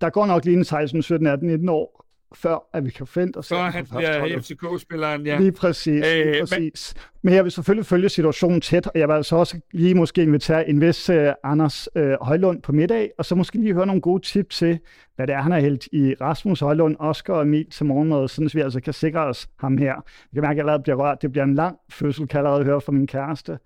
der 0.00 0.10
går 0.10 0.26
nok 0.26 0.44
lige 0.44 0.56
en 0.56 0.64
16, 0.64 1.02
17, 1.02 1.26
18, 1.26 1.48
19 1.48 1.68
år, 1.68 2.03
før 2.34 2.68
at 2.72 2.84
vi 2.84 2.90
kan 2.90 3.06
forvente 3.06 3.36
os. 3.36 3.48
Før 3.48 3.62
han 3.62 3.86
bliver 3.86 4.38
FCK-spilleren, 4.38 5.26
ja. 5.26 5.38
Lige 5.38 5.52
præcis. 5.52 6.04
Øh, 6.06 6.26
lige 6.26 6.40
præcis. 6.40 6.94
Men... 6.96 7.20
men 7.22 7.34
jeg 7.34 7.44
vil 7.44 7.52
selvfølgelig 7.52 7.86
følge 7.86 8.08
situationen 8.08 8.60
tæt, 8.60 8.86
og 8.86 9.00
jeg 9.00 9.08
vil 9.08 9.14
altså 9.14 9.36
også 9.36 9.60
lige 9.72 9.94
måske 9.94 10.22
invitere 10.22 10.68
en 10.68 10.80
vis 10.80 11.10
uh, 11.10 11.16
Anders 11.44 11.88
uh, 11.96 12.02
Højlund 12.20 12.62
på 12.62 12.72
middag, 12.72 13.10
og 13.18 13.24
så 13.24 13.34
måske 13.34 13.58
lige 13.58 13.74
høre 13.74 13.86
nogle 13.86 14.00
gode 14.02 14.22
tips 14.22 14.58
til, 14.58 14.78
hvad 15.16 15.26
det 15.26 15.34
er, 15.34 15.40
han 15.40 15.52
har 15.52 15.60
hældt 15.60 15.88
i 15.92 16.14
Rasmus 16.20 16.60
Højlund, 16.60 16.96
Oscar 16.98 17.34
og 17.34 17.42
Emil 17.42 17.70
til 17.70 17.86
morgenmad, 17.86 18.28
sådan 18.28 18.48
så 18.48 18.58
vi 18.58 18.62
altså 18.62 18.80
kan 18.80 18.92
sikre 18.92 19.20
os 19.20 19.48
ham 19.58 19.78
her. 19.78 19.86
Jeg 19.86 20.02
kan 20.34 20.42
mærke, 20.42 20.50
at 20.50 20.56
jeg 20.56 20.62
allerede 20.62 20.82
bliver 20.82 20.96
rørt. 20.96 21.22
Det 21.22 21.32
bliver 21.32 21.44
en 21.44 21.54
lang 21.54 21.76
fødsel, 21.90 22.28
kan 22.28 22.38
jeg 22.38 22.46
allerede 22.46 22.64
høre 22.64 22.80
fra 22.80 22.92
min 22.92 23.06
kæreste, 23.06 23.58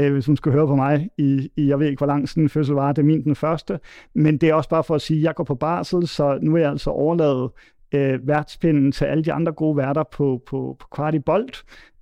uh, 0.00 0.12
hvis 0.12 0.26
hun 0.26 0.36
skulle 0.36 0.54
høre 0.54 0.66
på 0.66 0.76
mig 0.76 1.08
i, 1.18 1.50
i, 1.56 1.68
jeg 1.68 1.78
ved 1.80 1.86
ikke, 1.86 1.98
hvor 1.98 2.06
lang 2.06 2.28
sådan 2.28 2.42
en 2.42 2.48
fødsel 2.48 2.74
var. 2.74 2.92
Det 2.92 3.02
er 3.02 3.06
min 3.06 3.24
den 3.24 3.36
første. 3.36 3.78
Men 4.14 4.38
det 4.38 4.48
er 4.48 4.54
også 4.54 4.68
bare 4.68 4.84
for 4.84 4.94
at 4.94 5.02
sige, 5.02 5.18
at 5.18 5.24
jeg 5.24 5.34
går 5.34 5.44
på 5.44 5.54
barsel, 5.54 6.08
så 6.08 6.38
nu 6.42 6.54
er 6.54 6.60
jeg 6.60 6.70
altså 6.70 6.90
overladet 6.90 7.50
øh, 7.94 8.28
værtspinden 8.28 8.92
til 8.92 9.04
alle 9.04 9.24
de 9.24 9.32
andre 9.32 9.52
gode 9.52 9.76
værter 9.76 10.04
på, 10.12 10.42
på, 10.46 10.76
på 10.80 10.86
kvart 10.90 11.14
i 11.14 11.18
bold. 11.18 11.48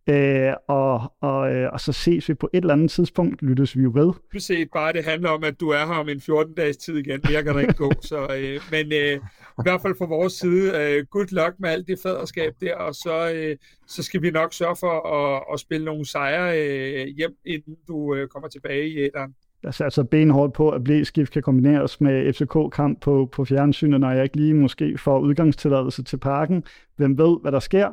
Øh, 0.09 0.53
og, 0.69 1.13
og, 1.21 1.55
øh, 1.55 1.71
og 1.73 1.81
så 1.81 1.93
ses 1.93 2.29
vi 2.29 2.35
på 2.35 2.51
et 2.53 2.61
eller 2.61 2.73
andet 2.73 2.91
tidspunkt, 2.91 3.43
lyttes 3.43 3.77
vi 3.77 3.83
jo 3.83 3.91
ved. 3.95 4.13
Du 4.33 4.41
set 4.41 4.69
bare, 4.73 4.93
det 4.93 5.05
handler 5.05 5.31
om, 5.31 5.45
at 5.45 5.61
du 5.61 5.69
er 5.69 5.87
her 5.87 5.95
om 5.95 6.09
en 6.09 6.19
14-dages 6.19 6.77
tid 6.77 6.97
igen, 6.97 7.21
mere 7.29 7.43
kan 7.43 7.55
der 7.55 7.61
ikke 7.61 7.75
gå. 7.75 7.93
Så, 8.03 8.23
øh, 8.37 8.61
men 8.71 8.93
øh, 8.93 9.17
i 9.59 9.63
hvert 9.63 9.83
fald 9.83 9.95
fra 9.99 10.07
vores 10.07 10.33
side, 10.33 10.73
øh, 10.81 11.07
good 11.11 11.27
luck 11.31 11.55
med 11.59 11.71
alt 11.71 11.89
det 11.89 11.99
faderskab 12.03 12.53
der, 12.61 12.77
og 12.77 12.95
så, 12.95 13.33
øh, 13.35 13.57
så 13.87 14.03
skal 14.03 14.23
vi 14.23 14.31
nok 14.31 14.53
sørge 14.53 14.77
for 14.77 15.09
at, 15.17 15.45
at 15.53 15.61
spille 15.61 15.85
nogle 15.85 16.07
sejre 16.07 16.61
øh, 16.61 17.07
hjem, 17.07 17.37
inden 17.45 17.77
du 17.89 18.15
øh, 18.15 18.29
kommer 18.29 18.49
tilbage 18.49 18.89
i 18.89 18.99
æderen 18.99 19.35
der 19.65 19.71
satser 19.71 20.03
benhårdt 20.03 20.53
på, 20.53 20.71
at 20.71 20.85
blæskift 20.85 21.33
kan 21.33 21.43
kombineres 21.43 22.01
med 22.01 22.33
FCK-kamp 22.33 23.01
på, 23.01 23.29
på 23.33 23.45
fjernsynet, 23.45 24.01
når 24.01 24.11
jeg 24.11 24.23
ikke 24.23 24.37
lige 24.37 24.55
måske 24.55 24.99
får 24.99 25.19
udgangstilladelse 25.19 26.03
til 26.03 26.17
parken. 26.17 26.65
Hvem 26.97 27.19
ved, 27.19 27.39
hvad 27.43 27.53
der 27.53 27.59
sker? 27.59 27.89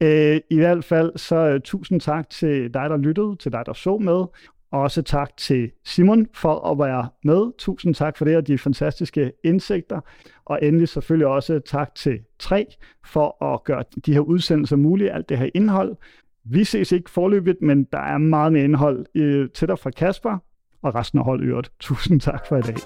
Øh, 0.00 0.40
I 0.50 0.56
hvert 0.56 0.84
fald 0.84 1.12
så 1.16 1.54
uh, 1.54 1.60
tusind 1.60 2.00
tak 2.00 2.30
til 2.30 2.74
dig, 2.74 2.90
der 2.90 2.96
lyttede, 2.96 3.36
til 3.36 3.52
dig, 3.52 3.62
der 3.66 3.72
så 3.72 3.98
med. 3.98 4.24
Også 4.70 5.02
tak 5.02 5.36
til 5.36 5.70
Simon 5.84 6.26
for 6.34 6.70
at 6.70 6.78
være 6.78 7.08
med. 7.24 7.58
Tusind 7.58 7.94
tak 7.94 8.16
for 8.16 8.24
det 8.24 8.36
og 8.36 8.46
de 8.46 8.58
fantastiske 8.58 9.32
indsigter. 9.44 10.00
Og 10.44 10.58
endelig 10.62 10.88
selvfølgelig 10.88 11.26
også 11.26 11.60
tak 11.66 11.94
til 11.94 12.18
3 12.38 12.66
for 13.06 13.44
at 13.54 13.64
gøre 13.64 13.84
de 14.06 14.12
her 14.12 14.20
udsendelser 14.20 14.76
mulige, 14.76 15.12
alt 15.12 15.28
det 15.28 15.38
her 15.38 15.48
indhold. 15.54 15.96
Vi 16.44 16.64
ses 16.64 16.92
ikke 16.92 17.10
forløbigt, 17.10 17.62
men 17.62 17.84
der 17.84 17.98
er 17.98 18.18
meget 18.18 18.52
mere 18.52 18.64
indhold 18.64 19.06
øh, 19.14 19.48
til 19.50 19.68
dig 19.68 19.78
fra 19.78 19.90
Kasper 19.90 20.38
og 20.86 20.94
resten 20.94 21.18
af 21.18 21.24
holdet 21.24 21.44
øvrigt. 21.44 21.70
Tusind 21.80 22.20
tak 22.20 22.46
for 22.48 22.56
i 22.56 22.62
dag. 22.62 22.76